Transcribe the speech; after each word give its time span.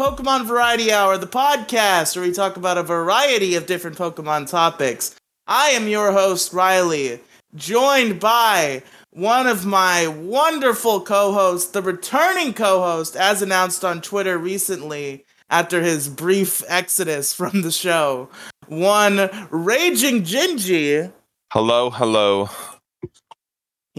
Pokemon 0.00 0.46
Variety 0.46 0.90
Hour, 0.90 1.18
the 1.18 1.26
podcast 1.26 2.16
where 2.16 2.24
we 2.24 2.32
talk 2.32 2.56
about 2.56 2.78
a 2.78 2.82
variety 2.82 3.54
of 3.54 3.66
different 3.66 3.98
Pokemon 3.98 4.48
topics. 4.48 5.14
I 5.46 5.68
am 5.72 5.88
your 5.88 6.10
host, 6.10 6.54
Riley, 6.54 7.20
joined 7.54 8.18
by 8.18 8.82
one 9.10 9.46
of 9.46 9.66
my 9.66 10.06
wonderful 10.06 11.02
co 11.02 11.34
hosts, 11.34 11.72
the 11.72 11.82
returning 11.82 12.54
co 12.54 12.80
host, 12.80 13.14
as 13.14 13.42
announced 13.42 13.84
on 13.84 14.00
Twitter 14.00 14.38
recently 14.38 15.26
after 15.50 15.82
his 15.82 16.08
brief 16.08 16.62
exodus 16.66 17.34
from 17.34 17.60
the 17.60 17.70
show, 17.70 18.30
one 18.68 19.28
Raging 19.50 20.22
Gingy. 20.22 21.12
Hello, 21.52 21.90
hello. 21.90 22.48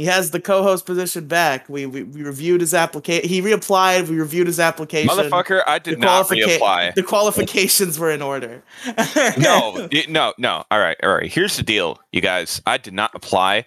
He 0.02 0.07
has 0.07 0.31
the 0.31 0.39
co-host 0.39 0.88
position 0.88 1.27
back. 1.27 1.69
We 1.69 1.85
we, 1.85 2.02
we 2.02 2.23
reviewed 2.23 2.61
his 2.61 2.73
application. 2.73 3.30
He 3.30 3.39
reapplied. 3.39 4.07
We 4.07 4.17
reviewed 4.17 4.47
his 4.47 4.59
application. 4.59 5.16
Motherfucker, 5.16 5.61
I 5.67 5.77
did 5.77 5.97
The 5.97 5.99
not 5.99 6.25
qualifica- 6.25 6.57
reapply. 6.57 6.95
The 6.95 7.03
qualifications 7.03 7.99
were 7.99 8.09
in 8.09 8.23
order. 8.23 8.63
no, 9.38 9.88
no, 10.09 10.33
no. 10.39 10.63
All 10.72 10.79
right, 10.79 10.97
all 11.03 11.13
right. 11.13 11.31
Here's 11.31 11.55
the 11.55 11.61
deal, 11.61 11.99
you 12.11 12.19
guys. 12.19 12.63
I 12.66 12.79
did 12.79 12.95
not 12.95 13.11
apply. 13.13 13.66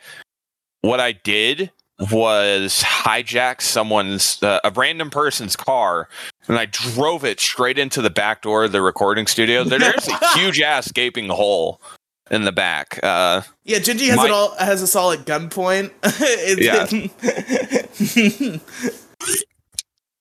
What 0.80 0.98
I 0.98 1.12
did 1.12 1.70
was 2.10 2.82
hijack 2.84 3.60
someone's 3.62 4.42
uh, 4.42 4.58
a 4.64 4.72
random 4.72 5.10
person's 5.10 5.55
car 5.55 6.08
and 6.48 6.58
I 6.58 6.66
drove 6.66 7.24
it 7.24 7.38
straight 7.38 7.78
into 7.78 8.02
the 8.02 8.10
back 8.10 8.42
door 8.42 8.64
of 8.64 8.72
the 8.72 8.82
recording 8.82 9.28
studio. 9.28 9.62
There's 9.62 10.08
a 10.08 10.28
huge 10.34 10.60
ass 10.60 10.90
gaping 10.90 11.28
hole 11.28 11.80
in 12.30 12.44
the 12.44 12.53
back. 12.53 12.98
Uh, 13.03 13.42
Yeah, 13.64 13.78
Gingy 13.78 14.08
has 14.08 14.17
My- 14.17 14.27
it 14.27 14.30
all 14.30 14.55
has 14.56 14.83
us 14.83 14.97
all 14.97 15.12
at 15.12 15.25
gunpoint. 15.27 15.91
It's- 16.20 16.64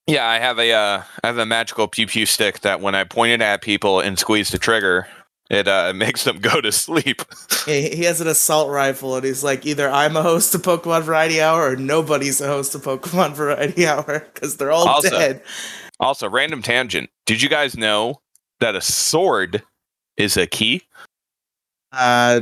yeah, 0.07 0.27
I 0.27 0.39
have 0.39 0.59
a 0.59 0.71
uh, 0.71 1.03
I 1.23 1.27
have 1.27 1.37
a 1.37 1.45
magical 1.45 1.87
pew 1.87 2.07
pew 2.07 2.25
stick 2.25 2.59
that 2.61 2.81
when 2.81 2.95
I 2.95 3.03
point 3.03 3.31
it 3.33 3.41
at 3.41 3.61
people 3.61 3.99
and 3.99 4.17
squeeze 4.19 4.49
the 4.49 4.57
trigger, 4.57 5.07
it 5.49 5.67
uh, 5.67 5.93
makes 5.95 6.23
them 6.25 6.39
go 6.39 6.61
to 6.61 6.71
sleep. 6.71 7.21
Yeah, 7.67 7.73
he 7.75 7.89
he 7.97 8.03
has 8.03 8.21
an 8.21 8.27
assault 8.27 8.69
rifle, 8.69 9.15
and 9.15 9.25
he's 9.25 9.43
like, 9.43 9.65
either 9.65 9.89
I'm 9.89 10.15
a 10.17 10.21
host 10.21 10.53
of 10.55 10.61
Pokemon 10.61 11.03
Variety 11.03 11.41
Hour, 11.41 11.71
or 11.71 11.75
nobody's 11.75 12.41
a 12.41 12.47
host 12.47 12.75
of 12.75 12.83
Pokemon 12.83 13.33
Variety 13.33 13.87
Hour 13.87 14.27
because 14.33 14.57
they're 14.57 14.71
all 14.71 14.87
Also- 14.87 15.09
dead. 15.09 15.41
Also, 15.99 16.27
random 16.27 16.61
tangent. 16.61 17.09
Did 17.25 17.41
you 17.41 17.47
guys 17.47 17.77
know 17.77 18.19
that 18.59 18.75
a 18.75 18.81
sword 18.81 19.63
is 20.17 20.35
a 20.35 20.47
key? 20.47 20.81
Uh, 21.93 22.41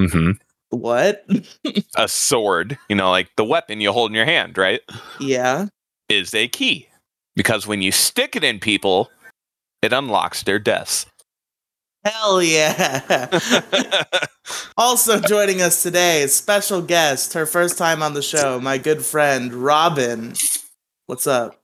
Mm-hmm. 0.00 0.30
what? 0.70 1.26
A 1.96 2.08
sword, 2.08 2.78
you 2.88 2.96
know, 2.96 3.10
like 3.10 3.28
the 3.36 3.44
weapon 3.44 3.80
you 3.82 3.92
hold 3.92 4.10
in 4.10 4.14
your 4.14 4.24
hand, 4.24 4.56
right? 4.56 4.80
yeah. 5.20 5.66
Is 6.08 6.34
a 6.34 6.48
key. 6.48 6.88
Because 7.36 7.66
when 7.66 7.82
you 7.82 7.92
stick 7.92 8.34
it 8.34 8.42
in 8.42 8.58
people, 8.58 9.10
it 9.82 9.92
unlocks 9.92 10.42
their 10.42 10.58
deaths. 10.58 11.06
Hell 12.04 12.42
yeah. 12.42 13.28
also 14.78 15.20
joining 15.20 15.60
us 15.60 15.82
today 15.82 16.26
special 16.28 16.80
guest, 16.80 17.34
her 17.34 17.44
first 17.46 17.76
time 17.76 18.02
on 18.02 18.14
the 18.14 18.22
show, 18.22 18.58
my 18.58 18.78
good 18.78 19.04
friend 19.04 19.52
Robin. 19.52 20.32
What's 21.06 21.26
up? 21.26 21.60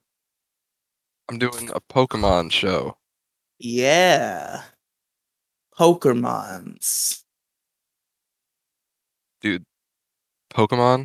I'm 1.30 1.38
doing 1.38 1.70
a 1.74 1.80
Pokemon 1.80 2.52
show. 2.52 2.98
Yeah. 3.58 4.62
Pokemons. 5.78 7.22
Dude, 9.40 9.64
Pokemon? 10.52 11.00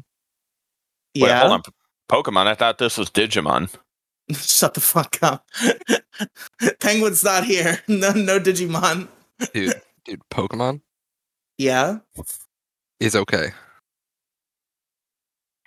Wait, 1.16 1.28
Yeah. 1.28 1.40
hold 1.42 1.52
on. 1.54 1.62
Pokemon, 2.10 2.48
I 2.48 2.56
thought 2.56 2.78
this 2.78 2.98
was 2.98 3.10
Digimon. 3.10 3.70
Shut 4.32 4.74
the 4.74 4.82
fuck 4.82 5.18
up. 5.22 5.46
Penguin's 6.80 7.24
not 7.24 7.44
here. 7.44 7.82
No 7.88 8.12
no 8.12 8.40
Digimon. 8.40 9.08
Dude, 9.54 9.82
dude, 10.06 10.22
Pokemon 10.32 10.82
Yeah. 11.58 11.98
is 13.00 13.16
okay. 13.16 13.52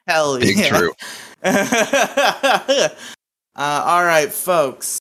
Hell 0.07 0.39
Big 0.39 0.59
yeah. 0.59 0.69
true. 0.69 0.93
uh, 1.43 2.89
all 3.57 4.05
right, 4.05 4.31
folks. 4.33 4.99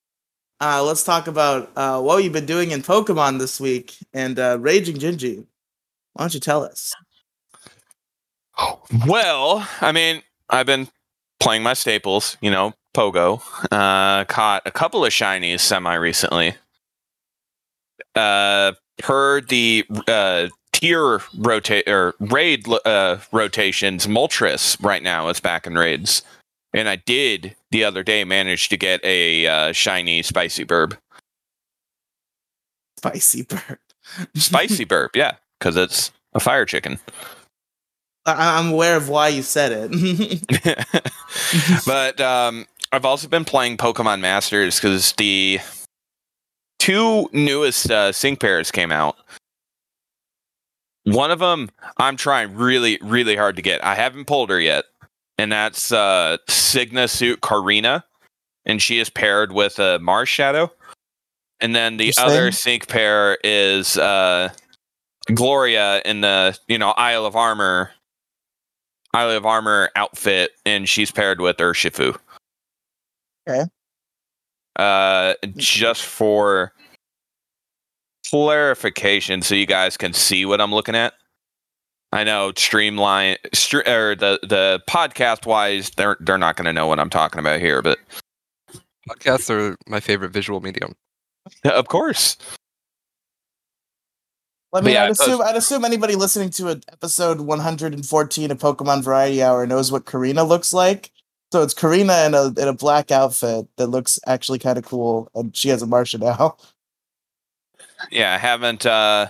Uh, 0.64 0.82
let's 0.82 1.04
talk 1.04 1.28
about 1.28 1.70
uh, 1.76 2.00
what 2.00 2.24
you've 2.24 2.32
been 2.32 2.46
doing 2.46 2.72
in 2.72 2.82
Pokemon 2.82 3.38
this 3.38 3.60
week. 3.60 3.98
And 4.14 4.40
uh, 4.40 4.58
Raging 4.62 4.96
Gingy, 4.96 5.46
why 6.14 6.24
don't 6.24 6.34
you 6.34 6.40
tell 6.40 6.64
us? 6.64 6.94
Well, 9.06 9.68
I 9.82 9.92
mean, 9.92 10.22
I've 10.50 10.66
been 10.66 10.88
playing 11.42 11.64
my 11.64 11.74
staples, 11.74 12.38
you 12.40 12.50
know, 12.50 12.72
Pogo. 12.96 13.42
Uh, 13.74 14.24
caught 14.24 14.62
a 14.66 14.72
couple 14.72 15.04
of 15.04 15.12
shinies 15.12 15.60
semi 15.60 15.96
recently. 15.96 16.56
Uh, 18.16 18.72
per 19.00 19.42
the 19.42 19.86
uh, 20.08 20.48
tier 20.72 21.20
rotate 21.38 21.90
or 21.90 22.16
raid 22.22 22.66
uh, 22.86 23.18
rotations, 23.34 24.08
Moltres 24.08 24.82
right 24.82 25.04
now 25.04 25.28
is 25.28 25.42
back 25.42 25.68
in 25.68 25.76
raids. 25.76 26.22
And 26.74 26.90
I 26.90 26.96
did 26.96 27.56
the 27.72 27.84
other 27.84 28.04
day 28.04 28.24
manage 28.24 28.70
to 28.70 28.78
get 28.78 29.04
a 29.04 29.48
uh, 29.48 29.72
shiny 29.74 30.24
spicy 30.24 30.66
burb. 30.66 30.98
Spicy 32.98 33.44
bird. 33.44 33.80
Spicy 34.36 34.86
burb, 34.86 35.10
yeah, 35.16 35.34
because 35.60 35.76
it's 35.78 36.12
a 36.34 36.40
fire 36.40 36.66
chicken. 36.66 37.00
I- 38.26 38.58
I'm 38.60 38.72
aware 38.72 38.96
of 38.96 39.10
why 39.10 39.28
you 39.30 39.42
said 39.44 39.72
it. 39.92 40.86
but 41.86 42.20
um, 42.22 42.66
I've 42.92 43.06
also 43.06 43.28
been 43.28 43.46
playing 43.46 43.78
Pokemon 43.78 44.22
Masters 44.22 44.80
because 44.80 45.14
the 45.14 45.60
two 46.80 47.30
newest 47.34 47.90
uh, 47.92 48.12
sync 48.12 48.40
pairs 48.40 48.72
came 48.72 48.92
out. 48.92 49.18
One 51.06 51.32
of 51.32 51.40
them 51.40 51.70
I'm 51.98 52.16
trying 52.16 52.56
really, 52.56 52.98
really 53.02 53.36
hard 53.36 53.58
to 53.58 53.62
get. 53.62 53.84
I 53.84 53.96
haven't 53.96 54.26
pulled 54.26 54.50
her 54.50 54.60
yet, 54.60 54.86
and 55.38 55.52
that's 55.52 55.92
uh, 55.92 56.38
Sygna 56.50 57.10
Suit 57.10 57.42
Korrina, 57.42 58.04
and 58.66 58.82
she 58.82 59.00
is 59.00 59.10
paired 59.10 59.52
with 59.52 59.80
a 59.80 60.00
Marshadow. 60.00 60.70
And 61.60 61.76
then 61.76 61.98
the 61.98 62.14
other 62.18 62.52
sync 62.52 62.88
pair 62.88 63.38
is 63.44 63.98
uh, 63.98 64.50
Gloria 65.34 66.02
in 66.04 66.22
the 66.22 66.58
you 66.68 66.78
know 66.78 66.92
Isle 66.92 67.26
of 67.26 67.36
Armor 67.36 67.92
Isle 69.14 69.32
of 69.32 69.46
Armor 69.46 69.90
outfit, 69.96 70.52
and 70.66 70.90
she's 70.90 71.12
paired 71.12 71.40
with 71.40 71.58
Urshifu. 71.58 72.18
Okay. 73.48 73.66
Uh, 74.76 75.36
just 75.56 76.04
for 76.04 76.74
clarification, 78.30 79.44
so 79.44 79.54
you 79.54 79.68
guys 79.68 79.98
can 79.98 80.14
see 80.14 80.46
what 80.46 80.60
I'm 80.60 80.74
looking 80.74 80.96
at. 80.96 81.14
I 82.14 82.24
know 82.24 82.52
streamline 82.56 83.38
str- 83.54 83.88
or 83.88 84.16
the 84.16 84.40
the 84.44 84.82
podcast 84.88 85.46
wise, 85.48 85.90
they're 85.92 86.18
they're 86.20 86.38
not 86.38 86.56
going 86.56 86.66
to 86.66 86.74
know 86.74 86.86
what 86.88 87.00
I'm 87.00 87.10
talking 87.10 87.40
about 87.40 87.60
here, 87.60 87.82
but 87.82 87.98
Podcasts 89.10 89.50
are 89.50 89.76
my 89.88 90.00
favorite 90.00 90.32
visual 90.32 90.62
medium. 90.62 90.94
of 91.66 91.88
course, 91.88 92.38
I 94.74 94.82
mean, 94.82 94.94
yeah, 94.94 95.04
I'd 95.04 95.12
it 95.12 95.18
does- 95.18 95.28
assume 95.28 95.42
I'd 95.42 95.56
assume 95.56 95.86
anybody 95.86 96.16
listening 96.16 96.50
to 96.52 96.70
an 96.70 96.82
episode 96.92 97.42
114 97.42 98.52
of 98.52 98.58
Pokemon 98.60 99.04
Variety 99.04 99.44
Hour 99.44 99.66
knows 99.68 99.92
what 99.92 100.06
Korrina 100.06 100.48
looks 100.48 100.72
like. 100.74 101.12
So 101.52 101.62
it's 101.62 101.74
Korrina 101.74 102.26
in 102.28 102.34
a 102.34 102.48
in 102.62 102.68
a 102.68 102.74
black 102.74 103.12
outfit 103.12 103.68
that 103.78 103.88
looks 103.88 104.20
actually 104.26 104.60
kind 104.60 104.78
of 104.78 104.86
cool, 104.86 105.30
and 105.36 105.56
she 105.56 105.70
has 105.70 105.82
a 105.82 105.88
Martian 105.88 106.22
now. 106.22 106.58
yeah, 108.12 108.34
I 108.34 108.38
haven't 108.38 108.86
uh 108.86 109.28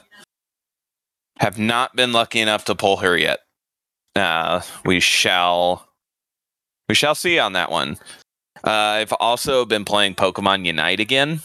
have 1.39 1.57
not 1.57 1.95
been 1.95 2.12
lucky 2.12 2.39
enough 2.39 2.65
to 2.65 2.75
pull 2.75 2.97
her 2.97 3.18
yet. 3.18 3.39
Uh, 4.15 4.62
we 4.85 5.00
shall 5.00 5.88
we 6.88 6.95
shall 6.95 7.15
see 7.15 7.39
on 7.39 7.53
that 7.53 7.71
one. 7.71 7.97
Uh, 8.63 8.69
I've 9.01 9.13
also 9.13 9.65
been 9.65 9.83
playing 9.83 10.15
Pokemon 10.15 10.65
Unite 10.65 11.00
again 11.00 11.41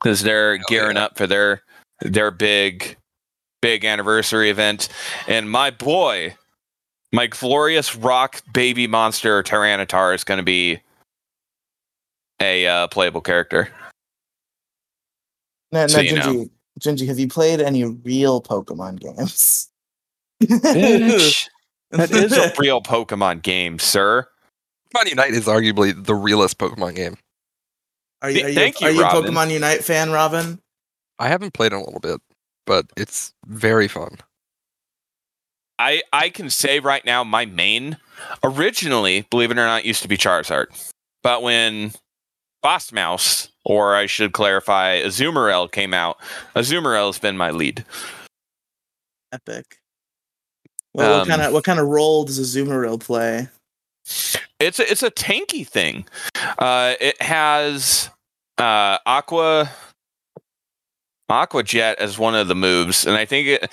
because 0.00 0.22
they're 0.22 0.56
Hell 0.56 0.66
gearing 0.68 0.96
yeah. 0.96 1.04
up 1.04 1.16
for 1.16 1.26
their 1.26 1.62
their 2.00 2.30
big 2.30 2.96
big 3.62 3.84
anniversary 3.84 4.50
event, 4.50 4.88
and 5.26 5.50
my 5.50 5.70
boy, 5.70 6.34
my 7.12 7.26
glorious 7.26 7.94
rock 7.96 8.42
baby 8.52 8.86
monster 8.86 9.42
Tyranitar 9.42 10.14
is 10.14 10.24
going 10.24 10.38
to 10.38 10.44
be 10.44 10.80
a 12.40 12.66
uh, 12.66 12.86
playable 12.88 13.20
character. 13.20 13.68
Now, 15.72 15.86
So 15.86 15.98
now 15.98 16.02
you 16.02 16.16
know. 16.16 16.22
Gingy, 16.22 16.50
Gingy, 16.78 17.06
have 17.06 17.18
you 17.18 17.28
played 17.28 17.60
any 17.60 17.84
real 17.84 18.40
Pokemon 18.40 19.00
games? 19.00 19.68
Bitch, 20.42 21.48
that 21.90 22.10
is 22.10 22.32
a 22.32 22.52
real 22.58 22.80
Pokemon 22.80 23.42
game, 23.42 23.78
sir. 23.78 24.26
Pokemon 24.94 25.10
Unite 25.10 25.32
is 25.32 25.46
arguably 25.46 26.04
the 26.04 26.14
realest 26.14 26.58
Pokemon 26.58 26.94
game. 26.94 27.16
Are 28.22 28.30
you, 28.30 28.44
are 28.44 28.48
you, 28.48 28.54
Thank 28.54 28.80
you, 28.80 28.88
are 28.88 28.90
you 28.90 29.02
a 29.02 29.08
Pokemon 29.08 29.50
Unite 29.50 29.84
fan, 29.84 30.10
Robin? 30.10 30.60
I 31.18 31.28
haven't 31.28 31.54
played 31.54 31.72
in 31.72 31.78
a 31.78 31.84
little 31.84 32.00
bit, 32.00 32.20
but 32.66 32.86
it's 32.96 33.32
very 33.46 33.88
fun. 33.88 34.18
I 35.78 36.02
I 36.12 36.28
can 36.28 36.50
say 36.50 36.80
right 36.80 37.04
now 37.04 37.22
my 37.22 37.46
main 37.46 37.98
originally, 38.42 39.26
believe 39.30 39.50
it 39.50 39.58
or 39.58 39.66
not, 39.66 39.84
used 39.84 40.02
to 40.02 40.08
be 40.08 40.16
Charizard. 40.16 40.66
But 41.22 41.42
when 41.42 41.92
Boss 42.62 42.92
Mouse, 42.92 43.48
or 43.64 43.94
I 43.94 44.06
should 44.06 44.32
clarify, 44.32 45.00
Azumarill 45.00 45.70
came 45.70 45.94
out. 45.94 46.18
Azumarill 46.56 47.06
has 47.06 47.18
been 47.18 47.36
my 47.36 47.50
lead. 47.50 47.84
Epic. 49.32 49.78
Well, 50.94 51.18
what 51.18 51.22
Um, 51.22 51.28
kind 51.28 51.42
of 51.42 51.52
what 51.52 51.64
kind 51.64 51.78
of 51.78 51.86
role 51.86 52.24
does 52.24 52.40
Azumarill 52.40 52.98
play? 52.98 53.48
It's 54.58 54.80
a, 54.80 54.90
it's 54.90 55.02
a 55.02 55.10
tanky 55.10 55.66
thing. 55.66 56.06
Uh, 56.58 56.94
it 57.00 57.20
has 57.22 58.10
uh, 58.56 58.98
Aqua 59.06 59.70
Aqua 61.28 61.62
Jet 61.62 61.98
as 61.98 62.18
one 62.18 62.34
of 62.34 62.48
the 62.48 62.54
moves, 62.54 63.06
and 63.06 63.16
I 63.16 63.24
think 63.26 63.48
it. 63.48 63.70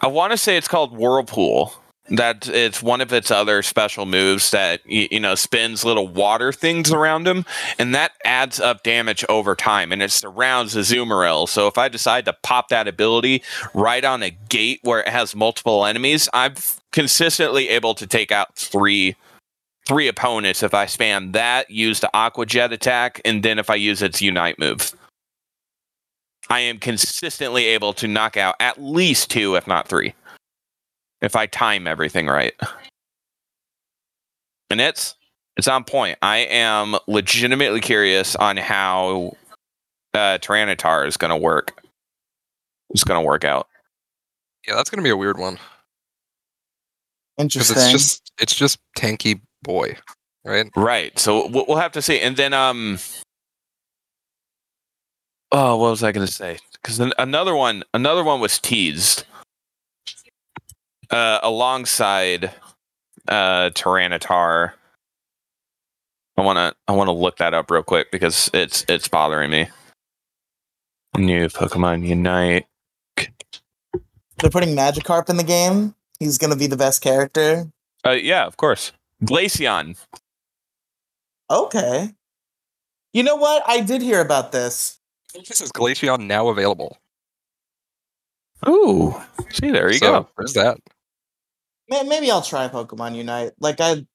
I 0.00 0.08
want 0.08 0.32
to 0.32 0.36
say 0.36 0.56
it's 0.56 0.68
called 0.68 0.96
Whirlpool. 0.96 1.72
That 2.10 2.48
it's 2.48 2.82
one 2.82 3.00
of 3.00 3.12
its 3.12 3.30
other 3.30 3.62
special 3.62 4.04
moves 4.04 4.50
that 4.50 4.80
you, 4.84 5.20
know 5.20 5.34
spins 5.36 5.84
little 5.84 6.08
water 6.08 6.52
things 6.52 6.92
around 6.92 7.28
him, 7.28 7.44
and 7.78 7.94
that 7.94 8.12
adds 8.24 8.58
up 8.58 8.82
damage 8.82 9.24
over 9.28 9.54
time, 9.54 9.92
and 9.92 10.02
it 10.02 10.10
surrounds 10.10 10.72
the 10.72 10.80
Azumarill. 10.80 11.48
So 11.48 11.68
if 11.68 11.78
I 11.78 11.88
decide 11.88 12.24
to 12.24 12.36
pop 12.42 12.68
that 12.68 12.88
ability 12.88 13.42
right 13.74 14.04
on 14.04 14.22
a 14.22 14.30
gate 14.30 14.80
where 14.82 15.00
it 15.00 15.08
has 15.08 15.36
multiple 15.36 15.86
enemies, 15.86 16.28
I'm 16.32 16.54
consistently 16.90 17.68
able 17.68 17.94
to 17.94 18.06
take 18.06 18.32
out 18.32 18.56
three 18.56 19.14
three 19.86 20.08
opponents 20.08 20.62
if 20.62 20.74
I 20.74 20.86
spam 20.86 21.32
that, 21.32 21.70
use 21.70 22.00
the 22.00 22.10
Aqua 22.14 22.46
Jet 22.46 22.72
attack, 22.72 23.20
and 23.24 23.42
then 23.42 23.58
if 23.58 23.70
I 23.70 23.74
use 23.74 24.02
its 24.02 24.22
Unite 24.22 24.58
move. 24.58 24.92
I 26.48 26.60
am 26.60 26.78
consistently 26.78 27.66
able 27.66 27.92
to 27.94 28.08
knock 28.08 28.36
out 28.36 28.56
at 28.60 28.80
least 28.80 29.30
two, 29.30 29.54
if 29.54 29.66
not 29.66 29.88
three, 29.88 30.14
if 31.22 31.36
I 31.36 31.46
time 31.46 31.86
everything 31.86 32.26
right. 32.26 32.54
And 34.70 34.80
it's 34.80 35.14
it's 35.56 35.68
on 35.68 35.84
point. 35.84 36.18
I 36.22 36.38
am 36.38 36.96
legitimately 37.08 37.80
curious 37.80 38.36
on 38.36 38.56
how 38.56 39.32
uh, 40.14 40.38
Tyranitar 40.38 41.06
is 41.06 41.16
going 41.16 41.30
to 41.30 41.36
work. 41.36 41.82
It's 42.90 43.04
going 43.04 43.20
to 43.20 43.26
work 43.26 43.44
out. 43.44 43.66
Yeah, 44.68 44.74
that's 44.76 44.90
gonna 44.90 45.02
be 45.02 45.10
a 45.10 45.16
weird 45.16 45.38
one 45.38 45.58
Interesting. 47.38 47.76
it's 47.78 47.90
just 47.90 48.32
it's 48.38 48.54
just 48.54 48.78
tanky 48.98 49.40
boy, 49.62 49.96
right? 50.44 50.70
Right. 50.76 51.18
So 51.18 51.48
we'll 51.48 51.64
we'll 51.66 51.78
have 51.78 51.92
to 51.92 52.02
see. 52.02 52.20
And 52.20 52.36
then, 52.36 52.52
um, 52.52 52.98
oh, 55.50 55.76
what 55.76 55.90
was 55.90 56.02
I 56.02 56.12
going 56.12 56.26
to 56.26 56.32
say? 56.32 56.58
Because 56.74 57.00
another 57.18 57.54
one, 57.54 57.82
another 57.94 58.22
one 58.24 58.40
was 58.40 58.58
teased 58.58 59.24
uh, 61.10 61.40
alongside 61.42 62.52
uh, 63.28 63.70
Tyranitar. 63.70 64.72
I 66.36 66.42
want 66.42 66.56
to, 66.56 66.74
I 66.88 66.92
want 66.92 67.08
to 67.08 67.12
look 67.12 67.36
that 67.38 67.52
up 67.54 67.70
real 67.70 67.82
quick 67.82 68.10
because 68.10 68.48
it's 68.54 68.84
it's 68.88 69.08
bothering 69.08 69.50
me. 69.50 69.68
New 71.16 71.48
Pokemon 71.48 72.06
Unite. 72.06 72.66
They're 73.16 74.50
putting 74.50 74.74
Magikarp 74.74 75.28
in 75.28 75.36
the 75.36 75.44
game. 75.44 75.94
He's 76.18 76.38
gonna 76.38 76.56
be 76.56 76.66
the 76.66 76.76
best 76.76 77.02
character. 77.02 77.70
Uh, 78.06 78.12
yeah, 78.12 78.46
of 78.46 78.56
course. 78.56 78.92
Glaceon. 79.22 79.98
Okay. 81.50 82.10
You 83.12 83.22
know 83.22 83.36
what? 83.36 83.62
I 83.66 83.80
did 83.80 84.00
hear 84.00 84.20
about 84.20 84.52
this. 84.52 84.98
This 85.34 85.60
is 85.60 85.72
Glaceon 85.72 86.26
now 86.26 86.48
available. 86.48 86.96
Ooh, 88.68 89.14
see 89.50 89.70
there 89.70 89.90
you 89.90 89.98
So, 89.98 90.20
go. 90.22 90.28
There's 90.38 90.52
that. 90.54 90.78
May- 91.90 92.04
Maybe 92.04 92.30
I'll 92.30 92.42
try 92.42 92.68
Pokemon 92.68 93.16
Unite. 93.16 93.52
Like 93.58 93.80
I, 93.80 94.06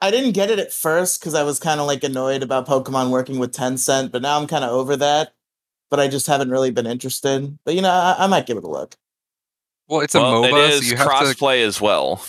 I 0.00 0.10
didn't 0.10 0.32
get 0.32 0.50
it 0.50 0.58
at 0.58 0.72
first 0.72 1.20
because 1.20 1.34
I 1.34 1.42
was 1.42 1.58
kind 1.58 1.80
of 1.80 1.86
like 1.86 2.04
annoyed 2.04 2.42
about 2.42 2.68
Pokemon 2.68 3.10
working 3.10 3.38
with 3.38 3.52
Tencent, 3.52 4.12
but 4.12 4.22
now 4.22 4.38
I'm 4.38 4.46
kind 4.46 4.64
of 4.64 4.70
over 4.70 4.96
that. 4.96 5.32
But 5.90 5.98
I 5.98 6.06
just 6.06 6.28
haven't 6.28 6.50
really 6.50 6.70
been 6.70 6.86
interested. 6.86 7.58
But 7.64 7.74
you 7.74 7.82
know, 7.82 7.90
I, 7.90 8.16
I 8.20 8.26
might 8.28 8.46
give 8.46 8.56
it 8.56 8.64
a 8.64 8.70
look. 8.70 8.94
Well, 9.88 10.00
it's 10.00 10.14
a 10.14 10.20
well, 10.20 10.44
MOBA, 10.44 10.68
it 10.68 10.70
so 10.72 10.76
is 10.76 10.90
you 10.90 10.96
have 10.96 11.08
to. 11.08 11.12
crossplay 11.12 11.64
as 11.64 11.80
well. 11.80 12.24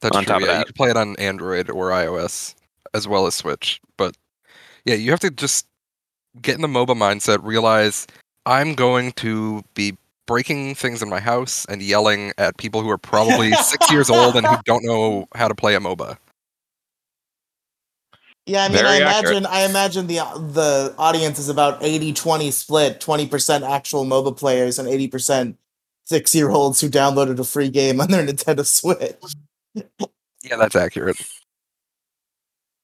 That's 0.00 0.16
on 0.16 0.22
true. 0.22 0.32
top 0.32 0.42
of 0.42 0.46
yeah, 0.46 0.52
that. 0.54 0.58
you 0.60 0.64
can 0.66 0.74
play 0.74 0.90
it 0.90 0.96
on 0.96 1.16
Android 1.16 1.70
or 1.70 1.90
iOS 1.90 2.54
as 2.94 3.08
well 3.08 3.26
as 3.26 3.34
Switch. 3.34 3.80
But 3.96 4.16
yeah, 4.84 4.94
you 4.94 5.10
have 5.10 5.20
to 5.20 5.30
just 5.30 5.66
get 6.40 6.54
in 6.54 6.62
the 6.62 6.68
MOBA 6.68 6.96
mindset. 6.96 7.40
Realize 7.42 8.06
I'm 8.46 8.74
going 8.74 9.12
to 9.12 9.64
be 9.74 9.96
breaking 10.28 10.76
things 10.76 11.02
in 11.02 11.08
my 11.08 11.18
house 11.18 11.64
and 11.68 11.82
yelling 11.82 12.32
at 12.38 12.56
people 12.58 12.82
who 12.82 12.90
are 12.90 12.98
probably 12.98 13.50
six 13.64 13.90
years 13.90 14.08
old 14.08 14.36
and 14.36 14.46
who 14.46 14.56
don't 14.64 14.84
know 14.84 15.26
how 15.34 15.48
to 15.48 15.54
play 15.56 15.74
a 15.74 15.80
MOBA. 15.80 16.16
Yeah, 18.46 18.64
I 18.64 18.68
mean, 18.68 18.78
Very 18.78 18.88
I 18.88 18.98
accurate. 19.00 19.36
imagine 19.38 19.46
I 19.46 19.60
imagine 19.64 20.06
the 20.06 20.18
the 20.52 20.94
audience 20.96 21.38
is 21.38 21.48
about 21.48 21.82
80-20 21.82 22.52
split, 22.52 23.00
20% 23.00 23.68
actual 23.68 24.04
MOBA 24.06 24.38
players 24.38 24.78
and 24.78 24.88
80% 24.88 25.56
6-year-olds 26.10 26.80
who 26.80 26.88
downloaded 26.88 27.38
a 27.38 27.44
free 27.44 27.68
game 27.68 28.00
on 28.00 28.10
their 28.10 28.26
Nintendo 28.26 28.64
Switch. 28.64 29.16
Yeah, 30.42 30.56
that's 30.56 30.76
accurate. 30.76 31.20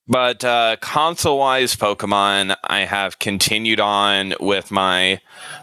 But 0.07 0.45
uh, 0.45 0.77
console 0.81 1.39
wise, 1.39 1.77
Pokemon, 1.77 2.57
I 2.65 2.81
have 2.81 3.19
continued 3.19 3.81
on 3.81 4.35
with 4.39 4.71
my 4.71 5.21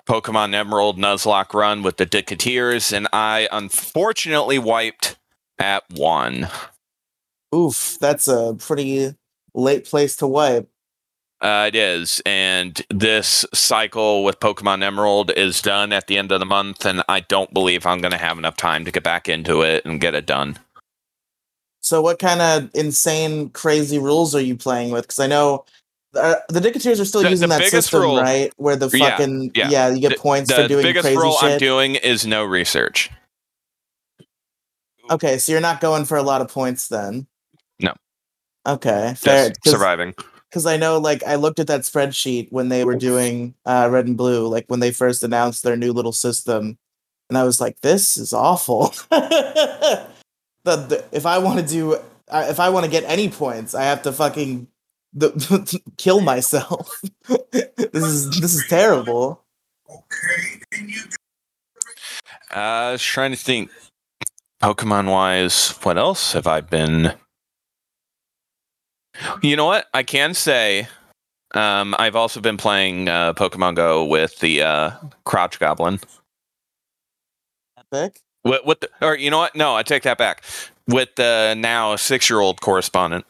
Pokemon 0.07 0.55
Emerald 0.55 0.97
Nuzlocke 0.97 1.53
run 1.53 1.83
with 1.83 1.97
the 1.97 2.07
Dicateers, 2.07 2.91
and 2.91 3.07
I 3.13 3.47
unfortunately 3.51 4.57
wiped 4.57 5.17
at 5.59 5.83
one. 5.91 6.49
Oof, 7.53 7.97
that's 7.99 8.27
a 8.27 8.55
pretty 8.57 9.15
late 9.53 9.85
place 9.85 10.15
to 10.17 10.27
wipe. 10.27 10.69
Uh, 11.39 11.65
it 11.67 11.75
is. 11.75 12.21
And 12.25 12.81
this 12.89 13.45
cycle 13.53 14.23
with 14.23 14.39
Pokemon 14.39 14.83
Emerald 14.83 15.31
is 15.31 15.61
done 15.61 15.91
at 15.91 16.07
the 16.07 16.17
end 16.17 16.31
of 16.31 16.39
the 16.39 16.45
month, 16.45 16.85
and 16.85 17.03
I 17.09 17.19
don't 17.19 17.53
believe 17.53 17.85
I'm 17.85 17.99
going 17.99 18.11
to 18.11 18.17
have 18.17 18.37
enough 18.37 18.57
time 18.57 18.85
to 18.85 18.91
get 18.91 19.03
back 19.03 19.27
into 19.27 19.61
it 19.61 19.85
and 19.85 19.99
get 19.99 20.15
it 20.15 20.25
done. 20.25 20.57
So 21.91 22.01
what 22.01 22.19
kind 22.19 22.41
of 22.41 22.69
insane 22.73 23.49
crazy 23.49 23.99
rules 23.99 24.33
are 24.33 24.39
you 24.39 24.55
playing 24.55 24.91
with? 24.91 25.01
Because 25.03 25.19
I 25.19 25.27
know 25.27 25.65
uh, 26.15 26.35
the 26.47 26.61
Dicketeers 26.61 27.01
are 27.01 27.05
still 27.05 27.21
The- 27.21 27.31
using 27.31 27.49
the 27.49 27.57
that 27.57 27.67
system, 27.67 27.99
rule- 28.03 28.15
right? 28.17 28.49
Where 28.55 28.77
the 28.77 28.89
fucking 28.89 29.51
yeah. 29.55 29.69
yeah, 29.69 29.89
you 29.89 29.99
get 29.99 30.17
points 30.17 30.49
The 30.49 30.61
for 30.61 30.67
doing 30.69 30.83
biggest 30.83 31.03
crazy 31.03 31.17
rule 31.17 31.35
I'm 31.41 31.57
doing 31.59 31.95
is 31.95 32.25
no 32.25 32.45
research. 32.45 33.09
okay, 35.09 35.37
so 35.37 35.51
you're 35.51 35.59
not 35.59 35.81
going 35.81 36.05
for 36.05 36.15
a 36.15 36.23
lot 36.23 36.39
of 36.39 36.47
points 36.47 36.87
then. 36.87 37.27
No. 37.81 37.93
Okay, 38.65 39.13
fair. 39.17 39.49
Just 39.49 39.59
surviving. 39.65 40.13
Because 40.49 40.65
I 40.65 40.77
know, 40.77 40.97
like, 40.97 41.23
I 41.25 41.35
looked 41.35 41.59
at 41.59 41.67
that 41.67 41.81
spreadsheet 41.81 42.53
when 42.53 42.69
they 42.69 42.85
were 42.85 42.95
doing 42.95 43.53
uh, 43.65 43.89
Red 43.91 44.07
and 44.07 44.15
Blue, 44.15 44.47
like 44.47 44.63
when 44.69 44.79
they 44.79 44.91
first 44.91 45.23
announced 45.23 45.63
their 45.63 45.75
new 45.75 45.91
little 45.91 46.13
system, 46.13 46.77
and 47.27 47.37
I 47.37 47.43
was 47.43 47.59
like, 47.59 47.81
"This 47.81 48.15
is 48.15 48.31
awful." 48.31 48.93
the, 50.63 50.75
the, 50.75 51.05
if 51.11 51.25
I 51.25 51.39
want 51.39 51.59
to 51.59 51.65
do, 51.65 51.95
uh, 52.27 52.45
if 52.49 52.59
I 52.59 52.69
want 52.69 52.85
to 52.85 52.91
get 52.91 53.03
any 53.05 53.29
points, 53.29 53.75
I 53.75 53.83
have 53.83 54.01
to 54.03 54.11
fucking 54.11 54.67
the, 55.13 55.81
kill 55.97 56.21
myself. 56.21 57.01
this 57.27 58.03
is 58.03 58.39
this 58.39 58.53
is 58.53 58.65
terrible. 58.67 59.43
Uh, 62.53 62.55
I 62.55 62.91
was 62.93 63.03
trying 63.03 63.31
to 63.31 63.37
think. 63.37 63.69
Pokemon 64.61 65.09
wise, 65.09 65.69
what 65.81 65.97
else 65.97 66.33
have 66.33 66.45
I 66.45 66.61
been? 66.61 67.13
You 69.41 69.55
know 69.55 69.65
what? 69.65 69.87
I 69.91 70.03
can 70.03 70.35
say 70.35 70.87
um, 71.53 71.95
I've 71.97 72.15
also 72.15 72.39
been 72.39 72.57
playing 72.57 73.07
uh, 73.07 73.33
Pokemon 73.33 73.75
Go 73.75 74.05
with 74.05 74.39
the 74.39 74.61
uh, 74.61 74.91
Crouch 75.25 75.59
Goblin. 75.59 75.99
Epic. 77.77 78.19
With, 78.43 78.65
with 78.65 78.79
the, 78.79 78.89
or 79.01 79.15
you 79.15 79.29
know 79.29 79.39
what? 79.39 79.55
No, 79.55 79.75
I 79.75 79.83
take 79.83 80.03
that 80.03 80.17
back. 80.17 80.43
With 80.87 81.15
the 81.15 81.55
now 81.57 81.95
six-year-old 81.95 82.61
correspondent. 82.61 83.25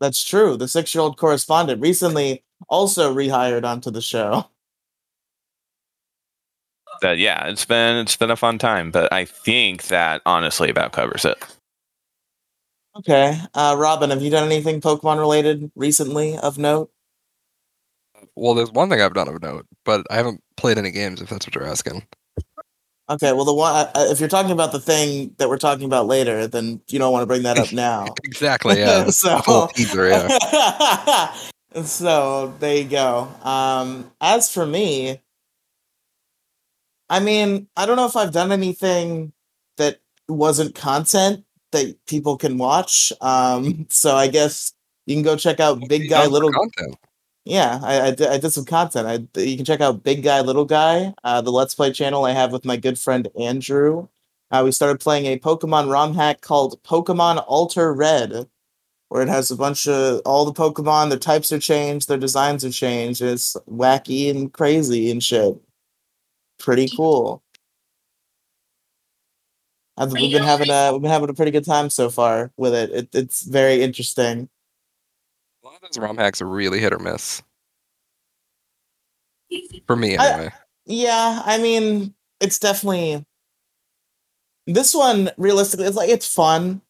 That's 0.00 0.24
true. 0.24 0.56
The 0.56 0.68
six-year-old 0.68 1.16
correspondent 1.16 1.80
recently 1.80 2.42
also 2.68 3.14
rehired 3.14 3.64
onto 3.64 3.90
the 3.90 4.02
show. 4.02 4.46
That 7.00 7.18
yeah, 7.18 7.46
it's 7.46 7.64
been 7.64 7.96
it's 7.96 8.16
been 8.16 8.30
a 8.30 8.36
fun 8.36 8.58
time, 8.58 8.90
but 8.90 9.12
I 9.12 9.24
think 9.24 9.84
that 9.84 10.22
honestly 10.26 10.68
about 10.68 10.92
covers 10.92 11.24
it. 11.24 11.36
Okay, 12.96 13.40
uh, 13.54 13.74
Robin, 13.78 14.10
have 14.10 14.22
you 14.22 14.30
done 14.30 14.44
anything 14.44 14.80
Pokemon 14.80 15.18
related 15.18 15.72
recently 15.74 16.36
of 16.36 16.58
note? 16.58 16.90
Well, 18.36 18.54
there's 18.54 18.70
one 18.70 18.90
thing 18.90 19.00
I've 19.00 19.14
done 19.14 19.28
of 19.28 19.42
note, 19.42 19.66
but 19.84 20.06
I 20.10 20.16
haven't 20.16 20.42
played 20.56 20.78
any 20.78 20.90
games. 20.90 21.20
If 21.20 21.30
that's 21.30 21.46
what 21.46 21.54
you're 21.54 21.66
asking. 21.66 22.02
Okay, 23.10 23.32
well, 23.32 23.44
the 23.44 23.52
one 23.52 23.88
if 23.96 24.20
you're 24.20 24.28
talking 24.28 24.52
about 24.52 24.72
the 24.72 24.80
thing 24.80 25.34
that 25.38 25.48
we're 25.48 25.58
talking 25.58 25.84
about 25.84 26.06
later, 26.06 26.46
then 26.46 26.80
you 26.88 26.98
don't 26.98 27.12
want 27.12 27.22
to 27.22 27.26
bring 27.26 27.42
that 27.42 27.58
up 27.58 27.72
now. 27.72 28.06
Exactly. 28.24 28.78
Yeah. 28.78 29.06
so, 29.10 29.68
teaser. 29.74 30.08
Yeah. 30.08 31.34
so 31.84 32.54
there 32.60 32.76
you 32.76 32.84
go. 32.88 33.28
Um, 33.42 34.10
as 34.20 34.50
for 34.52 34.64
me, 34.64 35.20
I 37.10 37.20
mean, 37.20 37.68
I 37.76 37.84
don't 37.86 37.96
know 37.96 38.06
if 38.06 38.16
I've 38.16 38.32
done 38.32 38.52
anything 38.52 39.32
that 39.76 40.00
wasn't 40.28 40.74
content 40.74 41.44
that 41.72 41.96
people 42.06 42.36
can 42.38 42.56
watch. 42.56 43.12
Um, 43.20 43.86
so 43.90 44.16
I 44.16 44.28
guess 44.28 44.72
You 45.06 45.16
can 45.16 45.22
go 45.22 45.36
check 45.36 45.58
out 45.60 45.80
Big 45.88 46.08
Guy 46.08 46.26
Little. 46.26 46.50
content. 46.52 46.96
Yeah, 47.44 47.80
I, 47.82 48.00
I, 48.00 48.10
did, 48.12 48.28
I 48.28 48.38
did 48.38 48.50
some 48.50 48.64
content. 48.64 49.06
I, 49.36 49.40
you 49.40 49.56
can 49.56 49.64
check 49.64 49.80
out 49.80 50.04
Big 50.04 50.22
Guy 50.22 50.40
Little 50.40 50.64
Guy, 50.64 51.12
uh, 51.24 51.40
the 51.40 51.50
Let's 51.50 51.74
Play 51.74 51.92
channel 51.92 52.24
I 52.24 52.32
have 52.32 52.52
with 52.52 52.64
my 52.64 52.76
good 52.76 52.98
friend 52.98 53.28
Andrew. 53.38 54.08
Uh, 54.52 54.62
we 54.64 54.70
started 54.70 55.00
playing 55.00 55.26
a 55.26 55.38
Pokemon 55.38 55.90
ROM 55.90 56.14
hack 56.14 56.40
called 56.40 56.80
Pokemon 56.84 57.42
Alter 57.48 57.92
Red, 57.92 58.48
where 59.08 59.22
it 59.22 59.28
has 59.28 59.50
a 59.50 59.56
bunch 59.56 59.88
of 59.88 60.20
all 60.24 60.44
the 60.44 60.52
Pokemon, 60.52 61.08
their 61.08 61.18
types 61.18 61.50
are 61.52 61.58
changed, 61.58 62.08
their 62.08 62.18
designs 62.18 62.64
are 62.64 62.70
changed. 62.70 63.22
It's 63.22 63.56
wacky 63.68 64.30
and 64.30 64.52
crazy 64.52 65.10
and 65.10 65.22
shit. 65.22 65.56
Pretty 66.58 66.88
cool. 66.96 67.42
I've, 69.96 70.12
we've 70.12 70.32
been 70.32 70.42
having 70.42 70.70
a 70.70 70.92
we've 70.92 71.02
been 71.02 71.10
having 71.10 71.28
a 71.28 71.34
pretty 71.34 71.50
good 71.50 71.64
time 71.64 71.90
so 71.90 72.08
far 72.08 72.52
with 72.56 72.74
it. 72.74 72.90
it 72.90 73.08
it's 73.12 73.42
very 73.42 73.82
interesting. 73.82 74.48
A 75.82 75.86
lot 75.86 75.88
of 75.90 75.94
those 75.96 76.02
ROM 76.02 76.16
hacks 76.16 76.40
are 76.40 76.46
really 76.46 76.78
hit 76.78 76.92
or 76.92 76.98
miss. 77.00 77.42
For 79.86 79.96
me, 79.96 80.16
I- 80.16 80.28
anyway. 80.28 80.52
Yeah, 80.84 81.42
I 81.44 81.58
mean, 81.58 82.14
it's 82.40 82.58
definitely 82.58 83.24
this 84.66 84.94
one. 84.94 85.30
Realistically, 85.36 85.86
it's 85.86 85.96
like 85.96 86.08
it's 86.10 86.32
fun, 86.32 86.82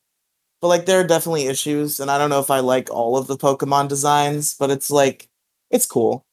but 0.60 0.68
like 0.68 0.86
there 0.86 1.00
are 1.00 1.06
definitely 1.06 1.46
issues, 1.46 2.00
and 2.00 2.10
I 2.10 2.16
don't 2.18 2.30
know 2.30 2.40
if 2.40 2.50
I 2.50 2.60
like 2.60 2.90
all 2.90 3.16
of 3.16 3.26
the 3.26 3.36
Pokemon 3.36 3.88
designs, 3.88 4.54
but 4.54 4.70
it's 4.70 4.90
like 4.90 5.28
it's 5.70 5.86
cool. 5.86 6.24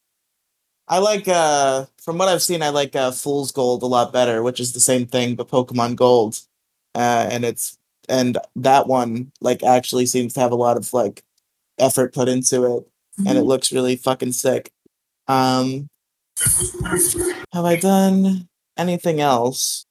I 0.88 1.00
like 1.00 1.28
uh 1.28 1.86
from 2.02 2.18
what 2.18 2.30
I've 2.30 2.42
seen, 2.42 2.62
I 2.64 2.70
like 2.70 2.96
uh 2.96 3.12
Fool's 3.12 3.52
Gold 3.52 3.84
a 3.84 3.88
lot 3.88 4.14
better, 4.14 4.42
which 4.44 4.60
is 4.62 4.72
the 4.74 4.80
same 4.80 5.06
thing 5.06 5.36
but 5.36 5.50
Pokemon 5.50 5.96
Gold, 5.98 6.40
uh, 6.96 7.28
and 7.30 7.44
it's 7.46 7.78
and 8.08 8.38
that 8.56 8.88
one 8.88 9.32
like 9.42 9.64
actually 9.64 10.06
seems 10.06 10.34
to 10.34 10.40
have 10.40 10.52
a 10.54 10.56
lot 10.56 10.78
of 10.78 10.94
like 10.94 11.24
effort 11.80 12.14
put 12.14 12.30
into 12.30 12.78
it, 12.78 12.84
and 13.28 13.38
it 13.38 13.44
looks 13.44 13.72
really 13.72 13.96
fucking 13.96 14.32
sick. 14.34 14.72
Um, 15.28 15.88
have 17.54 17.66
I 17.66 17.76
done 17.76 18.48
anything 18.78 19.20
else? 19.20 19.86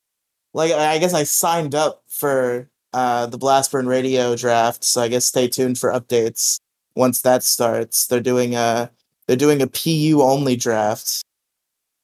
Like, 0.55 0.73
I 0.73 0.95
I 0.95 0.99
guess 0.99 1.15
I 1.15 1.25
signed 1.25 1.75
up 1.75 2.03
for 2.09 2.71
uh, 2.93 3.27
the 3.27 3.39
Blastburn 3.39 3.87
Radio 3.87 4.35
draft, 4.37 4.85
so 4.85 5.01
I 5.03 5.09
guess 5.09 5.27
stay 5.27 5.49
tuned 5.49 5.79
for 5.79 5.93
updates 5.93 6.59
once 6.95 7.23
that 7.23 7.43
starts. 7.43 8.07
They're 8.07 8.21
doing 8.21 8.55
a 8.55 8.91
they're 9.27 9.37
doing 9.37 9.63
a 9.63 9.67
PU 9.67 10.21
only 10.23 10.57
draft, 10.57 11.23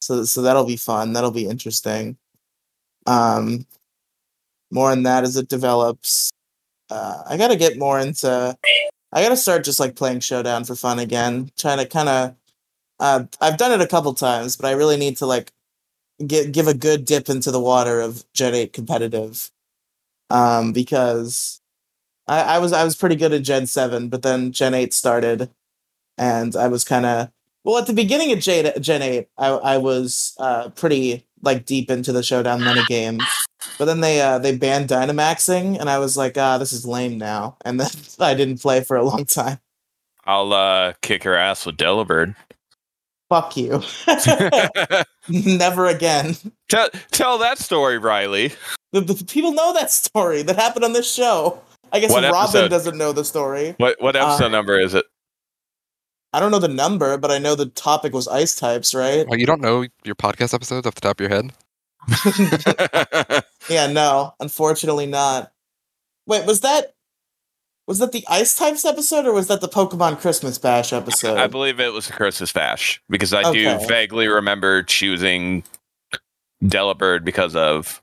so 0.00 0.24
so 0.24 0.42
that'll 0.42 0.66
be 0.66 0.76
fun. 0.76 1.12
That'll 1.12 1.30
be 1.30 1.48
interesting. 1.48 2.16
Um, 3.06 3.66
more 4.70 4.90
on 4.90 5.02
that 5.04 5.24
as 5.24 5.36
it 5.36 5.48
develops. 5.48 6.30
Uh, 6.90 7.22
I 7.26 7.36
gotta 7.36 7.56
get 7.56 7.78
more 7.78 7.98
into. 7.98 8.56
I 9.14 9.22
gotta 9.22 9.38
start 9.38 9.64
just 9.64 9.80
like 9.80 9.96
playing 9.96 10.20
Showdown 10.20 10.64
for 10.64 10.76
fun 10.76 11.00
again. 11.00 11.52
Trying 11.58 11.78
to 11.78 11.86
kind 11.86 12.10
of 12.10 12.36
uh, 13.00 13.24
I've 13.40 13.58
done 13.58 13.72
it 13.72 13.82
a 13.84 13.88
couple 13.88 14.14
times, 14.14 14.56
but 14.56 14.66
I 14.68 14.72
really 14.72 14.96
need 14.96 15.16
to 15.18 15.26
like 15.26 15.52
get 16.26 16.52
give 16.52 16.68
a 16.68 16.74
good 16.74 17.04
dip 17.06 17.28
into 17.28 17.50
the 17.50 17.60
water 17.60 18.00
of 18.00 18.24
Gen 18.34 18.54
Eight 18.54 18.72
competitive, 18.74 19.50
um, 20.30 20.72
because 20.72 21.60
I, 22.28 22.56
I 22.56 22.58
was 22.60 22.72
I 22.72 22.84
was 22.84 22.96
pretty 22.96 23.16
good 23.16 23.32
at 23.34 23.42
Gen 23.44 23.66
Seven, 23.66 24.08
but 24.10 24.22
then 24.22 24.52
Gen 24.52 24.74
Eight 24.74 24.94
started, 24.94 25.50
and 26.18 26.56
I 26.56 26.68
was 26.68 26.84
kind 26.84 27.06
of 27.06 27.30
well 27.64 27.78
at 27.78 27.86
the 27.86 27.92
beginning 27.92 28.32
of 28.32 28.38
Gen 28.38 28.72
Gen 28.80 29.02
Eight, 29.02 29.28
I 29.38 29.48
I 29.48 29.78
was 29.78 30.34
uh, 30.38 30.68
pretty 30.70 31.26
like 31.42 31.64
deep 31.66 31.90
into 31.90 32.12
the 32.12 32.22
Showdown 32.22 32.60
metagame, 32.60 33.20
but 33.78 33.84
then 33.86 34.00
they 34.00 34.20
uh, 34.20 34.38
they 34.38 34.56
banned 34.56 34.88
Dynamaxing, 34.88 35.78
and 35.78 35.90
I 35.90 35.98
was 35.98 36.16
like, 36.16 36.38
ah, 36.38 36.58
this 36.58 36.72
is 36.72 36.86
lame 36.86 37.18
now, 37.18 37.56
and 37.64 37.80
then 37.80 37.90
I 38.20 38.34
didn't 38.34 38.62
play 38.62 38.82
for 38.82 38.96
a 38.96 39.02
long 39.04 39.24
time. 39.24 39.58
I'll 40.26 40.52
uh, 40.52 40.94
kick 41.02 41.22
her 41.24 41.34
ass 41.36 41.66
with 41.66 41.76
Delibird. 41.76 42.34
Fuck 43.28 43.56
you. 43.56 43.82
Never 45.28 45.86
again. 45.86 46.36
tell 46.68 46.88
tell 47.10 47.38
that 47.38 47.58
story, 47.58 47.98
Riley. 47.98 48.52
The, 48.92 49.00
the 49.00 49.24
people 49.24 49.52
know 49.52 49.72
that 49.72 49.90
story 49.90 50.42
that 50.42 50.56
happened 50.56 50.84
on 50.84 50.92
this 50.92 51.12
show. 51.12 51.60
I 51.92 52.00
guess 52.00 52.10
What 52.10 52.22
Robin 52.24 52.38
episode? 52.40 52.68
doesn't 52.68 52.98
know 52.98 53.12
the 53.12 53.24
story. 53.24 53.74
What 53.78 54.00
what 54.00 54.16
episode 54.16 54.46
Uh, 54.46 54.48
number 54.48 54.78
is 54.78 54.94
it? 54.94 55.04
I 56.34 56.40
don't 56.40 56.50
know 56.50 56.58
the 56.58 56.66
number, 56.66 57.16
but 57.16 57.30
I 57.30 57.38
know 57.38 57.54
the 57.54 57.66
topic 57.66 58.12
was 58.12 58.26
ice 58.26 58.56
types, 58.56 58.92
right? 58.92 59.24
Oh, 59.30 59.36
you 59.36 59.46
don't 59.46 59.60
know 59.60 59.86
your 60.02 60.16
podcast 60.16 60.52
episodes 60.52 60.84
off 60.84 60.96
the 60.96 61.00
top 61.00 61.20
of 61.20 61.30
your 61.30 61.30
head? 61.30 61.52
yeah, 63.70 63.86
no, 63.86 64.34
unfortunately 64.40 65.06
not. 65.06 65.52
Wait, 66.26 66.44
was 66.44 66.60
that 66.62 66.96
was 67.86 68.00
that 68.00 68.10
the 68.10 68.24
ice 68.28 68.56
types 68.56 68.84
episode 68.84 69.26
or 69.26 69.32
was 69.32 69.46
that 69.46 69.60
the 69.60 69.68
Pokemon 69.68 70.18
Christmas 70.18 70.58
Bash 70.58 70.92
episode? 70.92 71.38
I 71.38 71.46
believe 71.46 71.78
it 71.78 71.92
was 71.92 72.08
the 72.08 72.14
Christmas 72.14 72.52
Bash 72.52 73.00
because 73.08 73.32
I 73.32 73.52
do 73.52 73.78
vaguely 73.86 74.26
remember 74.26 74.82
choosing 74.82 75.62
Delibird 76.64 77.24
because 77.24 77.54
of 77.54 78.02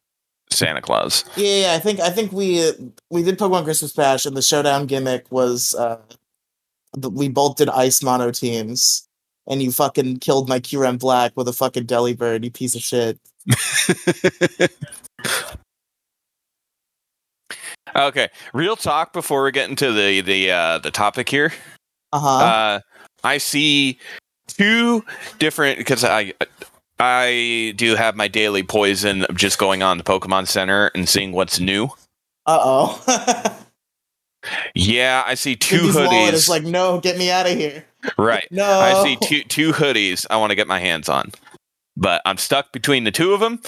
Santa 0.52 0.80
Claus. 0.80 1.26
yeah, 1.36 1.64
yeah, 1.64 1.74
I 1.74 1.80
think 1.80 2.00
I 2.00 2.12
think 2.12 2.32
we 2.32 2.72
we 3.10 3.24
did 3.24 3.38
Pokemon 3.38 3.66
Christmas 3.66 3.92
Bash 3.92 4.26
and 4.26 4.38
the 4.38 4.42
showdown 4.42 4.86
gimmick 4.86 5.30
was 5.30 5.74
uh 5.74 6.00
the, 6.08 6.18
we 6.98 7.30
both 7.30 7.58
did 7.58 7.70
ice 7.70 8.04
mono 8.04 8.32
teams 8.32 9.08
and 9.48 9.62
you 9.62 9.72
fucking 9.72 10.18
killed 10.18 10.50
my 10.50 10.60
Kyurem 10.60 11.00
Black 11.00 11.32
with 11.36 11.48
a 11.48 11.54
fucking 11.54 11.86
Delibird, 11.86 12.44
you 12.44 12.52
piece 12.52 12.76
of 12.76 12.82
shit. 12.82 13.20
okay, 17.96 18.30
real 18.54 18.76
talk 18.76 19.14
before 19.14 19.44
we 19.44 19.52
get 19.52 19.70
into 19.70 19.92
the 19.92 20.22
the 20.22 20.52
uh, 20.52 20.80
the 20.80 20.92
topic 20.92 21.30
here. 21.30 21.54
Uh-huh. 22.14 22.28
Uh, 22.28 22.80
I 23.24 23.38
see 23.38 24.00
two 24.48 25.04
different 25.40 25.78
because 25.78 26.04
I 26.04 26.34
I 27.00 27.74
do 27.78 27.96
have 27.96 28.16
my 28.16 28.28
daily 28.28 28.64
poison 28.64 29.26
of 29.26 29.38
just 29.38 29.58
going 29.58 29.82
on 29.82 29.98
the 29.98 30.04
Pokemon 30.04 30.48
Center 30.48 30.92
and 30.94 31.10
seeing 31.10 31.32
what's 31.32 31.60
new. 31.60 31.90
Uh-oh. 32.46 33.58
Yeah, 34.74 35.24
I 35.26 35.36
see 35.36 35.56
two 35.56 35.78
Diggy's 35.78 35.96
wallet 35.96 36.12
hoodies. 36.12 36.34
is 36.34 36.50
like, 36.50 36.64
no, 36.64 37.00
get 37.00 37.18
me 37.18 37.30
out 37.30 37.46
of 37.48 37.58
here. 37.58 37.86
right. 38.18 38.48
No. 38.52 38.66
I 38.66 39.04
see 39.04 39.18
two 39.22 39.44
two 39.44 39.72
hoodies 39.72 40.26
I 40.30 40.38
want 40.38 40.52
to 40.52 40.56
get 40.56 40.68
my 40.68 40.80
hands 40.80 41.10
on, 41.10 41.32
but 41.96 42.22
I'm 42.26 42.38
stuck 42.38 42.72
between 42.72 43.04
the 43.04 43.12
two 43.12 43.34
of 43.34 43.40
them. 43.40 43.62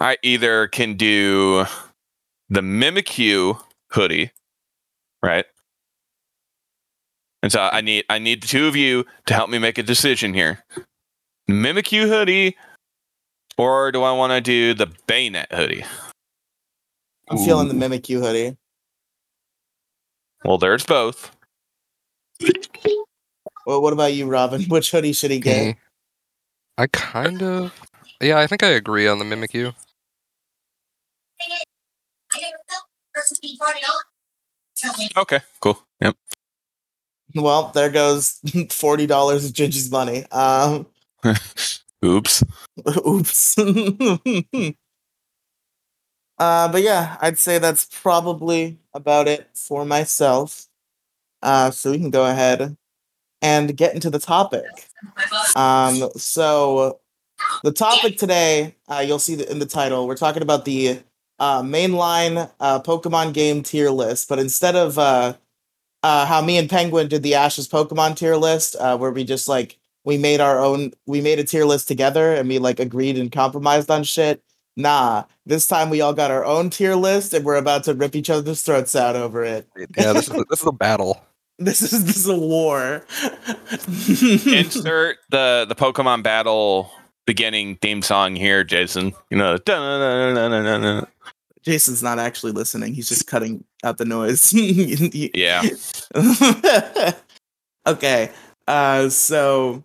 I 0.00 0.16
either 0.22 0.68
can 0.68 0.94
do 0.94 1.66
the 2.48 2.60
Mimikyu 2.60 3.60
hoodie, 3.90 4.30
right? 5.22 5.44
And 7.42 7.52
so 7.52 7.60
I 7.60 7.80
need 7.80 8.04
I 8.08 8.18
need 8.18 8.42
the 8.42 8.48
two 8.48 8.66
of 8.66 8.76
you 8.76 9.04
to 9.26 9.34
help 9.34 9.50
me 9.50 9.58
make 9.58 9.78
a 9.78 9.82
decision 9.82 10.34
here. 10.34 10.64
Mimikyu 11.50 12.08
hoodie, 12.08 12.56
or 13.56 13.92
do 13.92 14.02
I 14.02 14.12
want 14.12 14.32
to 14.32 14.40
do 14.40 14.74
the 14.74 14.86
Bayonet 15.06 15.52
hoodie? 15.52 15.84
I'm 17.30 17.38
feeling 17.38 17.68
the 17.68 17.74
Mimikyu 17.74 18.20
hoodie. 18.20 18.56
Well, 20.44 20.58
there's 20.58 20.84
both. 20.84 21.34
Well, 23.66 23.82
what 23.82 23.92
about 23.92 24.14
you, 24.14 24.26
Robin? 24.26 24.62
Which 24.68 24.90
hoodie 24.90 25.12
should 25.12 25.30
he 25.30 25.40
get? 25.40 25.74
Mm. 25.74 25.76
I 26.78 26.86
kind 26.88 27.42
of. 27.42 27.72
Yeah, 28.20 28.38
I 28.38 28.46
think 28.46 28.62
I 28.62 28.68
agree 28.68 29.06
on 29.06 29.18
the 29.18 29.24
Mimikyu. 29.24 29.74
Okay, 35.16 35.40
cool. 35.60 35.82
Yep. 36.00 36.16
Well, 37.34 37.72
there 37.74 37.90
goes 37.90 38.40
forty 38.70 39.06
dollars 39.06 39.44
of 39.44 39.52
Gingy's 39.52 39.90
money. 39.90 40.24
Um, 40.30 40.86
Oops. 42.04 42.44
oops. 42.96 43.56
Uh, 46.38 46.70
but 46.70 46.82
yeah, 46.82 47.16
I'd 47.20 47.38
say 47.38 47.58
that's 47.58 47.86
probably 47.86 48.78
about 48.94 49.28
it 49.28 49.48
for 49.54 49.84
myself. 49.84 50.66
Uh, 51.42 51.70
so 51.70 51.90
we 51.92 51.98
can 51.98 52.10
go 52.10 52.26
ahead 52.26 52.76
and 53.42 53.76
get 53.76 53.94
into 53.94 54.10
the 54.10 54.18
topic. 54.18 54.64
Um, 55.54 56.10
so 56.16 56.98
the 57.62 57.72
topic 57.72 58.16
today, 58.16 58.74
uh, 58.88 59.04
you'll 59.06 59.18
see 59.18 59.40
in 59.48 59.58
the 59.58 59.66
title, 59.66 60.06
we're 60.06 60.16
talking 60.16 60.42
about 60.42 60.64
the 60.64 61.00
uh, 61.38 61.62
mainline 61.62 62.50
uh, 62.60 62.80
Pokemon 62.80 63.32
game 63.32 63.62
tier 63.62 63.90
list, 63.90 64.28
but 64.28 64.38
instead 64.38 64.74
of 64.74 64.98
uh, 64.98 65.34
uh, 66.02 66.26
how 66.26 66.40
me 66.42 66.58
and 66.58 66.68
Penguin 66.68 67.08
did 67.08 67.22
the 67.22 67.34
Ashes 67.34 67.68
Pokemon 67.68 68.16
tier 68.16 68.36
list, 68.36 68.76
uh, 68.76 68.96
where 68.96 69.10
we 69.10 69.24
just 69.24 69.48
like 69.48 69.78
we 70.04 70.18
made 70.18 70.40
our 70.40 70.58
own, 70.58 70.92
we 71.06 71.20
made 71.20 71.38
a 71.38 71.44
tier 71.44 71.64
list 71.64 71.86
together 71.88 72.34
and 72.34 72.48
we 72.48 72.58
like 72.58 72.80
agreed 72.80 73.18
and 73.18 73.30
compromised 73.30 73.90
on 73.90 74.02
shit. 74.04 74.42
Nah, 74.78 75.24
this 75.44 75.66
time 75.66 75.90
we 75.90 76.00
all 76.00 76.14
got 76.14 76.30
our 76.30 76.44
own 76.44 76.70
tier 76.70 76.94
list 76.94 77.34
and 77.34 77.44
we're 77.44 77.56
about 77.56 77.82
to 77.84 77.94
rip 77.94 78.14
each 78.14 78.30
other's 78.30 78.62
throats 78.62 78.94
out 78.94 79.16
over 79.16 79.42
it. 79.42 79.68
Yeah, 79.76 80.12
this 80.12 80.28
is 80.28 80.34
a, 80.34 80.44
this 80.48 80.60
is 80.60 80.66
a 80.66 80.72
battle. 80.72 81.20
This 81.60 81.82
is 81.82 82.04
this 82.04 82.18
is 82.18 82.28
a 82.28 82.38
war. 82.38 83.04
Insert 83.98 85.18
the 85.28 85.66
the 85.68 85.74
Pokemon 85.74 86.22
battle 86.22 86.88
beginning 87.26 87.78
theme 87.78 88.00
song 88.00 88.36
here, 88.36 88.62
Jason. 88.62 89.12
You 89.28 89.38
know. 89.38 89.58
Jason's 91.64 92.00
not 92.00 92.20
actually 92.20 92.52
listening. 92.52 92.94
He's 92.94 93.08
just 93.08 93.26
cutting 93.26 93.64
out 93.82 93.98
the 93.98 94.04
noise. 94.04 94.52
Yeah. 95.34 95.62
okay. 97.88 98.30
Uh, 98.68 99.08
so 99.08 99.82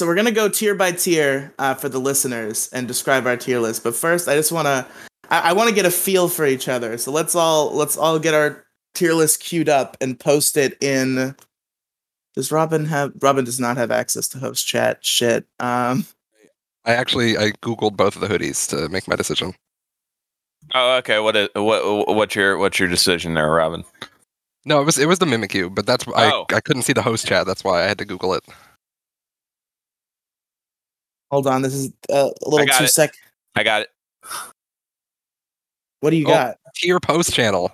so 0.00 0.06
we're 0.06 0.14
gonna 0.14 0.30
go 0.30 0.48
tier 0.48 0.74
by 0.74 0.92
tier 0.92 1.52
uh, 1.58 1.74
for 1.74 1.90
the 1.90 1.98
listeners 1.98 2.70
and 2.72 2.88
describe 2.88 3.26
our 3.26 3.36
tier 3.36 3.60
list. 3.60 3.84
But 3.84 3.94
first, 3.94 4.28
I 4.28 4.34
just 4.34 4.50
wanna 4.50 4.86
I, 5.28 5.50
I 5.50 5.52
want 5.52 5.68
to 5.68 5.74
get 5.74 5.84
a 5.84 5.90
feel 5.90 6.26
for 6.30 6.46
each 6.46 6.68
other. 6.68 6.96
So 6.96 7.12
let's 7.12 7.34
all 7.34 7.70
let's 7.74 7.98
all 7.98 8.18
get 8.18 8.32
our 8.32 8.64
tier 8.94 9.12
list 9.12 9.40
queued 9.40 9.68
up 9.68 9.98
and 10.00 10.18
post 10.18 10.56
it 10.56 10.82
in. 10.82 11.36
Does 12.34 12.50
Robin 12.50 12.86
have? 12.86 13.12
Robin 13.20 13.44
does 13.44 13.60
not 13.60 13.76
have 13.76 13.90
access 13.90 14.26
to 14.28 14.38
host 14.38 14.66
chat. 14.66 15.04
Shit. 15.04 15.44
Um. 15.58 16.06
I 16.86 16.94
actually 16.94 17.36
I 17.36 17.50
googled 17.62 17.98
both 17.98 18.14
of 18.14 18.22
the 18.22 18.28
hoodies 18.28 18.66
to 18.70 18.88
make 18.88 19.06
my 19.06 19.16
decision. 19.16 19.52
Oh, 20.74 20.96
okay. 20.96 21.18
What 21.18 21.36
is 21.36 21.50
what 21.54 22.08
what's 22.08 22.34
your 22.34 22.56
what's 22.56 22.78
your 22.78 22.88
decision 22.88 23.34
there, 23.34 23.50
Robin? 23.50 23.84
No, 24.64 24.80
it 24.80 24.84
was 24.84 24.96
it 24.96 25.08
was 25.08 25.18
the 25.18 25.26
Mimikyu, 25.26 25.74
but 25.74 25.84
that's 25.84 26.08
I 26.08 26.30
Oh. 26.30 26.46
I 26.48 26.60
couldn't 26.60 26.84
see 26.84 26.94
the 26.94 27.02
host 27.02 27.26
chat. 27.26 27.46
That's 27.46 27.62
why 27.62 27.82
I 27.82 27.86
had 27.86 27.98
to 27.98 28.06
Google 28.06 28.32
it. 28.32 28.44
Hold 31.30 31.46
on. 31.46 31.62
This 31.62 31.74
is 31.74 31.92
uh, 32.10 32.30
a 32.44 32.48
little 32.48 32.66
got 32.66 32.78
too 32.78 32.84
it. 32.84 32.88
sec. 32.90 33.14
I 33.54 33.62
got 33.62 33.82
it. 33.82 33.88
What 36.00 36.10
do 36.10 36.16
you 36.16 36.26
Oh. 36.26 36.30
got? 36.30 36.56
Tier 36.76 36.98
post 37.00 37.32
channel. 37.32 37.70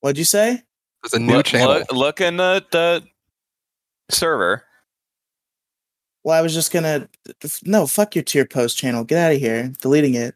What'd 0.00 0.18
you 0.18 0.24
say? 0.24 0.62
There's 1.02 1.14
a 1.14 1.18
new 1.18 1.34
look, 1.36 1.46
channel. 1.46 1.74
Look, 1.74 1.92
look 1.92 2.20
in 2.20 2.36
the, 2.36 2.64
the 2.70 3.04
server. 4.10 4.64
Well, 6.24 6.36
I 6.38 6.42
was 6.42 6.52
just 6.52 6.72
gonna. 6.72 7.08
No, 7.64 7.86
fuck 7.86 8.14
your 8.14 8.24
tier 8.24 8.44
post 8.44 8.76
channel. 8.76 9.04
Get 9.04 9.18
out 9.18 9.32
of 9.32 9.38
here. 9.38 9.72
Deleting 9.80 10.14
it. 10.14 10.34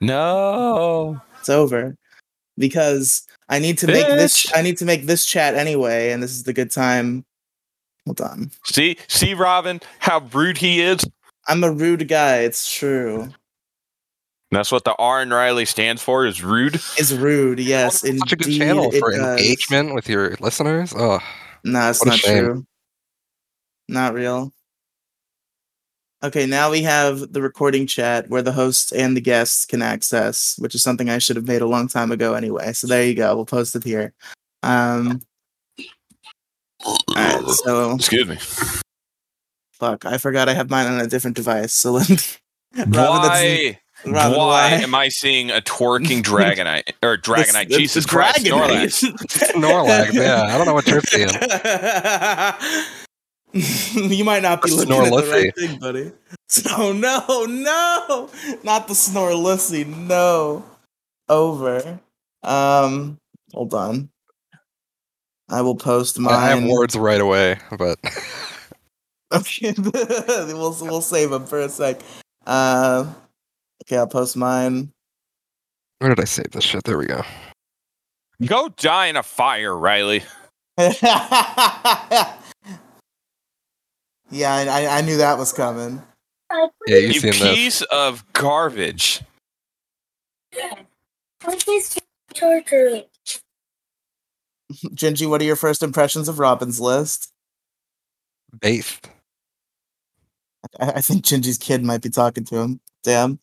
No. 0.00 1.20
It's 1.38 1.48
over. 1.50 1.96
Because 2.56 3.26
I 3.48 3.58
need 3.58 3.76
to 3.78 3.86
make 3.86 4.06
this. 4.06 4.50
I 4.54 4.62
need 4.62 4.78
to 4.78 4.84
make 4.86 5.04
this 5.06 5.26
chat 5.26 5.54
anyway, 5.54 6.10
and 6.10 6.22
this 6.22 6.30
is 6.30 6.44
the 6.44 6.52
good 6.54 6.70
time. 6.70 7.24
Hold 8.06 8.20
on. 8.20 8.50
See, 8.64 8.96
see, 9.08 9.34
Robin, 9.34 9.80
how 9.98 10.20
rude 10.32 10.58
he 10.58 10.80
is. 10.80 11.04
I'm 11.48 11.62
a 11.64 11.70
rude 11.72 12.06
guy. 12.08 12.38
It's 12.38 12.72
true. 12.72 13.28
That's 14.50 14.72
what 14.72 14.84
the 14.84 14.94
R 14.96 15.20
and 15.20 15.30
Riley 15.30 15.64
stands 15.64 16.02
for. 16.02 16.26
Is 16.26 16.42
rude. 16.42 16.76
Is 16.98 17.16
rude. 17.16 17.60
Yes, 17.60 18.02
It's 18.04 18.18
such 18.18 18.32
a 18.32 18.36
good 18.36 18.52
channel 18.56 18.90
for 18.90 19.12
does. 19.12 19.40
engagement 19.40 19.94
with 19.94 20.08
your 20.08 20.36
listeners. 20.40 20.92
Oh, 20.96 21.20
No, 21.64 21.90
it's 21.90 22.04
not 22.04 22.18
true. 22.18 22.66
Not 23.88 24.14
real. 24.14 24.52
Okay, 26.22 26.44
now 26.46 26.70
we 26.70 26.82
have 26.82 27.32
the 27.32 27.40
recording 27.40 27.86
chat 27.86 28.28
where 28.28 28.42
the 28.42 28.52
hosts 28.52 28.92
and 28.92 29.16
the 29.16 29.20
guests 29.22 29.64
can 29.64 29.80
access, 29.82 30.54
which 30.58 30.74
is 30.74 30.82
something 30.82 31.08
I 31.08 31.18
should 31.18 31.36
have 31.36 31.46
made 31.46 31.62
a 31.62 31.66
long 31.66 31.88
time 31.88 32.12
ago 32.12 32.34
anyway. 32.34 32.72
So 32.74 32.86
there 32.86 33.04
you 33.04 33.14
go. 33.14 33.34
We'll 33.36 33.46
post 33.46 33.74
it 33.76 33.84
here. 33.84 34.12
Um 34.62 35.08
all 35.08 35.18
right, 37.16 37.42
so 37.48 37.94
Excuse 37.96 38.26
me. 38.26 38.36
fuck, 39.72 40.04
I 40.06 40.18
forgot 40.18 40.48
I 40.48 40.54
have 40.54 40.70
mine 40.70 40.86
on 40.86 41.00
a 41.00 41.06
different 41.06 41.36
device. 41.36 41.72
So 41.74 41.92
let 41.94 42.08
me 42.08 42.16
Why? 42.86 43.78
Robin, 44.06 44.38
why 44.38 44.68
am 44.70 44.94
I 44.94 45.08
seeing 45.08 45.50
a 45.50 45.60
twerking 45.60 46.22
Dragonite 46.22 46.92
or 47.02 47.18
Dragonite? 47.22 47.68
The- 47.68 47.74
the- 47.74 47.78
Jesus 47.78 48.04
the 48.04 48.10
Christ, 48.10 48.38
Dragonite. 48.46 48.86
Snorlax. 48.86 49.52
Snorlax. 49.52 50.12
Yeah, 50.14 50.42
I 50.44 50.56
don't 50.56 50.66
know 50.66 50.72
what 50.72 50.86
you're 50.86 51.02
seeing. 51.02 51.28
you 54.10 54.24
might 54.24 54.42
not 54.42 54.62
be 54.62 54.70
Or 54.70 54.74
looking 54.76 54.92
at 54.94 55.04
the 55.04 55.10
Snorlissy. 55.10 55.32
right 55.32 55.54
thing, 55.56 55.78
buddy. 55.80 56.12
So 56.48 56.92
no, 56.92 57.44
no, 57.46 58.30
not 58.62 58.88
the 58.88 58.94
Snorlissy. 58.94 59.86
No, 59.86 60.64
over. 61.28 62.00
Um, 62.42 63.18
hold 63.52 63.74
on. 63.74 64.08
I 65.50 65.62
will 65.62 65.74
post 65.74 66.18
mine. 66.18 66.34
I 66.34 66.48
have 66.48 66.64
words 66.64 66.96
right 66.96 67.20
away, 67.20 67.58
but 67.76 67.98
Okay, 69.32 69.72
we'll 69.78 70.76
we'll 70.80 71.00
save 71.00 71.30
them 71.30 71.46
for 71.46 71.60
a 71.60 71.68
sec. 71.68 72.00
Uh, 72.46 73.06
okay, 73.84 73.96
I'll 73.96 74.06
post 74.06 74.36
mine. 74.36 74.90
where 75.98 76.10
did 76.10 76.20
I 76.20 76.24
save 76.24 76.50
this 76.50 76.64
shit? 76.64 76.84
There 76.84 76.98
we 76.98 77.06
go. 77.06 77.22
Go 78.44 78.70
die 78.70 79.06
in 79.06 79.16
a 79.16 79.22
fire, 79.22 79.76
Riley. 79.76 80.24
yeah, 80.78 80.94
I, 84.32 84.66
I 84.66 84.98
I 84.98 85.00
knew 85.02 85.18
that 85.18 85.38
was 85.38 85.52
coming. 85.52 86.02
Yeah, 86.88 86.96
you've 86.96 87.16
seen 87.16 87.30
this. 87.30 87.42
piece 87.42 87.82
of 87.82 88.24
garbage. 88.32 89.20
What's 91.44 91.64
this 91.64 91.98
charger? 92.34 93.02
Gingy, 94.70 95.28
what 95.28 95.40
are 95.40 95.44
your 95.44 95.56
first 95.56 95.82
impressions 95.82 96.28
of 96.28 96.38
Robin's 96.38 96.80
list? 96.80 97.32
Based. 98.60 99.08
I, 100.78 100.92
I 100.92 101.00
think 101.00 101.24
Gingy's 101.24 101.58
kid 101.58 101.84
might 101.84 102.02
be 102.02 102.10
talking 102.10 102.44
to 102.44 102.56
him. 102.56 102.80
Damn. 103.02 103.38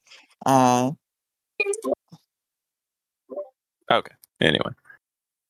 Uh, 0.46 0.92
okay. 3.92 4.13
Anyway, 4.40 4.72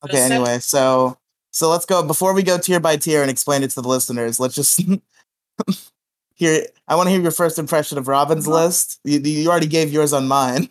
okay. 0.05 0.21
Anyway, 0.21 0.59
so 0.59 1.17
so 1.51 1.69
let's 1.69 1.85
go 1.85 2.03
before 2.03 2.33
we 2.33 2.43
go 2.43 2.57
tier 2.57 2.79
by 2.79 2.95
tier 2.95 3.21
and 3.21 3.29
explain 3.29 3.63
it 3.63 3.71
to 3.71 3.81
the 3.81 3.87
listeners. 3.87 4.39
Let's 4.39 4.55
just 4.55 4.79
hear. 6.35 6.65
I 6.87 6.95
want 6.95 7.07
to 7.07 7.11
hear 7.11 7.21
your 7.21 7.31
first 7.31 7.59
impression 7.59 7.97
of 7.97 8.07
Robin's 8.07 8.47
list. 8.47 8.99
You, 9.03 9.19
you 9.19 9.49
already 9.49 9.67
gave 9.67 9.91
yours 9.91 10.13
on 10.13 10.27
mine. 10.27 10.69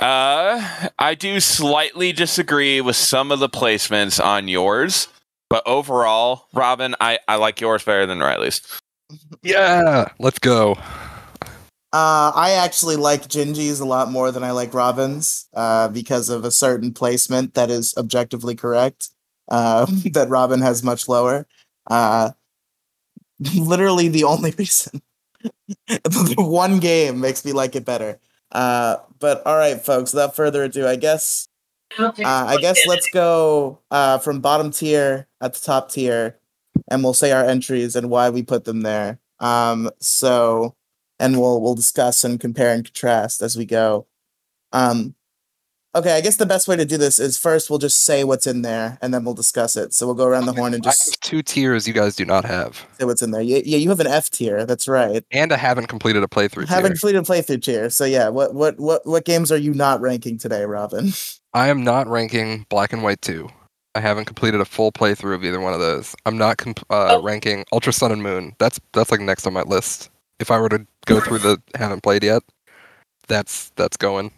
Uh, 0.00 0.88
I 0.98 1.14
do 1.14 1.40
slightly 1.40 2.12
disagree 2.12 2.80
with 2.80 2.96
some 2.96 3.30
of 3.30 3.38
the 3.38 3.48
placements 3.48 4.22
on 4.24 4.48
yours, 4.48 5.08
but 5.48 5.62
overall, 5.66 6.46
Robin, 6.52 6.94
I 7.00 7.18
I 7.28 7.36
like 7.36 7.60
yours 7.60 7.84
better 7.84 8.06
than 8.06 8.20
Riley's. 8.20 8.62
Yeah, 9.42 10.08
let's 10.18 10.38
go. 10.38 10.76
Uh, 11.92 12.30
I 12.34 12.52
actually 12.52 12.94
like 12.96 13.26
Gingy's 13.26 13.80
a 13.80 13.84
lot 13.84 14.12
more 14.12 14.30
than 14.30 14.44
I 14.44 14.52
like 14.52 14.72
Robin's 14.72 15.48
uh, 15.54 15.88
because 15.88 16.28
of 16.28 16.44
a 16.44 16.50
certain 16.52 16.92
placement 16.92 17.54
that 17.54 17.68
is 17.68 17.94
objectively 17.96 18.54
correct 18.54 19.10
uh, 19.50 19.86
that 20.12 20.28
Robin 20.28 20.60
has 20.60 20.82
much 20.82 21.08
lower. 21.08 21.46
Uh, 21.88 22.30
literally 23.54 24.08
the 24.08 24.24
only 24.24 24.50
reason. 24.58 25.02
the 25.88 26.34
one 26.36 26.78
game 26.78 27.20
makes 27.20 27.44
me 27.44 27.52
like 27.52 27.74
it 27.74 27.84
better. 27.84 28.20
Uh, 28.52 28.96
but 29.18 29.44
all 29.46 29.56
right, 29.56 29.80
folks, 29.80 30.12
without 30.12 30.34
further 30.34 30.64
ado, 30.64 30.86
I 30.86 30.96
guess 30.96 31.48
uh, 32.24 32.46
I 32.46 32.56
guess 32.60 32.78
let's 32.86 33.08
go 33.12 33.80
uh, 33.90 34.18
from 34.18 34.40
bottom 34.40 34.70
tier 34.70 35.26
at 35.40 35.54
the 35.54 35.60
top 35.60 35.90
tier, 35.90 36.38
and 36.88 37.02
we'll 37.02 37.14
say 37.14 37.32
our 37.32 37.44
entries 37.44 37.96
and 37.96 38.10
why 38.10 38.30
we 38.30 38.42
put 38.42 38.64
them 38.64 38.82
there. 38.82 39.18
Um, 39.40 39.90
so, 40.00 40.76
and 41.18 41.38
we'll 41.38 41.60
we'll 41.60 41.74
discuss 41.74 42.24
and 42.24 42.38
compare 42.38 42.72
and 42.72 42.84
contrast 42.84 43.42
as 43.42 43.56
we 43.56 43.64
go. 43.66 44.06
Um, 44.72 45.14
okay, 45.94 46.12
I 46.16 46.20
guess 46.20 46.36
the 46.36 46.46
best 46.46 46.68
way 46.68 46.76
to 46.76 46.84
do 46.84 46.96
this 46.96 47.18
is 47.18 47.36
first 47.38 47.70
we'll 47.70 47.78
just 47.78 48.04
say 48.04 48.24
what's 48.24 48.46
in 48.46 48.62
there, 48.62 48.98
and 49.02 49.12
then 49.12 49.24
we'll 49.24 49.34
discuss 49.34 49.76
it. 49.76 49.92
So 49.94 50.06
we'll 50.06 50.14
go 50.14 50.24
around 50.26 50.46
the 50.46 50.52
horn 50.52 50.74
and 50.74 50.86
I 50.86 50.90
just 50.90 51.14
have 51.16 51.20
two 51.20 51.42
tiers 51.42 51.86
you 51.88 51.94
guys 51.94 52.16
do 52.16 52.24
not 52.24 52.44
have, 52.44 52.86
say 52.98 53.04
what's 53.04 53.22
in 53.22 53.30
there. 53.30 53.42
Yeah, 53.42 53.60
yeah, 53.64 53.78
you 53.78 53.88
have 53.90 54.00
an 54.00 54.06
F 54.06 54.30
tier. 54.30 54.64
That's 54.66 54.86
right. 54.88 55.24
and 55.30 55.52
I 55.52 55.56
haven't 55.56 55.86
completed 55.88 56.22
a 56.22 56.26
playthrough. 56.26 56.68
Haven't 56.68 56.92
tier. 56.98 57.12
completed 57.12 57.24
playthrough 57.24 57.62
tier. 57.62 57.90
So 57.90 58.04
yeah, 58.04 58.28
what 58.28 58.54
what 58.54 58.78
what 58.78 59.06
what 59.06 59.24
games 59.24 59.50
are 59.52 59.56
you 59.58 59.74
not 59.74 60.00
ranking 60.00 60.38
today, 60.38 60.64
Robin? 60.64 61.12
I 61.54 61.68
am 61.68 61.82
not 61.82 62.06
ranking 62.06 62.64
Black 62.68 62.92
and 62.92 63.02
White 63.02 63.22
2. 63.22 63.48
I 63.96 64.00
haven't 64.00 64.26
completed 64.26 64.60
a 64.60 64.64
full 64.64 64.92
playthrough 64.92 65.34
of 65.34 65.44
either 65.44 65.58
one 65.58 65.72
of 65.74 65.80
those. 65.80 66.14
I'm 66.24 66.38
not 66.38 66.58
comp- 66.58 66.84
uh, 66.90 67.08
Oh. 67.18 67.22
ranking 67.22 67.64
Ultra 67.72 67.92
Sun 67.92 68.12
and 68.12 68.22
Moon. 68.22 68.54
That's 68.60 68.78
that's 68.92 69.10
like 69.10 69.20
next 69.20 69.46
on 69.48 69.52
my 69.52 69.62
list. 69.62 70.10
If 70.38 70.52
I 70.52 70.60
were 70.60 70.68
to 70.68 70.86
go 71.06 71.18
through 71.20 71.38
the 71.40 71.60
haven't 71.74 72.04
played 72.04 72.22
yet, 72.22 72.44
that's 73.28 73.70
that's 73.76 73.96
going. 73.96 74.30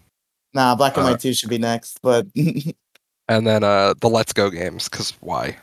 Nah, 0.54 0.74
Black 0.74 0.96
and 0.96 1.06
Uh, 1.06 1.10
White 1.10 1.20
Two 1.20 1.32
should 1.34 1.48
be 1.50 1.58
next, 1.58 2.00
but 2.02 2.26
And 3.28 3.46
then 3.46 3.64
uh 3.64 3.94
the 4.00 4.08
Let's 4.08 4.32
Go 4.32 4.50
games, 4.50 4.88
because 4.88 5.12
why? 5.20 5.56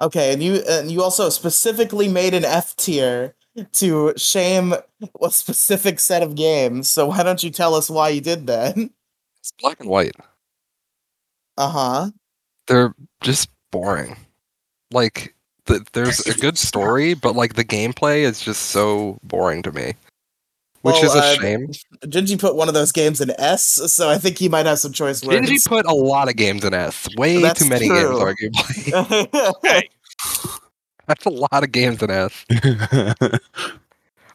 okay. 0.00 0.32
And 0.32 0.42
you 0.42 0.62
and 0.68 0.90
you 0.90 1.02
also 1.02 1.28
specifically 1.28 2.08
made 2.08 2.34
an 2.34 2.44
F 2.44 2.74
tier 2.76 3.34
to 3.72 4.12
shame 4.16 4.74
a 5.22 5.30
specific 5.30 6.00
set 6.00 6.22
of 6.22 6.34
games. 6.34 6.88
So 6.88 7.06
why 7.06 7.22
don't 7.22 7.42
you 7.42 7.50
tell 7.50 7.74
us 7.74 7.88
why 7.90 8.08
you 8.08 8.20
did 8.20 8.46
that? 8.48 8.76
It's 8.76 9.52
Black 9.60 9.78
and 9.80 9.88
White. 9.88 10.16
Uh 11.58 11.68
huh. 11.68 12.10
They're 12.66 12.94
just 13.22 13.48
boring. 13.70 14.16
Like 14.92 15.34
the, 15.66 15.84
there's 15.92 16.26
a 16.26 16.34
good 16.34 16.56
story, 16.58 17.14
but 17.14 17.34
like 17.36 17.54
the 17.54 17.64
gameplay 17.64 18.22
is 18.22 18.40
just 18.40 18.70
so 18.70 19.18
boring 19.22 19.62
to 19.62 19.72
me. 19.72 19.94
Which 20.82 20.94
Well, 20.96 21.04
is 21.04 21.14
a 21.14 21.18
uh, 21.18 21.34
shame. 21.36 21.68
Gingy 22.06 22.38
put 22.38 22.56
one 22.56 22.66
of 22.66 22.74
those 22.74 22.90
games 22.90 23.20
in 23.20 23.30
S, 23.38 23.62
so 23.64 24.10
I 24.10 24.18
think 24.18 24.36
he 24.36 24.48
might 24.48 24.66
have 24.66 24.80
some 24.80 24.92
choice 24.92 25.22
words. 25.22 25.48
Gingy 25.48 25.64
put 25.64 25.86
a 25.86 25.94
lot 25.94 26.28
of 26.28 26.34
games 26.34 26.64
in 26.64 26.74
S. 26.74 27.08
Way 27.16 27.40
That's 27.40 27.60
too 27.62 27.68
many 27.68 27.86
true. 27.86 28.18
games, 28.18 28.52
arguably. 28.52 29.84
That's 31.06 31.24
a 31.24 31.30
lot 31.30 31.62
of 31.62 31.70
games 31.70 32.02
in 32.02 32.10
S. 32.10 32.44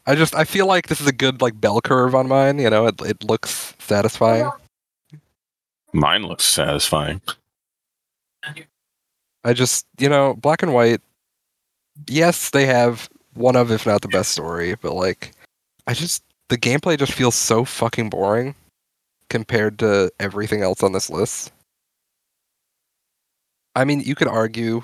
I 0.06 0.14
just 0.14 0.34
I 0.34 0.44
feel 0.44 0.66
like 0.66 0.86
this 0.86 1.02
is 1.02 1.06
a 1.06 1.12
good 1.12 1.42
like 1.42 1.60
bell 1.60 1.82
curve 1.82 2.14
on 2.14 2.28
mine. 2.28 2.58
You 2.58 2.70
know, 2.70 2.86
it 2.86 2.98
it 3.02 3.24
looks 3.24 3.74
satisfying. 3.78 4.50
Mine 5.92 6.22
looks 6.22 6.44
satisfying. 6.44 7.20
I 9.44 9.52
just 9.52 9.86
you 9.98 10.08
know 10.08 10.32
black 10.34 10.62
and 10.62 10.72
white. 10.72 11.02
Yes, 12.06 12.48
they 12.50 12.64
have 12.64 13.10
one 13.34 13.54
of 13.54 13.70
if 13.70 13.86
not 13.86 14.00
the 14.00 14.08
best 14.08 14.30
story, 14.32 14.76
but 14.80 14.94
like 14.94 15.32
I 15.86 15.92
just 15.92 16.22
the 16.48 16.58
gameplay 16.58 16.98
just 16.98 17.12
feels 17.12 17.34
so 17.34 17.64
fucking 17.64 18.10
boring 18.10 18.54
compared 19.30 19.78
to 19.80 20.10
everything 20.18 20.62
else 20.62 20.82
on 20.82 20.92
this 20.92 21.10
list. 21.10 21.52
I 23.74 23.84
mean, 23.84 24.00
you 24.00 24.14
could 24.14 24.28
argue, 24.28 24.82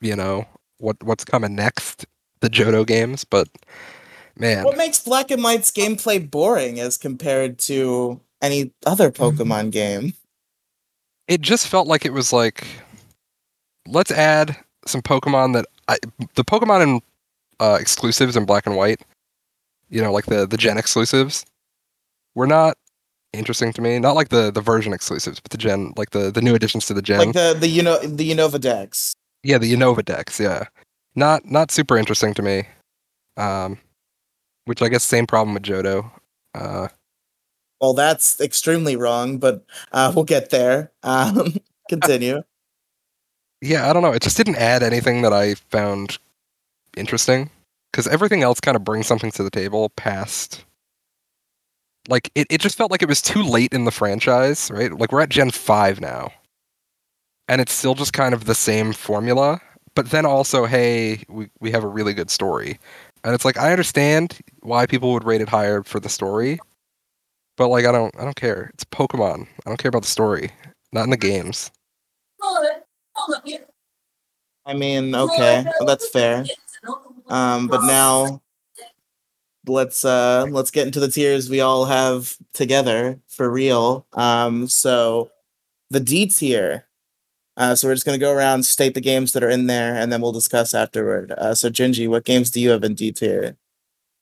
you 0.00 0.16
know, 0.16 0.46
what 0.78 0.96
what's 1.02 1.24
coming 1.24 1.54
next, 1.54 2.06
the 2.40 2.48
Johto 2.48 2.86
games, 2.86 3.24
but 3.24 3.48
man, 4.36 4.64
What 4.64 4.76
makes 4.76 4.98
Black 4.98 5.30
and 5.30 5.42
White's 5.42 5.70
gameplay 5.70 6.28
boring 6.28 6.80
as 6.80 6.96
compared 6.96 7.58
to 7.60 8.20
any 8.40 8.72
other 8.86 9.10
Pokemon 9.10 9.70
game? 9.70 10.14
it 11.28 11.42
just 11.42 11.68
felt 11.68 11.86
like 11.86 12.06
it 12.06 12.12
was 12.14 12.32
like 12.32 12.66
let's 13.86 14.10
add 14.10 14.56
some 14.86 15.02
Pokemon 15.02 15.52
that 15.52 15.66
I, 15.88 15.98
the 16.34 16.44
Pokemon 16.44 16.82
and 16.82 17.02
uh, 17.60 17.76
exclusives 17.80 18.36
in 18.36 18.46
black 18.46 18.66
and 18.66 18.76
white, 18.76 19.02
you 19.88 20.02
know, 20.02 20.12
like 20.12 20.26
the 20.26 20.46
the 20.46 20.56
Gen 20.56 20.78
exclusives, 20.78 21.44
were 22.34 22.46
not 22.46 22.76
interesting 23.32 23.72
to 23.74 23.82
me. 23.82 23.98
Not 23.98 24.14
like 24.14 24.28
the 24.28 24.50
the 24.50 24.60
version 24.60 24.92
exclusives, 24.92 25.40
but 25.40 25.50
the 25.50 25.58
Gen, 25.58 25.92
like 25.96 26.10
the 26.10 26.30
the 26.30 26.42
new 26.42 26.54
additions 26.54 26.86
to 26.86 26.94
the 26.94 27.02
Gen. 27.02 27.18
Like 27.18 27.32
the 27.34 27.56
the 27.58 27.68
you 27.68 27.82
know 27.82 27.98
the 27.98 28.30
Unova 28.30 28.60
Dex. 28.60 29.14
yeah, 29.42 29.58
the 29.58 29.72
Unova 29.72 30.04
Dex. 30.04 30.38
Yeah, 30.40 30.64
not 31.14 31.44
not 31.44 31.70
super 31.70 31.96
interesting 31.96 32.34
to 32.34 32.42
me. 32.42 32.64
Um, 33.36 33.78
which 34.64 34.82
I 34.82 34.88
guess 34.88 35.04
same 35.04 35.26
problem 35.26 35.54
with 35.54 35.62
Johto. 35.62 36.10
Uh, 36.54 36.88
Well, 37.80 37.94
that's 37.94 38.40
extremely 38.40 38.96
wrong, 38.96 39.38
but 39.38 39.64
uh, 39.92 40.12
we'll 40.14 40.24
get 40.24 40.50
there. 40.50 40.90
Um, 41.04 41.54
continue. 41.88 42.42
yeah, 43.62 43.88
I 43.88 43.92
don't 43.92 44.02
know. 44.02 44.12
It 44.12 44.22
just 44.22 44.36
didn't 44.36 44.56
add 44.56 44.82
anything 44.82 45.22
that 45.22 45.32
I 45.32 45.54
found 45.54 46.18
interesting 46.96 47.50
because 47.92 48.06
everything 48.06 48.42
else 48.42 48.60
kind 48.60 48.76
of 48.76 48.84
brings 48.84 49.06
something 49.06 49.30
to 49.32 49.42
the 49.42 49.50
table 49.50 49.90
past. 49.90 50.64
Like 52.08 52.30
it, 52.34 52.46
it 52.50 52.60
just 52.60 52.76
felt 52.76 52.90
like 52.90 53.02
it 53.02 53.08
was 53.08 53.20
too 53.22 53.42
late 53.42 53.72
in 53.72 53.84
the 53.84 53.90
franchise, 53.90 54.70
right? 54.70 54.92
Like 54.92 55.12
we're 55.12 55.20
at 55.20 55.28
Gen 55.28 55.50
five 55.50 56.00
now, 56.00 56.32
and 57.48 57.60
it's 57.60 57.72
still 57.72 57.94
just 57.94 58.12
kind 58.12 58.34
of 58.34 58.44
the 58.46 58.54
same 58.54 58.92
formula. 58.92 59.60
But 59.94 60.10
then 60.10 60.24
also, 60.24 60.64
hey, 60.64 61.24
we 61.28 61.50
we 61.60 61.70
have 61.70 61.84
a 61.84 61.88
really 61.88 62.14
good 62.14 62.30
story, 62.30 62.78
and 63.24 63.34
it's 63.34 63.44
like 63.44 63.58
I 63.58 63.72
understand 63.72 64.38
why 64.60 64.86
people 64.86 65.12
would 65.12 65.24
rate 65.24 65.40
it 65.40 65.48
higher 65.48 65.82
for 65.82 66.00
the 66.00 66.08
story, 66.08 66.58
but 67.56 67.68
like 67.68 67.84
I 67.84 67.92
don't 67.92 68.14
I 68.18 68.24
don't 68.24 68.36
care. 68.36 68.70
It's 68.74 68.84
Pokemon. 68.84 69.46
I 69.66 69.70
don't 69.70 69.78
care 69.78 69.90
about 69.90 70.02
the 70.02 70.08
story, 70.08 70.50
not 70.92 71.04
in 71.04 71.10
the 71.10 71.16
games. 71.16 71.70
I 74.64 74.74
mean, 74.74 75.14
okay, 75.14 75.64
well, 75.78 75.86
that's 75.86 76.08
fair. 76.08 76.44
Um, 77.28 77.68
but 77.68 77.82
now 77.82 78.42
let's 79.66 80.04
uh 80.04 80.46
let's 80.50 80.70
get 80.70 80.86
into 80.86 81.00
the 81.00 81.10
tiers 81.10 81.50
we 81.50 81.60
all 81.60 81.84
have 81.84 82.36
together 82.54 83.20
for 83.28 83.50
real. 83.50 84.06
Um, 84.12 84.68
so 84.68 85.30
the 85.90 86.00
D 86.00 86.26
tier. 86.26 86.86
Uh, 87.56 87.74
so 87.74 87.88
we're 87.88 87.94
just 87.94 88.06
gonna 88.06 88.18
go 88.18 88.32
around, 88.32 88.64
state 88.64 88.94
the 88.94 89.00
games 89.00 89.32
that 89.32 89.42
are 89.42 89.50
in 89.50 89.66
there, 89.66 89.94
and 89.94 90.12
then 90.12 90.20
we'll 90.20 90.32
discuss 90.32 90.74
afterward. 90.74 91.32
Uh, 91.32 91.54
so 91.54 91.68
Gingy, 91.68 92.08
what 92.08 92.24
games 92.24 92.50
do 92.50 92.60
you 92.60 92.70
have 92.70 92.84
in 92.84 92.94
D 92.94 93.12
tier? 93.12 93.56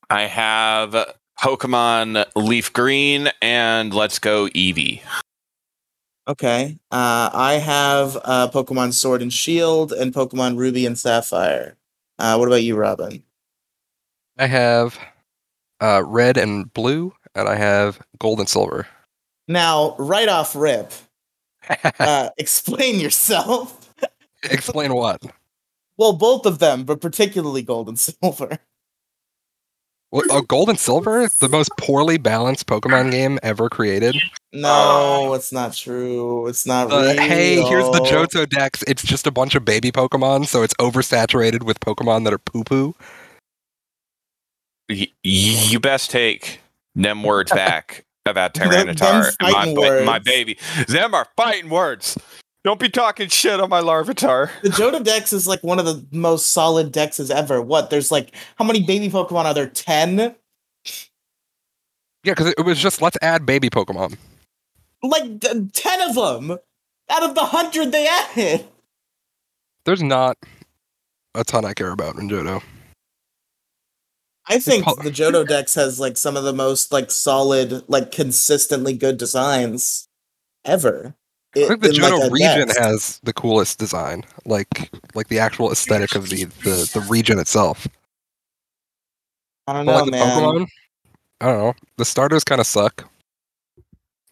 I 0.09 0.23
have 0.23 1.15
Pokemon 1.39 2.25
Leaf 2.35 2.73
Green 2.73 3.31
and 3.43 3.93
Let's 3.93 4.19
Go 4.19 4.47
Eevee. 4.49 5.03
Okay. 6.29 6.79
Uh, 6.91 7.31
I 7.33 7.55
have 7.55 8.17
uh, 8.25 8.49
Pokemon 8.49 8.95
Sword 8.95 9.23
and 9.23 9.33
Shield 9.33 9.93
and 9.93 10.13
Pokemon 10.13 10.57
Ruby 10.57 10.87
and 10.87 10.99
Sapphire. 10.99 11.77
Uh, 12.19 12.37
what 12.37 12.49
about 12.49 12.63
you, 12.63 12.77
Robin? 12.77 13.23
I 14.39 14.47
have 14.47 14.99
uh, 15.81 16.03
red 16.05 16.37
and 16.37 16.73
blue, 16.73 17.13
and 17.35 17.49
I 17.49 17.57
have 17.57 18.01
gold 18.19 18.39
and 18.39 18.49
silver. 18.49 18.87
Now, 19.49 19.95
right 19.99 20.29
off 20.29 20.57
rip, 20.57 20.93
uh, 21.99 22.31
explain 22.39 23.01
yourself. 23.01 23.95
Explain 24.43 24.95
what? 24.95 25.23
Well, 25.97 26.13
both 26.13 26.47
of 26.47 26.59
them, 26.59 26.85
but 26.85 27.01
particularly 27.01 27.63
gold 27.63 27.89
and 27.89 27.99
silver. 27.99 28.59
What, 30.17 30.25
oh, 30.31 30.41
gold 30.41 30.71
and 30.71 30.79
silver, 30.79 31.29
the 31.41 31.49
most 31.51 31.69
poorly 31.77 32.17
balanced 32.17 32.67
Pokemon 32.67 33.11
game 33.11 33.39
ever 33.43 33.69
created. 33.69 34.17
No, 34.51 35.35
it's 35.35 35.53
not 35.53 35.75
true. 35.75 36.47
It's 36.47 36.65
not 36.67 36.91
Uh, 36.91 37.01
real. 37.13 37.21
hey, 37.21 37.61
here's 37.61 37.85
the 37.91 38.01
Johto 38.01 38.49
Dex. 38.49 38.83
It's 38.87 39.03
just 39.03 39.27
a 39.27 39.31
bunch 39.31 39.55
of 39.55 39.67
baby 39.67 39.93
Pokemon, 39.93 40.47
so 40.47 40.63
it's 40.63 40.73
oversaturated 40.81 41.65
with 41.65 41.81
Pokemon 41.81 42.25
that 42.25 42.33
are 42.33 42.39
poo 42.39 42.65
poo. 42.65 42.95
Y- 44.89 45.09
you 45.23 45.81
best 45.81 46.11
take 46.11 46.61
them 46.95 47.23
words 47.23 47.53
back 47.53 48.05
about 48.27 48.55
Them- 48.55 48.71
Tyranitar. 48.71 49.35
my, 49.43 49.51
fighting 49.53 49.75
ba- 49.75 50.05
my 50.07 50.19
baby. 50.19 50.57
Them 50.89 51.13
are 51.15 51.27
fighting 51.37 51.69
words. 51.69 52.17
Don't 52.67 52.81
be 52.81 52.89
talking 52.89 53.29
shit 53.29 53.61
on 53.61 53.71
my 53.71 53.81
Larvitar. 53.81 54.51
The 54.63 54.71
Johto 54.71 55.01
Dex 55.05 55.33
is 55.33 55.47
like 55.47 55.63
one 55.63 55.79
of 55.79 55.85
the 55.85 56.05
most 56.11 56.53
solid 56.53 56.93
dexes 56.93 57.31
ever. 57.31 57.63
What? 57.63 57.91
There's 57.91 58.11
like 58.11 58.35
how 58.57 58.65
many 58.65 58.83
baby 58.83 59.09
Pokemon 59.09 59.45
are 59.45 59.55
there? 59.55 59.69
Ten? 59.69 60.35
Yeah, 62.25 62.33
because 62.33 62.49
it, 62.49 62.57
it 62.59 62.63
was 62.63 62.81
just 62.81 63.01
let's 63.01 63.17
add 63.23 63.47
baby 63.47 63.71
Pokemon. 63.71 64.17
Like 65.01 65.39
d- 65.39 65.69
ten 65.73 66.01
of 66.01 66.17
them 66.17 66.59
out 67.09 67.23
of 67.23 67.37
the 67.37 67.45
hundred 67.45 67.93
they 67.93 68.09
added. 68.09 68.65
There's 69.85 70.03
not 70.03 70.37
a 71.37 71.45
ton 71.45 71.65
I 71.65 71.73
care 71.73 71.93
about 71.93 72.17
in 72.17 72.29
Johto. 72.29 72.65
I 74.49 74.59
think 74.59 74.87
po- 74.87 75.01
the 75.05 75.13
Johto 75.13 75.47
Dex 75.47 75.77
has 75.77 76.01
like 76.01 76.17
some 76.17 76.37
of 76.37 76.43
the 76.43 76.53
most 76.53 76.91
like 76.91 77.13
solid, 77.13 77.89
like 77.89 78.11
consistently 78.11 78.95
good 78.95 79.19
designs 79.19 80.09
ever. 80.65 81.15
I 81.57 81.69
think 81.69 81.81
the 81.81 81.89
in, 81.89 81.97
like, 82.03 82.13
Johto 82.13 82.31
region 82.31 82.69
dex. 82.69 82.79
has 82.79 83.21
the 83.25 83.33
coolest 83.33 83.79
design, 83.79 84.25
like 84.45 84.91
like 85.15 85.29
the 85.29 85.39
actual 85.39 85.73
aesthetic 85.73 86.15
of 86.15 86.29
the 86.29 86.45
the, 86.45 86.91
the 86.93 87.01
region 87.09 87.39
itself. 87.39 87.89
I 89.67 89.73
don't 89.73 89.87
But 89.87 89.93
know, 89.93 89.97
like 89.97 90.05
the 90.07 90.11
man. 90.13 90.43
Pokemon, 90.43 90.67
I 91.41 91.47
don't 91.47 91.59
know. 91.59 91.75
The 91.97 92.05
starters 92.05 92.45
kind 92.45 92.61
of 92.61 92.67
suck. 92.67 93.09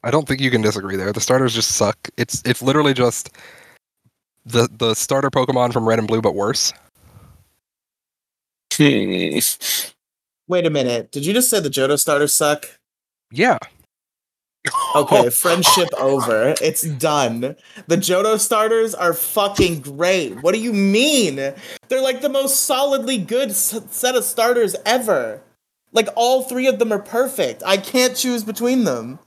I 0.02 0.10
don't 0.10 0.28
think 0.28 0.40
you 0.40 0.50
can 0.50 0.60
disagree 0.60 0.96
there. 0.96 1.12
The 1.12 1.20
starters 1.20 1.54
just 1.54 1.72
suck. 1.72 1.96
It's 2.18 2.42
it's 2.44 2.60
literally 2.60 2.92
just 2.92 3.30
the 4.44 4.68
the 4.76 4.94
starter 4.94 5.30
Pokemon 5.30 5.72
from 5.72 5.88
Red 5.88 5.98
and 5.98 6.06
Blue, 6.06 6.20
but 6.20 6.34
worse. 6.34 6.72
Wait 8.78 10.66
a 10.66 10.70
minute. 10.70 11.10
Did 11.10 11.24
you 11.24 11.32
just 11.32 11.48
say 11.48 11.60
the 11.60 11.70
Johto 11.70 11.98
starters 11.98 12.34
suck? 12.34 12.66
Yeah, 13.30 13.58
Okay, 14.96 15.29
friendship 15.31 15.88
over. 15.98 16.55
It's 16.62 16.83
done. 16.83 17.57
The 17.87 17.96
Johto 17.96 18.38
starters 18.40 18.94
are 18.94 19.12
fucking 19.12 19.81
great. 19.81 20.42
What 20.42 20.55
do 20.55 20.61
you 20.61 20.72
mean? 20.72 21.37
They're 21.88 22.00
like 22.03 22.20
the 22.22 22.29
most 22.29 22.61
solidly 22.61 23.18
good 23.18 23.50
s- 23.50 23.81
set 23.90 24.14
of 24.14 24.24
starters 24.24 24.74
ever. 24.87 25.42
Like 25.92 26.09
all 26.16 26.42
three 26.42 26.66
of 26.66 26.79
them 26.79 26.92
are 26.92 26.98
perfect. 27.03 27.62
I 27.64 27.77
can't 27.77 28.16
choose 28.16 28.42
between 28.42 28.85
them. 28.85 29.18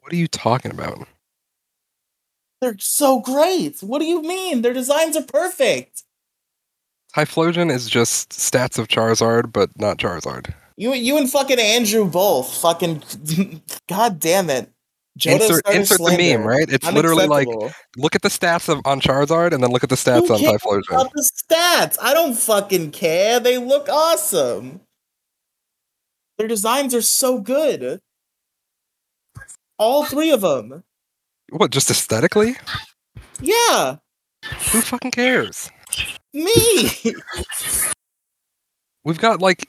what 0.00 0.12
are 0.12 0.16
you 0.16 0.28
talking 0.28 0.70
about? 0.72 1.06
They're 2.60 2.76
so 2.78 3.20
great. 3.20 3.80
What 3.82 3.98
do 4.00 4.04
you 4.06 4.20
mean? 4.22 4.62
Their 4.62 4.72
designs 4.74 5.16
are 5.16 5.22
perfect. 5.22 6.02
Typhlosion 7.14 7.70
is 7.70 7.88
just 7.88 8.30
stats 8.30 8.78
of 8.78 8.88
Charizard, 8.88 9.52
but 9.52 9.70
not 9.78 9.98
Charizard. 9.98 10.52
You 10.76 10.92
you 10.94 11.16
and 11.18 11.30
fucking 11.30 11.58
Andrew 11.58 12.04
both. 12.08 12.56
Fucking 12.58 13.02
god 13.88 14.18
damn 14.18 14.50
it. 14.50 14.70
Johto 15.18 15.34
insert 15.42 15.68
insert 15.72 15.98
the 15.98 16.16
meme, 16.36 16.44
right? 16.44 16.68
It's 16.68 16.90
literally 16.90 17.26
like 17.28 17.46
look 17.96 18.16
at 18.16 18.22
the 18.22 18.28
stats 18.28 18.68
of 18.68 18.80
on 18.84 19.00
Charizard 19.00 19.52
and 19.52 19.62
then 19.62 19.70
look 19.70 19.84
at 19.84 19.90
the 19.90 19.94
stats 19.94 20.26
Who 20.26 20.34
on 20.34 20.40
Typhlosion. 20.40 20.88
about 20.90 21.12
the 21.12 21.22
stats. 21.22 21.96
I 22.02 22.12
don't 22.12 22.34
fucking 22.34 22.90
care. 22.90 23.38
They 23.38 23.58
look 23.58 23.88
awesome. 23.88 24.80
Their 26.36 26.48
designs 26.48 26.96
are 26.96 27.02
so 27.02 27.38
good. 27.38 28.00
All 29.78 30.04
three 30.04 30.32
of 30.32 30.40
them. 30.40 30.82
What, 31.50 31.70
just 31.70 31.90
aesthetically? 31.90 32.56
Yeah, 33.40 33.96
Who 34.72 34.80
fucking 34.80 35.12
cares? 35.12 35.70
me. 36.32 36.90
We've 39.04 39.18
got 39.18 39.40
like 39.40 39.68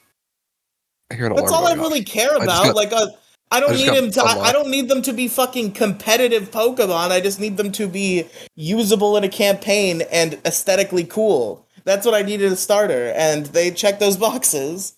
here 1.14 1.28
an 1.28 1.36
That's 1.36 1.52
all 1.52 1.68
I 1.68 1.74
off. 1.74 1.78
really 1.78 2.04
care 2.04 2.36
about. 2.36 2.66
got- 2.66 2.76
like, 2.76 2.92
uh, 2.92 3.08
I 3.52 3.58
I 3.58 3.60
don't 3.60 3.74
just 3.74 3.86
need 3.86 3.94
him 4.04 4.12
to. 4.12 4.24
I, 4.24 4.40
I 4.46 4.52
don't 4.52 4.70
need 4.72 4.90
them 4.90 5.02
to 5.04 5.14
be 5.14 5.28
fucking 5.28 5.74
competitive 5.74 6.50
Pokemon. 6.50 7.12
I 7.12 7.22
just 7.22 7.40
need 7.40 7.58
them 7.58 7.72
to 7.74 7.88
be 7.88 8.26
usable 8.56 9.16
in 9.18 9.24
a 9.24 9.30
campaign 9.30 10.02
and 10.12 10.40
aesthetically 10.46 11.04
cool. 11.04 11.66
That's 11.84 12.06
what 12.08 12.16
I 12.16 12.24
need 12.24 12.42
in 12.42 12.52
a 12.52 12.56
starter, 12.56 13.14
and 13.16 13.46
they 13.48 13.70
check 13.70 14.00
those 14.00 14.18
boxes. 14.18 14.96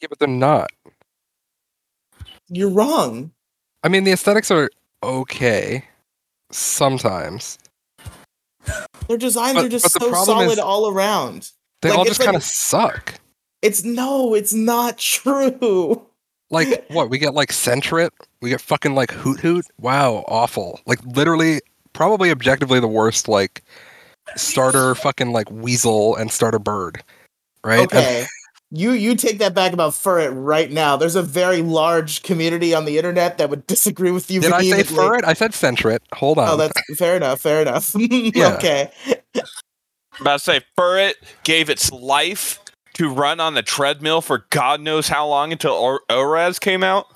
Yeah, 0.00 0.08
but 0.10 0.18
they're 0.18 0.26
not. 0.26 0.70
You're 2.48 2.68
wrong. 2.70 3.30
I 3.84 3.88
mean, 3.88 4.02
the 4.02 4.10
aesthetics 4.12 4.50
are 4.50 4.68
okay 5.04 5.84
sometimes. 6.50 7.58
Their 9.08 9.18
designs 9.18 9.54
But- 9.54 9.64
are 9.66 9.68
just 9.68 9.88
so 9.92 10.12
solid 10.24 10.50
is- 10.52 10.58
all 10.58 10.88
around. 10.90 11.50
They 11.80 11.90
Like, 11.90 11.98
all 11.98 12.04
just 12.04 12.18
like- 12.20 12.26
kind 12.26 12.36
of 12.36 12.42
suck. 12.42 13.14
It's 13.62 13.84
no, 13.84 14.34
it's 14.34 14.52
not 14.52 14.98
true. 14.98 16.04
Like 16.50 16.84
what? 16.88 17.08
We 17.08 17.18
get 17.18 17.32
like 17.32 17.50
Sentret. 17.50 18.10
We 18.42 18.50
get 18.50 18.60
fucking 18.60 18.94
like 18.94 19.10
Hoothoot. 19.10 19.62
Wow, 19.78 20.24
awful. 20.28 20.80
Like 20.84 21.02
literally, 21.06 21.62
probably 21.94 22.30
objectively 22.30 22.78
the 22.78 22.88
worst. 22.88 23.26
Like 23.26 23.62
starter 24.36 24.94
fucking 24.94 25.32
like 25.32 25.50
weasel 25.50 26.14
and 26.16 26.30
starter 26.30 26.58
bird. 26.58 27.02
Right? 27.64 27.80
And- 27.80 27.92
Okay. 27.92 28.26
You 28.74 28.92
you 28.92 29.16
take 29.16 29.38
that 29.40 29.54
back 29.54 29.74
about 29.74 29.92
Furret 29.92 30.32
right 30.34 30.70
now. 30.70 30.96
There's 30.96 31.14
a 31.14 31.22
very 31.22 31.60
large 31.60 32.22
community 32.22 32.74
on 32.74 32.86
the 32.86 32.96
internet 32.96 33.36
that 33.36 33.50
would 33.50 33.66
disagree 33.66 34.10
with 34.10 34.30
you. 34.30 34.40
did 34.40 34.50
I 34.50 34.62
say 34.62 34.82
vehemently. 34.82 35.18
Furret? 35.18 35.24
I 35.24 35.34
said 35.34 35.52
Sentret. 35.52 35.98
Hold 36.14 36.38
oh, 36.38 36.40
on. 36.40 36.48
Oh, 36.48 36.56
that's 36.56 36.98
fair 36.98 37.14
enough. 37.16 37.42
Fair 37.42 37.60
enough. 37.60 37.94
Okay. 38.34 38.90
I'm 39.34 39.42
about 40.20 40.38
to 40.38 40.44
say, 40.44 40.60
Furret 40.78 41.14
gave 41.44 41.68
its 41.68 41.90
life 41.92 42.61
to 43.02 43.12
run 43.14 43.40
on 43.40 43.54
the 43.54 43.62
treadmill 43.62 44.20
for 44.20 44.46
God 44.50 44.80
knows 44.80 45.08
how 45.08 45.26
long 45.26 45.52
until 45.52 45.72
or- 45.72 46.02
ORAS 46.10 46.58
came 46.60 46.82
out. 46.84 47.06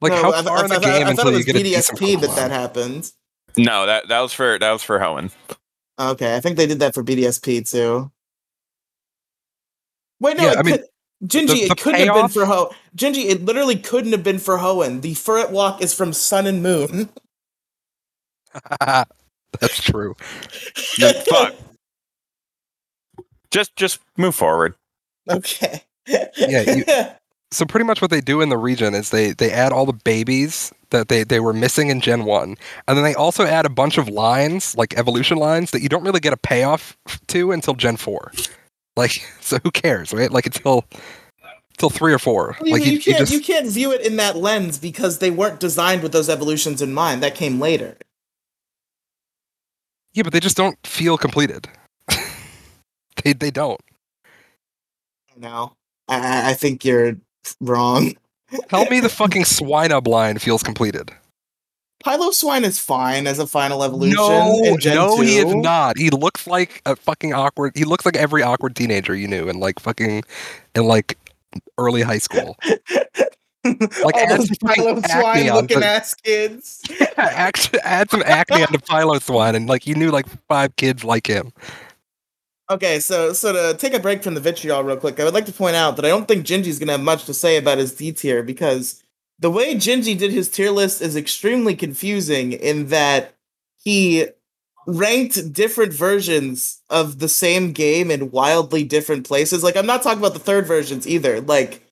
like 0.00 0.12
No, 0.12 0.22
how 0.22 0.28
I 0.30 0.32
th- 0.34 0.44
far 0.46 0.58
I 0.58 0.62
in 0.64 0.68
the 0.68 0.76
I 0.76 0.78
game 0.80 1.02
thought 1.02 1.10
until 1.10 1.28
it 1.28 1.30
you 1.32 1.36
was 1.38 1.44
get 1.46 1.56
a 1.56 1.58
BDSP 1.60 2.20
that 2.20 2.36
that 2.36 2.50
happened. 2.50 3.10
No, 3.56 3.86
that 3.86 4.08
that 4.08 4.20
was 4.20 4.32
for 4.32 4.58
that 4.58 4.70
was 4.72 4.82
for 4.82 4.98
Hoenn. 4.98 5.30
Okay, 5.98 6.34
I 6.36 6.40
think 6.40 6.56
they 6.56 6.66
did 6.66 6.80
that 6.80 6.94
for 6.94 7.04
BDSP 7.04 7.68
too. 7.70 8.10
Wait, 10.20 10.36
no, 10.36 10.44
Yeah, 10.44 10.52
it 10.52 10.58
I 10.58 10.62
mean, 10.62 10.76
could, 10.78 10.84
Gingy, 11.26 11.46
the- 11.48 11.62
it 11.72 11.78
couldn't 11.78 12.00
have 12.06 12.14
been 12.14 12.28
for 12.28 12.46
Ho. 12.46 12.72
Gingy, 12.96 13.26
it 13.30 13.44
literally 13.44 13.76
couldn't 13.76 14.12
have 14.12 14.22
been 14.24 14.38
for 14.38 14.58
Hoenn. 14.58 15.00
The 15.02 15.14
Furret 15.14 15.50
Walk 15.50 15.80
is 15.82 15.94
from 15.94 16.12
Sun 16.12 16.46
and 16.46 16.62
Moon. 16.62 17.08
That's 18.80 19.80
true. 19.80 20.16
No, 20.98 21.12
fuck. 21.12 21.54
Just 23.54 23.76
just 23.76 24.00
move 24.16 24.34
forward. 24.34 24.74
Okay. 25.30 25.82
Yeah, 26.08 26.26
you- 26.36 26.84
So 27.52 27.64
pretty 27.64 27.84
much 27.84 28.02
what 28.02 28.10
they 28.10 28.20
do 28.20 28.40
in 28.40 28.48
the 28.48 28.56
region 28.58 28.94
is 28.96 29.10
they 29.10 29.30
they 29.30 29.52
add 29.52 29.70
all 29.72 29.86
the 29.86 29.92
babies 29.92 30.72
that 30.90 31.06
they 31.06 31.22
they 31.22 31.38
were 31.38 31.52
missing 31.52 31.88
in 31.88 32.00
Gen 32.00 32.24
One, 32.24 32.56
and 32.88 32.96
then 32.98 33.04
they 33.04 33.14
also 33.14 33.44
add 33.44 33.64
a 33.64 33.68
bunch 33.68 33.96
of 33.96 34.08
lines 34.08 34.74
like 34.76 34.98
evolution 34.98 35.38
lines 35.38 35.70
that 35.70 35.80
you 35.80 35.88
don't 35.88 36.02
really 36.02 36.18
get 36.18 36.32
a 36.32 36.36
payoff 36.36 36.96
to 37.28 37.52
until 37.52 37.74
Gen 37.74 37.96
Four. 37.96 38.32
Like, 38.96 39.24
so 39.40 39.58
who 39.62 39.70
cares, 39.70 40.12
right? 40.12 40.32
Like 40.32 40.46
until 40.46 40.84
until 41.70 41.90
three 41.90 42.12
or 42.12 42.18
four. 42.18 42.56
Well, 42.60 42.66
you, 42.66 42.72
like 42.74 42.84
you 42.86 42.92
you, 42.92 42.98
you 42.98 43.02
can't 43.04 43.18
just 43.18 43.32
you 43.32 43.40
can't 43.40 43.68
view 43.68 43.92
it 43.92 44.00
in 44.00 44.16
that 44.16 44.34
lens 44.36 44.76
because 44.78 45.20
they 45.20 45.30
weren't 45.30 45.60
designed 45.60 46.02
with 46.02 46.10
those 46.10 46.28
evolutions 46.28 46.82
in 46.82 46.92
mind. 46.92 47.22
That 47.22 47.36
came 47.36 47.60
later. 47.60 47.96
yeah, 50.12 50.24
but 50.24 50.32
they 50.32 50.40
just 50.40 50.56
don't 50.56 50.84
feel 50.84 51.16
completed. 51.16 51.68
they 53.24 53.32
they 53.32 53.50
don't. 53.50 53.80
No, 55.36 55.74
I- 56.08 56.50
I, 56.50 56.54
think 56.54 56.84
you're 56.84 57.16
wrong. 57.60 58.14
Tell 58.68 58.86
me 58.86 59.00
the 59.00 59.08
fucking 59.20 59.42
Swinub 59.42 60.06
line 60.06 60.38
feels 60.38 60.62
completed. 60.62 61.10
Piloswine 62.04 62.64
is 62.64 62.78
fine 62.78 63.26
as 63.26 63.38
a 63.38 63.46
final 63.46 63.82
evolution. 63.82 64.16
No, 64.16 64.60
in 64.62 64.78
Gen 64.78 64.94
no, 64.96 65.16
2. 65.16 65.22
he 65.22 65.38
is 65.38 65.54
not. 65.54 65.96
He 65.96 66.10
looks 66.10 66.46
like 66.46 66.82
a 66.86 66.94
fucking 66.96 67.32
awkward. 67.32 67.72
He 67.76 67.84
looks 67.84 68.04
like 68.04 68.16
every 68.16 68.42
awkward 68.42 68.76
teenager 68.76 69.14
you 69.16 69.26
knew 69.26 69.48
in 69.48 69.58
like 69.58 69.80
fucking 69.80 70.22
in 70.74 70.84
like 70.84 71.18
early 71.78 72.02
high 72.02 72.18
school. 72.18 72.56
Like, 73.66 73.94
All 74.04 74.10
add 74.14 74.28
those 74.38 74.50
Piloswine 74.50 75.54
looking 75.54 75.80
the- 75.80 75.86
ass 75.86 76.12
kids. 76.12 76.82
add, 77.16 77.54
add 77.82 78.10
some 78.10 78.22
acne 78.26 78.60
onto 78.60 78.76
Piloswine, 78.76 79.56
and 79.56 79.66
like 79.70 79.86
you 79.86 79.94
knew 79.94 80.10
like 80.10 80.26
five 80.48 80.76
kids 80.76 81.02
like 81.02 81.26
him. 81.26 81.50
Okay, 82.70 82.98
so 82.98 83.32
so 83.34 83.52
to 83.52 83.76
take 83.78 83.92
a 83.92 84.00
break 84.00 84.22
from 84.22 84.34
the 84.34 84.40
vitriol 84.40 84.82
real 84.82 84.96
quick, 84.96 85.20
I 85.20 85.24
would 85.24 85.34
like 85.34 85.46
to 85.46 85.52
point 85.52 85.76
out 85.76 85.96
that 85.96 86.04
I 86.04 86.08
don't 86.08 86.26
think 86.26 86.46
Gingy's 86.46 86.78
gonna 86.78 86.92
have 86.92 87.00
much 87.02 87.26
to 87.26 87.34
say 87.34 87.56
about 87.58 87.78
his 87.78 87.94
D 87.94 88.10
tier 88.12 88.42
because 88.42 89.02
the 89.38 89.50
way 89.50 89.74
Gingy 89.74 90.16
did 90.16 90.32
his 90.32 90.48
tier 90.48 90.70
list 90.70 91.02
is 91.02 91.14
extremely 91.16 91.76
confusing 91.76 92.52
in 92.52 92.88
that 92.88 93.34
he 93.82 94.28
ranked 94.86 95.52
different 95.52 95.92
versions 95.92 96.80
of 96.90 97.18
the 97.18 97.28
same 97.28 97.72
game 97.72 98.10
in 98.10 98.30
wildly 98.30 98.84
different 98.84 99.26
places. 99.26 99.62
Like 99.62 99.76
I'm 99.76 99.86
not 99.86 100.02
talking 100.02 100.18
about 100.20 100.34
the 100.34 100.38
third 100.40 100.66
versions 100.66 101.06
either. 101.06 101.40
Like 101.42 101.82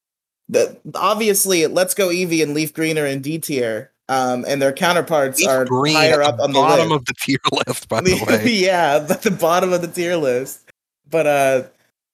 the 0.48 0.78
obviously 0.94 1.66
Let's 1.66 1.94
Go 1.94 2.08
Eevee 2.08 2.42
and 2.42 2.54
Leaf 2.54 2.72
Green 2.74 2.98
are 2.98 3.06
in 3.06 3.20
D 3.22 3.38
tier. 3.38 3.91
Um, 4.12 4.44
and 4.46 4.61
their 4.61 4.72
counterparts 4.72 5.38
Leaf 5.40 5.48
are 5.48 5.64
Green 5.64 5.94
higher 5.94 6.22
up 6.22 6.37
the 6.37 6.42
on 6.44 6.53
the 6.53 6.59
bottom 6.59 6.88
list. 6.90 7.01
of 7.01 7.05
the 7.07 7.14
tier 7.14 7.38
list, 7.66 7.88
by 7.88 8.01
the 8.01 8.22
way. 8.29 8.46
yeah, 8.53 9.07
at 9.09 9.22
the 9.22 9.31
bottom 9.31 9.72
of 9.72 9.81
the 9.81 9.88
tier 9.88 10.16
list. 10.16 10.70
But 11.09 11.27
uh 11.27 11.62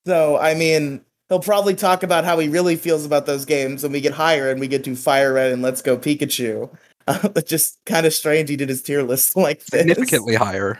so 0.06 0.38
I 0.38 0.54
mean, 0.54 1.00
he'll 1.28 1.40
probably 1.40 1.74
talk 1.74 2.02
about 2.02 2.24
how 2.24 2.38
he 2.38 2.48
really 2.48 2.76
feels 2.76 3.04
about 3.04 3.26
those 3.26 3.44
games 3.44 3.82
when 3.82 3.92
we 3.92 4.00
get 4.00 4.12
higher 4.12 4.50
and 4.50 4.60
we 4.60 4.68
get 4.68 4.84
to 4.84 4.94
Fire 4.96 5.32
Red 5.32 5.52
and 5.52 5.62
Let's 5.62 5.82
Go 5.82 5.96
Pikachu. 5.98 6.70
Uh, 7.08 7.26
but 7.28 7.46
just 7.46 7.78
kind 7.86 8.04
of 8.04 8.12
strange 8.12 8.50
he 8.50 8.56
did 8.56 8.68
his 8.68 8.82
tier 8.82 9.02
list 9.02 9.34
like 9.34 9.64
this. 9.64 9.80
Significantly 9.80 10.34
higher. 10.34 10.78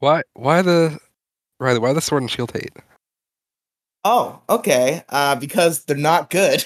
Why? 0.00 0.22
Why 0.34 0.60
the? 0.60 0.98
Riley? 1.58 1.78
Why 1.78 1.94
the 1.94 2.02
Sword 2.02 2.20
and 2.22 2.30
Shield 2.30 2.52
hate? 2.52 2.76
oh, 4.04 4.38
okay. 4.50 5.02
Uh 5.08 5.34
because 5.36 5.84
they're 5.84 5.96
not 5.96 6.28
good. 6.28 6.62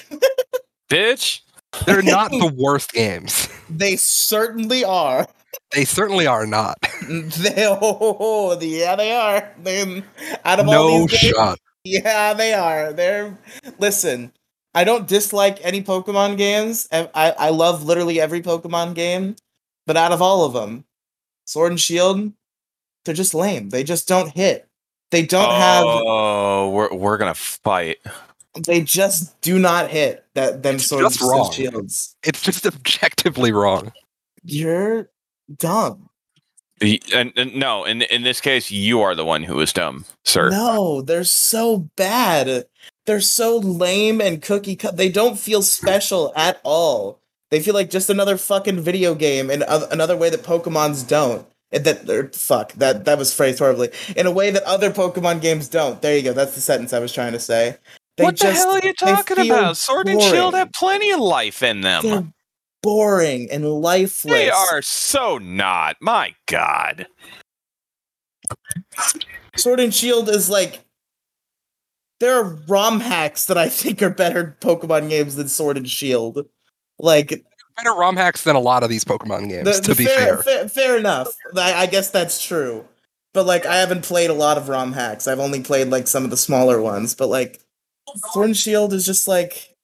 Bitch. 0.89 1.39
They're 1.85 2.01
not 2.01 2.31
the 2.31 2.51
worst 2.57 2.91
games. 2.93 3.49
they 3.69 3.95
certainly 3.95 4.83
are. 4.83 5.27
They 5.73 5.85
certainly 5.85 6.27
are 6.27 6.45
not. 6.45 6.77
They 7.07 7.65
oh, 7.69 8.57
yeah, 8.59 8.95
they 8.95 9.13
are. 9.13 9.53
They, 9.63 10.03
out 10.43 10.59
of 10.59 10.67
all 10.67 10.73
No 10.73 10.99
these 11.07 11.21
games, 11.21 11.33
shot. 11.35 11.59
Yeah, 11.83 12.33
they 12.33 12.53
are. 12.53 12.91
They're 12.91 13.37
listen. 13.79 14.33
I 14.73 14.83
don't 14.83 15.07
dislike 15.07 15.59
any 15.63 15.81
Pokemon 15.81 16.37
games. 16.37 16.87
I, 16.91 17.09
I 17.13 17.31
I 17.31 17.49
love 17.49 17.83
literally 17.85 18.19
every 18.19 18.41
Pokemon 18.41 18.93
game, 18.95 19.35
but 19.85 19.95
out 19.95 20.11
of 20.11 20.21
all 20.21 20.43
of 20.45 20.53
them, 20.53 20.83
Sword 21.45 21.71
and 21.71 21.79
Shield, 21.79 22.33
they're 23.05 23.15
just 23.15 23.33
lame. 23.33 23.69
They 23.69 23.83
just 23.83 24.07
don't 24.07 24.29
hit. 24.31 24.67
They 25.11 25.25
don't 25.25 25.49
have. 25.49 25.85
Oh, 25.87 26.69
we're 26.71 26.93
we're 26.93 27.17
gonna 27.17 27.33
fight. 27.35 27.97
They 28.65 28.81
just 28.81 29.39
do 29.41 29.59
not 29.59 29.89
hit 29.89 30.25
that 30.33 30.63
them 30.63 30.75
It's 30.75 30.87
swords 30.87 31.17
just 31.17 31.21
and 31.21 31.29
wrong. 31.31 31.51
shields. 31.51 32.15
It's 32.23 32.41
just 32.41 32.65
objectively 32.65 33.51
wrong. 33.51 33.91
You're 34.43 35.09
dumb. 35.57 36.09
Y- 36.81 36.99
And, 37.13 37.33
and 37.35 37.55
no, 37.55 37.85
in 37.85 38.03
in 38.03 38.23
this 38.23 38.39
case, 38.41 38.69
you 38.71 39.01
are 39.01 39.15
the 39.15 39.25
one 39.25 39.43
who 39.43 39.59
is 39.59 39.73
dumb, 39.73 40.05
sir. 40.25 40.49
No, 40.51 41.01
they're 41.01 41.23
so 41.23 41.89
bad. 41.95 42.65
They're 43.05 43.21
so 43.21 43.57
lame 43.57 44.21
and 44.21 44.41
cookie 44.41 44.75
cut. 44.75 44.97
They 44.97 45.09
don't 45.09 45.39
feel 45.39 45.61
special 45.61 46.31
at 46.35 46.59
all. 46.63 47.19
They 47.49 47.61
feel 47.61 47.73
like 47.73 47.89
just 47.89 48.09
another 48.09 48.37
fucking 48.37 48.81
video 48.81 49.15
game 49.15 49.49
in 49.49 49.63
oth- 49.63 49.91
another 49.91 50.15
way 50.17 50.29
that 50.29 50.43
Pokemon's 50.43 51.03
don't. 51.03 51.47
And 51.71 51.83
That 51.85 52.09
or, 52.09 52.29
fuck 52.33 52.73
that 52.73 53.05
that 53.05 53.17
was 53.17 53.33
phrased 53.33 53.59
horribly. 53.59 53.89
In 54.15 54.25
a 54.27 54.31
way 54.31 54.51
that 54.51 54.63
other 54.63 54.91
Pokemon 54.91 55.41
games 55.41 55.67
don't. 55.67 56.01
There 56.01 56.15
you 56.15 56.21
go. 56.23 56.33
That's 56.33 56.55
the 56.55 56.61
sentence 56.61 56.93
I 56.93 56.99
was 56.99 57.11
trying 57.11 57.33
to 57.33 57.39
say. 57.39 57.77
They 58.17 58.23
what 58.23 58.37
the 58.37 58.47
just- 58.47 58.57
hell 58.57 58.71
are 58.71 58.79
you 58.83 58.93
talking 58.93 59.49
about? 59.49 59.77
Sword 59.77 60.09
and 60.09 60.21
Shield 60.21 60.55
have 60.55 60.71
plenty 60.73 61.11
of 61.11 61.19
life 61.19 61.61
in 61.61 61.81
them. 61.81 62.03
They're 62.03 62.27
boring 62.81 63.49
and 63.51 63.65
lifeless. 63.65 64.33
They 64.33 64.49
are 64.49 64.81
so 64.81 65.37
not. 65.37 65.97
My 66.01 66.33
God. 66.47 67.07
Sword 69.55 69.79
and 69.79 69.93
Shield 69.93 70.29
is 70.29 70.49
like 70.49 70.79
there 72.19 72.39
are 72.39 72.57
ROM 72.67 72.99
hacks 72.99 73.45
that 73.45 73.57
I 73.57 73.69
think 73.69 74.01
are 74.01 74.09
better 74.09 74.57
Pokemon 74.61 75.09
games 75.09 75.35
than 75.35 75.47
Sword 75.47 75.77
and 75.77 75.89
Shield. 75.89 76.45
Like 76.99 77.43
Better 77.77 77.93
ROM 77.93 78.15
hacks 78.15 78.43
than 78.43 78.55
a 78.55 78.59
lot 78.59 78.81
of 78.81 78.89
these 78.89 79.03
Pokemon 79.05 79.49
games, 79.49 79.79
the, 79.79 79.93
to 79.93 79.95
be 79.95 80.05
fair, 80.05 80.37
fair. 80.37 80.43
fair, 80.43 80.69
fair 80.69 80.97
enough. 80.97 81.27
I, 81.55 81.83
I 81.83 81.85
guess 81.85 82.09
that's 82.09 82.43
true. 82.43 82.85
But 83.35 83.45
like, 83.45 83.67
I 83.67 83.75
haven't 83.75 84.03
played 84.03 84.31
a 84.31 84.33
lot 84.33 84.57
of 84.57 84.67
ROM 84.67 84.93
hacks. 84.93 85.27
I've 85.27 85.39
only 85.39 85.61
played 85.61 85.89
like 85.89 86.07
some 86.07 86.23
of 86.23 86.31
the 86.31 86.37
smaller 86.37 86.81
ones. 86.81 87.13
But 87.13 87.27
like, 87.27 87.59
Sword 88.31 88.47
and 88.47 88.57
Shield 88.57 88.93
is 88.93 89.05
just 89.05 89.27
like 89.27 89.75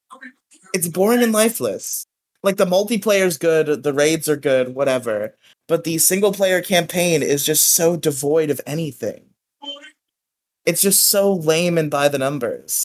it's 0.74 0.88
boring 0.88 1.24
and 1.24 1.32
lifeless. 1.34 2.06
Like 2.42 2.58
the 2.58 2.66
multiplayer's 2.66 3.38
good, 3.38 3.84
the 3.84 3.94
raids 3.94 4.28
are 4.28 4.36
good, 4.36 4.76
whatever. 4.76 5.36
But 5.68 5.86
the 5.86 5.98
single 5.98 6.34
player 6.34 6.62
campaign 6.62 7.24
is 7.24 7.46
just 7.46 7.74
so 7.74 7.96
devoid 7.96 8.50
of 8.50 8.60
anything. 8.68 9.24
It's 10.66 10.82
just 10.82 11.06
so 11.10 11.34
lame 11.34 11.78
and 11.78 11.90
by 11.90 12.10
the 12.10 12.18
numbers. 12.18 12.84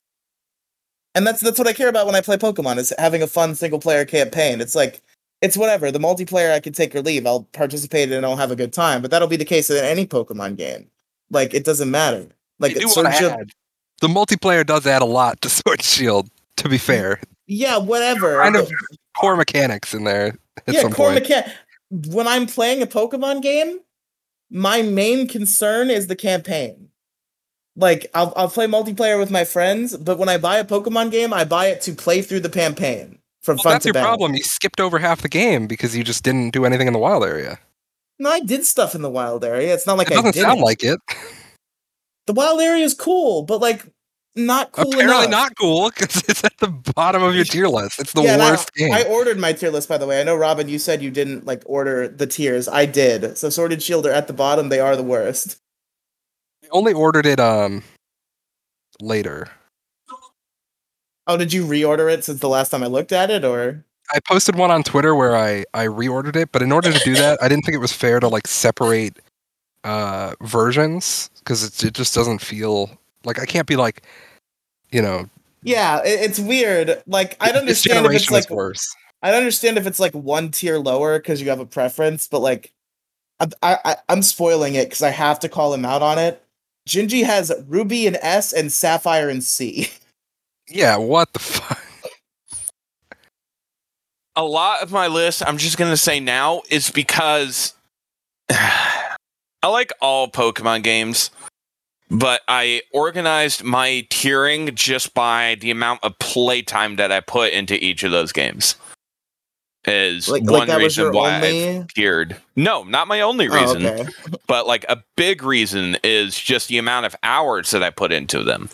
And 1.15 1.27
that's 1.27 1.41
that's 1.41 1.59
what 1.59 1.67
I 1.69 1.73
care 1.73 1.89
about 1.89 2.07
when 2.07 2.15
I 2.15 2.21
play 2.21 2.37
Pokemon 2.37 2.79
is 2.79 2.93
having 2.99 3.23
a 3.23 3.27
fun 3.27 3.55
single 3.55 3.81
player 3.81 4.05
campaign. 4.05 4.61
It's 4.61 4.75
like 4.75 5.03
it's 5.41 5.57
whatever. 5.57 5.91
The 5.91 5.99
multiplayer 5.99 6.53
I 6.53 6.61
can 6.61 6.73
take 6.73 6.95
or 6.95 7.03
leave. 7.03 7.27
I'll 7.27 7.45
participate 7.53 8.13
and 8.13 8.25
I'll 8.27 8.37
have 8.37 8.51
a 8.51 8.57
good 8.57 8.73
time. 8.73 9.03
But 9.03 9.11
that'll 9.11 9.29
be 9.29 9.37
the 9.37 9.45
case 9.45 9.71
in 9.71 9.85
any 9.85 10.07
Pokemon 10.07 10.57
game. 10.57 10.89
Like 11.31 11.55
it 11.55 11.65
doesn't 11.65 11.91
matter. 11.91 12.29
Like 12.59 12.75
do 12.75 12.87
Sword 12.89 13.05
want 13.05 13.15
and 13.15 13.17
Shield- 13.17 13.41
add 13.41 13.51
the 14.01 14.09
multiplayer 14.09 14.65
does 14.67 14.87
add 14.87 15.03
a 15.03 15.07
lot 15.07 15.41
to 15.43 15.49
Sword 15.51 15.83
Shield. 15.83 16.29
To 16.59 16.69
be 16.69 16.77
fair, 16.79 17.21
Yeah, 17.47 17.79
whatever. 17.79 18.43
Kind 18.43 18.57
of 18.57 18.69
core 19.17 19.37
mechanics 19.37 19.95
in 19.95 20.03
there 20.03 20.37
yeah, 20.67 20.83
core 20.83 20.91
point. 21.13 21.25
mechan- 21.25 21.49
When 22.13 22.27
I'm 22.27 22.47
playing 22.47 22.83
a 22.83 22.87
Pokemon 22.87 23.43
game, 23.43 23.79
my 24.51 24.83
main 24.83 25.29
concern 25.29 25.89
is 25.89 26.09
the 26.09 26.17
campaign. 26.17 26.89
Like, 27.77 28.11
I'll 28.13 28.33
I'll 28.35 28.49
play 28.51 28.67
multiplayer 28.67 29.21
with 29.21 29.31
my 29.31 29.45
friends, 29.45 29.97
but 29.97 30.19
when 30.19 30.29
I 30.29 30.37
buy 30.37 30.59
a 30.59 30.65
Pokemon 30.65 31.13
game, 31.13 31.33
I 31.33 31.45
buy 31.45 31.67
it 31.67 31.81
to 31.83 31.93
play 31.93 32.23
through 32.23 32.41
the 32.41 32.51
campaign 32.51 33.21
from 33.43 33.55
Well, 33.59 33.63
front 33.63 33.75
that's 33.75 33.85
to 33.85 33.89
your 33.97 34.03
problem. 34.05 34.35
You 34.35 34.43
skipped 34.43 34.81
over 34.81 34.99
half 34.99 35.23
the 35.23 35.29
game 35.29 35.69
because 35.69 35.97
you 35.97 36.03
just 36.03 36.25
didn't 36.25 36.51
do 36.51 36.65
anything 36.65 36.89
in 36.89 36.93
the 36.93 36.99
wild 36.99 37.23
area. 37.25 37.61
No, 38.19 38.31
I 38.31 38.41
did 38.41 38.67
stuff 38.67 38.97
in 38.97 39.03
the 39.03 39.11
wild 39.11 39.45
area. 39.45 39.73
It's 39.75 39.87
not 39.87 39.97
like 39.97 40.09
it 40.09 40.15
I 40.15 40.17
doesn't 40.17 40.33
didn't. 40.35 40.49
sound 40.49 40.61
like 40.61 40.83
it. 40.83 40.99
the 42.29 42.33
wild 42.35 42.61
area 42.61 42.85
is 42.85 42.95
cool, 42.95 43.43
but 43.43 43.61
like 43.61 43.85
not 44.37 44.71
cool 44.71 44.93
Apparently 44.93 45.25
enough. 45.25 45.31
not 45.31 45.57
cool 45.59 45.91
because 45.91 46.23
it's 46.29 46.45
at 46.45 46.57
the 46.59 46.69
bottom 46.95 47.23
of 47.25 47.35
your 47.35 47.45
tier 47.45 47.67
list. 47.67 47.99
It's 47.99 48.13
the 48.13 48.23
Yeah, 48.23 48.35
and 48.35 48.43
I- 48.43 48.51
worst 48.53 48.73
game. 48.75 48.93
I 48.93 49.03
ordered 49.05 49.39
my 49.39 49.53
tier 49.53 49.71
list, 49.71 49.89
by 49.89 49.99
the 49.99 50.07
way. 50.07 50.21
I 50.21 50.23
know, 50.23 50.37
Robin, 50.37 50.69
you 50.69 50.79
said 50.79 51.03
you 51.03 51.11
didn't 51.11 51.45
like 51.47 51.63
order 51.67 52.07
the 52.07 52.27
tiers. 52.27 52.69
I 52.69 52.87
did. 52.87 53.37
So 53.37 53.51
Sword 53.51 53.73
and 53.73 53.83
Shield 53.83 54.07
are 54.07 54.13
at 54.13 54.29
the 54.29 54.33
bottom. 54.33 54.69
They 54.69 54.79
are 54.81 54.95
the 54.95 55.03
worst. 55.03 55.59
I 56.65 56.69
only 56.71 56.93
ordered 56.93 57.27
it 57.27 57.41
um 57.41 57.83
later. 59.01 59.49
Oh, 61.27 61.37
did 61.37 61.53
you 61.53 61.65
reorder 61.67 62.13
it 62.13 62.25
since 62.25 62.41
the 62.41 62.49
last 62.49 62.71
time 62.71 62.83
I 62.83 62.87
looked 62.87 63.13
at 63.13 63.31
it, 63.31 63.45
or? 63.45 63.85
I 64.15 64.21
posted 64.21 64.55
one 64.57 64.71
on 64.71 64.83
Twitter 64.83 65.15
where 65.15 65.37
I 65.37 65.65
I 65.75 65.87
reordered 65.87 66.37
it, 66.37 66.53
but 66.53 66.63
in 66.63 66.73
order 66.73 66.91
to 66.93 66.99
do 67.05 67.15
that, 67.15 67.43
I 67.43 67.49
didn't 67.49 67.65
think 67.65 67.75
it 67.75 67.81
was 67.81 67.93
fair 67.93 68.21
to 68.21 68.29
like 68.29 68.47
separate 68.47 69.19
uh 69.89 70.35
versions 70.43 71.31
because 71.39 71.65
it 71.65 71.83
it 71.83 71.95
just 71.95 72.15
doesn't 72.15 72.41
feel 72.41 72.91
like 73.25 73.39
I 73.39 73.47
can't 73.47 73.67
be 73.67 73.77
like 73.77 74.03
you 74.91 75.01
know 75.01 75.29
Yeah, 75.63 76.03
it, 76.05 76.21
it's 76.21 76.39
weird. 76.39 77.03
Like 77.07 77.37
I 77.41 77.49
don't 77.49 77.61
understand 77.61 78.05
if 78.05 78.13
it's 78.13 78.31
like 78.31 78.51
worse. 78.51 78.95
I'd 79.23 79.35
understand 79.35 79.79
if 79.79 79.87
it's 79.87 79.99
like 79.99 80.13
one 80.13 80.51
tier 80.51 80.79
lower 80.79 81.19
because 81.19 81.41
you 81.41 81.49
have 81.49 81.59
a 81.59 81.67
preference, 81.67 82.29
but 82.29 82.41
like 82.41 82.73
I, 83.41 83.79
I 83.85 83.97
I'm 84.11 84.23
spoiling 84.23 84.75
it 84.75 84.85
because 84.85 85.03
I 85.03 85.11
have 85.11 85.41
to 85.41 85.49
call 85.49 85.73
him 85.73 85.87
out 85.87 86.03
on 86.03 86.19
it. 86.19 86.43
Gingy 86.87 87.25
has 87.25 87.51
Ruby 87.67 88.07
and 88.07 88.19
S 88.21 88.53
and 88.53 88.71
Sapphire 88.71 89.29
and 89.29 89.43
C. 89.43 89.89
Yeah, 90.71 90.99
what 90.99 91.33
the 91.33 91.39
fuck? 91.39 91.83
a 94.37 94.45
lot 94.45 94.83
of 94.83 94.93
my 94.93 95.07
list, 95.07 95.43
I'm 95.47 95.57
just 95.57 95.79
gonna 95.79 95.97
say 95.97 96.21
now, 96.21 96.61
is 96.71 96.91
because 96.91 97.73
I 99.63 99.69
like 99.69 99.93
all 100.01 100.29
Pokemon 100.31 100.83
games, 100.85 101.31
but 102.11 102.43
I 102.49 102.83
organized 102.93 103.65
my 103.65 104.07
tiering 104.11 104.75
just 104.75 105.15
by 105.15 105.57
the 105.61 105.71
amount 105.71 106.05
of 106.05 106.19
playtime 106.19 106.97
that 106.97 107.11
I 107.13 107.21
put 107.21 107.53
into 107.53 107.83
each 107.85 108.03
of 108.05 108.11
those 108.11 108.33
games. 108.33 108.77
Is 109.87 110.29
Like, 110.29 110.43
one 110.43 110.69
like 110.69 110.79
reason 110.79 111.13
why 111.13 111.37
only. 111.37 111.79
I've 111.79 111.89
tiered. 111.89 112.37
No, 112.57 112.83
not 112.85 113.09
my 113.09 113.21
only 113.23 113.49
Oh, 113.49 113.55
reason, 113.55 113.87
okay. 113.87 114.07
but 114.47 114.67
like 114.67 114.85
a 114.89 115.03
big 115.17 115.43
reason 115.43 115.97
is 116.05 116.39
just 116.39 116.69
the 116.69 116.79
amount 116.79 117.07
of 117.07 117.17
hours 117.23 117.71
that 117.71 117.83
I 117.83 117.91
put 117.91 118.13
into 118.13 118.43
them. 118.43 118.69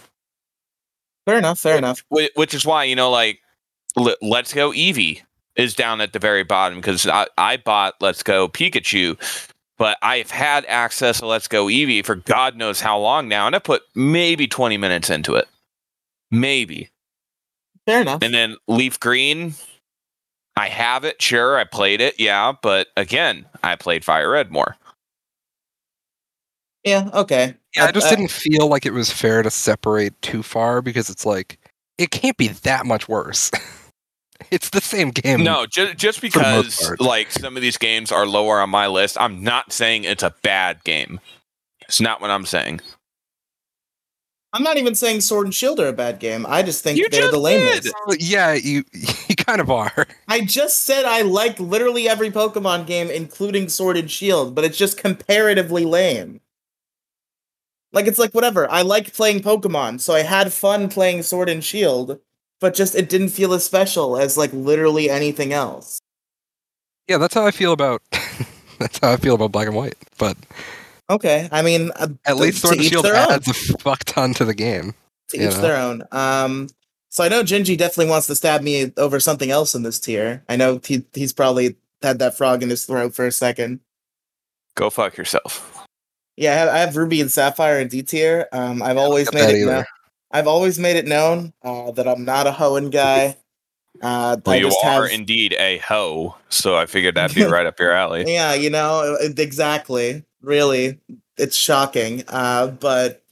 Fair 1.26 1.38
enough. 1.38 1.60
Fair 1.60 1.78
enough. 1.78 2.02
Whi- 2.08 2.30
which 2.34 2.52
is 2.52 2.66
why 2.66 2.84
you 2.84 2.96
know 2.96 3.10
like 3.10 3.40
L- 3.96 4.16
let's 4.22 4.52
go 4.52 4.70
eevee 4.72 5.22
is 5.56 5.74
down 5.74 6.00
at 6.00 6.12
the 6.12 6.18
very 6.18 6.42
bottom 6.42 6.78
because 6.78 7.06
I, 7.06 7.26
I 7.38 7.58
bought 7.58 7.94
let's 8.00 8.22
go 8.24 8.48
pikachu 8.48 9.16
but 9.78 9.96
i've 10.02 10.30
had 10.30 10.64
access 10.66 11.20
to 11.20 11.26
let's 11.26 11.48
go 11.48 11.66
eevee 11.66 12.04
for 12.04 12.14
god 12.16 12.56
knows 12.56 12.80
how 12.80 12.98
long 12.98 13.28
now 13.28 13.46
and 13.46 13.54
i 13.56 13.58
put 13.58 13.82
maybe 13.94 14.46
20 14.46 14.76
minutes 14.76 15.10
into 15.10 15.34
it 15.34 15.48
maybe 16.30 16.88
Fair 17.86 18.00
enough. 18.02 18.22
and 18.22 18.32
then 18.34 18.56
leaf 18.68 18.98
green 19.00 19.54
i 20.56 20.68
have 20.68 21.04
it 21.04 21.20
sure 21.20 21.58
i 21.58 21.64
played 21.64 22.00
it 22.00 22.14
yeah 22.18 22.52
but 22.62 22.88
again 22.96 23.44
i 23.62 23.76
played 23.76 24.04
fire 24.04 24.30
red 24.30 24.50
more 24.50 24.76
Yeah. 26.84 27.08
Okay. 27.14 27.54
Yeah, 27.74 27.86
I 27.86 27.92
just 27.92 28.06
I- 28.08 28.10
didn't 28.10 28.30
feel 28.30 28.66
like 28.68 28.84
it 28.84 28.92
was 28.92 29.10
fair 29.10 29.42
to 29.42 29.50
separate 29.50 30.20
too 30.20 30.42
far 30.42 30.82
because 30.82 31.08
it's 31.08 31.24
like 31.24 31.58
it 31.96 32.10
can't 32.10 32.36
be 32.36 32.48
that 32.48 32.84
much 32.84 33.08
worse. 33.08 33.50
it's 34.50 34.70
the 34.70 34.80
same 34.80 35.10
game. 35.10 35.42
no 35.42 35.66
just, 35.66 35.96
just 35.96 36.20
because 36.20 36.92
like 37.00 37.30
some 37.30 37.56
of 37.56 37.62
these 37.62 37.76
games 37.78 38.12
are 38.12 38.26
lower 38.26 38.60
on 38.60 38.70
my 38.70 38.86
list 38.86 39.16
i'm 39.20 39.42
not 39.42 39.72
saying 39.72 40.04
it's 40.04 40.22
a 40.22 40.34
bad 40.42 40.82
game 40.84 41.20
it's 41.82 42.00
not 42.00 42.20
what 42.20 42.30
i'm 42.30 42.46
saying 42.46 42.80
I'm 44.54 44.62
not 44.62 44.76
even 44.76 44.94
saying 44.94 45.20
Sword 45.22 45.48
and 45.48 45.54
Shield 45.54 45.80
are 45.80 45.88
a 45.88 45.92
bad 45.92 46.20
game. 46.20 46.46
I 46.48 46.62
just 46.62 46.84
think 46.84 46.96
You 46.96 47.08
they're 47.10 47.22
just 47.22 47.32
the 47.32 47.38
lamest. 47.38 47.92
did. 48.08 48.22
Yeah, 48.22 48.52
you 48.52 48.84
you 49.28 49.34
kind 49.34 49.60
of 49.60 49.68
are. 49.68 50.06
I 50.28 50.42
just 50.42 50.84
said 50.84 51.04
I 51.04 51.22
like 51.22 51.58
literally 51.58 52.08
every 52.08 52.30
Pokemon 52.30 52.86
game, 52.86 53.10
including 53.10 53.68
Sword 53.68 53.96
and 53.96 54.08
Shield, 54.08 54.54
but 54.54 54.62
it's 54.62 54.78
just 54.78 54.96
comparatively 54.96 55.84
lame. 55.84 56.40
Like 57.92 58.06
it's 58.06 58.18
like 58.20 58.32
whatever. 58.32 58.70
I 58.70 58.82
like 58.82 59.12
playing 59.12 59.40
Pokemon, 59.40 60.00
so 60.00 60.14
I 60.14 60.22
had 60.22 60.52
fun 60.52 60.88
playing 60.88 61.24
Sword 61.24 61.48
and 61.48 61.62
Shield, 61.64 62.20
but 62.60 62.74
just 62.74 62.94
it 62.94 63.08
didn't 63.08 63.28
feel 63.30 63.52
as 63.54 63.64
special 63.64 64.16
as 64.16 64.36
like 64.36 64.52
literally 64.52 65.10
anything 65.10 65.52
else. 65.52 65.98
Yeah, 67.08 67.18
that's 67.18 67.34
how 67.34 67.46
I 67.46 67.50
feel 67.50 67.72
about 67.72 68.02
that's 68.78 68.98
how 68.98 69.12
I 69.12 69.16
feel 69.16 69.34
about 69.34 69.52
Black 69.52 69.66
and 69.66 69.76
White. 69.76 69.96
But 70.18 70.36
Okay, 71.10 71.48
I 71.52 71.60
mean, 71.62 71.90
uh, 71.96 72.08
at 72.24 72.36
least 72.36 72.62
to 72.62 72.68
Sword 72.68 72.78
and 72.78 72.86
Shield 72.86 73.04
their 73.04 73.16
own. 73.16 73.32
adds 73.32 73.48
a 73.48 73.54
fuck 73.78 74.04
ton 74.04 74.32
to 74.34 74.44
the 74.44 74.54
game. 74.54 74.94
to 75.28 75.36
each 75.36 75.54
know. 75.54 75.60
their 75.60 75.76
own. 75.76 76.02
Um, 76.12 76.68
so 77.10 77.22
I 77.22 77.28
know 77.28 77.42
Gingy 77.42 77.76
definitely 77.76 78.10
wants 78.10 78.26
to 78.28 78.34
stab 78.34 78.62
me 78.62 78.90
over 78.96 79.20
something 79.20 79.50
else 79.50 79.74
in 79.74 79.82
this 79.82 80.00
tier. 80.00 80.42
I 80.48 80.56
know 80.56 80.80
he 80.84 81.04
he's 81.12 81.32
probably 81.32 81.76
had 82.02 82.18
that 82.20 82.36
frog 82.36 82.62
in 82.62 82.70
his 82.70 82.86
throat 82.86 83.14
for 83.14 83.26
a 83.26 83.32
second. 83.32 83.80
go 84.74 84.90
fuck 84.90 85.16
yourself 85.16 85.84
Yeah, 86.36 86.52
I 86.52 86.54
have, 86.56 86.68
I 86.68 86.78
have 86.78 86.96
Ruby 86.96 87.20
and 87.20 87.30
Sapphire 87.30 87.78
in 87.80 87.88
D 87.88 88.02
tier. 88.02 88.48
Um, 88.52 88.82
I've 88.82 88.96
always 88.96 89.32
made 89.32 89.54
it. 89.62 89.66
Known, 89.66 89.84
I've 90.34 90.48
always 90.48 90.80
made 90.80 90.96
it 90.96 91.06
known 91.06 91.52
uh, 91.62 91.92
that 91.92 92.08
I'm 92.08 92.24
not 92.24 92.48
a 92.48 92.50
Hoenn 92.50 92.90
guy. 92.90 93.36
Uh, 94.02 94.36
Well, 94.44 94.56
you 94.56 94.76
are 94.84 95.04
have, 95.04 95.12
indeed 95.12 95.54
a 95.60 95.78
hoe, 95.78 96.36
so 96.48 96.76
I 96.76 96.86
figured 96.86 97.14
that'd 97.14 97.36
be 97.36 97.44
right 97.50 97.66
up 97.66 97.78
your 97.78 97.92
alley. 97.92 98.24
yeah, 98.26 98.52
you 98.52 98.68
know, 98.68 99.16
exactly. 99.20 100.24
Really, 100.42 100.98
it's 101.38 101.56
shocking. 101.56 102.24
Uh, 102.26 102.66
but 102.66 103.22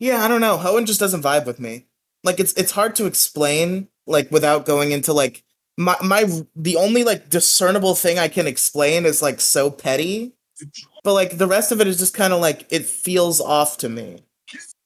yeah, 0.00 0.24
I 0.24 0.28
don't 0.28 0.40
know. 0.40 0.58
Hoenn 0.58 0.84
just 0.84 0.98
doesn't 0.98 1.22
vibe 1.22 1.46
with 1.46 1.60
me. 1.60 1.86
Like 2.24 2.40
it's 2.40 2.52
it's 2.54 2.72
hard 2.72 2.96
to 2.96 3.06
explain 3.06 3.86
like 4.08 4.32
without 4.32 4.66
going 4.66 4.90
into 4.90 5.12
like 5.12 5.44
my 5.76 5.96
my 6.02 6.24
the 6.56 6.76
only 6.76 7.04
like 7.04 7.30
discernible 7.30 7.94
thing 7.94 8.18
I 8.18 8.26
can 8.26 8.48
explain 8.48 9.06
is 9.06 9.22
like 9.22 9.40
so 9.40 9.70
petty. 9.70 10.32
But 11.04 11.14
like 11.14 11.38
the 11.38 11.46
rest 11.46 11.70
of 11.70 11.80
it 11.80 11.86
is 11.86 11.98
just 11.98 12.14
kind 12.14 12.32
of 12.32 12.40
like 12.40 12.66
it 12.70 12.84
feels 12.84 13.40
off 13.40 13.78
to 13.78 13.88
me. 13.88 14.24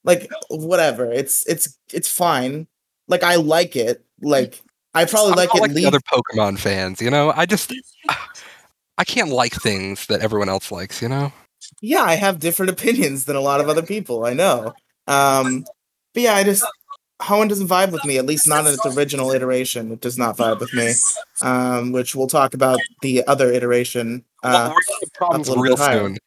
Like 0.05 0.31
whatever. 0.51 1.11
It's 1.11 1.47
it's 1.47 1.79
it's 1.93 2.09
fine. 2.09 2.67
Like 3.09 3.23
I 3.23 3.37
like 3.37 3.75
it. 3.77 4.05
Like 4.21 4.61
I 4.95 5.05
probably 5.07 5.33
I'm 5.33 5.37
like 5.37 5.55
it 5.55 5.61
like 5.61 5.71
the 5.71 5.77
least 5.77 5.89
other 5.89 6.01
Pokemon 6.01 6.59
fans, 6.59 7.01
you 7.01 7.11
know. 7.11 7.33
I 7.35 7.47
just 7.47 7.73
I 8.99 9.05
can't 9.05 9.31
like 9.31 9.53
things 9.55 10.07
that 10.07 10.21
everyone 10.21 10.49
else 10.49 10.71
likes, 10.71 11.03
you 11.03 11.09
know. 11.09 11.33
yeah, 11.81 12.03
I 12.03 12.15
have 12.15 12.39
different 12.39 12.71
opinions 12.79 13.25
than 13.25 13.37
a 13.37 13.41
lot 13.41 13.61
of 13.61 13.69
other 13.69 13.83
people. 13.83 14.25
I 14.25 14.35
know. 14.35 14.73
Um, 15.07 15.65
but 16.13 16.23
yeah, 16.23 16.35
I 16.35 16.45
just 16.45 16.65
Hoenn 17.21 17.49
doesn't 17.49 17.69
vibe 17.69 17.93
with 17.93 18.05
me. 18.05 18.19
At 18.19 18.27
least 18.27 18.49
not 18.49 18.67
in 18.67 18.75
its 18.75 18.85
original 18.87 19.31
iteration. 19.31 19.93
It 19.93 20.01
does 20.01 20.19
not 20.19 20.37
vibe 20.37 20.61
with 20.61 20.73
me. 20.75 20.93
Um, 21.43 21.93
which 21.93 22.15
we'll 22.15 22.27
talk 22.27 22.55
about 22.55 22.79
the 23.03 23.25
other 23.27 23.53
iteration. 23.53 24.25
Well, 24.43 24.55
Uh, 24.55 24.69
we're 24.69 24.75
gonna 24.75 25.01
have 25.01 25.13
problems 25.15 25.57
real 25.57 25.77
soon. 25.77 26.19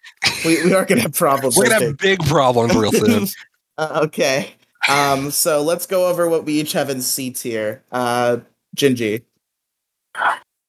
we, 0.46 0.64
we 0.66 0.74
are 0.74 0.86
gonna 0.86 1.02
have 1.02 1.14
problems. 1.14 1.56
We're 1.58 1.70
gonna 1.70 1.86
have 1.86 1.98
big 1.98 2.20
problems 2.26 2.76
real 2.76 2.92
soon. 2.92 3.28
Uh, 3.78 4.02
okay. 4.04 4.54
Um, 4.90 5.32
so 5.32 5.62
let's 5.62 5.86
go 5.86 6.08
over 6.08 6.30
what 6.30 6.46
we 6.46 6.54
each 6.54 6.74
have 6.74 6.90
in 6.90 7.02
C 7.02 7.30
tier. 7.32 7.84
Uh, 7.92 8.38
Gingy. 8.76 9.24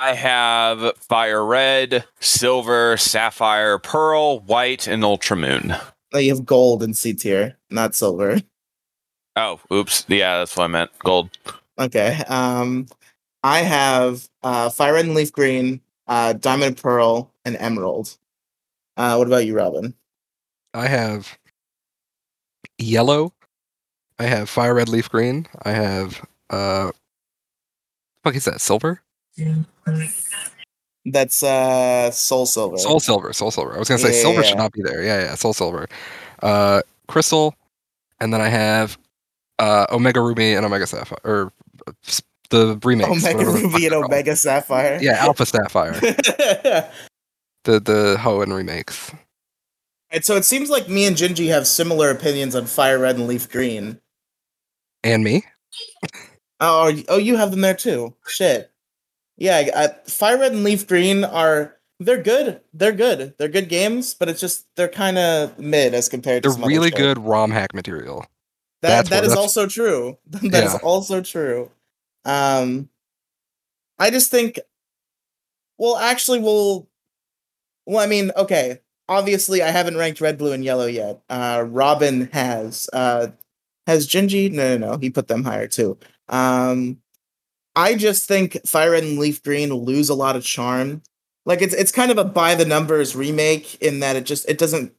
I 0.01 0.15
have 0.15 0.97
fire 0.99 1.45
red, 1.45 2.05
silver, 2.21 2.97
sapphire, 2.97 3.79
pearl, 3.79 4.41
white, 4.41 4.87
and 4.87 5.03
ultramoon. 5.03 5.81
Oh, 6.13 6.19
you 6.19 6.35
have 6.35 6.47
gold 6.47 6.83
in 6.83 6.95
C 6.95 7.15
tier, 7.15 7.57
not 7.71 7.95
silver. 7.95 8.41
Oh, 9.37 9.61
oops. 9.73 10.05
Yeah, 10.09 10.39
that's 10.39 10.57
what 10.57 10.65
I 10.65 10.69
meant. 10.69 10.91
Gold. 11.01 11.31
Okay. 11.79 12.23
Um, 12.29 12.87
I 13.45 13.61
have 13.61 14.29
uh, 14.43 14.69
fire 14.71 14.95
red 14.95 15.05
and 15.05 15.15
leaf 15.15 15.33
green, 15.33 15.81
uh, 16.07 16.33
diamond 16.33 16.69
and 16.69 16.77
pearl, 16.77 17.33
and 17.45 17.57
emerald. 17.57 18.17
Uh, 18.97 19.17
what 19.17 19.29
about 19.29 19.47
you, 19.47 19.55
Robin? 19.55 19.95
I 20.75 20.89
have 20.89 21.39
yellow. 22.79 23.33
I 24.19 24.25
have 24.25 24.49
fire 24.49 24.75
red 24.75 24.89
leaf 24.89 25.09
green. 25.11 25.47
I 25.63 25.73
have 25.73 26.25
uh 26.51 26.91
fuck 28.25 28.35
is 28.35 28.45
that 28.47 28.61
silver? 28.61 29.03
That's 31.05 31.43
uh, 31.43 32.11
soul 32.11 32.45
silver. 32.47 32.77
Soul 32.77 33.01
silver, 33.01 33.33
soul 33.33 33.51
silver. 33.51 33.75
I 33.75 33.79
was 33.79 33.89
gonna 33.89 33.99
say 33.99 34.09
Yeah, 34.15 34.23
silver 34.23 34.41
yeah, 34.41 34.47
should 34.47 34.59
not 34.59 34.73
be 34.73 34.83
there. 34.83 35.03
Yeah, 35.03 35.21
yeah, 35.21 35.35
soul 35.35 35.53
silver. 35.55 35.89
Uh 36.43 36.83
crystal. 37.07 37.55
And 38.21 38.33
then 38.33 38.41
I 38.41 38.49
have 38.49 38.99
uh, 39.59 39.87
Omega 39.91 40.21
Ruby 40.21 40.55
and 40.55 40.65
Omega 40.67 40.87
Sapphire, 40.87 41.19
or 41.25 41.53
the 42.51 42.79
remakes. 42.83 43.11
Omega 43.11 43.37
whatever 43.39 43.53
the 43.53 43.59
fuck 43.69 43.73
Ruby 43.73 43.87
and. 43.87 43.95
Omega 43.95 44.37
Sapphire. 44.37 44.99
Yeah, 45.01 45.13
Alpha 45.19 45.47
Sapphire, 45.47 45.93
the 46.01 46.91
the 47.65 48.17
Hoenn 48.19 48.55
remakes. 48.55 49.13
And 50.11 50.25
so 50.25 50.37
it 50.37 50.45
seems 50.45 50.71
like 50.71 50.89
me 50.89 51.07
and 51.07 51.17
Gingy 51.17 51.49
have 51.49 51.67
similar 51.67 52.11
opinions 52.11 52.55
on 52.55 52.67
Fire 52.67 52.99
Red 52.99 53.17
and 53.17 53.27
Leaf 53.27 53.49
Green. 53.51 54.01
And 55.05 55.23
me. 55.25 55.45
Oh, 56.61 56.89
you- 56.89 57.05
oh, 57.09 57.19
you 57.19 57.37
have 57.37 57.51
them 57.51 57.61
there 57.61 57.75
too. 57.75 58.15
Shit. 58.27 58.71
Yeah, 59.37 59.71
I, 59.75 59.89
Fire 60.11 60.39
Red 60.39 60.53
and 60.53 60.65
Leaf 60.65 60.87
Green 60.87 61.25
are 61.25 61.77
they're 62.01 62.23
good. 62.23 62.61
They're 62.73 62.93
good. 62.93 63.35
They're 63.39 63.49
good 63.49 63.69
games, 63.69 64.15
but 64.15 64.29
it's 64.29 64.41
just 64.41 64.67
they're 64.77 64.89
kind 64.89 65.19
of 65.19 65.59
mid 65.59 65.95
as 65.95 66.09
compared 66.09 66.43
to 66.43 66.49
They're 66.49 66.55
some 66.55 66.65
other 66.65 66.69
really 66.71 66.91
good 66.91 67.19
ROM 67.19 67.51
hack 67.51 67.75
material. 67.75 68.25
That 68.83 68.89
That's 68.91 69.09
that 69.11 69.21
that's- 69.23 69.37
also 69.37 69.67
true. 69.67 70.19
That 70.27 70.65
is 70.65 70.73
Yeah. 70.75 70.79
also 70.83 71.21
true. 71.23 71.71
Um, 72.25 72.89
I 73.99 74.11
just 74.11 74.31
think. 74.31 74.59
Well, 75.79 75.97
actually, 75.97 76.41
we'll. 76.41 76.89
Well, 77.87 77.99
I 78.03 78.07
mean, 78.07 78.33
okay. 78.37 78.81
Obviously, 79.09 79.63
I 79.63 79.71
haven't 79.71 79.97
ranked 79.97 80.21
red, 80.21 80.39
blue, 80.39 80.53
and 80.53 80.65
yellow 80.65 80.87
yet. 80.87 81.23
Uh, 81.31 81.65
Robin 81.67 82.29
has. 82.33 82.89
Uh, 82.93 83.29
has 83.87 84.07
Gingy? 84.07 84.53
No, 84.53 84.77
no, 84.77 84.93
no. 84.93 84.99
He 84.99 85.09
put 85.09 85.29
them 85.29 85.45
higher 85.45 85.67
too. 85.67 85.99
Um, 86.29 86.99
I 87.75 87.95
just 87.95 88.27
think 88.27 88.59
Fire 88.67 88.91
Red 88.91 89.05
and 89.05 89.19
Leaf 89.19 89.43
Green 89.43 89.73
lose 89.73 90.09
a 90.09 90.15
lot 90.15 90.37
of 90.37 90.45
charm. 90.45 91.03
Like 91.47 91.63
it's 91.63 91.75
it's 91.75 91.93
kind 91.93 92.11
of 92.11 92.19
a 92.19 92.25
by 92.25 92.55
the 92.55 92.67
numbers 92.67 93.17
remake 93.17 93.77
in 93.77 94.01
that 94.01 94.17
it 94.17 94.27
just 94.27 94.49
it 94.49 94.59
doesn't 94.59 94.93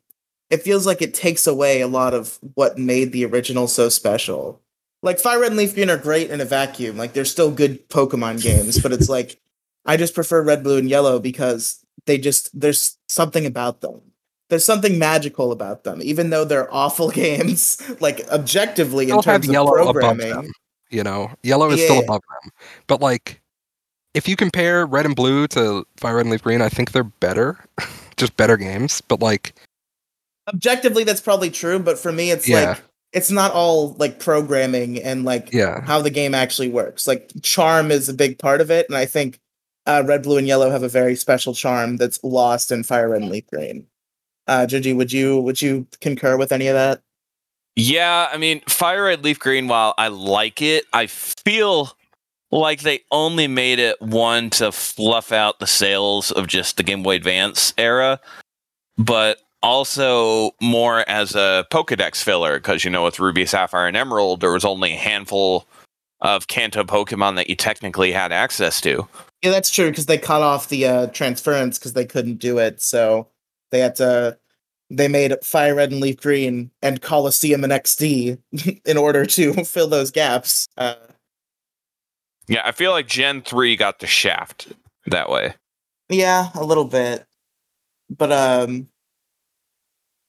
it 0.49 0.64
feels 0.64 0.88
like 0.88 1.01
it 1.01 1.14
takes 1.14 1.45
away 1.45 1.82
a 1.82 1.88
lot 1.88 2.14
of 2.16 2.39
what 2.55 2.78
made 2.80 3.12
the 3.12 3.26
original 3.26 3.68
so 3.68 3.89
special. 3.89 4.62
Like 5.03 5.20
Fire 5.20 5.39
Red 5.39 5.51
and 5.51 5.57
Leaf 5.57 5.76
Green 5.76 5.89
are 5.89 5.97
great 5.97 6.32
in 6.32 6.41
a 6.41 6.45
vacuum. 6.45 6.97
Like 6.97 7.14
they're 7.14 7.26
still 7.26 7.51
good 7.51 7.88
Pokemon 7.89 8.41
games, 8.41 8.80
but 8.80 8.91
it's 8.91 9.10
like 9.10 9.39
I 9.86 9.97
just 9.97 10.16
prefer 10.16 10.41
Red, 10.41 10.64
Blue, 10.64 10.78
and 10.78 10.89
Yellow 10.89 11.20
because 11.20 11.86
they 12.10 12.18
just 12.18 12.49
there's 12.60 12.97
something 13.07 13.45
about 13.45 13.82
them. 13.82 14.01
There's 14.49 14.66
something 14.66 14.97
magical 14.97 15.51
about 15.51 15.84
them, 15.84 16.01
even 16.01 16.32
though 16.32 16.43
they're 16.43 16.74
awful 16.74 17.10
games. 17.24 17.80
Like 18.01 18.28
objectively, 18.30 19.12
in 19.12 19.22
terms 19.22 19.47
of 19.47 19.53
programming, 19.68 20.30
them. 20.30 20.51
You 20.89 21.03
know, 21.03 21.32
yellow 21.43 21.70
is 21.70 21.84
still 21.84 21.99
above 21.99 22.22
them. 22.43 22.51
But 22.88 22.99
like, 22.99 23.41
if 24.16 24.28
you 24.28 24.36
compare 24.36 24.88
red 24.88 25.05
and 25.05 25.16
blue 25.16 25.47
to 25.49 25.86
Fire 25.97 26.16
Red 26.16 26.22
and 26.22 26.32
Leaf 26.32 26.41
Green, 26.41 26.64
I 26.64 26.70
think 26.70 26.91
they're 26.91 27.03
better. 27.03 27.64
Just 28.18 28.36
better 28.36 28.57
games. 28.57 29.01
But 29.01 29.22
like, 29.22 29.53
objectively 30.51 31.03
that's 31.03 31.22
probably 31.22 31.51
true. 31.51 31.78
But 31.78 31.99
for 31.99 32.12
me, 32.12 32.32
it's 32.32 32.47
Yeah. 32.47 32.70
like 32.72 32.84
it's 33.14 33.30
not 33.30 33.51
all 33.51 33.93
like 33.99 34.20
programming 34.20 35.01
and 35.01 35.26
like 35.26 35.53
yeah, 35.53 35.82
how 35.82 36.01
the 36.01 36.10
game 36.10 36.34
actually 36.34 36.70
works. 36.70 37.05
Like 37.05 37.32
charm 37.43 37.91
is 37.91 38.10
a 38.10 38.14
big 38.16 38.39
part 38.39 38.62
of 38.62 38.72
it, 38.72 38.88
and 38.89 38.97
I 38.97 39.05
think 39.05 39.39
uh, 39.89 40.03
red, 40.05 40.21
blue, 40.21 40.37
and 40.37 40.47
yellow 40.47 40.69
have 40.69 40.83
a 40.83 40.89
very 40.89 41.15
special 41.15 41.55
charm 41.55 41.97
that's 41.97 42.23
lost 42.23 42.71
in 42.71 42.83
fire 42.83 43.09
red 43.09 43.23
and 43.23 43.31
leaf 43.31 43.47
green. 43.47 43.87
Uh, 44.47 44.67
Gingy, 44.67 44.95
would 44.95 45.11
you 45.11 45.41
would 45.41 45.61
you 45.61 45.87
concur 45.99 46.37
with 46.37 46.51
any 46.51 46.67
of 46.67 46.75
that? 46.75 47.01
Yeah, 47.75 48.29
I 48.31 48.37
mean, 48.37 48.61
Fire 48.67 49.05
Red 49.05 49.23
Leaf 49.23 49.39
Green, 49.39 49.67
while 49.67 49.93
I 49.97 50.09
like 50.09 50.61
it, 50.61 50.85
I 50.91 51.07
feel 51.07 51.93
like 52.51 52.81
they 52.81 53.01
only 53.11 53.47
made 53.47 53.79
it 53.79 54.01
one 54.01 54.49
to 54.51 54.71
fluff 54.71 55.31
out 55.31 55.59
the 55.59 55.67
sales 55.67 56.31
of 56.31 56.47
just 56.47 56.77
the 56.77 56.83
Game 56.83 57.03
Boy 57.03 57.15
Advance 57.15 57.73
era, 57.77 58.19
but 58.97 59.37
also 59.63 60.51
more 60.61 61.07
as 61.07 61.35
a 61.35 61.65
Pokedex 61.71 62.21
filler, 62.21 62.59
because, 62.59 62.83
you 62.83 62.89
know, 62.89 63.05
with 63.05 63.19
Ruby, 63.19 63.45
Sapphire, 63.45 63.87
and 63.87 63.95
Emerald, 63.95 64.41
there 64.41 64.51
was 64.51 64.65
only 64.65 64.93
a 64.93 64.97
handful 64.97 65.65
of 66.19 66.47
Kanto 66.47 66.83
Pokemon 66.83 67.35
that 67.37 67.49
you 67.49 67.55
technically 67.55 68.11
had 68.11 68.33
access 68.33 68.81
to. 68.81 69.07
Yeah, 69.41 69.51
that's 69.51 69.71
true 69.71 69.89
because 69.89 70.05
they 70.05 70.17
cut 70.17 70.41
off 70.41 70.67
the 70.69 70.85
uh, 70.85 71.07
transference 71.07 71.77
because 71.79 71.93
they 71.93 72.05
couldn't 72.05 72.35
do 72.39 72.57
it, 72.57 72.81
so 72.81 73.27
they 73.71 73.79
had 73.79 73.95
to. 73.95 74.37
They 74.91 75.07
made 75.07 75.35
fire 75.43 75.75
red 75.75 75.91
and 75.91 76.01
leaf 76.01 76.17
green 76.17 76.71
and 76.81 76.99
Colosseum 76.99 77.63
and 77.63 77.71
XD 77.71 78.39
in 78.85 78.97
order 78.97 79.23
to 79.25 79.53
fill 79.63 79.87
those 79.87 80.09
gaps. 80.09 80.67
Uh, 80.77 80.95
Yeah, 82.47 82.63
I 82.65 82.71
feel 82.71 82.91
like 82.91 83.07
Gen 83.07 83.43
3 83.43 83.75
got 83.75 83.99
the 83.99 84.07
shaft 84.07 84.73
that 85.05 85.29
way. 85.29 85.53
Yeah, 86.09 86.49
a 86.55 86.63
little 86.63 86.85
bit. 86.85 87.23
But 88.09 88.31
um 88.31 88.87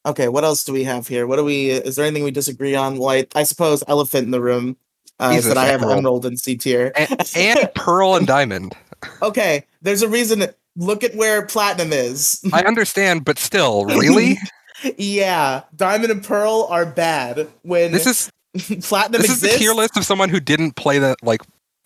Okay, 0.06 0.28
what 0.28 0.44
else 0.44 0.64
do 0.64 0.72
we 0.72 0.84
have 0.84 1.08
here? 1.08 1.26
What 1.26 1.36
do 1.36 1.44
we 1.44 1.70
is 1.70 1.96
there 1.96 2.04
anything 2.04 2.24
we 2.24 2.30
disagree 2.30 2.74
on? 2.74 3.02
I, 3.02 3.26
I 3.34 3.42
suppose 3.44 3.82
elephant 3.88 4.24
in 4.26 4.30
the 4.30 4.40
room. 4.42 4.76
Uh 5.20 5.32
Jesus, 5.34 5.46
that 5.52 5.58
I 5.58 5.66
have 5.66 5.80
Emerald. 5.82 5.98
Emerald 5.98 6.26
in 6.26 6.36
C 6.36 6.56
tier. 6.56 6.92
and, 6.96 7.30
and 7.36 7.70
Pearl 7.74 8.16
and 8.16 8.26
Diamond. 8.26 8.74
okay, 9.22 9.64
there's 9.82 10.02
a 10.02 10.08
reason 10.08 10.44
look 10.76 11.04
at 11.04 11.14
where 11.14 11.44
platinum 11.46 11.92
is. 11.92 12.40
I 12.52 12.62
understand, 12.64 13.24
but 13.24 13.38
still, 13.38 13.84
really, 13.84 14.38
yeah, 14.96 15.62
Diamond 15.76 16.10
and 16.10 16.24
Pearl 16.24 16.66
are 16.70 16.86
bad 16.86 17.48
when 17.62 17.92
this 17.92 18.06
is 18.06 18.30
platinum 18.82 19.20
this 19.20 19.30
is 19.30 19.40
the 19.40 19.48
tier 19.48 19.74
list 19.74 19.96
of 19.96 20.04
someone 20.04 20.28
who 20.28 20.40
didn't 20.40 20.76
play 20.76 20.98
that 20.98 21.18
like 21.22 21.42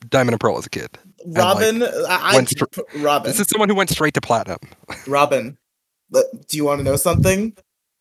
Diamond 0.09 0.35
and 0.35 0.41
Pearl 0.41 0.59
as 0.59 0.67
a 0.67 0.71
kid. 0.71 0.89
Robin, 1.27 1.83
I, 1.83 1.89
I 2.09 2.35
went 2.37 2.51
str- 2.51 2.65
Robin, 2.97 3.31
This 3.31 3.41
is 3.41 3.49
someone 3.49 3.69
who 3.71 3.75
went 3.75 3.89
straight 3.91 4.13
to 4.15 4.21
platinum. 4.21 4.59
Robin. 5.07 5.57
Do 6.13 6.57
you 6.57 6.65
want 6.67 6.81
to 6.81 6.85
know 6.85 6.97
something? 6.97 7.57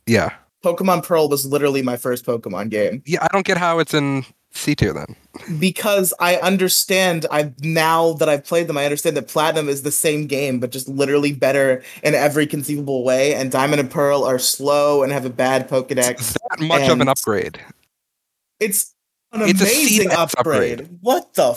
Yeah, 0.06 0.34
Pokemon 0.64 1.06
Pearl 1.06 1.30
was 1.30 1.46
literally 1.46 1.82
my 1.82 1.96
first 1.98 2.26
Pokemon 2.26 2.70
game. 2.70 3.02
yeah. 3.06 3.20
I 3.24 3.28
don't 3.32 3.46
get 3.46 3.58
how 3.58 3.80
it's 3.80 3.94
in 3.94 4.26
C 4.54 4.76
tier 4.76 4.93
then. 4.93 5.16
because 5.60 6.14
I 6.20 6.36
understand 6.38 7.26
I 7.32 7.51
now 7.62 8.14
that 8.14 8.30
I've 8.30 8.45
played 8.45 8.68
them, 8.68 8.78
I 8.78 8.86
understand 8.86 9.18
that 9.18 9.28
Platinum 9.28 9.68
is 9.68 9.82
the 9.82 9.91
same 9.91 10.28
game, 10.28 10.60
but 10.60 10.72
just 10.72 10.88
literally 10.88 11.34
better 11.34 11.84
in 12.04 12.14
every 12.14 12.45
conceivable 12.47 13.04
way. 13.04 13.34
And 13.34 13.51
Diamond 13.51 13.80
and 13.80 13.89
Pearl 13.89 14.24
are 14.24 14.38
slow 14.39 15.01
and 15.04 15.12
have 15.12 15.26
a 15.26 15.30
bad 15.32 15.68
Pokedex. 15.68 16.12
It's 16.12 16.34
that 16.34 16.60
much 16.60 16.88
of 16.89 17.01
an 17.01 17.08
upgrade. 17.10 17.60
It's 18.60 18.93
an 19.32 19.41
It's 19.41 19.62
amazing 19.62 20.12
upgrade. 20.12 20.82
upgrade. 20.82 20.97
What 21.01 21.34
the 21.34 21.54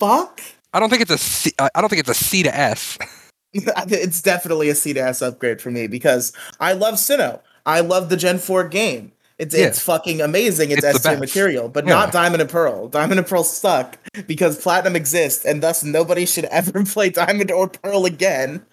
fuck? 0.00 0.40
I 0.72 0.80
don't 0.80 0.90
think 0.90 1.02
it's 1.02 1.10
a 1.12 1.18
C 1.18 1.52
I 1.58 1.80
don't 1.80 1.88
think 1.88 2.00
it's 2.00 2.10
a 2.10 2.14
C 2.14 2.42
to 2.42 2.54
S. 2.54 2.98
it's 3.52 4.20
definitely 4.20 4.68
a 4.68 4.74
C 4.74 4.92
to 4.92 5.00
S 5.00 5.22
upgrade 5.22 5.60
for 5.62 5.70
me 5.70 5.86
because 5.86 6.32
I 6.60 6.72
love 6.72 6.94
Sinnoh. 6.94 7.40
I 7.64 7.80
love 7.80 8.08
the 8.10 8.16
Gen 8.16 8.38
4 8.38 8.68
game. 8.68 9.12
It's 9.38 9.54
Yeah. 9.54 9.66
it's 9.66 9.80
fucking 9.80 10.20
amazing. 10.20 10.70
It's, 10.70 10.84
It's 10.84 10.96
S 10.96 11.02
tier 11.02 11.18
material, 11.18 11.68
but 11.68 11.84
Yeah. 11.84 11.94
not 11.94 12.12
Diamond 12.12 12.40
and 12.40 12.50
Pearl. 12.50 12.88
Diamond 12.88 13.18
and 13.18 13.28
Pearl 13.28 13.44
suck 13.44 13.98
because 14.26 14.56
Platinum 14.58 14.96
exists, 14.96 15.44
and 15.44 15.62
thus 15.62 15.82
nobody 15.82 16.24
should 16.24 16.44
ever 16.50 16.84
play 16.84 17.10
Diamond 17.10 17.50
or 17.50 17.68
Pearl 17.68 18.06
again. 18.06 18.64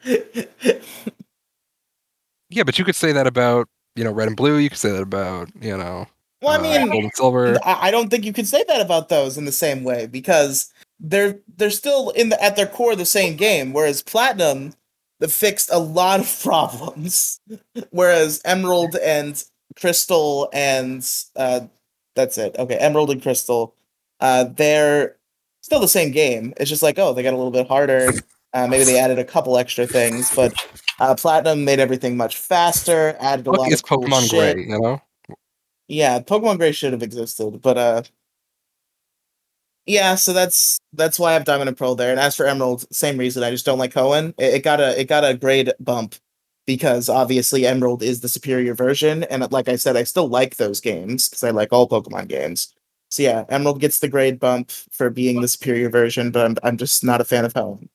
Yeah, 2.49 2.64
but 2.64 2.78
you 2.80 2.86
could 2.86 2.95
say 2.95 3.11
that 3.11 3.28
about 3.28 3.68
you 3.95 4.03
know 4.03 4.11
red 4.11 4.28
and 4.28 4.38
blue. 4.38 4.57
You 4.57 4.70
could 4.70 4.80
say 4.80 4.91
that 4.91 5.01
about 5.01 5.49
you 5.61 5.76
know 5.78 6.07
well, 6.41 6.53
I 6.53 6.57
uh, 6.57 6.61
mean, 6.80 6.89
gold 6.91 7.03
and 7.05 7.16
silver. 7.16 7.57
I 7.64 7.89
don't 7.89 8.09
think 8.09 8.26
you 8.26 8.34
could 8.34 8.47
say 8.47 8.64
that 8.68 8.82
about 8.82 9.09
those 9.09 9.38
in 9.38 9.45
the 9.45 9.51
same 9.51 9.84
way 9.84 10.07
because 10.07 10.72
they're 10.99 11.39
they're 11.57 11.70
still 11.70 12.09
in 12.11 12.30
the 12.30 12.43
at 12.43 12.55
their 12.55 12.68
core 12.68 12.95
the 12.95 13.05
same 13.05 13.36
game. 13.38 13.74
Whereas 13.74 14.01
Platinum, 14.01 14.74
fixed 15.28 15.70
a 15.72 15.80
lot 15.80 16.20
of 16.20 16.39
problems, 16.43 17.39
whereas 17.91 18.41
Emerald 18.45 18.95
and 18.97 19.43
Crystal 19.80 20.49
and 20.53 21.07
uh, 21.36 21.61
that's 22.15 22.38
it. 22.38 22.55
Okay, 22.57 22.76
Emerald 22.76 23.11
and 23.11 23.21
Crystal, 23.21 23.76
uh, 24.19 24.45
they're 24.45 25.17
still 25.61 25.80
the 25.80 25.88
same 25.88 26.11
game. 26.11 26.53
It's 26.57 26.69
just 26.69 26.84
like 26.84 26.99
oh, 26.99 27.13
they 27.13 27.24
got 27.24 27.34
a 27.34 27.38
little 27.38 27.51
bit 27.51 27.67
harder. 27.67 28.11
Uh, 28.53 28.67
maybe 28.67 28.84
they 28.84 28.99
added 28.99 29.17
a 29.17 29.26
couple 29.26 29.57
extra 29.57 29.88
things, 29.88 30.34
but 30.36 30.53
uh, 30.99 31.15
Platinum 31.15 31.65
made 31.65 31.80
everything 31.80 32.15
much 32.15 32.38
faster. 32.38 33.15
Added 33.19 33.47
a 33.47 33.51
lot 33.51 33.71
cool 33.84 34.03
Pokemon 34.03 34.30
shit. 34.30 34.55
Gray? 34.55 34.63
You 34.63 34.80
know. 34.80 35.01
Yeah, 35.88 36.19
Pokemon 36.19 36.57
Gray 36.57 36.71
should 36.71 36.93
have 36.93 37.03
existed, 37.03 37.61
but 37.61 37.78
uh 37.78 38.03
yeah, 39.86 40.15
so 40.15 40.32
that's 40.32 40.80
that's 40.93 41.19
why 41.19 41.32
I 41.32 41.34
have 41.34 41.43
Diamond 41.43 41.67
and 41.67 41.78
Pearl 41.78 41.95
there. 41.95 42.11
And 42.11 42.19
as 42.19 42.36
for 42.36 42.45
Emerald, 42.45 42.86
same 42.93 43.17
reason. 43.17 43.43
I 43.43 43.51
just 43.51 43.65
don't 43.65 43.80
like 43.80 43.93
Hoenn. 43.93 44.34
It, 44.38 44.55
it 44.55 44.63
got 44.63 44.80
a 44.80 44.99
it 44.99 45.05
got 45.05 45.26
a 45.26 45.34
grade 45.34 45.74
bump 45.80 46.15
because 46.66 47.09
obviously 47.09 47.66
Emerald 47.66 48.03
is 48.03 48.22
the 48.22 48.30
superior 48.30 48.74
version, 48.74 49.24
and 49.26 49.49
like 49.51 49.68
I 49.68 49.76
said, 49.76 49.97
I 49.97 50.03
still 50.03 50.28
like 50.28 50.57
those 50.57 50.80
games 50.80 51.28
because 51.30 51.43
I 51.43 51.49
like 51.49 51.72
all 51.72 51.89
Pokemon 51.89 52.28
games. 52.28 52.74
So 53.09 53.22
yeah, 53.22 53.45
Emerald 53.49 53.80
gets 53.80 53.99
the 53.99 54.07
grade 54.07 54.39
bump 54.39 54.72
for 54.72 55.09
being 55.09 55.41
the 55.41 55.47
superior 55.47 55.89
version, 55.89 56.32
but 56.32 56.45
I'm 56.45 56.57
I'm 56.64 56.78
just 56.78 57.03
not 57.03 57.22
a 57.22 57.26
fan 57.26 57.45
of 57.45 57.53
Hoenn. 57.53 57.89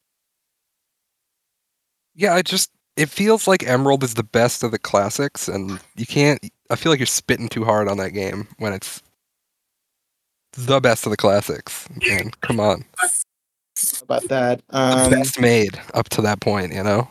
Yeah, 2.15 2.35
I 2.35 2.43
just 2.43 2.71
it 2.97 3.09
feels 3.09 3.47
like 3.47 3.67
Emerald 3.67 4.03
is 4.03 4.15
the 4.15 4.23
best 4.23 4.63
of 4.63 4.71
the 4.71 4.79
classics, 4.79 5.49
and 5.49 5.81
you 5.97 6.07
can't. 6.07 6.39
I 6.71 6.77
feel 6.77 6.93
like 6.93 6.99
you're 6.99 7.07
spitting 7.07 7.49
too 7.49 7.65
hard 7.65 7.89
on 7.89 7.97
that 7.99 8.11
game 8.11 8.49
when 8.59 8.73
it's 8.73 9.03
the 10.53 10.81
best 10.81 11.07
of 11.07 11.11
the 11.11 11.17
classics. 11.17 11.89
Man, 12.07 12.31
come 12.41 12.61
on, 12.61 12.85
About 14.03 14.29
that, 14.29 14.63
the 14.69 14.77
um, 14.77 15.11
best 15.11 15.41
made 15.41 15.81
up 15.95 16.09
to 16.11 16.23
that 16.23 16.41
point. 16.41 16.73
You 16.73 16.83
know. 16.83 17.09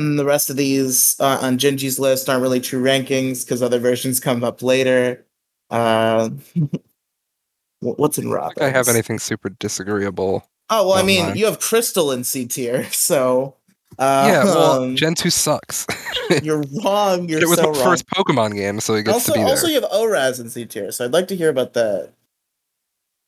And 0.00 0.18
the 0.18 0.24
rest 0.24 0.48
of 0.50 0.56
these 0.56 1.16
uh, 1.20 1.38
on 1.42 1.58
Gingy's 1.58 1.98
list 2.00 2.28
aren't 2.28 2.42
really 2.42 2.60
true 2.60 2.82
rankings 2.82 3.44
because 3.44 3.62
other 3.62 3.78
versions 3.78 4.18
come 4.18 4.42
up 4.42 4.62
later. 4.62 5.26
Uh, 5.70 6.30
What's 7.80 8.18
in 8.18 8.28
I 8.28 8.30
Robin's? 8.32 8.54
don't 8.56 8.64
think 8.64 8.74
I 8.74 8.76
have 8.78 8.88
anything 8.88 9.18
super 9.18 9.50
disagreeable. 9.50 10.46
Oh 10.70 10.88
well, 10.88 10.96
I 10.98 11.02
mean, 11.02 11.26
mine. 11.26 11.36
you 11.36 11.46
have 11.46 11.60
Crystal 11.60 12.12
in 12.12 12.24
C 12.24 12.46
tier, 12.46 12.84
so 12.92 13.56
uh, 13.98 14.26
yeah, 14.30 14.44
well, 14.44 14.82
um, 14.84 14.96
Gen 14.96 15.14
2 15.14 15.30
sucks. 15.30 15.86
you're 16.42 16.62
wrong. 16.84 17.28
You're 17.28 17.42
it 17.42 17.48
was 17.48 17.58
so 17.58 17.62
the 17.62 17.72
wrong. 17.72 17.82
first 17.82 18.06
Pokemon 18.08 18.54
game, 18.54 18.80
so 18.80 18.94
it 18.94 19.04
gets 19.04 19.14
also, 19.14 19.32
to 19.32 19.38
be 19.38 19.44
there. 19.44 19.50
also, 19.50 19.66
you 19.66 19.74
have 19.80 19.90
ORAS 19.90 20.40
in 20.40 20.50
C 20.50 20.66
tier, 20.66 20.92
so 20.92 21.04
I'd 21.04 21.12
like 21.12 21.28
to 21.28 21.36
hear 21.36 21.50
about 21.50 21.74
that 21.74 22.14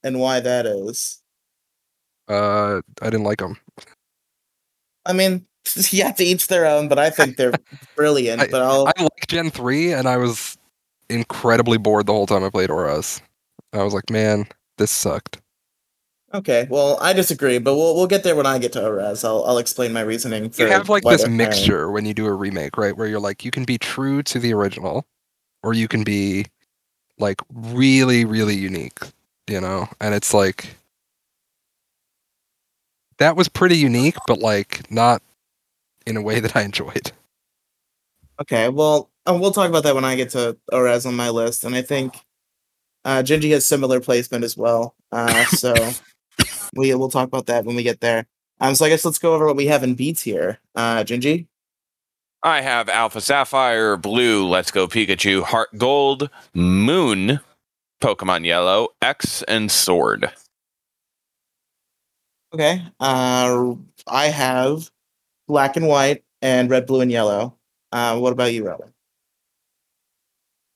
and 0.05 0.21
why 0.21 0.41
that 0.41 0.67
is. 0.67 1.23
uh, 2.29 2.81
I 3.01 3.05
didn't 3.11 3.25
like 3.25 3.39
them. 3.39 3.59
I 5.05 5.13
mean, 5.13 5.47
yeah, 5.91 6.13
to 6.13 6.25
each 6.25 6.49
their 6.49 6.67
own, 6.67 6.89
but 6.89 6.99
I 6.99 7.11
think 7.11 7.37
they're 7.37 7.53
brilliant. 7.97 8.51
but 8.51 8.63
I'll 8.63 8.87
I 8.87 9.03
like 9.03 9.27
Gen 9.29 9.51
3, 9.51 9.93
and 9.93 10.09
I 10.09 10.17
was 10.17 10.59
incredibly 11.09 11.79
bored 11.79 12.07
the 12.07 12.13
whole 12.13 12.27
time 12.27 12.45
I 12.45 12.51
played 12.51 12.71
ORAS. 12.71 13.21
I 13.73 13.83
was 13.83 13.95
like, 13.95 14.11
man, 14.11 14.47
this 14.79 14.91
sucked. 14.91 15.41
okay. 16.35 16.67
Well, 16.69 16.99
I 17.01 17.13
disagree, 17.13 17.59
but 17.59 17.75
we'll 17.77 17.95
we'll 17.95 18.07
get 18.07 18.25
there 18.25 18.37
when 18.37 18.47
I 18.47 18.59
get 18.59 18.73
to 18.75 18.83
ORAS. 18.85 19.25
I'll 19.25 19.45
I'll 19.45 19.59
explain 19.59 19.93
my 19.93 20.03
reasoning. 20.03 20.51
For 20.51 20.63
You 20.63 20.69
have 20.69 20.89
like 20.89 21.05
this 21.05 21.27
mixture 21.27 21.91
when 21.91 22.05
you 22.07 22.15
do 22.15 22.27
a 22.27 22.33
remake, 22.33 22.77
right? 22.77 22.97
Where 22.97 23.07
you're 23.07 23.21
like, 23.21 23.45
you 23.45 23.51
can 23.51 23.65
be 23.65 23.79
true 23.79 24.23
to 24.25 24.39
the 24.39 24.53
original, 24.53 25.07
or 25.63 25.75
you 25.75 25.89
can 25.89 26.03
be 26.05 26.47
like 27.19 27.41
really, 27.53 28.25
really 28.25 28.57
unique, 28.57 28.99
you 29.49 29.61
know? 29.61 29.89
And 30.01 30.15
it's 30.15 30.35
like 30.35 30.75
that 33.19 33.37
was 33.37 33.49
pretty 33.49 33.77
unique, 33.77 34.17
but 34.27 34.41
like 34.41 34.91
not 34.91 35.23
in 36.07 36.17
a 36.17 36.23
way 36.23 36.41
that 36.41 36.57
I 36.57 36.63
enjoyed. 36.63 37.13
Okay, 38.41 38.69
well, 38.69 39.11
uh, 39.27 39.37
we'll 39.41 39.53
talk 39.53 39.69
about 39.69 39.85
that 39.85 39.95
when 39.95 40.05
I 40.05 40.17
get 40.17 40.31
to 40.31 40.57
ORAS 40.73 41.07
on 41.07 41.15
my 41.15 41.31
list, 41.31 41.65
and 41.65 41.75
I 41.75 41.83
think 41.83 42.15
uh, 43.05 43.23
Gingy 43.23 43.51
has 43.53 43.67
similar 43.67 44.01
placement 44.01 44.45
as 44.45 44.57
well. 44.57 44.95
Uh, 45.11 45.45
so 45.51 45.75
we 46.75 46.95
we'll 46.95 47.11
talk 47.11 47.29
about 47.29 47.47
that 47.47 47.65
when 47.65 47.77
we 47.77 47.83
get 47.83 48.01
there. 48.01 48.27
Um, 48.61 48.75
so 48.75 48.85
I 48.85 48.89
guess 48.89 49.05
let's 49.05 49.19
go 49.19 49.35
over 49.35 49.47
what 49.47 49.57
we 49.57 49.67
have 49.67 49.83
in 49.83 49.95
B 49.95 50.13
here. 50.15 50.59
Uh, 50.75 51.05
Gingy, 51.05 51.47
I 52.45 52.61
have 52.61 52.89
Alpha 52.89 53.21
Sapphire, 53.21 53.97
Blue, 53.97 54.49
Let's 54.49 54.73
Go 54.73 54.89
Pikachu, 54.89 55.45
Heart 55.45 55.79
Gold, 55.79 56.29
Moon, 56.55 57.39
Pokemon 58.03 58.45
Yellow, 58.45 58.89
X, 59.01 59.45
and 59.45 59.71
Sword. 59.71 60.33
okay. 62.53 62.83
Uh, 62.99 63.75
I 64.09 64.27
have 64.27 64.91
Black 65.53 65.77
and 65.77 65.87
White 65.87 66.25
and 66.41 66.71
Red, 66.71 66.87
Blue, 66.87 67.03
and 67.03 67.13
Yellow. 67.13 67.59
Uh, 67.93 68.19
what 68.19 68.33
about 68.33 68.55
you, 68.55 68.67
Rowan? 68.67 68.91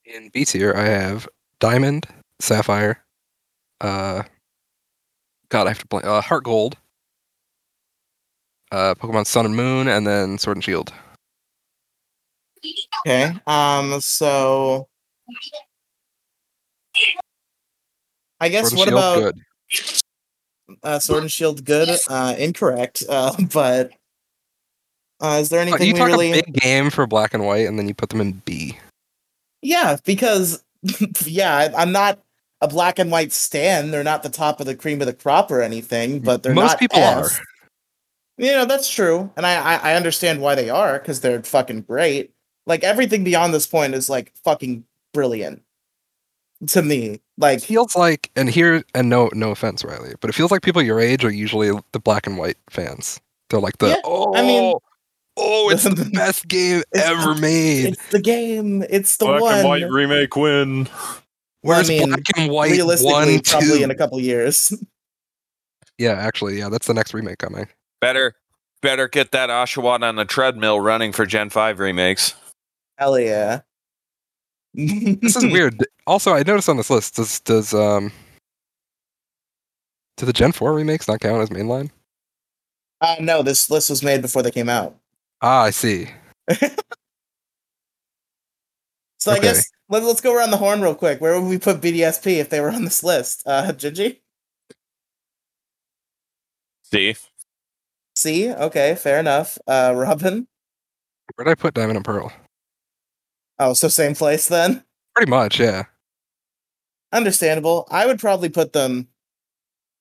In 0.04 0.28
B 0.28 0.44
tier, 0.44 0.74
I 0.76 0.84
have 0.84 1.26
Diamond, 1.60 2.06
Sapphire, 2.40 3.02
uh, 3.80 4.22
God, 5.48 5.66
I 5.66 5.70
have 5.70 5.78
to 5.78 5.86
play 5.86 6.02
uh, 6.02 6.20
Heart 6.20 6.44
Gold, 6.44 6.76
uh, 8.70 8.94
Pokemon 8.96 9.26
Sun 9.26 9.46
and 9.46 9.56
Moon, 9.56 9.88
and 9.88 10.06
then 10.06 10.36
Sword 10.36 10.58
and 10.58 10.64
Shield. 10.64 10.92
Okay. 13.06 13.32
Um. 13.46 13.98
So 14.02 14.88
I 18.40 18.50
guess 18.50 18.74
what 18.74 18.88
Shield, 18.88 18.88
about 18.88 19.16
good. 19.16 19.38
uh, 20.82 20.98
Sword 20.98 21.22
and 21.22 21.32
Shield? 21.32 21.64
Good. 21.64 21.88
Uh, 22.08 22.34
incorrect. 22.38 23.04
Uh, 23.08 23.32
but 23.54 23.92
uh, 25.20 25.38
is 25.40 25.48
there 25.48 25.60
anything 25.60 25.86
you 25.86 25.92
we 25.94 25.98
talk 25.98 26.08
really? 26.08 26.30
a 26.32 26.42
big 26.44 26.54
game 26.54 26.90
for 26.90 27.06
Black 27.06 27.34
and 27.34 27.44
White, 27.44 27.66
and 27.66 27.78
then 27.78 27.88
you 27.88 27.94
put 27.94 28.10
them 28.10 28.20
in 28.20 28.32
B. 28.44 28.78
Yeah, 29.62 29.96
because 30.04 30.62
yeah, 31.24 31.72
I'm 31.76 31.92
not 31.92 32.20
a 32.60 32.68
black 32.68 32.98
and 32.98 33.10
white 33.10 33.32
stan. 33.32 33.90
They're 33.90 34.04
not 34.04 34.22
the 34.22 34.28
top 34.28 34.60
of 34.60 34.66
the 34.66 34.74
cream 34.74 35.00
of 35.00 35.06
the 35.06 35.12
crop 35.12 35.50
or 35.50 35.62
anything, 35.62 36.20
but 36.20 36.42
they're 36.42 36.54
Most 36.54 36.72
not 36.72 36.78
people 36.78 37.02
are. 37.02 37.28
You 38.38 38.52
know 38.52 38.64
that's 38.66 38.90
true, 38.90 39.30
and 39.36 39.46
I 39.46 39.54
I, 39.54 39.92
I 39.92 39.94
understand 39.94 40.40
why 40.40 40.54
they 40.54 40.68
are 40.68 40.98
because 40.98 41.20
they're 41.20 41.42
fucking 41.42 41.82
great. 41.82 42.32
Like 42.66 42.84
everything 42.84 43.24
beyond 43.24 43.54
this 43.54 43.66
point 43.66 43.94
is 43.94 44.10
like 44.10 44.32
fucking 44.44 44.84
brilliant 45.14 45.62
to 46.68 46.82
me. 46.82 47.06
It 47.06 47.22
Like 47.38 47.62
feels 47.62 47.94
like, 47.96 48.30
and 48.36 48.50
here, 48.50 48.82
and 48.94 49.08
no, 49.08 49.30
no 49.32 49.50
offense, 49.52 49.84
Riley, 49.84 50.14
but 50.20 50.28
it 50.30 50.34
feels 50.34 50.50
like 50.50 50.62
people 50.62 50.82
your 50.82 51.00
age 51.00 51.24
are 51.24 51.30
usually 51.30 51.70
the 51.92 52.00
Black 52.00 52.26
and 52.26 52.36
White 52.36 52.56
fans. 52.68 53.20
They're 53.48 53.60
like 53.60 53.78
the 53.78 53.88
Yeah, 53.88 54.00
oh, 54.04 54.34
I 54.34 54.42
mean- 54.42 54.74
oh, 55.36 55.70
it's 55.70 55.82
the 55.84 56.10
best 56.12 56.48
game 56.48 56.82
ever 56.94 57.34
made. 57.34 57.86
it's 57.94 58.08
the 58.10 58.20
game. 58.20 58.84
It's 58.88 59.16
the 59.16 59.26
Black 59.26 59.40
one. 59.42 59.54
and 59.58 59.68
White 59.68 59.90
remake 59.90 60.36
win. 60.36 60.84
Well, 61.62 61.76
I 61.76 61.78
Where's 61.78 61.88
mean, 61.88 62.08
Black 62.08 62.20
and 62.36 62.52
White 62.52 62.70
realistically, 62.72 63.12
one, 63.12 63.40
probably 63.42 63.78
two? 63.78 63.84
in 63.84 63.90
a 63.90 63.94
couple 63.94 64.20
years. 64.20 64.72
Yeah, 65.98 66.12
actually, 66.12 66.58
yeah, 66.58 66.68
that's 66.68 66.86
the 66.86 66.92
next 66.92 67.14
remake 67.14 67.38
coming. 67.38 67.68
Better, 68.02 68.34
better 68.82 69.08
get 69.08 69.32
that 69.32 69.48
Oshawott 69.48 70.02
on 70.02 70.16
the 70.16 70.26
treadmill 70.26 70.78
running 70.78 71.10
for 71.10 71.24
Gen 71.24 71.48
5 71.48 71.78
remakes. 71.78 72.34
Hell 72.98 73.18
yeah. 73.18 73.60
This 74.74 75.36
is 75.36 75.44
weird. 75.50 75.82
Also, 76.06 76.34
I 76.34 76.42
noticed 76.42 76.68
on 76.68 76.76
this 76.76 76.90
list, 76.90 77.16
does 77.16 77.40
does 77.40 77.72
um, 77.72 78.12
do 80.18 80.26
the 80.26 80.34
Gen 80.34 80.52
Four 80.52 80.74
remakes 80.74 81.08
not 81.08 81.20
count 81.20 81.40
as 81.40 81.48
mainline? 81.48 81.88
Uh, 83.00 83.16
no, 83.20 83.42
this 83.42 83.70
list 83.70 83.88
was 83.88 84.02
made 84.02 84.20
before 84.20 84.42
they 84.42 84.50
came 84.50 84.68
out. 84.68 84.94
Ah, 85.40 85.62
I 85.62 85.70
see. 85.70 86.08
So 89.26 89.32
I 89.32 89.40
guess 89.40 89.68
let, 89.88 90.04
let's 90.04 90.20
go 90.20 90.36
around 90.36 90.52
the 90.52 90.56
horn 90.56 90.80
real 90.80 90.94
quick. 90.94 91.20
Where 91.20 91.40
would 91.40 91.48
we 91.48 91.58
put 91.58 91.80
BDSP 91.80 92.38
if 92.38 92.48
they 92.48 92.60
were 92.60 92.70
on 92.70 92.84
this 92.84 93.02
list? 93.02 93.42
Uh, 93.44 93.72
Gingy? 93.72 94.20
See, 96.84 97.16
C? 98.14 98.52
Okay, 98.52 98.94
fair 98.94 99.18
enough. 99.18 99.58
Uh, 99.66 99.92
Robin? 99.96 100.46
Where'd 101.34 101.48
I 101.48 101.56
put 101.56 101.74
Diamond 101.74 101.96
and 101.96 102.04
Pearl? 102.04 102.32
Oh, 103.58 103.72
so 103.72 103.88
same 103.88 104.14
place 104.14 104.46
then? 104.46 104.84
Pretty 105.16 105.28
much, 105.28 105.58
yeah. 105.58 105.86
Understandable. 107.12 107.88
I 107.90 108.06
would 108.06 108.20
probably 108.20 108.48
put 108.48 108.72
them 108.72 109.08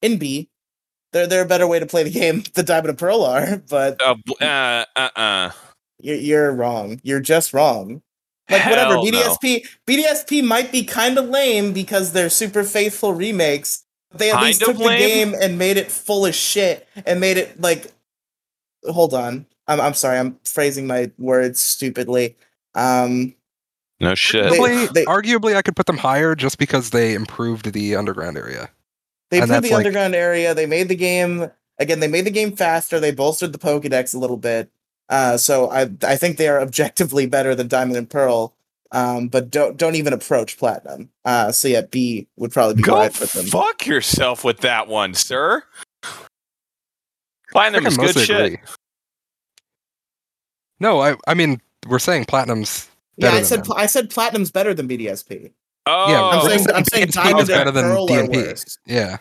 in 0.03 0.19
B. 0.19 0.49
They're, 1.15 1.27
they're 1.27 1.43
a 1.43 1.47
better 1.47 1.65
way 1.65 1.79
to 1.79 1.85
play 1.85 2.03
the 2.03 2.09
game 2.09 2.43
The 2.55 2.61
Diamond 2.61 2.89
and 2.89 2.97
Pearl 2.97 3.23
are, 3.23 3.63
but 3.69 4.01
uh, 4.05 4.15
uh, 4.41 4.83
uh, 4.97 5.09
uh. 5.15 5.51
you're, 5.97 6.17
you're 6.17 6.51
wrong. 6.51 6.99
You're 7.03 7.21
just 7.21 7.53
wrong. 7.53 8.01
Like 8.49 8.65
whatever, 8.65 8.95
Hell 8.95 9.05
no. 9.05 9.11
BDSP 9.11 9.65
BDSP 9.87 10.43
might 10.43 10.73
be 10.73 10.83
kind 10.83 11.17
of 11.17 11.29
lame 11.29 11.71
because 11.71 12.11
they're 12.11 12.29
super 12.29 12.65
faithful 12.65 13.13
remakes. 13.13 13.85
They 14.13 14.29
at 14.29 14.41
least 14.43 14.59
took 14.59 14.71
of 14.71 14.77
the 14.79 14.83
game 14.83 15.33
and 15.41 15.57
made 15.57 15.77
it 15.77 15.89
full 15.89 16.25
of 16.25 16.35
shit 16.35 16.85
and 17.05 17.21
made 17.21 17.37
it 17.37 17.61
like. 17.61 17.93
Hold 18.83 19.13
on, 19.13 19.45
I'm 19.69 19.79
I'm 19.79 19.93
sorry, 19.93 20.19
I'm 20.19 20.37
phrasing 20.43 20.85
my 20.85 21.11
words 21.17 21.61
stupidly. 21.61 22.35
Um, 22.75 23.35
No 24.01 24.15
shit. 24.15 24.51
They- 24.51 24.87
they- 24.87 25.05
arguably, 25.05 25.55
I 25.55 25.61
could 25.61 25.77
put 25.77 25.85
them 25.85 25.97
higher 25.97 26.35
just 26.35 26.57
because 26.57 26.89
they 26.89 27.13
improved 27.13 27.71
the 27.71 27.95
underground 27.95 28.37
area. 28.37 28.69
They 29.31 29.37
And 29.37 29.43
improved 29.43 29.49
that's 29.63 29.67
the 29.69 29.73
like- 29.75 29.85
underground 29.85 30.15
area. 30.15 30.53
They 30.53 30.65
made 30.65 30.87
the 30.89 30.95
game 30.95 31.49
again. 31.79 31.99
They 31.99 32.07
made 32.07 32.25
the 32.25 32.31
game 32.31 32.55
faster. 32.55 32.99
They 32.99 33.11
bolstered 33.11 33.51
the 33.53 33.57
Pokédex 33.59 34.13
a 34.13 34.19
little 34.19 34.37
bit. 34.37 34.69
Uh, 35.09 35.37
so 35.37 35.69
I 35.69 35.89
I 36.03 36.15
think 36.15 36.37
they 36.37 36.47
are 36.47 36.59
objectively 36.67 37.25
better 37.25 37.53
than 37.55 37.67
Diamond 37.67 37.97
and 37.97 38.09
Pearl. 38.09 38.53
Um, 38.91 39.27
but 39.27 39.49
don't 39.49 39.75
don't 39.77 39.95
even 39.95 40.13
approach 40.13 40.57
Platinum. 40.57 41.09
Uh, 41.25 41.51
so 41.51 41.67
yeah, 41.67 41.81
B 41.81 42.27
would 42.37 42.51
probably 42.51 42.75
be 42.75 42.81
where 42.83 42.91
Go 42.97 43.01
I'd 43.01 43.13
them. 43.13 43.45
fuck 43.47 43.85
yourself 43.85 44.43
with 44.43 44.59
that 44.59 44.87
one, 44.87 45.13
sir. 45.13 45.63
Platinum 47.51 47.85
I 47.85 47.87
is 47.89 47.95
can 47.97 48.05
good 48.05 48.15
mostly 48.15 48.25
shit. 48.25 48.45
agree. 48.45 48.59
No, 50.79 51.01
I 51.01 51.15
I 51.27 51.33
mean 51.33 51.61
we're 51.87 51.99
saying 51.99 52.25
platinum's 52.25 52.87
Yeah, 53.17 53.29
I 53.31 53.35
than 53.35 53.45
said 53.45 53.59
them. 53.59 53.65
pl- 53.65 53.75
I 53.75 53.85
said 53.85 54.09
platinum's 54.09 54.51
better 54.51 54.73
than 54.73 54.87
BDSP. 54.87 55.51
Oh, 55.87 56.11
Yeah, 56.11 56.23
I'm 56.23 56.39
Oh, 56.39 56.47
saying 56.47 56.67
I'm 56.75 56.85
saying 56.85 57.07
DNP 57.07 57.13
Diamond 57.13 57.39
is 57.41 57.47
better 57.49 57.71
than 57.71 57.83
Pearl 57.85 58.03
are 58.11 58.23
DNP. 58.27 58.77
yeah, 58.85 59.17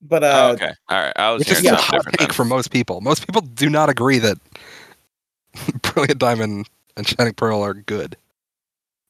But 0.00 0.24
Oh, 0.24 0.26
uh, 0.48 0.52
okay. 0.54 0.72
All 0.88 1.00
right. 1.00 1.12
I 1.16 1.30
was 1.30 1.44
just 1.44 1.58
is 1.58 1.62
hearing 1.62 1.78
a 1.78 1.80
hot 1.80 1.92
different. 1.98 2.18
take 2.18 2.28
then. 2.28 2.34
for 2.34 2.44
most 2.44 2.70
people. 2.70 3.00
Most 3.00 3.26
people 3.26 3.42
do 3.42 3.68
not 3.70 3.88
agree 3.88 4.18
that 4.18 4.38
Brilliant 5.82 6.18
Diamond 6.18 6.68
and 6.96 7.06
Shining 7.06 7.34
Pearl 7.34 7.60
are 7.62 7.74
good, 7.74 8.16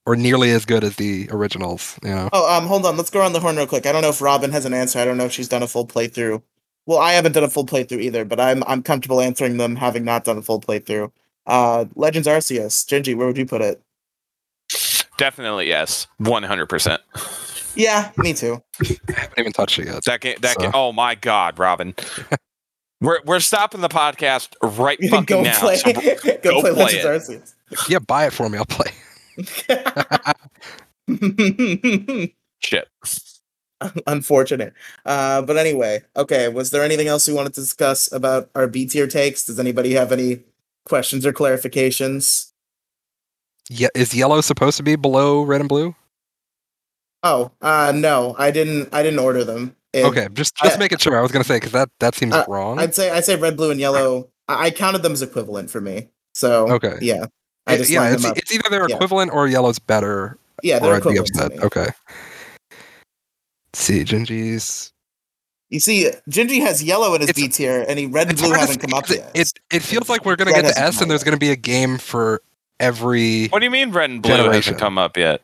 or 0.06 0.16
nearly 0.16 0.50
as 0.50 0.64
good 0.64 0.84
as 0.84 0.96
the 0.96 1.28
originals. 1.30 1.98
You 2.02 2.10
know, 2.10 2.28
oh 2.32 2.56
um, 2.56 2.66
hold 2.66 2.84
on, 2.84 2.96
let's 2.96 3.10
go 3.10 3.20
around 3.20 3.32
the 3.32 3.40
horn 3.40 3.56
real 3.56 3.66
quick. 3.66 3.86
I 3.86 3.92
don't 3.92 4.02
know 4.02 4.08
if 4.10 4.20
Robin 4.20 4.50
has 4.52 4.64
an 4.64 4.74
answer. 4.74 4.98
I 4.98 5.04
don't 5.04 5.16
know 5.16 5.24
if 5.26 5.32
she's 5.32 5.48
done 5.48 5.62
a 5.62 5.68
full 5.68 5.86
playthrough. 5.86 6.42
Well, 6.84 6.98
I 6.98 7.12
haven't 7.12 7.32
done 7.32 7.44
a 7.44 7.48
full 7.48 7.64
playthrough 7.64 8.00
either, 8.02 8.24
but 8.24 8.40
I'm 8.40 8.62
I'm 8.66 8.82
comfortable 8.82 9.20
answering 9.20 9.56
them 9.56 9.76
having 9.76 10.04
not 10.04 10.24
done 10.24 10.36
a 10.38 10.42
full 10.42 10.60
playthrough. 10.60 11.12
Uh, 11.46 11.84
Legends 11.94 12.26
Arceus, 12.28 12.84
Gingy, 12.86 13.16
where 13.16 13.26
would 13.28 13.38
you 13.38 13.46
put 13.46 13.62
it? 13.62 13.80
Definitely 15.22 15.68
yes. 15.68 16.08
One 16.18 16.42
hundred 16.42 16.66
percent. 16.66 17.00
Yeah, 17.76 18.10
me 18.16 18.34
too. 18.34 18.60
I 18.80 18.86
haven't 19.14 19.38
even 19.38 19.52
touched 19.52 19.78
it 19.78 19.86
yet. 19.86 20.04
That 20.04 20.20
game. 20.20 20.36
That 20.40 20.54
So- 20.56 20.60
game. 20.62 20.70
Oh 20.74 20.92
my 20.92 21.14
god, 21.14 21.60
Robin. 21.60 21.94
we're 23.00 23.20
we're 23.24 23.38
stopping 23.38 23.82
the 23.82 23.88
podcast 23.88 24.48
right 24.62 24.98
fucking 25.10 25.24
go 25.26 25.42
now. 25.42 25.58
play, 25.60 25.76
So- 25.76 25.92
go, 25.92 26.00
go 26.42 26.60
play, 26.60 26.72
play 26.72 27.04
Legends 27.04 27.54
Yeah, 27.88 28.00
buy 28.00 28.26
it 28.26 28.32
for 28.32 28.48
me. 28.48 28.58
I'll 28.58 28.64
play. 28.64 28.90
Arceus. 31.08 32.32
shit. 32.58 32.88
unfortunate. 34.06 34.72
Uh, 35.06 35.42
but 35.42 35.56
anyway, 35.56 36.02
okay. 36.16 36.48
Was 36.48 36.70
there 36.70 36.82
anything 36.82 37.06
else 37.06 37.28
we 37.28 37.34
wanted 37.34 37.54
to 37.54 37.60
discuss 37.60 38.10
about 38.12 38.50
our 38.56 38.66
B 38.66 38.86
tier 38.86 39.06
takes? 39.06 39.44
Does 39.44 39.60
anybody 39.60 39.92
have 39.94 40.10
any 40.12 40.40
questions 40.84 41.24
or 41.24 41.32
clarifications? 41.32 42.51
Yeah, 43.70 43.88
is 43.94 44.14
yellow 44.14 44.40
supposed 44.40 44.76
to 44.78 44.82
be 44.82 44.96
below 44.96 45.42
red 45.42 45.60
and 45.60 45.68
blue? 45.68 45.94
Oh, 47.22 47.50
uh, 47.60 47.92
no, 47.94 48.34
I 48.38 48.50
didn't. 48.50 48.88
I 48.92 49.02
didn't 49.02 49.20
order 49.20 49.44
them. 49.44 49.76
It- 49.92 50.04
Okay, 50.04 50.26
just 50.32 50.56
just 50.56 50.76
I- 50.76 50.78
making 50.78 50.98
sure. 50.98 51.16
I 51.18 51.22
was 51.22 51.30
gonna 51.30 51.44
say 51.44 51.56
because 51.56 51.72
that 51.72 51.88
that 52.00 52.14
seems 52.14 52.34
Uh, 52.34 52.44
wrong. 52.48 52.78
I'd 52.78 52.94
say 52.94 53.10
I'd 53.10 53.24
say 53.24 53.36
red, 53.36 53.56
blue, 53.56 53.70
and 53.70 53.78
yellow. 53.78 54.28
I, 54.48 54.66
I 54.66 54.70
counted 54.70 55.02
them 55.02 55.12
as 55.12 55.22
equivalent 55.22 55.70
for 55.70 55.80
me. 55.80 56.08
So 56.34 56.68
Okay. 56.72 56.96
yeah, 57.00 57.26
I 57.66 57.74
It- 57.74 57.78
just 57.78 57.90
yeah, 57.90 58.12
it's, 58.12 58.24
it's 58.24 58.52
either 58.52 58.68
they're 58.70 58.88
Yeah. 58.88 58.96
equivalent 58.96 59.32
or 59.32 59.46
yellow's 59.46 59.78
better, 59.78 60.36
Yeah, 60.62 60.78
or 60.78 60.80
they're 60.80 60.94
I'd 60.94 61.02
be 61.04 61.10
equivalent. 61.10 61.34
to 61.34 61.44
upset. 61.44 61.58
me. 61.58 61.64
Okay. 61.66 61.86
Let's 62.70 63.84
see, 63.84 64.04
Gingy's. 64.04 64.92
You 65.70 65.80
see, 65.80 66.10
Gingy 66.28 66.60
has 66.60 66.82
yellow 66.82 67.14
in 67.14 67.20
his 67.22 67.30
It's- 67.30 67.42
B 67.46 67.48
tier, 67.48 67.84
and 67.88 67.98
he 67.98 68.06
red 68.06 68.28
and 68.28 68.36
blue 68.36 68.52
haven't 68.52 68.78
come 68.78 68.92
up 68.92 69.08
yet. 69.08 69.30
It, 69.34 69.52
it 69.70 69.80
feels 69.82 70.08
like 70.08 70.24
we're 70.24 70.36
gonna 70.36 70.50
Red 70.52 70.64
get 70.64 70.74
to 70.74 70.80
hasn't 70.80 70.96
S 70.96 71.00
and 71.02 71.10
there's 71.10 71.24
gonna 71.24 71.36
be 71.38 71.50
a 71.50 71.56
game 71.56 71.96
for 71.98 72.42
every. 72.82 73.48
What 73.48 73.60
do 73.60 73.64
you 73.64 73.70
mean 73.70 73.90
red 73.92 74.10
and 74.10 74.20
blue 74.22 74.32
Generation. 74.36 74.52
hasn't 74.74 74.78
come 74.78 74.98
up 74.98 75.16
yet? 75.16 75.40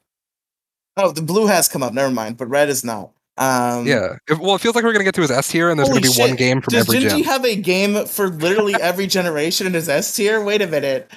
oh, 0.97 1.13
the 1.13 1.23
blue 1.23 1.47
has 1.47 1.69
come 1.69 1.83
up. 1.83 1.93
Never 1.95 2.11
mind, 2.13 2.37
but 2.37 2.47
red 2.47 2.69
is 2.69 2.85
not. 2.85 3.11
Um, 3.37 3.87
Yeah. 3.87 4.17
It- 4.29 4.41
well, 4.41 4.57
it 4.57 4.61
feels 4.61 4.75
like 4.75 4.83
we're 4.85 4.93
gonna 4.93 5.05
get 5.05 5.15
to 5.15 5.21
his 5.23 5.31
S 5.31 5.49
tier 5.49 5.71
and 5.71 5.79
there's 5.79 5.89
gonna 5.89 6.01
be 6.01 6.09
one 6.09 6.35
game 6.35 6.61
from 6.61 6.73
Does 6.73 6.89
every 6.89 7.01
Gingy 7.01 7.11
gen. 7.11 7.23
have 7.25 7.45
a 7.45 7.55
game 7.55 8.05
for 8.07 8.29
literally 8.29 8.75
every 8.83 9.07
generation 9.07 9.67
in 9.69 9.75
his 9.75 9.89
S 9.89 10.15
tier? 10.17 10.43
Wait 10.43 10.61
a 10.61 10.67
minute. 10.67 11.09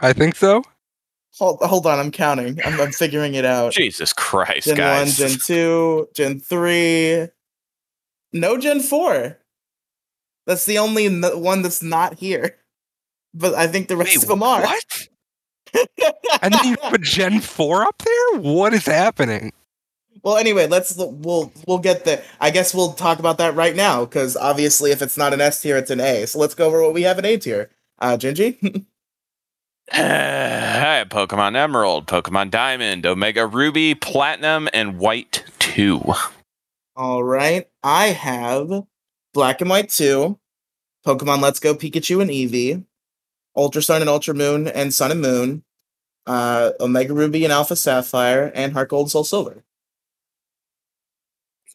I 0.00 0.12
think 0.14 0.36
so. 0.36 0.62
Hold, 1.38 1.58
hold 1.60 1.86
on, 1.86 1.98
I'm 1.98 2.10
counting. 2.10 2.58
I'm, 2.64 2.80
I'm 2.80 2.92
figuring 2.92 3.34
it 3.34 3.44
out. 3.44 3.72
Jesus 3.72 4.12
Christ, 4.12 4.66
Gen 4.68 4.76
guys! 4.76 5.18
1, 5.18 5.28
Gen 5.30 5.38
2, 5.38 6.08
Gen 6.14 6.40
3. 6.40 7.28
No 8.34 8.58
Gen 8.58 8.80
4. 8.80 9.38
That's 10.46 10.64
the 10.64 10.78
only 10.78 11.06
n- 11.06 11.22
one 11.40 11.62
that's 11.62 11.82
not 11.82 12.18
here. 12.18 12.56
But 13.34 13.54
I 13.54 13.66
think 13.66 13.88
the 13.88 13.96
rest 13.96 14.10
Wait, 14.10 14.22
of 14.22 14.28
them 14.28 14.42
are. 14.42 14.62
What? 14.62 15.08
And 16.42 16.52
then 16.52 16.64
you 16.64 16.76
have 16.82 16.92
a 16.92 16.98
Gen 16.98 17.40
Four 17.40 17.82
up 17.82 17.96
there. 17.98 18.40
What 18.40 18.74
is 18.74 18.84
happening? 18.84 19.52
well, 20.22 20.36
anyway, 20.36 20.66
let's 20.66 20.94
we'll 20.96 21.52
we'll 21.66 21.78
get 21.78 22.04
there. 22.04 22.22
I 22.40 22.50
guess 22.50 22.74
we'll 22.74 22.92
talk 22.92 23.18
about 23.18 23.38
that 23.38 23.54
right 23.54 23.74
now 23.74 24.04
because 24.04 24.36
obviously, 24.36 24.90
if 24.90 25.02
it's 25.02 25.16
not 25.16 25.32
an 25.32 25.40
S 25.40 25.60
tier, 25.60 25.76
it's 25.76 25.90
an 25.90 26.00
A. 26.00 26.26
So 26.26 26.38
let's 26.38 26.54
go 26.54 26.66
over 26.66 26.82
what 26.82 26.94
we 26.94 27.02
have 27.02 27.18
in 27.18 27.24
A 27.24 27.36
tier. 27.36 27.70
Uh, 27.98 28.16
Gingy. 28.16 28.84
I 29.92 29.98
have 29.98 31.08
Pokemon 31.08 31.56
Emerald, 31.56 32.06
Pokemon 32.06 32.50
Diamond, 32.50 33.04
Omega 33.04 33.46
Ruby, 33.46 33.94
Platinum, 33.94 34.68
and 34.72 34.98
White 34.98 35.44
2. 35.58 36.14
All 36.96 37.24
right, 37.24 37.68
I 37.82 38.06
have 38.08 38.84
Black 39.34 39.60
and 39.60 39.68
White 39.68 39.90
2, 39.90 40.38
Pokemon 41.06 41.42
Let's 41.42 41.58
Go 41.58 41.74
Pikachu 41.74 42.22
and 42.22 42.30
Eevee, 42.30 42.84
Ultra 43.56 43.82
Sun 43.82 44.00
and 44.00 44.10
Ultra 44.10 44.34
Moon 44.34 44.68
and 44.68 44.92
Sun 44.94 45.10
and 45.10 45.20
Moon, 45.20 45.62
uh, 46.26 46.70
Omega 46.80 47.12
Ruby 47.12 47.44
and 47.44 47.52
Alpha 47.52 47.76
Sapphire, 47.76 48.50
and 48.54 48.72
Heart 48.72 48.88
Gold 48.90 49.04
and 49.06 49.10
Soul 49.10 49.24
Silver. 49.24 49.62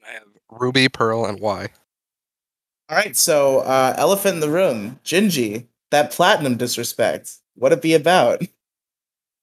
I 0.07 0.13
have 0.13 0.23
Ruby, 0.49 0.89
Pearl, 0.89 1.25
and 1.25 1.39
Y. 1.39 1.69
All 2.89 2.97
right, 2.97 3.15
so 3.15 3.59
uh, 3.59 3.93
Elephant 3.97 4.35
in 4.35 4.39
the 4.39 4.49
Room, 4.49 4.99
Gingy, 5.03 5.65
that 5.91 6.11
Platinum 6.11 6.55
disrespect. 6.57 7.33
What'd 7.55 7.77
it 7.79 7.81
be 7.81 7.93
about? 7.93 8.41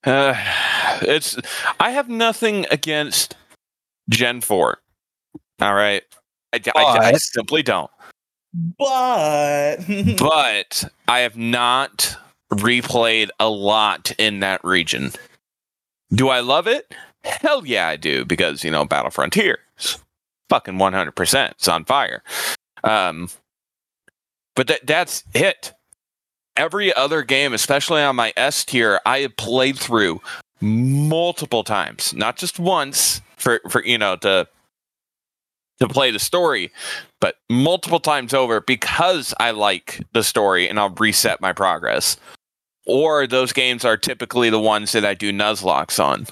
Uh, 0.04 0.34
it's 1.02 1.36
I 1.78 1.90
have 1.90 2.08
nothing 2.08 2.66
against 2.70 3.36
Gen 4.10 4.40
4. 4.40 4.78
All 5.60 5.74
right. 5.74 6.02
I, 6.52 6.60
I- 6.76 6.98
I 7.08 7.12
simply 7.14 7.62
don't. 7.62 7.90
But 8.78 9.76
But 10.18 10.84
I 11.08 11.18
have 11.20 11.36
not 11.36 12.16
replayed 12.52 13.28
a 13.40 13.48
lot 13.48 14.12
in 14.18 14.40
that 14.40 14.64
region. 14.64 15.10
Do 16.12 16.28
I 16.28 16.40
love 16.40 16.66
it? 16.66 16.94
Hell 17.24 17.66
yeah, 17.66 17.88
I 17.88 17.96
do 17.96 18.24
because 18.24 18.62
you 18.64 18.70
know 18.70 18.84
Battle 18.84 19.10
Frontier, 19.10 19.58
fucking 20.48 20.78
one 20.78 20.92
hundred 20.92 21.12
percent. 21.16 21.54
It's 21.58 21.68
on 21.68 21.84
fire. 21.84 22.22
Um, 22.82 23.30
but 24.54 24.66
that 24.68 24.86
that's 24.86 25.24
it. 25.34 25.72
Every 26.56 26.94
other 26.94 27.22
game, 27.22 27.52
especially 27.52 28.02
on 28.02 28.14
my 28.14 28.32
S 28.36 28.64
tier, 28.64 29.00
I 29.04 29.20
have 29.20 29.36
played 29.36 29.78
through 29.78 30.20
multiple 30.60 31.64
times, 31.64 32.14
not 32.14 32.36
just 32.36 32.58
once 32.58 33.20
for 33.36 33.60
for 33.68 33.84
you 33.84 33.98
know 33.98 34.16
to 34.16 34.46
to 35.80 35.88
play 35.88 36.10
the 36.10 36.18
story, 36.18 36.70
but 37.20 37.36
multiple 37.50 38.00
times 38.00 38.32
over 38.32 38.60
because 38.60 39.34
I 39.40 39.50
like 39.50 40.04
the 40.12 40.22
story 40.22 40.68
and 40.68 40.78
I'll 40.78 40.90
reset 40.90 41.40
my 41.40 41.52
progress. 41.52 42.16
Or 42.86 43.26
those 43.26 43.52
games 43.52 43.84
are 43.84 43.96
typically 43.96 44.50
the 44.50 44.60
ones 44.60 44.92
that 44.92 45.04
I 45.04 45.14
do 45.14 45.32
Nuzlockes 45.32 46.02
on. 46.02 46.26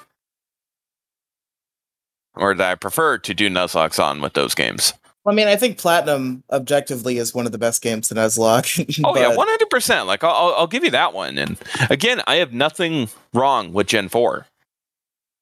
Or 2.34 2.54
that 2.54 2.70
I 2.70 2.74
prefer 2.74 3.18
to 3.18 3.34
do 3.34 3.48
Nuzlockes 3.48 4.02
on 4.02 4.20
with 4.20 4.34
those 4.34 4.54
games. 4.54 4.92
I 5.24 5.32
mean, 5.32 5.46
I 5.46 5.56
think 5.56 5.78
Platinum 5.78 6.42
objectively 6.50 7.18
is 7.18 7.32
one 7.32 7.46
of 7.46 7.52
the 7.52 7.58
best 7.58 7.80
games 7.80 8.08
to 8.08 8.14
Nuzlocke. 8.14 9.02
Oh 9.04 9.16
yeah, 9.16 9.34
one 9.34 9.46
hundred 9.48 9.70
percent. 9.70 10.06
Like 10.06 10.24
I'll, 10.24 10.34
I'll 10.34 10.54
I'll 10.54 10.66
give 10.66 10.84
you 10.84 10.90
that 10.90 11.14
one. 11.14 11.38
And 11.38 11.56
again, 11.90 12.22
I 12.26 12.36
have 12.36 12.52
nothing 12.52 13.08
wrong 13.32 13.72
with 13.72 13.86
Gen 13.86 14.08
Four. 14.08 14.46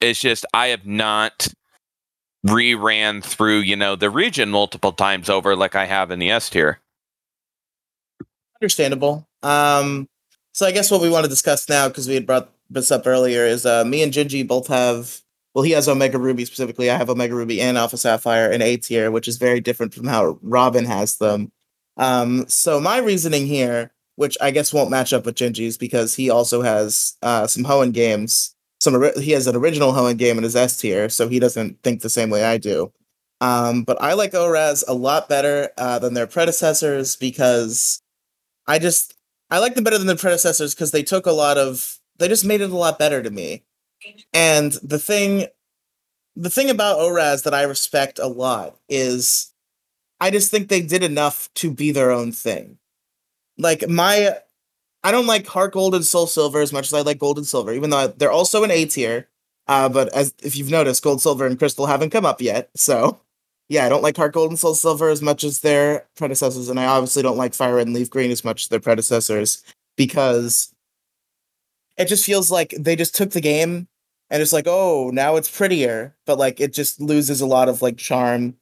It's 0.01 0.20
just 0.20 0.44
I 0.53 0.68
have 0.68 0.86
not 0.86 1.48
reran 2.47 3.22
through 3.22 3.59
you 3.59 3.76
know 3.76 3.97
the 3.97 4.11
region 4.11 4.51
multiple 4.51 4.93
times 4.93 5.28
over 5.28 5.55
like 5.55 5.74
I 5.74 5.86
have 5.86 6.11
in 6.11 6.18
the 6.18 6.30
S 6.30 6.51
tier. 6.51 6.80
understandable. 8.61 9.26
Um, 9.43 10.09
so 10.53 10.66
I 10.66 10.72
guess 10.72 10.91
what 10.91 11.01
we 11.01 11.11
want 11.11 11.24
to 11.24 11.30
discuss 11.30 11.68
now, 11.68 11.88
because 11.88 12.09
we 12.09 12.14
had 12.14 12.26
brought 12.26 12.51
this 12.68 12.91
up 12.91 13.07
earlier, 13.07 13.45
is 13.45 13.64
uh, 13.64 13.84
me 13.84 14.03
and 14.03 14.12
Gingy 14.12 14.47
both 14.47 14.66
have. 14.68 15.20
Well, 15.55 15.64
he 15.64 15.72
has 15.72 15.88
Omega 15.88 16.18
Ruby 16.18 16.45
specifically. 16.45 16.91
I 16.91 16.97
have 16.97 17.11
Omega 17.11 17.34
Ruby 17.34 17.61
and 17.61 17.76
Alpha 17.76 17.97
Sapphire 17.97 18.53
in 18.53 18.62
A 18.62 18.76
tier, 18.76 19.11
which 19.11 19.26
is 19.26 19.36
very 19.36 19.61
different 19.61 19.93
from 19.93 20.07
how 20.07 20.38
Robin 20.43 20.84
has 20.84 21.16
them. 21.16 21.51
Um, 21.97 22.47
so 22.49 22.78
my 22.80 22.99
reasoning 22.99 23.47
here, 23.47 23.91
which 24.14 24.38
I 24.41 24.53
guess 24.53 24.72
won't 24.72 24.91
match 24.91 25.12
up 25.12 25.26
with 25.26 25.34
Gingy's, 25.34 25.76
because 25.76 26.14
he 26.14 26.30
also 26.30 26.62
has 26.62 27.16
uh, 27.22 27.49
some 27.49 27.64
Hoenn 27.64 27.93
games. 27.93 28.55
Some 28.81 29.11
he 29.18 29.33
has 29.33 29.47
an 29.47 29.57
original 29.57 29.93
Hoenn 29.93 30.16
game 30.16 30.39
in 30.39 30.45
his 30.45 30.57
S 30.57 30.76
tier, 30.76 31.09
so 31.09 31.28
he 31.28 31.39
doesn't 31.39 31.83
think 31.83 32.01
the 32.01 32.11
same 32.11 32.31
way 32.31 32.45
I 32.45 32.59
do. 32.59 32.93
Um, 33.41 33.85
but 33.85 34.01
I 34.01 34.14
like 34.14 34.35
ORAS 34.35 34.85
a 34.87 34.95
lot 34.95 35.28
better 35.28 35.70
uh, 35.78 35.99
than 35.99 36.14
their 36.14 36.26
predecessors 36.26 37.16
because 37.16 38.03
I 38.66 38.78
just 38.78 39.14
I 39.51 39.59
like 39.59 39.74
them 39.74 39.85
better 39.85 39.99
than 39.99 40.07
the 40.07 40.16
predecessors 40.16 40.74
because 40.74 40.93
they 40.93 41.03
took 41.03 41.26
a 41.26 41.33
lot 41.33 41.59
of 41.59 41.99
they 42.18 42.28
just 42.28 42.45
made 42.45 42.61
it 42.61 42.70
a 42.70 42.76
lot 42.76 42.99
better 42.99 43.22
to 43.22 43.31
me. 43.31 43.64
And 44.33 44.72
the 44.83 44.99
thing 44.99 45.47
the 46.37 46.51
thing 46.51 46.70
about 46.70 46.99
ORAS 46.99 47.43
that 47.43 47.55
I 47.55 47.62
respect 47.62 48.18
a 48.18 48.26
lot 48.26 48.76
is 48.89 49.53
I 50.20 50.31
just 50.31 50.51
think 50.51 50.68
they 50.68 50.83
did 50.83 51.03
enough 51.03 51.49
to 51.57 51.70
be 51.70 51.93
their 51.93 52.11
own 52.11 52.33
thing. 52.33 52.78
Like 53.59 53.89
my 53.89 54.39
I 55.03 55.11
don't 55.11 55.26
like 55.26 55.46
Heart 55.46 55.72
Gold 55.72 55.94
and 55.94 56.05
Soul 56.05 56.26
Silver 56.26 56.61
as 56.61 56.72
much 56.72 56.86
as 56.86 56.94
I 56.94 57.01
like 57.01 57.18
Gold 57.18 57.38
and 57.38 57.46
Silver, 57.46 57.72
even 57.72 57.90
though 57.90 58.09
they're 58.09 58.30
also 58.30 58.64
an 58.64 58.70
A 58.70 58.84
tier. 58.84 59.28
Uh, 59.66 59.88
but 59.88 60.12
as 60.12 60.34
if 60.42 60.57
you've 60.57 60.70
noticed, 60.70 61.03
Gold, 61.03 61.22
Silver, 61.22 61.46
and 61.46 61.59
Crystal 61.59 61.86
haven't 61.86 62.11
come 62.11 62.26
up 62.26 62.40
yet. 62.40 62.70
So 62.74 63.20
yeah, 63.68 63.86
I 63.86 63.88
don't 63.88 64.03
like 64.03 64.16
Heart 64.16 64.34
Gold 64.34 64.51
and 64.51 64.59
Soul 64.59 64.74
Silver 64.74 65.09
as 65.09 65.22
much 65.22 65.44
as 65.44 65.61
their 65.61 66.07
predecessors, 66.16 66.68
and 66.68 66.78
I 66.78 66.86
obviously 66.86 67.22
don't 67.22 67.36
like 67.36 67.55
Fire 67.55 67.78
and 67.78 67.94
Leaf 67.94 68.11
Green 68.11 68.30
as 68.30 68.44
much 68.44 68.62
as 68.62 68.68
their 68.68 68.80
predecessors 68.80 69.62
because 69.96 70.74
it 71.96 72.07
just 72.07 72.24
feels 72.24 72.51
like 72.51 72.74
they 72.78 72.96
just 72.96 73.14
took 73.14 73.30
the 73.30 73.40
game 73.40 73.86
and 74.28 74.42
it's 74.42 74.53
like, 74.53 74.66
oh, 74.66 75.11
now 75.12 75.36
it's 75.36 75.55
prettier, 75.55 76.16
but 76.26 76.38
like 76.38 76.61
it 76.61 76.72
just 76.72 77.01
loses 77.01 77.40
a 77.40 77.46
lot 77.46 77.68
of 77.68 77.82
like 77.82 77.96
charm. 77.96 78.57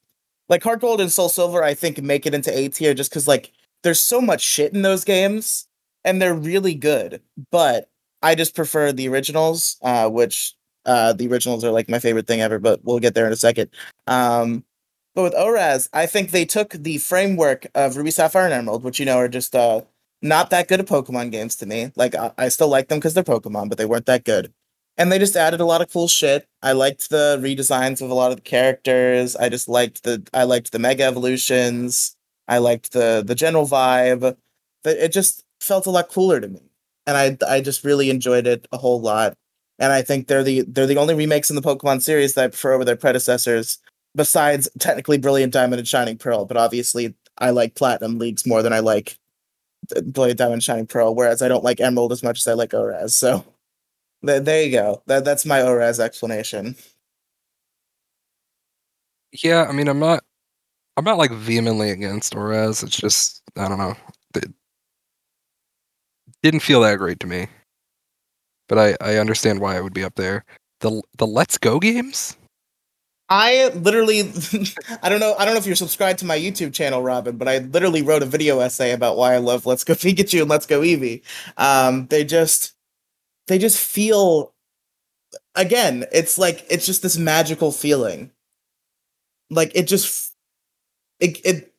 Like 0.48 0.62
Heart 0.62 0.80
Gold 0.80 1.00
and 1.00 1.12
Soul 1.12 1.28
Silver, 1.28 1.62
I 1.62 1.74
think 1.74 2.02
make 2.02 2.26
it 2.26 2.34
into 2.34 2.56
A 2.56 2.68
tier 2.68 2.94
just 2.94 3.10
because 3.10 3.28
like 3.28 3.52
there's 3.82 4.00
so 4.00 4.20
much 4.20 4.40
shit 4.42 4.74
in 4.74 4.82
those 4.82 5.04
games 5.04 5.67
and 6.08 6.22
they're 6.22 6.34
really 6.34 6.74
good, 6.74 7.20
but 7.50 7.90
I 8.22 8.34
just 8.34 8.54
prefer 8.56 8.92
the 8.92 9.08
originals, 9.08 9.76
uh, 9.82 10.08
which 10.08 10.54
uh, 10.86 11.12
the 11.12 11.28
originals 11.28 11.64
are 11.64 11.70
like 11.70 11.88
my 11.88 11.98
favorite 11.98 12.26
thing 12.26 12.40
ever, 12.40 12.58
but 12.58 12.80
we'll 12.82 12.98
get 12.98 13.14
there 13.14 13.26
in 13.26 13.32
a 13.32 13.36
second. 13.36 13.70
Um, 14.06 14.64
but 15.14 15.22
with 15.22 15.34
ORAS, 15.34 15.90
I 15.92 16.06
think 16.06 16.30
they 16.30 16.46
took 16.46 16.70
the 16.70 16.98
framework 16.98 17.66
of 17.74 17.96
Ruby 17.96 18.10
Sapphire 18.10 18.46
and 18.46 18.54
Emerald, 18.54 18.84
which 18.84 18.98
you 18.98 19.04
know 19.06 19.18
are 19.18 19.28
just 19.28 19.54
uh 19.54 19.82
not 20.22 20.50
that 20.50 20.66
good 20.68 20.80
at 20.80 20.86
Pokemon 20.86 21.30
games 21.30 21.56
to 21.56 21.66
me. 21.66 21.92
Like 21.94 22.14
I, 22.14 22.32
I 22.38 22.48
still 22.48 22.68
like 22.68 22.88
them 22.88 22.98
because 22.98 23.14
they're 23.14 23.22
Pokemon, 23.24 23.68
but 23.68 23.78
they 23.78 23.84
weren't 23.84 24.06
that 24.06 24.24
good. 24.24 24.52
And 24.96 25.12
they 25.12 25.18
just 25.18 25.36
added 25.36 25.60
a 25.60 25.64
lot 25.64 25.82
of 25.82 25.92
cool 25.92 26.08
shit. 26.08 26.46
I 26.62 26.72
liked 26.72 27.10
the 27.10 27.38
redesigns 27.40 28.00
of 28.00 28.10
a 28.10 28.14
lot 28.14 28.30
of 28.30 28.38
the 28.38 28.42
characters. 28.42 29.36
I 29.36 29.48
just 29.48 29.68
liked 29.68 30.04
the 30.04 30.26
I 30.32 30.44
liked 30.44 30.72
the 30.72 30.78
Mega 30.78 31.04
Evolutions. 31.04 32.16
I 32.48 32.58
liked 32.58 32.92
the 32.92 33.22
the 33.26 33.34
general 33.34 33.66
vibe. 33.66 34.36
That 34.84 35.04
it 35.04 35.12
just 35.12 35.44
felt 35.60 35.86
a 35.86 35.90
lot 35.90 36.08
cooler 36.08 36.40
to 36.40 36.48
me, 36.48 36.62
and 37.06 37.16
I 37.16 37.36
I 37.56 37.60
just 37.60 37.84
really 37.84 38.10
enjoyed 38.10 38.46
it 38.46 38.66
a 38.72 38.78
whole 38.78 39.00
lot. 39.00 39.36
and 39.78 39.92
I 39.92 40.02
think 40.02 40.26
they're 40.28 40.42
the 40.44 40.62
they're 40.62 40.86
the 40.86 40.96
only 40.98 41.14
remakes 41.14 41.50
in 41.50 41.56
the 41.56 41.62
Pokemon 41.62 42.02
series 42.02 42.34
that 42.34 42.44
I 42.44 42.48
prefer 42.48 42.72
over 42.74 42.84
their 42.84 42.96
predecessors. 42.96 43.78
Besides 44.16 44.68
technically 44.78 45.18
Brilliant 45.18 45.52
Diamond 45.52 45.78
and 45.80 45.88
Shining 45.88 46.18
Pearl, 46.18 46.44
but 46.46 46.56
obviously 46.56 47.14
I 47.38 47.50
like 47.50 47.74
Platinum 47.76 48.18
Leagues 48.18 48.46
more 48.46 48.62
than 48.62 48.72
I 48.72 48.80
like 48.80 49.18
th- 49.92 50.04
Brilliant 50.06 50.38
Diamond 50.38 50.54
and 50.54 50.62
Shining 50.64 50.86
Pearl, 50.86 51.14
whereas 51.14 51.42
I 51.42 51.48
don't 51.48 51.64
like 51.64 51.80
Emerald 51.80 52.12
as 52.12 52.22
much 52.22 52.38
as 52.40 52.46
I 52.48 52.54
like 52.54 52.74
ORAS. 52.74 53.14
So 53.16 53.44
th- 54.26 54.44
there 54.44 54.62
you 54.64 54.72
go. 54.72 55.02
That 55.06 55.24
that's 55.24 55.46
my 55.46 55.62
ORAS 55.62 56.00
explanation. 56.00 56.76
Yeah, 59.42 59.66
I 59.68 59.72
mean, 59.72 59.88
I'm 59.88 59.98
not, 59.98 60.24
I'm 60.96 61.04
not 61.04 61.18
like 61.18 61.30
vehemently 61.32 61.90
against 61.90 62.34
ORAS. 62.34 62.82
It's 62.82 62.96
just, 62.96 63.42
I 63.56 63.68
don't 63.68 63.78
know, 63.78 63.96
didn't 66.42 66.60
feel 66.60 66.80
that 66.82 66.98
great 66.98 67.20
to 67.20 67.26
me. 67.26 67.48
But 68.68 68.78
I, 68.78 68.96
I 69.00 69.16
understand 69.16 69.60
why 69.60 69.76
it 69.76 69.82
would 69.82 69.94
be 69.94 70.04
up 70.04 70.14
there. 70.16 70.44
The 70.80 71.02
the 71.16 71.26
Let's 71.26 71.58
Go 71.58 71.78
games. 71.78 72.36
I 73.30 73.68
literally, 73.74 74.20
I 75.02 75.08
don't 75.08 75.20
know, 75.20 75.34
I 75.38 75.44
don't 75.44 75.52
know 75.52 75.58
if 75.58 75.66
you're 75.66 75.76
subscribed 75.76 76.18
to 76.20 76.24
my 76.24 76.38
YouTube 76.38 76.72
channel, 76.72 77.02
Robin, 77.02 77.36
but 77.36 77.46
I 77.46 77.58
literally 77.58 78.00
wrote 78.00 78.22
a 78.22 78.26
video 78.26 78.60
essay 78.60 78.92
about 78.92 79.18
why 79.18 79.34
I 79.34 79.38
love 79.38 79.66
Let's 79.66 79.84
Go 79.84 79.92
Pikachu 79.94 80.40
and 80.40 80.50
Let's 80.50 80.66
Go 80.66 80.80
Eevee. 80.80 81.22
Um, 81.58 82.06
they 82.06 82.24
just, 82.24 82.72
they 83.46 83.58
just 83.58 83.78
feel, 83.78 84.54
again, 85.54 86.06
it's 86.10 86.38
like 86.38 86.64
it's 86.70 86.86
just 86.86 87.02
this 87.02 87.18
magical 87.18 87.70
feeling. 87.70 88.30
Like 89.50 89.72
it 89.74 89.86
just, 89.86 90.34
it 91.20 91.38
it, 91.44 91.74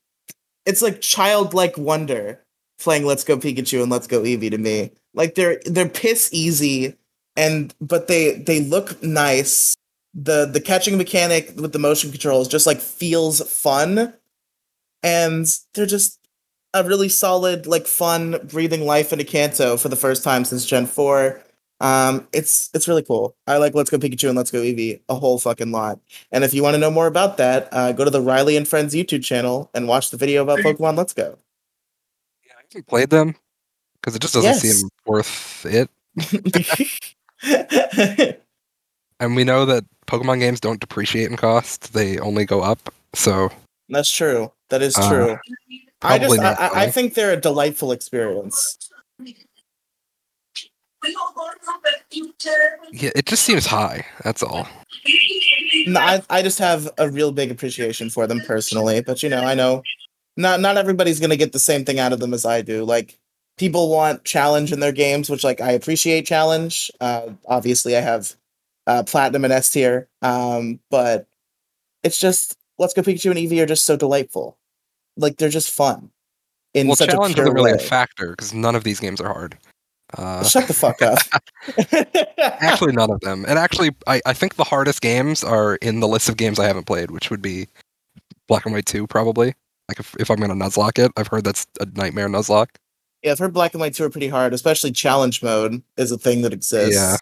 it's 0.65 0.81
like 0.81 1.01
childlike 1.01 1.77
wonder 1.77 2.43
playing 2.79 3.05
Let's 3.05 3.23
Go 3.23 3.37
Pikachu 3.37 3.81
and 3.81 3.91
Let's 3.91 4.07
Go 4.07 4.21
Eevee 4.21 4.51
to 4.51 4.57
me. 4.57 4.91
Like 5.13 5.35
they're 5.35 5.61
they're 5.65 5.89
piss 5.89 6.29
easy, 6.31 6.95
and 7.35 7.73
but 7.79 8.07
they 8.07 8.33
they 8.33 8.61
look 8.61 9.01
nice. 9.03 9.75
The 10.13 10.45
the 10.45 10.61
catching 10.61 10.97
mechanic 10.97 11.53
with 11.55 11.73
the 11.73 11.79
motion 11.79 12.11
controls 12.11 12.47
just 12.47 12.65
like 12.65 12.79
feels 12.79 13.41
fun. 13.41 14.13
And 15.01 15.47
they're 15.73 15.85
just 15.85 16.19
a 16.73 16.83
really 16.83 17.09
solid 17.09 17.67
like 17.67 17.87
fun 17.87 18.39
breathing 18.47 18.85
life 18.85 19.11
into 19.11 19.25
kanto 19.25 19.77
for 19.77 19.89
the 19.89 19.95
first 19.95 20.23
time 20.23 20.45
since 20.45 20.65
gen 20.65 20.85
4 20.85 21.41
um 21.81 22.27
it's 22.31 22.69
it's 22.73 22.87
really 22.87 23.01
cool. 23.01 23.35
I 23.47 23.57
like 23.57 23.73
let's 23.73 23.89
go 23.89 23.97
pikachu 23.97 24.27
and 24.27 24.37
let's 24.37 24.51
go 24.51 24.59
eevee 24.59 25.01
a 25.09 25.15
whole 25.15 25.39
fucking 25.39 25.71
lot. 25.71 25.99
And 26.31 26.43
if 26.43 26.53
you 26.53 26.61
want 26.61 26.75
to 26.75 26.79
know 26.79 26.91
more 26.91 27.07
about 27.07 27.37
that 27.37 27.69
uh, 27.71 27.91
go 27.93 28.05
to 28.05 28.11
the 28.11 28.21
riley 28.21 28.55
and 28.57 28.67
friends 28.67 28.93
youtube 28.93 29.23
channel 29.23 29.69
and 29.73 29.87
watch 29.87 30.11
the 30.11 30.17
video 30.17 30.43
about 30.43 30.59
pokemon 30.59 30.97
let's 30.97 31.13
go 31.13 31.37
Yeah, 32.73 32.81
played 32.87 33.09
them 33.09 33.35
because 33.95 34.15
it 34.15 34.21
just 34.21 34.33
doesn't 34.33 34.49
Yes. 34.49 34.61
seem 34.61 34.89
worth 35.05 35.65
it. 35.65 35.89
And 39.21 39.35
we 39.35 39.43
know 39.43 39.65
that 39.65 39.83
Pokemon 40.07 40.39
games 40.39 40.61
don't 40.61 40.79
depreciate 40.79 41.29
in 41.29 41.35
cost; 41.35 41.91
they 41.91 42.19
only 42.19 42.45
go 42.45 42.61
up. 42.61 42.93
So 43.13 43.49
that's 43.89 44.09
true 44.09 44.53
that 44.69 44.81
is 44.81 44.95
Uh, 44.95 45.09
true 45.09 45.37
i 46.03 46.17
just 46.17 46.39
I, 46.39 46.53
I, 46.53 46.83
I 46.83 46.91
think 46.91 47.15
they're 47.15 47.33
a 47.33 47.41
delightful 47.41 47.91
experience 47.91 48.77
yeah, 52.91 53.11
it 53.15 53.25
just 53.25 53.43
seems 53.43 53.65
high. 53.65 54.05
That's 54.23 54.43
all. 54.43 54.67
No, 55.87 55.99
I, 55.99 56.21
I 56.29 56.41
just 56.41 56.59
have 56.59 56.89
a 56.97 57.09
real 57.09 57.31
big 57.31 57.51
appreciation 57.51 58.09
for 58.09 58.27
them 58.27 58.41
personally, 58.41 59.01
but 59.01 59.23
you 59.23 59.29
know, 59.29 59.41
I 59.41 59.53
know 59.53 59.83
not 60.39 60.59
not 60.59 60.77
everybody's 60.77 61.19
gonna 61.19 61.35
get 61.35 61.51
the 61.51 61.59
same 61.59 61.85
thing 61.85 61.99
out 61.99 62.13
of 62.13 62.19
them 62.19 62.33
as 62.33 62.45
I 62.45 62.61
do. 62.61 62.83
Like 62.83 63.19
people 63.57 63.89
want 63.89 64.23
challenge 64.23 64.71
in 64.71 64.79
their 64.79 64.91
games, 64.91 65.29
which 65.29 65.43
like 65.43 65.61
I 65.61 65.71
appreciate 65.71 66.25
challenge. 66.25 66.91
Uh, 66.99 67.29
obviously, 67.45 67.95
I 67.95 68.01
have 68.01 68.35
uh, 68.87 69.03
platinum 69.03 69.43
and 69.43 69.53
S 69.53 69.69
tier, 69.69 70.07
um, 70.21 70.79
but 70.89 71.27
it's 72.03 72.19
just 72.19 72.57
Let's 72.79 72.93
Go 72.93 73.01
Pikachu 73.01 73.29
and 73.29 73.39
Eevee 73.39 73.61
are 73.61 73.67
just 73.67 73.85
so 73.85 73.95
delightful. 73.95 74.57
Like 75.17 75.37
they're 75.37 75.49
just 75.49 75.71
fun 75.71 76.09
in 76.73 76.87
well, 76.87 76.95
such 76.95 77.09
challenge 77.09 77.37
a 77.37 77.41
isn't 77.41 77.53
really 77.53 77.73
way. 77.73 77.77
a 77.77 77.81
factor 77.81 78.31
because 78.31 78.53
none 78.53 78.75
of 78.75 78.83
these 78.83 78.99
games 78.99 79.19
are 79.19 79.31
hard. 79.31 79.57
Uh, 80.17 80.43
Shut 80.43 80.67
the 80.67 80.73
fuck 80.73 81.01
up. 81.01 81.19
actually, 82.39 82.93
none 82.93 83.11
of 83.11 83.19
them. 83.19 83.45
And 83.47 83.59
actually, 83.59 83.91
I, 84.07 84.21
I 84.25 84.33
think 84.33 84.55
the 84.55 84.63
hardest 84.63 85.01
games 85.01 85.43
are 85.43 85.75
in 85.75 85.99
the 85.99 86.07
list 86.07 86.29
of 86.29 86.37
games 86.37 86.57
I 86.57 86.65
haven't 86.65 86.85
played, 86.85 87.11
which 87.11 87.29
would 87.29 87.43
be 87.43 87.67
Black 88.47 88.65
and 88.65 88.73
White 88.73 88.87
Two, 88.87 89.05
probably. 89.05 89.53
Like 89.89 89.99
if, 89.99 90.15
if 90.19 90.29
I'm 90.29 90.37
gonna 90.37 90.53
nuzlocke 90.53 91.03
it, 91.03 91.11
I've 91.17 91.27
heard 91.27 91.43
that's 91.43 91.67
a 91.81 91.85
nightmare 91.95 92.29
nuzlocke. 92.29 92.75
Yeah, 93.23 93.31
I've 93.31 93.39
heard 93.39 93.53
Black 93.53 93.73
and 93.73 93.81
White 93.81 93.95
2 93.95 94.05
are 94.05 94.09
pretty 94.09 94.29
hard, 94.29 94.53
especially 94.53 94.91
challenge 94.91 95.43
mode 95.43 95.83
is 95.97 96.11
a 96.11 96.17
thing 96.17 96.43
that 96.43 96.53
exists. 96.53 96.95
Yeah. 96.95 97.17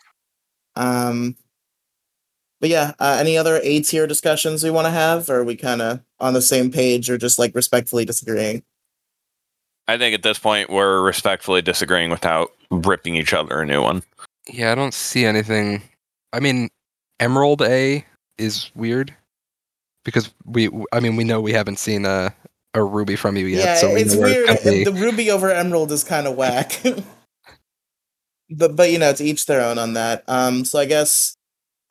Um 0.75 1.35
but 2.59 2.69
yeah, 2.69 2.93
uh, 2.99 3.17
any 3.19 3.37
other 3.37 3.59
A 3.63 3.81
tier 3.81 4.07
discussions 4.07 4.63
we 4.63 4.71
want 4.71 4.85
to 4.85 4.91
have? 4.91 5.29
Or 5.29 5.41
are 5.41 5.43
we 5.43 5.55
kind 5.55 5.81
of 5.81 6.01
on 6.19 6.33
the 6.33 6.41
same 6.41 6.71
page 6.71 7.09
or 7.09 7.17
just 7.17 7.37
like 7.37 7.53
respectfully 7.53 8.03
disagreeing? 8.03 8.63
I 9.87 9.97
think 9.97 10.13
at 10.13 10.23
this 10.23 10.39
point 10.39 10.69
we're 10.69 11.01
respectfully 11.01 11.61
disagreeing 11.61 12.09
without 12.09 12.51
ripping 12.71 13.15
each 13.15 13.33
other 13.33 13.61
a 13.61 13.65
new 13.65 13.81
one. 13.81 14.03
Yeah, 14.51 14.71
I 14.71 14.75
don't 14.75 14.93
see 14.93 15.25
anything. 15.25 15.81
I 16.33 16.39
mean, 16.39 16.69
Emerald 17.19 17.61
A 17.61 18.03
is 18.37 18.71
weird 18.75 19.13
because 20.03 20.31
we. 20.45 20.69
I 20.91 20.99
mean, 20.99 21.15
we 21.15 21.23
know 21.23 21.39
we 21.39 21.53
haven't 21.53 21.79
seen 21.79 22.05
a 22.05 22.33
a 22.77 22.83
Ruby 22.85 23.15
from 23.15 23.35
you 23.37 23.45
yet, 23.47 23.65
yeah, 23.65 23.75
so 23.75 23.93
we 23.93 24.01
it's 24.01 24.15
weird. 24.15 24.49
it's. 24.49 24.63
The 24.63 24.93
Ruby 24.93 25.29
over 25.31 25.51
Emerald 25.51 25.91
is 25.91 26.03
kind 26.03 26.27
of 26.27 26.35
whack. 26.35 26.81
but 28.49 28.75
but 28.75 28.91
you 28.91 28.99
know, 28.99 29.13
to 29.13 29.23
each 29.23 29.45
their 29.45 29.61
own 29.61 29.77
on 29.77 29.93
that. 29.93 30.23
Um 30.27 30.63
so 30.65 30.79
I 30.79 30.85
guess 30.85 31.35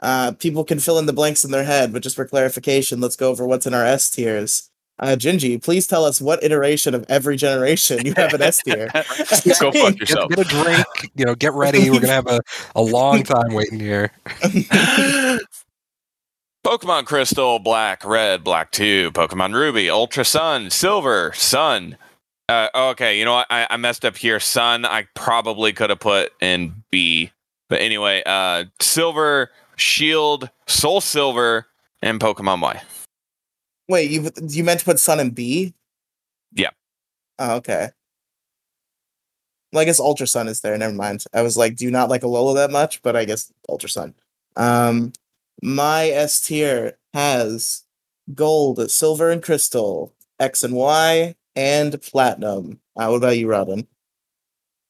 uh 0.00 0.32
people 0.38 0.64
can 0.64 0.78
fill 0.78 0.98
in 0.98 1.06
the 1.06 1.12
blanks 1.12 1.44
in 1.44 1.50
their 1.50 1.64
head, 1.64 1.92
but 1.92 2.02
just 2.02 2.16
for 2.16 2.26
clarification, 2.26 3.00
let's 3.00 3.16
go 3.16 3.30
over 3.30 3.46
what's 3.46 3.66
in 3.66 3.74
our 3.74 3.84
S 3.84 4.08
tiers. 4.10 4.70
Uh 4.98 5.16
Gingy, 5.18 5.62
please 5.62 5.86
tell 5.86 6.04
us 6.06 6.20
what 6.22 6.42
iteration 6.42 6.94
of 6.94 7.04
every 7.08 7.36
generation 7.36 8.06
you 8.06 8.14
have 8.16 8.32
an 8.32 8.40
S 8.42 8.62
tier. 8.62 8.88
Go 8.94 9.02
fuck 9.04 9.72
Get, 9.72 10.00
yourself. 10.00 10.30
get 10.30 10.38
a 10.38 10.44
drink, 10.44 10.86
you 11.14 11.24
know, 11.26 11.34
get 11.34 11.52
ready. 11.52 11.90
We're 11.90 12.00
gonna 12.00 12.12
have 12.14 12.26
a, 12.28 12.40
a 12.74 12.82
long 12.82 13.22
time 13.22 13.52
waiting 13.52 13.80
here. 13.80 14.10
Pokemon 16.66 17.06
Crystal, 17.06 17.60
Black, 17.60 18.04
Red, 18.04 18.42
Black 18.42 18.72
2, 18.72 19.12
Pokemon 19.12 19.54
Ruby, 19.54 19.88
Ultra 19.88 20.24
Sun, 20.24 20.70
Silver, 20.70 21.32
Sun. 21.32 21.96
Uh, 22.48 22.66
okay, 22.74 23.16
you 23.16 23.24
know 23.24 23.34
what? 23.34 23.46
I, 23.50 23.68
I 23.70 23.76
messed 23.76 24.04
up 24.04 24.16
here. 24.16 24.40
Sun, 24.40 24.84
I 24.84 25.06
probably 25.14 25.72
could 25.72 25.90
have 25.90 26.00
put 26.00 26.32
in 26.40 26.82
B. 26.90 27.30
But 27.68 27.82
anyway, 27.82 28.24
uh, 28.26 28.64
Silver, 28.80 29.52
Shield, 29.76 30.50
Soul 30.66 31.00
Silver, 31.00 31.68
and 32.02 32.18
Pokemon 32.18 32.60
Y. 32.60 32.82
Wait, 33.86 34.10
you 34.10 34.28
you 34.48 34.64
meant 34.64 34.80
to 34.80 34.86
put 34.86 34.98
Sun 34.98 35.20
and 35.20 35.32
B? 35.32 35.72
Yeah. 36.52 36.70
Oh, 37.38 37.54
okay. 37.58 37.90
Well, 39.72 39.82
I 39.82 39.84
guess 39.84 40.00
Ultra 40.00 40.26
Sun 40.26 40.48
is 40.48 40.62
there. 40.62 40.76
Never 40.76 40.94
mind. 40.94 41.22
I 41.32 41.42
was 41.42 41.56
like, 41.56 41.76
do 41.76 41.84
you 41.84 41.92
not 41.92 42.10
like 42.10 42.22
Alola 42.22 42.56
that 42.56 42.72
much? 42.72 43.02
But 43.02 43.14
I 43.14 43.24
guess 43.24 43.52
Ultra 43.68 43.88
Sun. 43.88 44.14
Um, 44.56 45.12
my 45.62 46.08
S 46.08 46.40
tier 46.40 46.98
has 47.14 47.84
gold, 48.34 48.90
silver, 48.90 49.30
and 49.30 49.42
crystal, 49.42 50.14
X 50.38 50.62
and 50.62 50.74
Y, 50.74 51.34
and 51.56 52.00
platinum. 52.02 52.80
Uh, 52.96 53.08
what 53.08 53.16
about 53.16 53.38
you, 53.38 53.48
Robin? 53.48 53.86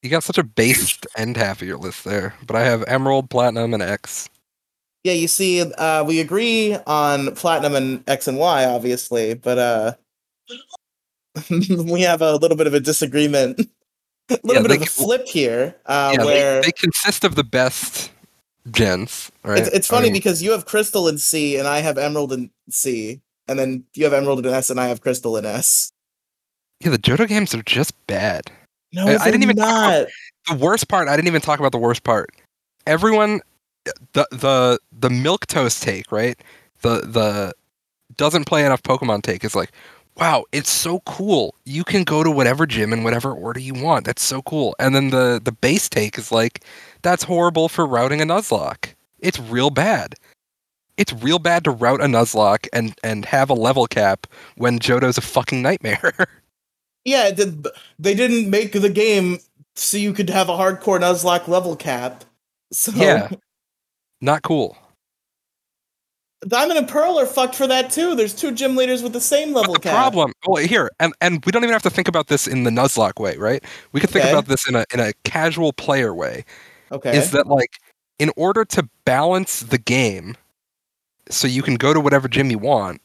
You 0.01 0.09
got 0.09 0.23
such 0.23 0.37
a 0.37 0.43
based 0.43 1.05
end 1.15 1.37
half 1.37 1.61
of 1.61 1.67
your 1.67 1.77
list 1.77 2.03
there, 2.03 2.35
but 2.45 2.55
I 2.55 2.63
have 2.63 2.83
Emerald, 2.87 3.29
Platinum, 3.29 3.73
and 3.73 3.83
X. 3.83 4.29
Yeah, 5.03 5.13
you 5.13 5.27
see, 5.27 5.61
uh, 5.61 6.03
we 6.03 6.19
agree 6.19 6.75
on 6.85 7.33
platinum 7.35 7.75
and 7.75 8.03
X 8.07 8.27
and 8.27 8.37
Y, 8.37 8.65
obviously, 8.65 9.33
but 9.35 9.57
uh, 9.57 9.93
we 11.49 12.01
have 12.01 12.21
a 12.21 12.35
little 12.35 12.57
bit 12.57 12.67
of 12.67 12.73
a 12.73 12.79
disagreement, 12.79 13.59
a 14.29 14.39
little 14.43 14.61
Yeah, 14.61 14.61
bit 14.61 14.71
of 14.71 14.81
a 14.81 14.85
flip 14.85 15.27
here, 15.27 15.75
uh, 15.85 16.17
yeah, 16.17 16.25
where 16.25 16.61
they, 16.61 16.69
they 16.69 16.71
consist 16.71 17.23
of 17.23 17.35
the 17.35 17.43
best 17.43 18.11
right? 19.43 19.59
it's, 19.59 19.69
it's 19.69 19.91
I 19.91 19.95
funny 19.95 20.05
mean, 20.07 20.13
because 20.13 20.41
you 20.43 20.51
have 20.51 20.65
crystal 20.65 21.07
in 21.07 21.17
C 21.17 21.57
and 21.57 21.67
I 21.67 21.79
have 21.79 21.97
emerald 21.97 22.33
in 22.33 22.49
C, 22.69 23.21
and 23.47 23.57
then 23.57 23.83
you 23.93 24.03
have 24.03 24.13
emerald 24.13 24.45
in 24.45 24.53
S 24.53 24.69
and 24.69 24.79
I 24.79 24.87
have 24.87 25.01
crystal 25.01 25.37
in 25.37 25.45
S. 25.45 25.91
yeah, 26.81 26.91
the 26.91 26.97
Johto 26.99 27.27
games 27.27 27.53
are 27.55 27.63
just 27.63 27.93
bad. 28.07 28.51
No, 28.93 29.07
I- 29.07 29.17
I 29.17 29.31
didn't 29.31 29.43
even 29.43 29.55
not. 29.57 30.07
the 30.49 30.55
worst 30.55 30.87
part 30.87 31.09
i 31.09 31.15
didn't 31.17 31.27
even 31.27 31.41
talk 31.41 31.59
about 31.59 31.73
the 31.73 31.77
worst 31.77 32.03
part 32.03 32.29
everyone 32.85 33.41
the 34.13 34.25
the 34.31 34.79
the 34.97 35.09
milk 35.09 35.45
toast 35.47 35.83
take 35.83 36.09
right 36.09 36.39
the 36.83 37.01
the 37.01 37.53
doesn't 38.15 38.45
play 38.45 38.65
enough 38.65 38.81
pokemon 38.81 39.21
take 39.21 39.43
is 39.43 39.55
like 39.55 39.71
wow 40.17 40.43
it's 40.51 40.71
so 40.71 40.99
cool 41.01 41.55
you 41.65 41.83
can 41.83 42.03
go 42.03 42.23
to 42.23 42.31
whatever 42.31 42.65
gym 42.65 42.91
in 42.91 43.03
whatever 43.03 43.31
order 43.31 43.59
you 43.59 43.73
want 43.73 44.05
that's 44.05 44.23
so 44.23 44.41
cool 44.41 44.75
and 44.79 44.95
then 44.95 45.09
the 45.09 45.39
the 45.43 45.51
base 45.51 45.87
take 45.89 46.17
is 46.17 46.31
like 46.31 46.63
that's 47.01 47.23
horrible 47.23 47.69
for 47.69 47.85
routing 47.85 48.21
a 48.21 48.25
nuzlocke 48.25 48.93
it's 49.19 49.39
real 49.39 49.69
bad 49.69 50.15
it's 50.97 51.13
real 51.13 51.39
bad 51.39 51.63
to 51.63 51.71
route 51.71 52.01
a 52.01 52.05
nuzlocke 52.05 52.67
and 52.73 52.95
and 53.03 53.25
have 53.25 53.49
a 53.49 53.53
level 53.53 53.87
cap 53.87 54.27
when 54.55 54.79
johto's 54.79 55.17
a 55.17 55.21
fucking 55.21 55.61
nightmare 55.61 56.13
Yeah, 57.07 57.31
did, 57.31 57.65
they 57.97 58.13
didn't 58.13 58.49
make 58.49 58.73
the 58.73 58.89
game 58.89 59.39
so 59.77 59.95
you 59.95 60.11
could 60.11 60.29
have 60.29 60.49
a 60.49 60.57
hardcore 60.57 60.99
Nuzlocke 60.99 61.47
level 61.47 61.77
cap. 61.77 62.25
So 62.73 62.91
Yeah. 62.93 63.29
Not 64.19 64.41
cool. 64.41 64.77
Diamond 66.47 66.77
and 66.77 66.87
Pearl 66.87 67.17
are 67.19 67.25
fucked 67.25 67.55
for 67.55 67.65
that 67.67 67.89
too. 67.89 68.15
There's 68.15 68.33
two 68.35 68.51
gym 68.51 68.75
leaders 68.75 69.01
with 69.01 69.13
the 69.13 69.21
same 69.21 69.53
level 69.53 69.73
But 69.73 69.81
the 69.81 69.87
cap. 69.89 69.93
problem, 69.95 70.33
oh, 70.47 70.51
well, 70.53 70.63
here, 70.65 70.89
and, 70.99 71.13
and 71.19 71.43
we 71.45 71.51
don't 71.51 71.63
even 71.63 71.73
have 71.73 71.81
to 71.83 71.89
think 71.89 72.07
about 72.07 72.27
this 72.27 72.47
in 72.47 72.63
the 72.63 72.69
Nuzlocke 72.69 73.19
way, 73.19 73.37
right? 73.37 73.63
We 73.91 73.99
could 73.99 74.09
think 74.11 74.23
Okay. 74.23 74.31
about 74.33 74.45
this 74.47 74.67
in 74.67 74.75
a 74.75 74.85
in 74.93 74.99
a 74.99 75.13
casual 75.23 75.73
player 75.73 76.13
way. 76.13 76.45
Okay. 76.91 77.17
Is 77.17 77.31
that 77.31 77.47
like 77.47 77.79
in 78.19 78.31
order 78.37 78.65
to 78.65 78.87
balance 79.03 79.61
the 79.61 79.79
game, 79.79 80.35
so 81.29 81.47
you 81.47 81.63
can 81.63 81.75
go 81.75 81.93
to 81.93 81.99
whatever 81.99 82.27
gym 82.27 82.51
you 82.51 82.59
want, 82.59 83.01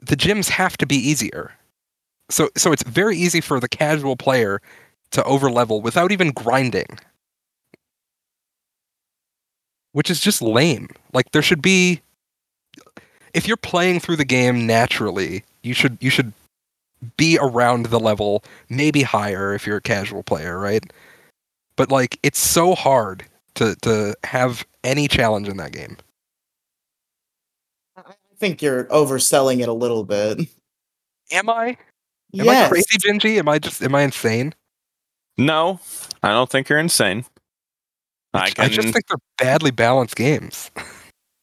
the 0.00 0.16
gyms 0.16 0.48
have 0.50 0.76
to 0.78 0.86
be 0.86 0.96
easier. 0.96 1.52
So 2.30 2.50
so 2.56 2.72
it's 2.72 2.82
very 2.82 3.16
easy 3.16 3.40
for 3.40 3.60
the 3.60 3.68
casual 3.68 4.16
player 4.16 4.60
to 5.12 5.22
overlevel 5.22 5.82
without 5.82 6.12
even 6.12 6.32
grinding. 6.32 6.98
Which 9.96 10.10
is 10.10 10.20
just 10.20 10.42
lame. 10.42 10.90
Like 11.14 11.32
there 11.32 11.40
should 11.40 11.62
be 11.62 12.02
if 13.32 13.48
you're 13.48 13.56
playing 13.56 14.00
through 14.00 14.16
the 14.16 14.26
game 14.26 14.66
naturally, 14.66 15.42
you 15.62 15.72
should 15.72 15.96
you 16.02 16.10
should 16.10 16.34
be 17.16 17.38
around 17.40 17.86
the 17.86 17.98
level, 17.98 18.44
maybe 18.68 19.00
higher 19.00 19.54
if 19.54 19.66
you're 19.66 19.78
a 19.78 19.80
casual 19.80 20.22
player, 20.22 20.58
right? 20.58 20.84
But 21.76 21.90
like 21.90 22.18
it's 22.22 22.38
so 22.38 22.74
hard 22.74 23.24
to 23.54 23.74
to 23.76 24.14
have 24.24 24.66
any 24.84 25.08
challenge 25.08 25.48
in 25.48 25.56
that 25.56 25.72
game. 25.72 25.96
I 27.96 28.12
think 28.36 28.60
you're 28.60 28.84
overselling 28.84 29.60
it 29.60 29.68
a 29.70 29.72
little 29.72 30.04
bit. 30.04 30.40
Am 31.32 31.48
I? 31.48 31.68
Am 31.68 32.44
yes. 32.44 32.66
I 32.66 32.68
crazy, 32.68 32.98
Gingy? 32.98 33.38
Am 33.38 33.48
I 33.48 33.58
just 33.58 33.80
am 33.80 33.94
I 33.94 34.02
insane? 34.02 34.54
No, 35.38 35.80
I 36.22 36.32
don't 36.32 36.50
think 36.50 36.68
you're 36.68 36.78
insane. 36.78 37.24
I 38.36 38.50
can. 38.50 38.64
I 38.64 38.68
just 38.68 38.88
think 38.88 39.06
they're 39.06 39.16
badly 39.38 39.70
balanced 39.70 40.16
games. 40.16 40.70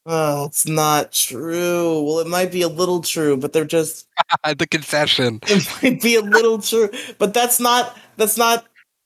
Oh, 0.05 0.47
it's 0.47 0.67
not 0.67 1.13
true. 1.13 2.03
Well, 2.03 2.19
it 2.19 2.27
might 2.27 2.51
be 2.51 2.61
a 2.61 2.67
little 2.67 3.01
true, 3.01 3.37
but 3.37 3.53
they're 3.53 3.63
just 3.63 4.07
the 4.57 4.67
concession. 4.67 5.39
it 5.43 5.65
might 5.81 6.01
be 6.01 6.15
a 6.15 6.21
little 6.21 6.61
true, 6.61 6.89
but 7.19 7.33
that's 7.33 7.59
not 7.59 7.97
that's 8.17 8.37
not 8.37 8.65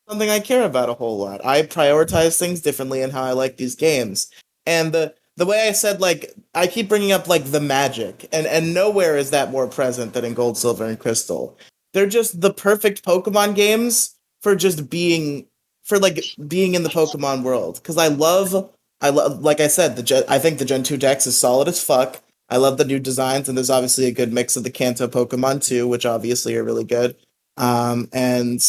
something 0.09 0.29
I 0.29 0.39
care 0.39 0.63
about 0.63 0.89
a 0.89 0.95
whole 0.95 1.17
lot. 1.19 1.45
I 1.45 1.61
prioritize 1.63 2.39
things 2.39 2.61
differently 2.61 3.01
in 3.01 3.11
how 3.11 3.23
I 3.23 3.33
like 3.33 3.57
these 3.57 3.75
games. 3.75 4.31
And 4.65 4.91
the 4.91 5.13
the 5.35 5.45
way 5.45 5.67
I 5.67 5.71
said 5.71 6.01
like 6.01 6.33
I 6.55 6.65
keep 6.65 6.89
bringing 6.89 7.11
up 7.11 7.27
like 7.27 7.45
the 7.45 7.61
magic 7.61 8.27
and 8.31 8.47
and 8.47 8.73
nowhere 8.73 9.17
is 9.17 9.29
that 9.29 9.51
more 9.51 9.67
present 9.67 10.13
than 10.13 10.25
in 10.25 10.33
Gold, 10.33 10.57
Silver 10.57 10.85
and 10.85 10.97
Crystal. 10.99 11.57
They're 11.93 12.07
just 12.07 12.41
the 12.41 12.53
perfect 12.53 13.05
Pokemon 13.05 13.53
games 13.53 14.15
for 14.41 14.55
just 14.55 14.89
being 14.89 15.45
for 15.87 15.97
like 15.97 16.23
being 16.47 16.75
in 16.75 16.83
the 16.83 16.89
Pokemon 16.89 17.43
world 17.43 17.81
cuz 17.83 17.97
I 17.97 18.07
love 18.07 18.69
I 19.01 19.09
love 19.09 19.41
like 19.41 19.59
I 19.59 19.67
said 19.67 19.95
the 19.95 20.03
Gen, 20.03 20.23
I 20.27 20.39
think 20.39 20.59
the 20.59 20.65
Gen 20.65 20.83
2 20.83 20.97
Dex 20.97 21.27
is 21.27 21.37
solid 21.37 21.67
as 21.67 21.81
fuck. 21.81 22.21
I 22.49 22.57
love 22.57 22.77
the 22.77 22.85
new 22.85 22.99
designs, 22.99 23.49
and 23.49 23.57
there's 23.57 23.69
obviously 23.69 24.05
a 24.05 24.11
good 24.11 24.31
mix 24.31 24.55
of 24.55 24.63
the 24.63 24.69
Kanto 24.69 25.07
Pokemon 25.07 25.65
too, 25.65 25.87
which 25.87 26.05
obviously 26.05 26.55
are 26.55 26.63
really 26.63 26.85
good. 26.85 27.15
Um, 27.57 28.07
and 28.13 28.61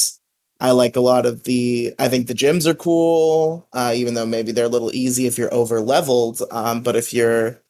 I 0.60 0.72
like 0.72 0.96
a 0.96 1.00
lot 1.00 1.26
of 1.26 1.44
the. 1.44 1.94
I 1.98 2.08
think 2.08 2.26
the 2.26 2.34
gyms 2.34 2.66
are 2.66 2.74
cool, 2.74 3.68
uh, 3.72 3.92
even 3.94 4.14
though 4.14 4.26
maybe 4.26 4.50
they're 4.50 4.64
a 4.64 4.68
little 4.70 4.92
easy 4.94 5.26
if 5.26 5.38
you're 5.38 5.52
over 5.54 5.80
leveled. 5.80 6.42
Um, 6.50 6.82
but 6.82 6.96
if 6.96 7.14
you're, 7.14 7.60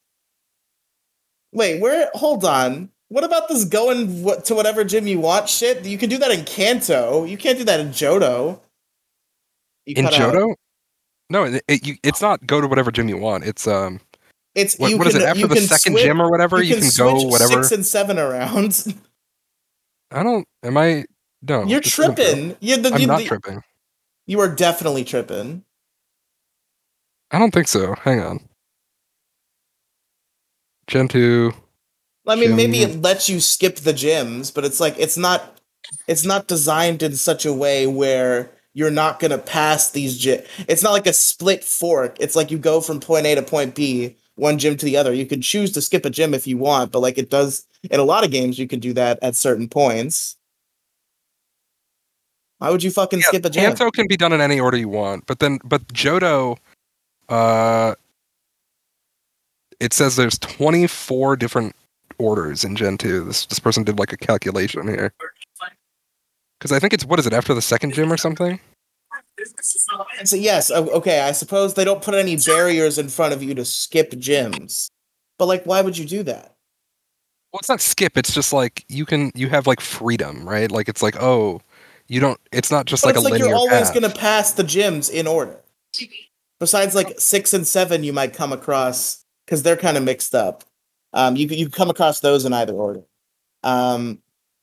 wait, 1.52 1.80
where? 1.80 2.10
Hold 2.14 2.44
on. 2.44 2.90
What 3.08 3.24
about 3.24 3.48
this 3.48 3.64
going 3.64 4.24
to 4.44 4.54
whatever 4.54 4.84
gym 4.84 5.06
you 5.06 5.20
want 5.20 5.48
shit? 5.48 5.84
You 5.84 5.98
can 5.98 6.10
do 6.10 6.18
that 6.18 6.30
in 6.30 6.44
Kanto. 6.44 7.24
You 7.24 7.36
can't 7.36 7.58
do 7.58 7.64
that 7.64 7.80
in 7.80 7.88
Johto. 7.88 8.60
You 9.88 9.94
In 9.96 10.04
Johto? 10.06 10.54
No, 11.30 11.44
it, 11.44 11.62
it, 11.66 11.86
you, 11.86 11.96
it's 12.02 12.20
not 12.20 12.46
go 12.46 12.60
to 12.60 12.66
whatever 12.66 12.90
gym 12.90 13.08
you 13.08 13.16
want. 13.16 13.44
It's 13.44 13.66
um 13.66 14.00
It's 14.54 14.78
what, 14.78 14.90
you 14.90 14.98
what 14.98 15.06
is 15.06 15.14
can, 15.14 15.22
it 15.22 15.26
after 15.26 15.40
you 15.40 15.46
the 15.48 15.56
second 15.56 15.92
switch- 15.94 16.04
gym 16.04 16.20
or 16.20 16.30
whatever 16.30 16.62
you, 16.62 16.76
can, 16.76 16.88
go 16.96 17.22
whatever. 17.22 17.62
six 17.64 17.72
and 17.72 17.86
seven 17.86 18.18
around. 18.18 18.94
I 20.10 20.22
don't 20.22 20.46
am 20.62 20.76
I 20.76 21.06
no. 21.40 21.64
You're 21.64 21.80
this 21.80 21.98
isn't 21.98 22.16
true. 22.16 22.24
tripping. 22.24 22.56
You're 22.60 22.76
the, 22.78 22.92
I'm 22.92 23.00
you, 23.00 23.06
not 23.06 23.18
the- 23.20 23.24
tripping. 23.26 23.62
You 24.26 24.40
are 24.40 24.48
definitely 24.54 25.04
tripping. 25.04 25.64
I 27.30 27.38
don't 27.38 27.50
think 27.52 27.68
so. 27.68 27.94
Hang 27.94 28.20
on. 28.20 28.40
Gen 30.86 31.08
2. 31.08 31.52
I 32.26 32.36
mean, 32.36 32.56
maybe 32.56 32.80
it 32.82 33.00
lets 33.00 33.28
you 33.30 33.40
skip 33.40 33.76
the 33.76 33.92
gyms, 33.94 34.54
but 34.54 34.64
it's 34.66 34.80
like 34.80 34.94
it's 34.98 35.16
not 35.16 35.58
it's 36.06 36.26
not 36.26 36.46
designed 36.46 37.02
in 37.02 37.16
such 37.16 37.46
a 37.46 37.52
way 37.54 37.86
where 37.86 38.50
you're 38.78 38.92
not 38.92 39.18
gonna 39.18 39.38
pass 39.38 39.90
these 39.90 40.16
gym. 40.16 40.40
It's 40.68 40.84
not 40.84 40.92
like 40.92 41.08
a 41.08 41.12
split 41.12 41.64
fork. 41.64 42.16
It's 42.20 42.36
like 42.36 42.52
you 42.52 42.58
go 42.58 42.80
from 42.80 43.00
point 43.00 43.26
A 43.26 43.34
to 43.34 43.42
point 43.42 43.74
B, 43.74 44.14
one 44.36 44.56
gym 44.56 44.76
to 44.76 44.86
the 44.86 44.96
other. 44.96 45.12
You 45.12 45.26
can 45.26 45.42
choose 45.42 45.72
to 45.72 45.82
skip 45.82 46.04
a 46.04 46.10
gym 46.10 46.32
if 46.32 46.46
you 46.46 46.56
want, 46.58 46.92
but 46.92 47.00
like 47.00 47.18
it 47.18 47.28
does 47.28 47.66
in 47.90 47.98
a 47.98 48.04
lot 48.04 48.24
of 48.24 48.30
games, 48.30 48.56
you 48.56 48.68
can 48.68 48.78
do 48.78 48.92
that 48.92 49.18
at 49.20 49.34
certain 49.34 49.68
points. 49.68 50.36
Why 52.58 52.70
would 52.70 52.84
you 52.84 52.92
fucking 52.92 53.20
skip 53.22 53.44
a 53.44 53.50
gym? 53.50 53.64
Kanto 53.64 53.90
can 53.90 54.06
be 54.06 54.16
done 54.16 54.32
in 54.32 54.40
any 54.40 54.60
order 54.60 54.76
you 54.76 54.88
want, 54.88 55.26
but 55.26 55.40
then 55.40 55.58
but 55.64 55.84
Johto 55.88 56.56
uh 57.28 57.96
it 59.80 59.92
says 59.92 60.14
there's 60.14 60.38
24 60.38 61.34
different 61.34 61.74
orders 62.18 62.62
in 62.62 62.76
Gen 62.76 62.96
2. 62.96 63.24
This 63.24 63.44
this 63.46 63.58
person 63.58 63.82
did 63.82 63.98
like 63.98 64.12
a 64.12 64.16
calculation 64.16 64.86
here. 64.86 65.12
Cuz 66.60 66.70
I 66.70 66.78
think 66.78 66.92
it's 66.92 67.04
what 67.04 67.18
is 67.18 67.26
it 67.26 67.32
after 67.32 67.54
the 67.54 67.62
second 67.62 67.92
gym 67.92 68.12
or 68.12 68.16
something? 68.16 68.60
And 70.18 70.28
so 70.28 70.36
yes, 70.36 70.70
okay, 70.70 71.20
I 71.20 71.32
suppose 71.32 71.74
they 71.74 71.84
don't 71.84 72.02
put 72.02 72.14
any 72.14 72.36
barriers 72.36 72.98
in 72.98 73.08
front 73.08 73.32
of 73.32 73.42
you 73.42 73.54
to 73.54 73.64
skip 73.64 74.10
gyms. 74.12 74.90
But 75.38 75.46
like 75.46 75.64
why 75.64 75.80
would 75.82 75.96
you 75.96 76.04
do 76.04 76.22
that? 76.24 76.56
Well, 77.52 77.60
it's 77.60 77.68
not 77.68 77.80
skip, 77.80 78.16
it's 78.18 78.34
just 78.34 78.52
like 78.52 78.84
you 78.88 79.06
can 79.06 79.30
you 79.34 79.48
have 79.48 79.66
like 79.66 79.80
freedom, 79.80 80.48
right? 80.48 80.70
Like 80.70 80.88
it's 80.88 81.02
like, 81.02 81.20
oh, 81.22 81.60
you 82.08 82.20
don't 82.20 82.38
it's 82.52 82.70
not 82.70 82.86
just 82.86 83.02
But 83.02 83.08
like 83.08 83.16
it's 83.16 83.26
a 83.26 83.28
like 83.30 83.38
you're 83.38 83.54
always 83.54 83.90
path. 83.90 83.94
going 83.94 84.10
to 84.10 84.18
pass 84.18 84.52
the 84.52 84.64
gyms 84.64 85.10
in 85.10 85.26
order. 85.26 85.62
Besides, 86.60 86.94
like 86.94 87.18
six 87.20 87.54
and 87.54 87.66
seven, 87.66 88.02
you 88.02 88.12
might 88.12 88.34
come 88.34 88.52
across 88.52 89.24
because 89.46 89.62
they're 89.62 89.76
kind 89.76 89.96
of 89.96 90.02
mixed 90.02 90.34
up. 90.34 90.64
Um, 91.12 91.36
you 91.36 91.46
you 91.46 91.70
come 91.70 91.88
across 91.88 92.20
those 92.20 92.44
in 92.44 92.52
either 92.52 92.72
order. 92.72 93.02
Um, 93.62 94.18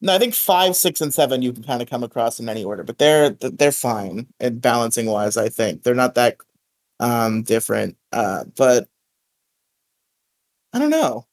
no, 0.06 0.14
I 0.14 0.20
think 0.20 0.36
five, 0.36 0.76
six, 0.76 1.02
and 1.02 1.12
seven 1.12 1.42
you 1.42 1.52
can 1.52 1.64
kind 1.64 1.82
of 1.82 1.90
come 1.90 2.04
across 2.04 2.40
in 2.40 2.48
any 2.48 2.64
order, 2.64 2.84
but 2.84 3.00
they're 3.00 3.32
they're 3.32 3.72
fine 3.72 4.28
and 4.40 4.62
balancing 4.62 5.08
wise. 5.08 5.36
I 5.36 5.50
think 5.50 5.82
they're 5.82 5.96
not 5.96 6.14
that 6.14 6.38
um 7.00 7.42
different. 7.42 7.98
Uh, 8.12 8.44
but 8.56 8.88
I 10.74 10.80
don't 10.80 10.92
know. 10.92 11.26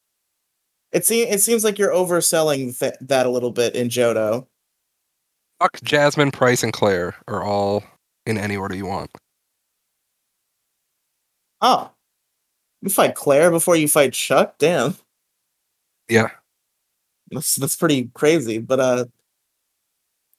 It 0.90 1.04
seems 1.04 1.34
it 1.34 1.42
seems 1.42 1.64
like 1.64 1.78
you're 1.78 1.92
overselling 1.92 2.78
th- 2.78 2.94
that 3.02 3.26
a 3.26 3.30
little 3.30 3.50
bit 3.50 3.76
in 3.76 3.88
Johto. 3.88 4.46
Fuck 5.60 5.82
Jasmine, 5.82 6.30
Pryce, 6.30 6.62
and 6.62 6.72
Clair 6.72 7.14
are 7.28 7.42
all 7.42 7.84
in 8.24 8.38
any 8.38 8.56
order 8.56 8.74
you 8.74 8.86
want. 8.86 9.10
Oh. 11.60 11.90
You 12.80 12.88
fight 12.88 13.14
Clair 13.14 13.50
before 13.50 13.76
you 13.76 13.86
fight 13.86 14.14
Chuck? 14.14 14.56
Damn. 14.58 14.96
Yeah. 16.08 16.30
That's 17.32 17.56
that's 17.56 17.76
pretty 17.76 18.10
crazy. 18.14 18.58
But 18.58 18.80
uh 18.80 19.04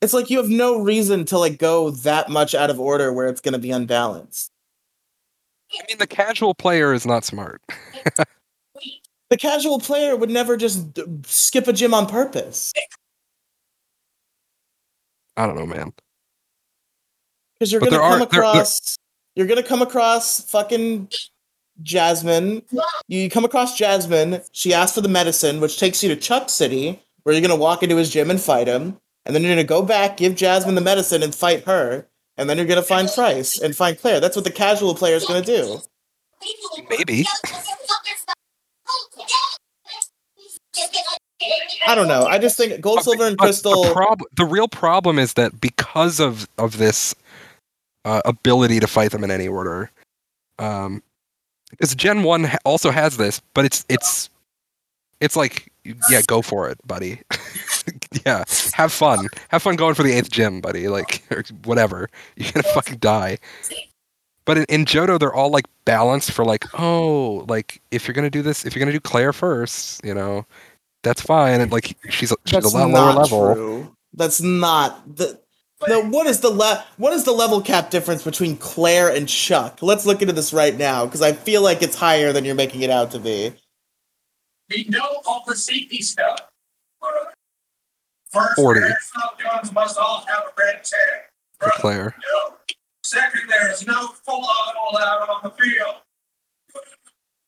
it's 0.01 0.13
like 0.13 0.29
you 0.29 0.37
have 0.37 0.49
no 0.49 0.79
reason 0.81 1.25
to 1.25 1.37
like 1.37 1.57
go 1.57 1.91
that 1.91 2.29
much 2.29 2.53
out 2.55 2.69
of 2.69 2.79
order 2.79 3.11
where 3.13 3.27
it's 3.27 3.41
gonna 3.41 3.59
be 3.59 3.71
unbalanced. 3.71 4.51
I 5.79 5.83
mean, 5.87 5.97
the 5.97 6.07
casual 6.07 6.53
player 6.53 6.93
is 6.93 7.05
not 7.05 7.23
smart. 7.25 7.61
The 9.29 9.37
casual 9.37 9.79
player 9.79 10.15
would 10.15 10.29
never 10.29 10.55
just 10.57 10.93
d- 10.93 11.03
skip 11.25 11.67
a 11.67 11.73
gym 11.73 11.91
on 11.91 12.05
purpose. 12.05 12.71
I 15.35 15.47
don't 15.47 15.55
know, 15.55 15.65
man. 15.65 15.91
Because 17.55 17.71
you're 17.71 17.81
gonna 17.81 17.97
come 17.97 18.03
are- 18.03 18.17
there- 18.19 18.27
there- 18.27 18.39
across 18.41 18.95
you're 19.33 19.47
gonna 19.47 19.63
come 19.63 19.81
across 19.81 20.41
fucking 20.51 21.09
Jasmine. 21.81 22.61
You 23.07 23.29
come 23.29 23.45
across 23.45 23.77
Jasmine, 23.77 24.41
she 24.51 24.73
asks 24.73 24.95
for 24.95 25.01
the 25.01 25.09
medicine, 25.09 25.59
which 25.59 25.79
takes 25.79 26.03
you 26.03 26.09
to 26.09 26.15
Chuck 26.15 26.49
City, 26.49 27.01
where 27.23 27.33
you're 27.33 27.41
gonna 27.41 27.55
walk 27.59 27.83
into 27.83 27.97
his 27.97 28.09
gym 28.11 28.29
and 28.29 28.39
fight 28.39 28.67
him, 28.67 28.97
and 29.25 29.35
then 29.35 29.41
you're 29.41 29.51
gonna 29.51 29.63
go 29.63 29.81
back, 29.81 30.17
give 30.17 30.35
Jasmine 30.35 30.75
the 30.75 30.81
medicine 30.81 31.23
and 31.23 31.33
fight 31.33 31.63
her, 31.65 32.07
and 32.37 32.49
then 32.49 32.57
you're 32.57 32.67
gonna 32.67 32.81
find 32.83 33.09
Pryce 33.13 33.59
and 33.59 33.75
find 33.75 33.99
Clair. 33.99 34.19
That's 34.19 34.35
what 34.35 34.45
the 34.45 34.51
casual 34.51 34.93
player 34.95 35.15
is 35.15 35.25
gonna 35.25 35.41
do. 35.41 35.79
Maybe. 36.89 37.25
I 41.87 41.95
don't 41.95 42.07
know. 42.07 42.23
I 42.25 42.39
just 42.39 42.55
think 42.57 42.79
Gold, 42.81 42.97
But- 42.97 43.03
Silver, 43.03 43.27
and 43.27 43.37
but 43.37 43.45
Crystal. 43.45 43.83
The, 43.83 43.93
prob- 43.93 44.21
the 44.35 44.45
real 44.45 44.67
problem 44.67 45.19
is 45.19 45.33
that 45.33 45.59
because 45.59 46.19
of 46.19 46.47
of 46.57 46.77
this 46.77 47.13
uh, 48.05 48.21
ability 48.25 48.79
to 48.79 48.87
fight 48.87 49.11
them 49.11 49.23
in 49.23 49.31
any 49.31 49.47
order, 49.47 49.91
um, 50.59 51.03
because 51.73 51.95
Gen 51.95 52.23
One 52.23 52.49
also 52.65 52.91
has 52.91 53.17
this, 53.17 53.41
but 53.53 53.65
it's 53.65 53.85
it's 53.89 54.29
it's 55.19 55.35
like 55.35 55.71
yeah, 56.09 56.21
go 56.27 56.41
for 56.41 56.69
it, 56.69 56.77
buddy. 56.87 57.21
yeah, 58.25 58.43
have 58.73 58.91
fun, 58.91 59.27
have 59.49 59.61
fun 59.61 59.75
going 59.75 59.95
for 59.95 60.03
the 60.03 60.11
eighth 60.13 60.31
gym, 60.31 60.61
buddy. 60.61 60.87
Like 60.87 61.23
or 61.31 61.43
whatever, 61.65 62.09
you're 62.35 62.51
gonna 62.51 62.63
fucking 62.73 62.97
die. 62.99 63.37
But 64.45 64.57
in, 64.57 64.65
in 64.69 64.85
Johto, 64.85 65.17
they're 65.19 65.33
all 65.33 65.49
like 65.51 65.65
balanced 65.85 66.31
for 66.31 66.43
like, 66.43 66.65
oh, 66.79 67.45
like 67.47 67.81
if 67.91 68.07
you're 68.07 68.13
gonna 68.15 68.29
do 68.29 68.41
this, 68.41 68.65
if 68.65 68.75
you're 68.75 68.81
gonna 68.81 68.91
do 68.91 68.99
Clair 68.99 69.31
first, 69.33 70.03
you 70.03 70.13
know, 70.13 70.45
that's 71.03 71.21
fine. 71.21 71.61
And 71.61 71.71
like 71.71 71.95
she's 72.09 72.31
a- 72.31 72.35
she's 72.45 72.61
That's 72.63 72.73
a 72.73 72.77
lot 72.77 72.89
lower 72.89 73.13
level. 73.13 73.53
true. 73.55 73.95
That's 74.13 74.41
not 74.41 75.15
the. 75.15 75.39
The, 75.87 76.01
what 76.09 76.27
is 76.27 76.39
the 76.39 76.49
le- 76.49 76.85
what 76.97 77.13
is 77.13 77.23
the 77.23 77.31
level 77.31 77.61
cap 77.61 77.89
difference 77.89 78.23
between 78.23 78.57
Clair 78.57 79.09
and 79.13 79.27
Chuck? 79.27 79.79
Let's 79.81 80.05
look 80.05 80.21
into 80.21 80.33
this 80.33 80.53
right 80.53 80.75
now 80.77 81.05
because 81.05 81.21
I 81.21 81.33
feel 81.33 81.61
like 81.61 81.81
it's 81.81 81.95
higher 81.95 82.31
than 82.31 82.45
you're 82.45 82.55
making 82.55 82.81
it 82.81 82.89
out 82.89 83.11
to 83.11 83.19
be. 83.19 83.53
We 84.69 84.85
know 84.89 85.21
all 85.25 85.43
the 85.45 85.55
safety 85.55 86.01
stuff. 86.01 86.39
First, 88.31 88.55
40. 88.55 88.79
airsoft 88.81 89.43
guns 89.43 89.71
must 89.73 89.97
all 89.97 90.25
have 90.27 90.43
a 90.45 90.51
red 90.57 90.83
tag. 90.83 91.21
for 91.59 91.71
Clair. 91.75 92.15
No. 92.17 92.55
Second, 93.03 93.41
there 93.47 93.71
is 93.71 93.85
no 93.85 94.07
full 94.25 94.43
auto 94.43 94.97
allowed 94.97 95.29
on 95.29 95.39
the 95.43 95.49
field. 95.51 95.95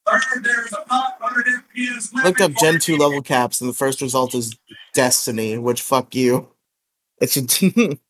Third, 0.08 0.44
there 0.44 0.64
is 0.64 0.74
a 0.74 0.86
500 0.88 1.46
FPS 1.48 2.14
limit. 2.14 2.26
Looked 2.26 2.42
up 2.42 2.52
Gen 2.62 2.80
two 2.80 2.98
level 2.98 3.24
caps 3.24 3.62
and 3.62 3.70
the 3.70 3.74
first 3.74 4.02
result 4.02 4.36
is 4.36 4.56
Destiny, 4.94 5.58
which 5.58 5.82
fuck 5.82 6.14
you. 6.14 6.50
It 7.20 7.32
should. 7.32 7.50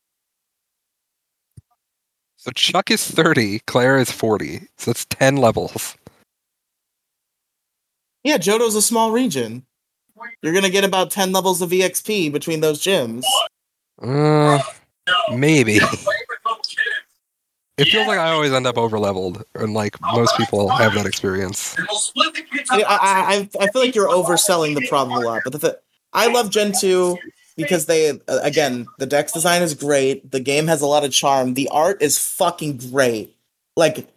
So 2.46 2.52
Chuck 2.52 2.92
is 2.92 3.04
30, 3.04 3.58
Clair 3.66 3.98
is 3.98 4.12
40. 4.12 4.60
So 4.78 4.92
that's 4.92 5.04
10 5.06 5.36
levels. 5.36 5.96
yeah, 8.22 8.38
Johto's 8.38 8.76
a 8.76 8.82
small 8.82 9.10
region. 9.10 9.66
You're 10.42 10.54
gonna 10.54 10.70
get 10.70 10.84
about 10.84 11.10
ten 11.10 11.32
levels 11.32 11.60
of 11.60 11.70
EXP 11.70 12.32
between 12.32 12.60
those 12.60 12.80
gyms. 12.82 13.24
Uh, 14.00 14.60
maybe. 15.30 15.74
You 15.74 15.80
play 15.80 15.96
with 16.28 16.38
little 16.46 16.62
kids. 16.62 16.80
It 17.76 17.88
feels 17.88 18.06
like 18.06 18.18
I 18.18 18.30
always 18.30 18.52
end 18.52 18.66
up 18.66 18.78
over 18.78 18.98
leveled, 18.98 19.44
and 19.56 19.74
like 19.74 19.94
most 20.00 20.36
people 20.38 20.70
have 20.70 20.94
that 20.94 21.04
experience. 21.04 21.76
And 21.76 21.86
we'll 21.90 21.98
split 21.98 22.32
the 22.32 22.42
kids 22.42 22.70
I. 22.70 22.80
I, 22.82 22.86
I, 22.88 23.48
I 23.60 23.66
feel 23.72 23.82
like 23.82 23.94
you're 23.94 24.08
overselling 24.08 24.74
the 24.74 24.86
problem 24.88 25.18
a 25.18 25.26
lot, 25.26 25.42
but 25.44 25.52
the 25.52 25.58
th- 25.58 25.74
I 26.14 26.28
love 26.28 26.50
Gen 26.50 26.72
2 26.80 27.18
because 27.56 27.86
they, 27.86 28.10
uh, 28.10 28.40
again, 28.42 28.86
the 28.98 29.06
dex 29.06 29.32
design 29.32 29.62
is 29.62 29.74
great. 29.74 30.30
The 30.30 30.40
game 30.40 30.66
has 30.66 30.80
a 30.82 30.86
lot 30.86 31.04
of 31.04 31.12
charm. 31.12 31.54
The 31.54 31.68
art 31.70 32.02
is 32.02 32.18
fucking 32.18 32.78
great. 32.90 33.36
Like, 33.76 34.08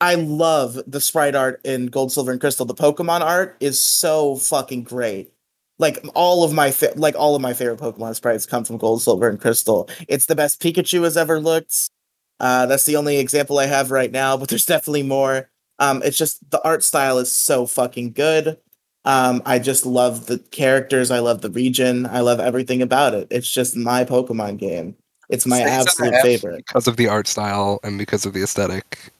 I 0.00 0.16
love 0.16 0.78
the 0.86 1.00
sprite 1.00 1.34
art 1.34 1.60
in 1.64 1.86
Gold, 1.86 2.12
Silver, 2.12 2.32
and 2.32 2.40
Crystal. 2.40 2.66
The 2.66 2.74
Pokemon 2.74 3.20
art 3.20 3.56
is 3.60 3.80
so 3.80 4.36
fucking 4.36 4.82
great. 4.84 5.32
Like 5.78 6.04
all 6.14 6.44
of 6.44 6.52
my 6.52 6.70
fa- 6.70 6.92
like 6.94 7.16
all 7.16 7.34
of 7.34 7.42
my 7.42 7.52
favorite 7.52 7.80
Pokemon 7.80 8.14
sprites 8.14 8.46
come 8.46 8.64
from 8.64 8.76
Gold, 8.76 9.02
Silver, 9.02 9.28
and 9.28 9.40
Crystal. 9.40 9.88
It's 10.06 10.26
the 10.26 10.36
best 10.36 10.60
Pikachu 10.60 11.02
has 11.04 11.16
ever 11.16 11.40
looked. 11.40 11.90
Uh, 12.38 12.66
that's 12.66 12.84
the 12.84 12.96
only 12.96 13.16
example 13.18 13.58
I 13.58 13.66
have 13.66 13.90
right 13.90 14.10
now, 14.10 14.36
but 14.36 14.48
there's 14.48 14.66
definitely 14.66 15.02
more. 15.02 15.50
Um, 15.78 16.02
it's 16.04 16.18
just 16.18 16.48
the 16.50 16.62
art 16.62 16.84
style 16.84 17.18
is 17.18 17.34
so 17.34 17.66
fucking 17.66 18.12
good. 18.12 18.58
Um, 19.04 19.42
I 19.44 19.58
just 19.58 19.84
love 19.84 20.26
the 20.26 20.38
characters. 20.50 21.10
I 21.10 21.18
love 21.18 21.42
the 21.42 21.50
region. 21.50 22.06
I 22.06 22.20
love 22.20 22.40
everything 22.40 22.80
about 22.80 23.14
it. 23.14 23.28
It's 23.30 23.50
just 23.50 23.76
my 23.76 24.04
Pokemon 24.04 24.58
game. 24.58 24.96
It's 25.28 25.46
my 25.46 25.60
Stays 25.60 25.70
absolute 25.70 26.14
favorite. 26.22 26.64
because 26.66 26.86
of 26.86 26.96
the 26.96 27.08
art 27.08 27.26
style 27.26 27.80
and 27.82 27.98
because 27.98 28.24
of 28.26 28.32
the 28.32 28.42
aesthetic 28.42 29.10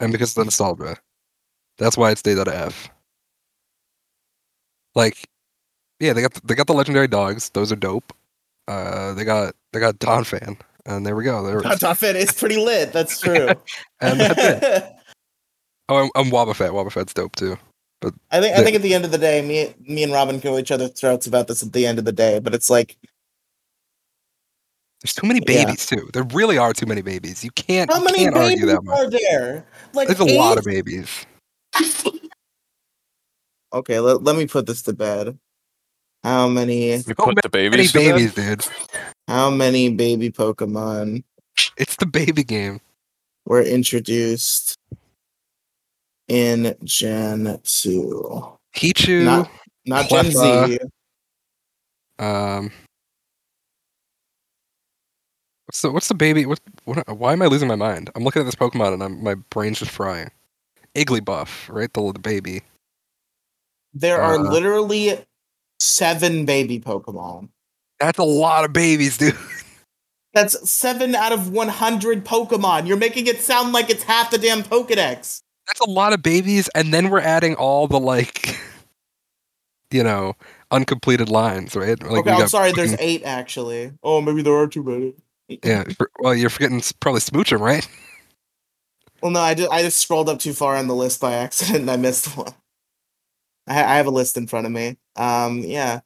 and 0.00 0.12
because 0.12 0.30
of 0.30 0.36
the 0.36 0.44
nostalgia. 0.44 0.96
That's 1.78 1.96
why 1.96 2.10
it 2.10 2.18
stays 2.18 2.38
at 2.38 2.48
F. 2.48 2.90
Like, 4.94 5.28
yeah, 6.00 6.12
they 6.12 6.22
got 6.22 6.34
the, 6.34 6.40
they 6.44 6.54
got 6.54 6.66
the 6.66 6.74
legendary 6.74 7.08
dogs. 7.08 7.50
Those 7.50 7.70
are 7.72 7.76
dope. 7.76 8.12
Uh, 8.66 9.14
they 9.14 9.24
got 9.24 9.54
they 9.72 9.80
got 9.80 9.98
Donphan, 9.98 10.58
and 10.86 11.06
there 11.06 11.16
we 11.16 11.24
go. 11.24 11.42
There, 11.42 11.60
fan 11.94 12.16
is 12.16 12.32
pretty 12.32 12.56
lit. 12.58 12.92
That's 12.92 13.20
true. 13.20 13.48
and 14.00 14.20
that's 14.20 14.66
it. 14.66 14.92
Oh, 15.90 16.10
I'm 16.14 16.26
Wobbuffet. 16.26 16.68
Wobbuffet's 16.68 17.14
dope 17.14 17.34
too. 17.34 17.56
I 18.30 18.40
think 18.40 18.56
I 18.56 18.62
think 18.62 18.76
at 18.76 18.82
the 18.82 18.94
end 18.94 19.04
of 19.04 19.10
the 19.10 19.18
day, 19.18 19.42
me 19.42 19.74
me 19.80 20.02
and 20.04 20.12
Robin 20.12 20.38
go 20.38 20.56
each 20.58 20.70
other's 20.70 20.92
throats 20.92 21.26
about 21.26 21.48
this 21.48 21.62
at 21.62 21.72
the 21.72 21.86
end 21.86 21.98
of 21.98 22.04
the 22.04 22.12
day. 22.12 22.38
But 22.38 22.54
it's 22.54 22.70
like, 22.70 22.96
There's 25.02 25.14
too 25.14 25.26
many 25.26 25.40
Yeah. 25.48 25.64
babies 25.64 25.86
too. 25.86 26.08
There 26.12 26.22
really 26.32 26.58
are 26.58 26.72
too 26.72 26.86
many 26.86 27.02
babies. 27.02 27.42
You 27.44 27.50
can't. 27.52 27.92
how 27.92 28.00
many 28.02 28.18
can't 28.18 28.36
argue 28.36 28.56
babies 28.56 28.66
that 28.74 28.84
much. 28.84 28.98
are 28.98 29.10
there? 29.10 29.66
Like 29.94 30.08
There's 30.08 30.20
a 30.20 30.36
lot 30.38 30.58
of 30.58 30.64
babies. 30.64 31.26
Okay, 33.72 34.00
let, 34.00 34.22
let 34.22 34.34
me 34.36 34.46
put 34.46 34.64
this 34.66 34.80
to 34.82 34.92
bed. 34.94 35.38
How 36.24 36.48
many 36.48 36.92
You 36.92 36.98
So 37.00 37.14
put 37.14 37.34
the 37.42 37.48
babies. 37.50 37.92
to 37.92 37.98
bed? 37.98 38.14
babies, 38.16 38.34
dude. 38.34 38.66
how 39.28 39.50
many 39.50 39.90
baby 39.90 40.30
Pokemon 40.30 41.22
It's 41.76 41.96
the 41.96 42.06
baby 42.06 42.44
game. 42.44 42.80
were 43.44 43.62
introduced 43.62 44.77
in 46.28 46.76
Gen 46.84 47.58
2? 47.64 48.58
Pichu. 48.76 49.24
Not 49.24 49.50
not 49.86 50.08
Gen 50.08 50.30
Z. 50.30 50.78
Um, 52.18 52.70
what's 55.66 55.82
the 55.82 55.90
what's 55.90 56.08
the 56.08 56.14
baby? 56.14 56.46
What, 56.46 56.60
what? 56.84 57.16
Why 57.16 57.32
am 57.32 57.42
I 57.42 57.46
losing 57.46 57.68
my 57.68 57.76
mind? 57.76 58.10
I'm 58.14 58.24
looking 58.24 58.40
at 58.40 58.44
this 58.46 58.54
Pokemon 58.54 58.94
and 58.94 59.02
I'm, 59.02 59.22
my 59.22 59.34
brain's 59.34 59.78
just 59.78 59.90
frying. 59.90 60.30
Igglybuff, 60.94 61.72
right? 61.72 61.92
The, 61.92 62.12
the 62.12 62.18
baby. 62.18 62.62
There 63.94 64.20
are 64.20 64.34
Uh. 64.34 64.50
literally 64.50 65.24
seven 65.80 66.44
baby 66.44 66.80
Pokemon. 66.80 67.48
That's 68.00 68.18
a 68.18 68.24
lot 68.24 68.64
of 68.64 68.72
babies, 68.72 69.16
dude. 69.18 69.36
That's 70.34 70.70
seven 70.70 71.14
out 71.14 71.32
of 71.32 71.50
100 71.50 72.24
Pokemon. 72.24 72.86
You're 72.86 72.96
making 72.96 73.26
it 73.26 73.40
sound 73.40 73.72
like 73.72 73.90
it's 73.90 74.02
half 74.04 74.30
the 74.30 74.38
damn 74.38 74.62
Pokedex. 74.62 75.40
That's 75.68 75.80
a 75.80 75.90
lot 75.90 76.12
of 76.12 76.22
babies, 76.22 76.68
and 76.74 76.92
then 76.92 77.10
we're 77.10 77.20
adding 77.20 77.54
all 77.54 77.86
the 77.86 78.00
like, 78.00 78.58
you 79.90 80.02
know, 80.02 80.34
uncompleted 80.70 81.28
lines, 81.28 81.76
right? 81.76 82.02
Like 82.02 82.26
okay, 82.26 82.32
I'm 82.32 82.48
sorry, 82.48 82.72
there's 82.72 82.96
eight 82.98 83.22
actually. 83.24 83.92
Oh, 84.02 84.20
maybe 84.20 84.42
there 84.42 84.54
are 84.54 84.66
too 84.66 84.82
many. 84.82 85.14
yeah. 85.62 85.84
Well, 86.20 86.34
you're 86.34 86.50
forgetting 86.50 86.82
probably 87.00 87.20
Smoochum, 87.20 87.60
right? 87.60 87.86
Well, 89.22 89.30
no, 89.30 89.40
I 89.40 89.54
just, 89.54 89.70
I 89.70 89.82
just 89.82 89.98
scrolled 89.98 90.28
up 90.28 90.38
too 90.38 90.52
far 90.52 90.76
on 90.76 90.86
the 90.86 90.94
list 90.94 91.20
by 91.20 91.34
accident 91.34 91.80
and 91.80 91.90
I 91.90 91.96
missed 91.96 92.36
one. 92.36 92.52
I, 93.66 93.82
I 93.82 93.96
have 93.96 94.06
a 94.06 94.10
list 94.10 94.36
in 94.36 94.46
front 94.46 94.66
of 94.66 94.72
me. 94.72 94.96
Um, 95.16 95.60
yeah. 95.60 96.00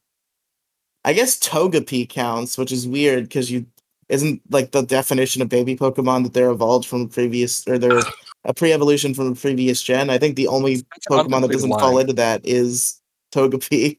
I 1.04 1.12
guess 1.12 1.38
Togepi 1.38 2.08
counts, 2.08 2.56
which 2.56 2.72
is 2.72 2.86
weird 2.86 3.24
because 3.24 3.50
you 3.50 3.66
isn't 4.08 4.42
like 4.50 4.72
the 4.72 4.82
definition 4.82 5.40
of 5.42 5.48
baby 5.48 5.76
Pokemon 5.76 6.24
that 6.24 6.34
they're 6.34 6.50
evolved 6.50 6.86
from 6.86 7.08
previous 7.08 7.66
or 7.66 7.78
they're 7.78 8.02
a 8.44 8.54
pre-evolution 8.54 9.14
from 9.14 9.32
a 9.32 9.34
previous 9.34 9.82
gen. 9.82 10.10
I 10.10 10.18
think 10.18 10.36
the 10.36 10.48
only 10.48 10.76
That's 10.76 11.06
Pokemon 11.08 11.42
that 11.42 11.52
doesn't 11.52 11.70
line. 11.70 11.80
fall 11.80 11.98
into 11.98 12.12
that 12.14 12.40
is 12.44 13.00
Togepi. 13.32 13.98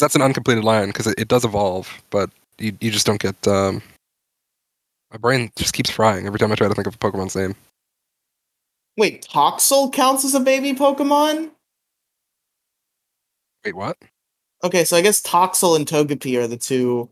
That's 0.00 0.14
an 0.14 0.22
uncompleted 0.22 0.64
line 0.64 0.88
because 0.88 1.06
it, 1.06 1.18
it 1.18 1.28
does 1.28 1.44
evolve, 1.44 1.90
but 2.10 2.30
you 2.58 2.76
you 2.80 2.90
just 2.90 3.06
don't 3.06 3.20
get. 3.20 3.46
um 3.48 3.82
My 5.10 5.18
brain 5.18 5.50
just 5.56 5.74
keeps 5.74 5.90
frying 5.90 6.26
every 6.26 6.38
time 6.38 6.52
I 6.52 6.54
try 6.54 6.68
to 6.68 6.74
think 6.74 6.86
of 6.86 6.94
a 6.94 6.98
Pokemon's 6.98 7.34
name. 7.36 7.54
Wait, 8.96 9.26
Toxel 9.30 9.92
counts 9.92 10.24
as 10.24 10.34
a 10.34 10.40
baby 10.40 10.74
Pokemon? 10.74 11.50
Wait, 13.64 13.74
what? 13.74 13.96
Okay, 14.62 14.84
so 14.84 14.96
I 14.96 15.00
guess 15.00 15.22
Toxel 15.22 15.76
and 15.76 15.86
Togepi 15.86 16.38
are 16.38 16.46
the 16.46 16.56
two, 16.56 17.08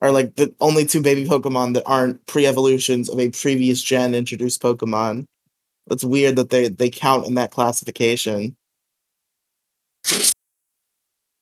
are 0.00 0.12
like 0.12 0.36
the 0.36 0.54
only 0.60 0.84
two 0.86 1.02
baby 1.02 1.24
Pokemon 1.24 1.74
that 1.74 1.82
aren't 1.86 2.24
pre-evolutions 2.26 3.08
of 3.08 3.18
a 3.18 3.30
previous 3.30 3.82
gen 3.82 4.14
introduced 4.14 4.62
Pokemon. 4.62 5.24
That's 5.86 6.04
weird 6.04 6.36
that 6.36 6.50
they 6.50 6.68
they 6.68 6.90
count 6.90 7.26
in 7.26 7.34
that 7.34 7.50
classification. 7.50 8.56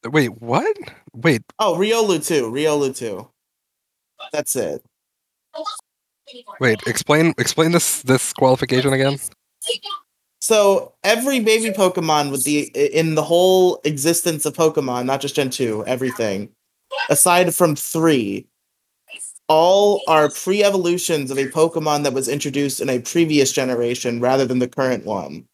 Wait, 0.05 0.29
what? 0.43 0.77
Wait, 1.13 1.43
Oh, 1.61 1.77
Riolu 1.77 2.25
too. 2.27 2.51
Riolu 2.51 2.97
too. 2.97 3.29
That's 4.33 4.57
it. 4.57 4.85
wait. 6.61 6.81
Explain 6.87 7.35
explain 7.39 7.73
this 7.73 8.03
this 8.03 8.33
qualification 8.33 8.93
again. 8.93 9.19
So 10.41 10.95
every 11.05 11.39
baby 11.39 11.71
Pokemon 11.73 12.33
with 12.33 12.43
the 12.45 12.63
in 12.75 13.15
the 13.15 13.23
whole 13.23 13.81
existence 13.85 14.45
of 14.45 14.55
Pokemon, 14.55 15.05
not 15.05 15.21
just 15.21 15.37
Gen 15.37 15.51
two, 15.51 15.85
everything, 15.87 16.49
aside 17.09 17.55
from 17.55 17.77
three, 17.77 18.47
all 19.53 20.01
are 20.09 20.31
pre-evolutions 20.31 21.31
of 21.31 21.37
a 21.37 21.47
Pokemon 21.49 22.05
that 22.05 22.15
was 22.15 22.27
introduced 22.27 22.81
in 22.81 22.89
a 22.89 23.01
previous 23.01 23.53
generation 23.53 24.19
rather 24.19 24.47
than 24.47 24.61
the 24.61 24.69
current 24.69 25.05
one. 25.05 25.47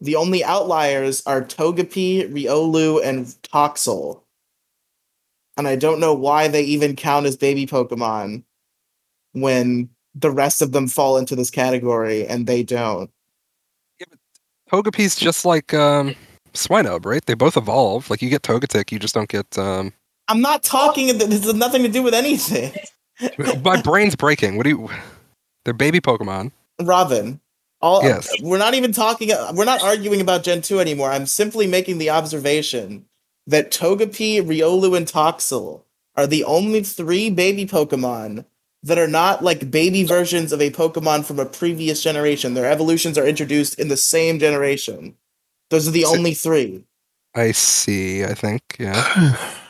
The 0.00 0.16
only 0.16 0.42
outliers 0.42 1.22
are 1.24 1.40
Togepi, 1.40 2.32
Riolu, 2.32 3.00
and 3.04 3.26
Toxel. 3.42 4.22
And 5.56 5.68
I 5.68 5.76
don't 5.76 6.00
know 6.00 6.12
why 6.12 6.48
they 6.48 6.62
even 6.62 6.96
count 6.96 7.26
as 7.26 7.36
baby 7.36 7.64
Pokemon 7.64 8.42
when 9.32 9.88
the 10.16 10.32
rest 10.32 10.60
of 10.60 10.72
them 10.72 10.88
fall 10.88 11.16
into 11.16 11.36
this 11.36 11.50
category 11.50 12.26
and 12.26 12.48
they 12.48 12.64
don't. 12.64 13.08
Togepi's 14.68 15.14
just 15.14 15.44
like 15.44 15.72
um 15.72 16.16
Swinub, 16.54 17.06
right? 17.06 17.24
They 17.24 17.34
both 17.34 17.56
evolve. 17.56 18.10
Like 18.10 18.20
you 18.20 18.30
get 18.30 18.42
Togetic, 18.42 18.90
you 18.90 18.98
just 18.98 19.14
don't 19.14 19.28
get. 19.28 19.56
um 19.56 19.92
I'm 20.26 20.40
not 20.40 20.64
talking. 20.64 21.06
This 21.18 21.44
has 21.44 21.54
nothing 21.54 21.84
to 21.84 21.88
do 21.88 22.02
with 22.02 22.14
anything. 22.14 22.72
My 23.64 23.80
brain's 23.80 24.16
breaking. 24.16 24.56
What 24.56 24.64
do 24.64 24.70
you? 24.70 24.90
They're 25.64 25.74
baby 25.74 26.00
Pokemon. 26.00 26.52
Robin. 26.82 27.40
All 27.80 28.02
Yes. 28.02 28.28
we're 28.40 28.58
not 28.58 28.74
even 28.74 28.92
talking. 28.92 29.28
We're 29.54 29.64
not 29.64 29.82
arguing 29.82 30.20
about 30.20 30.42
Gen 30.42 30.62
two 30.62 30.80
anymore. 30.80 31.10
I'm 31.10 31.26
simply 31.26 31.66
making 31.66 31.98
the 31.98 32.10
observation 32.10 33.04
that 33.46 33.70
Togepi, 33.70 34.40
Riolu, 34.42 34.96
and 34.96 35.06
Toxel 35.06 35.82
are 36.16 36.26
the 36.26 36.44
only 36.44 36.82
three 36.82 37.28
baby 37.30 37.66
Pokemon 37.66 38.46
that 38.82 38.98
are 38.98 39.08
not 39.08 39.42
like 39.44 39.70
baby 39.70 40.04
versions 40.04 40.52
of 40.52 40.60
a 40.60 40.70
Pokemon 40.70 41.24
from 41.24 41.38
a 41.38 41.44
previous 41.46 42.02
generation. 42.02 42.54
Their 42.54 42.70
evolutions 42.70 43.18
are 43.18 43.26
introduced 43.26 43.78
in 43.78 43.88
the 43.88 43.96
same 43.96 44.38
generation. 44.38 45.16
Those 45.70 45.86
are 45.88 45.90
the 45.92 46.02
So- 46.02 46.16
only 46.16 46.34
three. 46.34 46.84
I 47.34 47.52
see. 47.52 48.24
I 48.24 48.34
think. 48.34 48.62
Yeah. 48.78 49.36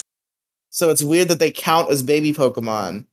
So 0.70 0.90
it's 0.90 1.04
weird 1.04 1.28
that 1.28 1.38
they 1.38 1.52
count 1.52 1.88
as 1.92 2.02
baby 2.02 2.32
Pokemon 2.32 3.04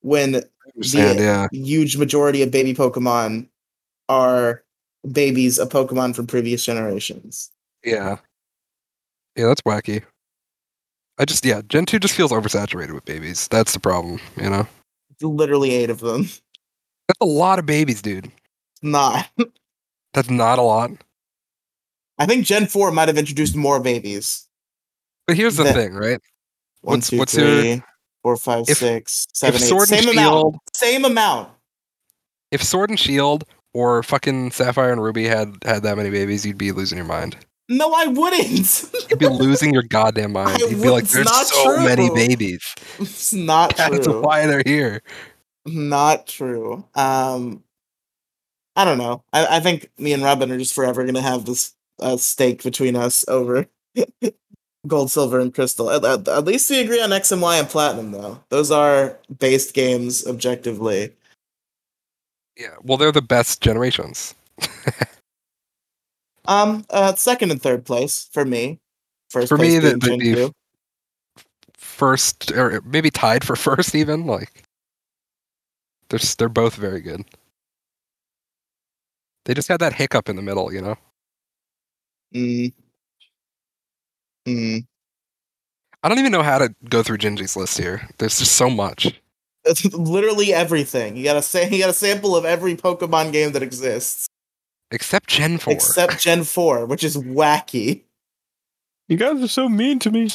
when 0.00 0.32
the 0.32 0.48
Yeah. 0.76 1.46
huge 1.52 1.96
majority 1.96 2.42
of 2.42 2.50
baby 2.50 2.74
Pokemon 2.74 3.48
are 4.08 4.62
babies 5.10 5.58
of 5.58 5.68
Pokemon 5.68 6.14
from 6.14 6.26
previous 6.26 6.64
generations. 6.64 7.50
Yeah. 7.84 8.18
Yeah, 9.36 9.46
that's 9.46 9.62
wacky. 9.62 10.02
I 11.18 11.24
just 11.24 11.44
yeah, 11.44 11.62
Gen 11.68 11.84
2 11.86 11.98
just 11.98 12.14
feels 12.14 12.30
oversaturated 12.32 12.92
with 12.92 13.04
babies. 13.04 13.48
That's 13.48 13.72
the 13.72 13.80
problem, 13.80 14.20
you 14.36 14.48
know. 14.50 14.66
Literally 15.20 15.72
eight 15.72 15.90
of 15.90 16.00
them. 16.00 16.22
That's 17.08 17.18
a 17.20 17.24
lot 17.26 17.58
of 17.58 17.66
babies, 17.66 18.02
dude. 18.02 18.30
Not. 18.82 19.28
That's 20.14 20.30
not 20.30 20.58
a 20.58 20.62
lot. 20.62 20.90
I 22.18 22.26
think 22.26 22.44
Gen 22.46 22.66
4 22.66 22.90
might 22.92 23.08
have 23.08 23.18
introduced 23.18 23.54
more 23.56 23.80
babies. 23.80 24.46
But 25.26 25.36
here's 25.36 25.56
the 25.56 25.64
That- 25.64 25.74
thing, 25.74 25.94
right? 25.94 26.20
One, 26.82 26.98
What's- 26.98 27.10
two, 27.10 27.18
what's 27.18 27.34
your- 27.36 27.60
three, 27.60 27.82
four, 28.22 28.36
five, 28.36 28.64
If- 28.68 28.78
six, 28.78 29.26
seven, 29.32 29.60
if. 29.60 29.66
Sword 29.68 29.88
Same 29.88 30.08
amount. 30.08 30.56
Same 30.74 31.04
amount. 31.04 31.50
if 32.50 32.62
Sword 32.62 32.90
and 32.90 32.98
Shield 32.98 33.44
or 33.74 34.02
fucking 34.02 34.50
Sapphire 34.52 34.90
and 34.92 35.02
Ruby 35.02 35.24
had 35.24 35.54
had 35.64 35.82
that 35.84 35.96
many 35.96 36.10
babies, 36.10 36.44
you'd 36.46 36.58
be 36.58 36.72
losing 36.72 36.96
your 36.98 37.06
mind. 37.06 37.36
No, 37.70 37.92
I 37.94 38.06
wouldn't. 38.06 38.90
You'd 39.10 39.18
be 39.18 39.28
losing 39.28 39.74
your 39.74 39.82
goddamn 39.82 40.32
mind. 40.32 40.62
I 40.62 40.66
You'd 40.68 40.80
be 40.82 40.88
like, 40.88 41.04
"There's 41.04 41.26
not 41.26 41.46
so 41.46 41.76
many 41.82 42.08
babies. 42.14 42.62
it's 42.98 43.32
not 43.34 43.76
That's 43.76 44.06
true. 44.06 44.22
why 44.22 44.46
they're 44.46 44.62
here." 44.64 45.02
Not 45.66 46.26
true. 46.26 46.86
Um, 46.94 47.62
I 48.74 48.86
don't 48.86 48.96
know. 48.96 49.22
I, 49.34 49.56
I 49.56 49.60
think 49.60 49.90
me 49.98 50.14
and 50.14 50.22
Robin 50.22 50.50
are 50.50 50.56
just 50.56 50.72
forever 50.74 51.04
gonna 51.04 51.20
have 51.20 51.44
this 51.44 51.74
uh, 52.00 52.16
stake 52.16 52.62
between 52.62 52.96
us 52.96 53.22
over 53.28 53.66
gold, 54.88 55.10
silver, 55.10 55.38
and 55.38 55.54
crystal. 55.54 55.90
At, 55.90 56.04
at, 56.04 56.26
at 56.26 56.44
least 56.44 56.68
we 56.70 56.80
agree 56.80 57.00
on 57.02 57.12
X 57.12 57.30
and 57.30 57.40
Y 57.42 57.56
and 57.58 57.68
platinum, 57.68 58.10
though. 58.12 58.42
Those 58.48 58.70
are 58.70 59.16
based 59.38 59.74
games 59.74 60.26
objectively. 60.26 61.12
Yeah. 62.56 62.74
Well, 62.82 62.98
they're 62.98 63.12
the 63.12 63.22
best 63.22 63.60
generations. 63.60 64.34
Um, 66.46 66.86
uh, 66.88 67.14
second 67.14 67.50
and 67.50 67.60
third 67.60 67.84
place 67.84 68.26
for 68.32 68.42
me. 68.42 68.80
First 69.28 69.48
For 69.48 69.58
me, 69.58 69.78
the- 69.78 69.98
being 69.98 70.18
the- 70.18 70.34
the 70.34 70.52
First, 71.76 72.50
or 72.52 72.80
maybe 72.86 73.10
tied 73.10 73.44
for 73.44 73.54
first, 73.76 73.94
even 73.94 74.24
like. 74.24 74.62
They're 76.08 76.20
they're 76.38 76.48
both 76.48 76.74
very 76.74 77.02
good. 77.02 77.22
They 79.44 79.52
just 79.52 79.68
had 79.68 79.80
that 79.80 79.92
hiccup 79.92 80.30
in 80.30 80.36
the 80.36 80.42
middle, 80.42 80.72
you 80.72 80.80
know. 80.80 80.96
Mm. 82.34 82.72
Mm. 84.48 84.86
I 86.02 86.08
don't 86.08 86.18
even 86.18 86.32
know 86.32 86.42
how 86.42 86.58
to 86.58 86.74
go 86.88 87.02
through 87.02 87.18
Gingy's 87.18 87.56
list 87.56 87.76
here. 87.78 88.08
There's 88.18 88.38
just 88.38 88.52
so 88.52 88.70
much. 88.70 89.20
It's 89.64 89.84
literally 89.92 90.54
everything. 90.54 91.16
You 91.16 91.24
gotta 91.24 91.42
say 91.42 91.68
you 91.72 91.78
got 91.78 91.90
a 91.90 91.94
sample 91.94 92.36
of 92.36 92.44
every 92.44 92.76
Pokemon 92.76 93.32
game 93.32 93.52
that 93.52 93.62
exists, 93.62 94.26
Except 94.90 95.26
Gen 95.28 95.58
4. 95.58 95.72
except 95.72 96.18
Gen 96.20 96.44
Four, 96.44 96.86
which 96.86 97.04
is 97.04 97.16
wacky. 97.16 98.02
You 99.08 99.16
guys 99.16 99.42
are 99.42 99.48
so 99.48 99.68
mean 99.68 99.98
to 100.00 100.10
me. 100.10 100.28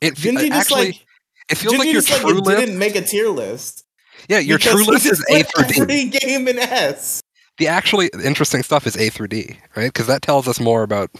it, 0.00 0.16
fe- 0.16 0.30
Gingy 0.30 0.48
just 0.48 0.52
actually, 0.70 0.86
like 0.86 1.06
it 1.50 1.54
feels 1.56 1.74
like 1.76 1.88
Gingy 1.88 1.92
your 1.92 2.02
just 2.02 2.12
like 2.12 2.20
true 2.22 2.38
it 2.38 2.44
list. 2.44 2.60
didn't 2.60 2.78
make 2.78 2.94
a 2.96 3.02
tier 3.02 3.28
list. 3.28 3.84
Yeah, 4.28 4.38
your 4.38 4.58
because 4.58 4.72
true 4.74 4.84
he 4.84 4.90
list 4.90 5.06
is 5.06 5.24
A 5.30 5.44
put 5.54 5.66
through 5.74 5.86
D. 5.86 6.02
Every 6.02 6.18
game 6.18 6.46
in 6.48 6.58
S. 6.58 7.20
The 7.58 7.66
actually 7.68 8.08
interesting 8.24 8.62
stuff 8.62 8.86
is 8.86 8.96
A 8.96 9.10
through 9.10 9.28
D, 9.28 9.58
right? 9.76 9.92
Because 9.92 10.06
that 10.06 10.22
tells 10.22 10.46
us 10.48 10.60
more 10.60 10.82
about 10.82 11.10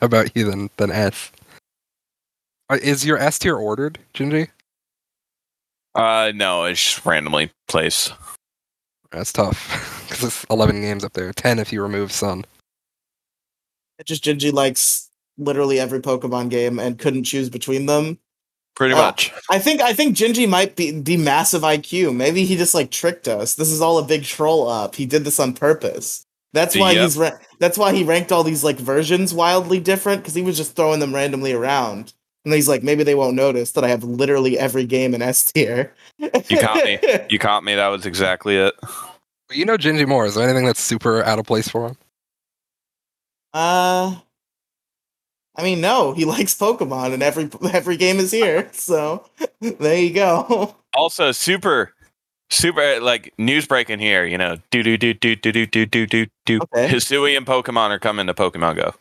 about 0.02 0.34
you 0.36 0.50
than 0.50 0.70
than 0.76 0.90
S. 0.90 1.30
Uh, 2.68 2.78
Is 2.82 3.04
your 3.04 3.18
S 3.18 3.38
tier 3.38 3.56
ordered, 3.56 3.98
Gingy? 4.14 4.48
Uh, 5.94 6.30
no, 6.34 6.64
it's 6.64 6.80
just 6.82 7.04
randomly 7.04 7.50
placed. 7.68 8.12
That's 9.10 9.32
tough 9.32 10.04
because 10.08 10.22
it's 10.24 10.44
11 10.50 10.80
games 10.80 11.04
up 11.04 11.14
there, 11.14 11.32
10 11.32 11.58
if 11.58 11.72
you 11.72 11.82
remove 11.82 12.12
Sun. 12.12 12.44
It 13.98 14.06
just 14.06 14.22
Gingy 14.22 14.52
likes 14.52 15.10
literally 15.36 15.80
every 15.80 16.00
Pokemon 16.00 16.48
game 16.50 16.78
and 16.78 16.96
couldn't 16.98 17.24
choose 17.24 17.50
between 17.50 17.86
them. 17.86 18.18
Pretty 18.76 18.94
Oh. 18.94 18.98
much. 18.98 19.32
I 19.50 19.58
think 19.58 19.80
I 19.82 19.92
think 19.92 20.16
Gingy 20.16 20.48
might 20.48 20.76
be 20.76 20.92
be 21.00 21.16
massive 21.16 21.62
IQ. 21.62 22.14
Maybe 22.14 22.44
he 22.44 22.56
just 22.56 22.72
like 22.72 22.90
tricked 22.92 23.26
us. 23.26 23.56
This 23.56 23.70
is 23.70 23.80
all 23.82 23.98
a 23.98 24.04
big 24.04 24.22
troll 24.22 24.68
up. 24.68 24.94
He 24.94 25.06
did 25.06 25.24
this 25.24 25.40
on 25.40 25.52
purpose. 25.54 26.24
That's 26.52 26.76
why 26.76 26.92
Yep. 26.92 27.02
he's 27.02 27.16
ra- 27.16 27.38
that's 27.58 27.78
why 27.78 27.92
he 27.94 28.02
ranked 28.04 28.32
all 28.32 28.42
these 28.42 28.64
like 28.64 28.76
versions 28.78 29.32
wildly 29.32 29.78
different 29.80 30.22
because 30.22 30.34
he 30.34 30.42
was 30.42 30.56
just 30.56 30.74
throwing 30.74 30.98
them 31.00 31.14
randomly 31.14 31.52
around. 31.52 32.12
And 32.44 32.54
he's 32.54 32.68
like, 32.68 32.82
maybe 32.82 33.02
they 33.04 33.14
won't 33.14 33.36
notice 33.36 33.72
that 33.72 33.84
I 33.84 33.88
have 33.88 34.02
literally 34.02 34.58
every 34.58 34.86
game 34.86 35.14
in 35.14 35.20
S 35.22 35.44
tier. 35.52 35.94
You 36.18 36.30
caught 36.58 36.84
me. 36.84 36.98
You 37.28 37.38
caught 37.38 37.62
me. 37.64 37.74
That 37.74 37.88
was 37.88 38.06
exactly 38.06 38.56
it. 38.56 38.74
But 38.80 39.56
you 39.56 39.64
know 39.64 39.76
Gingy 39.76 40.06
Moore. 40.08 40.26
Is 40.26 40.34
there 40.34 40.44
anything 40.48 40.64
that's 40.66 40.80
super 40.80 41.22
out 41.24 41.38
of 41.38 41.44
place 41.46 41.68
for 41.68 41.88
him? 41.88 41.96
Uh, 43.52 44.14
I 45.56 45.62
mean, 45.62 45.80
no, 45.80 46.12
he 46.12 46.24
likes 46.24 46.54
Pokemon, 46.54 47.12
and 47.12 47.22
every 47.22 47.48
every 47.72 47.96
game 47.96 48.18
is 48.18 48.30
here. 48.30 48.68
So 48.74 49.26
there 49.60 49.98
you 49.98 50.12
go. 50.12 50.74
Also, 50.94 51.32
super, 51.32 51.92
super 52.50 53.00
like 53.00 53.32
news 53.38 53.66
breaking 53.66 53.98
here. 53.98 54.24
You 54.24 54.38
know, 54.38 54.56
do 54.70 54.82
do 54.82 54.96
do 54.96 55.14
do 55.14 55.36
do 55.36 55.52
do 55.52 55.66
do 55.66 55.86
do 55.86 56.06
do 56.06 56.26
do. 56.46 56.60
Okay. 56.74 56.88
Hisuian 56.88 57.44
Pokemon 57.44 57.90
are 57.90 57.98
coming 57.98 58.26
to 58.26 58.34
Pokemon 58.34 58.76
Go, 58.76 58.94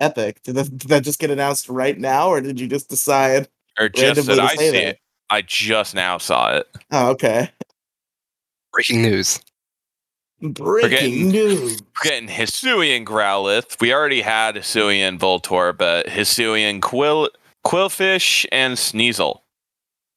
Epic. 0.00 0.42
Did 0.42 0.54
that, 0.56 0.76
did 0.76 0.88
that 0.90 1.02
just 1.04 1.18
get 1.18 1.30
announced 1.30 1.68
right 1.68 1.98
now, 1.98 2.28
or 2.28 2.40
did 2.40 2.60
you 2.60 2.66
just 2.68 2.88
decide? 2.88 3.48
or 3.78 3.88
just 3.88 4.26
that 4.26 4.38
I 4.40 4.54
see 4.54 4.70
that. 4.70 4.84
it. 4.88 4.98
I 5.28 5.42
just 5.42 5.94
now 5.94 6.18
saw 6.18 6.56
it. 6.56 6.66
Oh, 6.92 7.10
okay. 7.10 7.50
Breaking 8.72 9.02
news. 9.02 9.40
Breaking 10.40 10.90
getting- 10.90 11.28
news. 11.28 11.82
We're 11.82 12.10
getting 12.10 12.28
Hisuian 12.28 13.04
Growlithe. 13.04 13.80
We 13.80 13.92
already 13.92 14.20
had 14.20 14.54
Hisuian 14.54 15.18
Voltorb, 15.18 15.78
but 15.78 16.06
Hisuian 16.06 16.80
Quill 16.80 17.28
Qwilfish 17.66 18.46
and 18.52 18.76
Sneasel. 18.76 19.40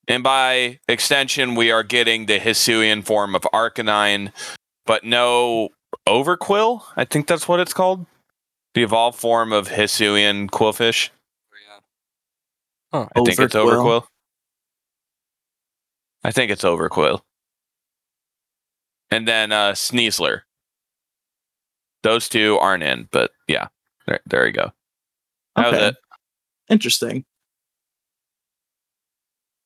And 0.10 0.24
by 0.24 0.80
extension, 0.88 1.54
we 1.54 1.72
are 1.72 1.84
getting 1.84 2.26
the 2.26 2.40
Hisuian 2.40 3.06
form 3.06 3.36
of 3.36 3.44
Arcanine, 3.54 4.34
but 4.88 5.04
no 5.04 5.70
Overqwil. 6.08 6.82
I 6.98 7.06
think 7.06 7.28
that's 7.28 7.48
what 7.48 7.60
it's 7.60 7.74
called. 7.74 8.08
The 8.74 8.82
evolved 8.82 9.20
form 9.20 9.54
of 9.54 9.70
Hisuian 9.70 10.50
Qwilfish. 10.50 11.12
Huh. 12.92 13.08
I 13.16 13.22
think 13.22 13.40
it's 13.40 13.54
Overqwil. 13.54 13.84
Overqwil. 13.84 14.06
I 16.24 16.32
think 16.32 16.52
it's 16.52 16.64
Overqwil. 16.64 17.22
And 19.12 19.28
then 19.28 19.52
uh 19.52 19.74
Sneasler. 19.74 20.42
Those 22.02 22.28
two 22.28 22.58
aren't 22.58 22.84
in, 22.84 23.10
but 23.12 23.32
yeah. 23.48 23.68
There, 24.08 24.20
there 24.26 24.48
you 24.48 24.54
go. 24.54 24.72
That 25.56 25.72
was 25.72 25.82
it. 25.82 25.96
Interesting. 26.68 27.26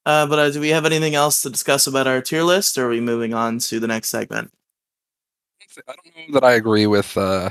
Uh, 0.06 0.26
but 0.28 0.38
uh, 0.40 0.50
do 0.52 0.60
we 0.60 0.70
have 0.70 0.86
anything 0.86 1.16
else 1.16 1.42
to 1.42 1.50
discuss 1.50 1.88
about 1.88 2.08
our 2.08 2.22
tier 2.22 2.44
list, 2.44 2.78
or 2.78 2.86
are 2.86 2.90
we 2.90 3.00
moving 3.00 3.34
on 3.34 3.58
to 3.60 3.80
the 3.80 3.88
next 3.88 4.10
segment? 4.10 4.52
I 5.88 5.94
don't 5.94 6.28
know 6.30 6.40
that 6.40 6.44
I 6.46 6.54
agree 6.54 6.86
with. 6.88 7.18
uh 7.18 7.50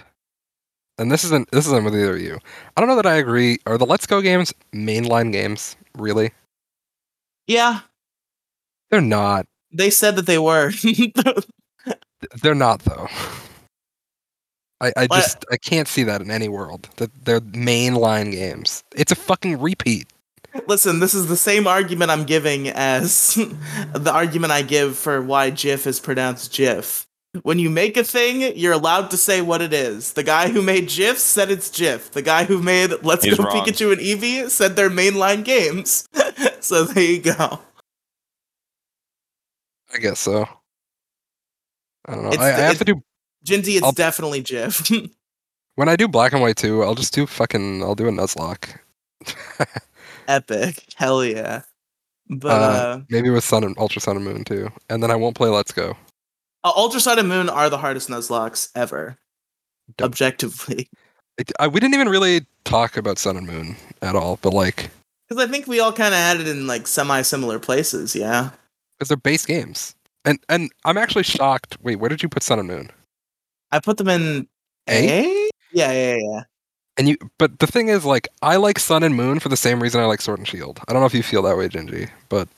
And 0.99 1.11
this 1.11 1.25
isn't 1.25 1.51
this 1.51 1.67
isn't 1.67 1.85
with 1.85 1.95
either 1.95 2.15
of 2.17 2.21
you. 2.21 2.39
I 2.77 2.81
don't 2.81 2.89
know 2.89 2.97
that 2.97 3.07
I 3.07 3.17
agree. 3.17 3.59
Are 3.67 3.79
the 3.79 3.87
Let's 3.87 4.07
Go 4.07 4.21
games 4.21 4.53
mainline 4.75 5.33
games? 5.33 5.77
Really? 5.97 6.33
Yeah, 7.47 7.81
They're 8.91 9.01
not. 9.01 9.47
they 9.73 9.91
said 9.91 10.17
that 10.17 10.27
they 10.27 10.39
were. 10.39 10.73
They're 12.43 12.55
not 12.55 12.81
though. 12.81 13.09
I, 14.81 14.93
I 14.97 15.07
What? 15.07 15.17
just 15.17 15.45
I 15.51 15.57
can't 15.57 15.89
see 15.89 16.03
that 16.05 16.21
in 16.21 16.31
any 16.31 16.49
world. 16.49 16.89
That 16.97 17.11
they're 17.25 17.41
mainline 17.41 18.33
games. 18.33 18.83
It's 18.97 19.13
a 19.13 19.17
fucking 19.17 19.61
repeat. 19.61 20.09
Listen, 20.67 21.01
this 21.01 21.15
is 21.15 21.27
the 21.29 21.37
same 21.37 21.67
argument 21.67 22.11
I'm 22.11 22.25
giving 22.25 22.69
as 22.69 23.35
the 23.95 24.13
argument 24.13 24.53
I 24.53 24.63
give 24.63 24.97
for 24.97 25.23
why 25.23 25.51
GIF 25.51 25.87
is 25.87 25.99
pronounced 26.01 26.53
GIF. 26.53 27.07
When 27.43 27.59
you 27.59 27.71
make 27.71 27.97
a 27.97 28.05
thing, 28.05 28.55
you're 28.59 28.75
allowed 28.75 29.11
to 29.13 29.17
say 29.17 29.41
what 29.41 29.63
it 29.63 29.73
is. 29.73 30.13
The 30.13 30.23
guy 30.23 30.51
who 30.51 30.61
made 30.61 30.89
GIF 30.89 31.19
said 31.19 31.51
it's 31.51 31.71
GIF. 31.71 32.11
The 32.11 32.21
guy 32.21 32.45
who 32.45 32.61
made 32.63 32.93
Let's 33.03 33.25
He's 33.25 33.39
Go 33.39 33.45
wrong. 33.45 33.65
Pikachu 33.65 33.93
and 33.93 34.01
Eevee 34.01 34.51
said 34.51 34.77
they're 34.77 34.91
mainline 34.91 35.43
games. 35.43 36.07
so 36.61 36.85
there 36.85 37.03
you 37.03 37.23
go. 37.23 37.61
I 39.95 39.99
guess 39.99 40.21
so. 40.21 40.47
I 42.07 42.15
don't 42.15 42.25
know. 42.25 42.31
It's 42.31 42.39
I, 42.39 42.49
I 42.49 42.61
have 42.61 42.79
to 42.79 42.85
do 42.85 43.03
Gingy, 43.47 43.77
it's 43.77 43.83
I'll- 43.83 43.93
definitely 43.93 44.43
Jif. 44.43 45.11
When 45.77 45.89
I 45.89 45.97
do 45.97 46.07
black 46.07 46.35
and 46.35 46.43
white 46.43 46.59
too, 46.59 46.83
I'll 46.83 46.95
just 46.95 47.15
do 47.15 47.27
fucking. 47.27 47.83
I'll 47.83 47.95
do 47.95 48.07
a 48.07 48.11
Nuzlocke. 48.11 48.79
Epic. 50.33 50.85
Hell 50.97 51.25
yeah. 51.25 51.63
But 52.29 52.51
Uh, 52.51 52.55
uh, 52.55 53.01
Maybe 53.11 53.31
with 53.31 53.45
Sun 53.45 53.65
and 53.65 53.77
Ultra 53.79 54.01
Sun 54.01 54.17
and 54.17 54.25
Moon 54.25 54.45
too, 54.45 54.71
and 54.89 55.03
then 55.03 55.11
I 55.11 55.17
won't 55.17 55.37
play 55.37 55.49
Let's 55.49 55.73
Go. 55.73 55.97
uh, 56.65 56.73
Ultra 56.75 57.01
Sun 57.01 57.19
and 57.19 57.29
Moon 57.29 57.49
are 57.49 57.69
the 57.69 57.79
hardest 57.79 58.09
Nuzlockes 58.09 58.71
ever. 58.75 59.19
Objectively. 60.01 60.89
It, 61.39 61.51
I, 61.59 61.67
we 61.67 61.81
didn't 61.81 61.95
even 61.95 62.09
really 62.09 62.47
talk 62.65 62.97
about 62.97 63.19
Sun 63.19 63.37
and 63.37 63.47
Moon 63.47 63.77
at 64.03 64.15
all, 64.15 64.39
but 64.43 64.53
like, 64.53 64.91
Because 65.29 65.43
I 65.45 65.51
think 65.51 65.67
we 65.67 65.81
all 65.81 65.93
kind 65.93 66.15
of 66.15 66.21
had 66.21 66.41
it 66.41 66.49
in 66.49 66.67
like 66.67 66.87
semi 66.87 67.23
similar 67.23 67.59
places, 67.59 68.15
yeah. 68.15 68.51
because 68.99 69.09
they're 69.09 69.17
base 69.17 69.45
games, 69.47 69.95
and 70.25 70.39
and 70.49 70.71
I'm 70.85 70.99
actually 70.99 71.25
shocked. 71.25 71.77
Wait, 71.83 71.97
where 71.97 72.09
did 72.09 72.23
you 72.23 72.29
put 72.29 72.43
Sun 72.43 72.59
and 72.59 72.69
Moon? 72.69 72.91
I 73.71 73.81
put 73.81 73.97
them 73.97 74.09
in 74.09 74.47
A? 74.89 75.21
A? 75.25 75.51
Yeah, 75.73 75.93
yeah, 75.93 76.17
yeah. 76.21 76.43
And 76.99 77.09
you, 77.09 77.17
but 77.39 77.59
the 77.59 77.67
thing 77.67 77.89
is, 77.89 78.05
like, 78.05 78.29
I 78.43 78.57
like 78.57 78.79
Sun 78.79 79.03
and 79.03 79.15
Moon 79.15 79.39
for 79.41 79.49
the 79.49 79.57
same 79.57 79.83
reason 79.83 80.01
I 80.01 80.05
like 80.05 80.21
Sword 80.21 80.39
and 80.41 80.47
Shield. 80.49 80.79
I 80.87 80.93
don't 80.93 81.01
know 81.01 81.07
if 81.07 81.15
you 81.15 81.23
feel 81.23 81.43
that 81.43 81.57
way, 81.57 81.69
Gingy, 81.69 82.11
but 82.29 82.49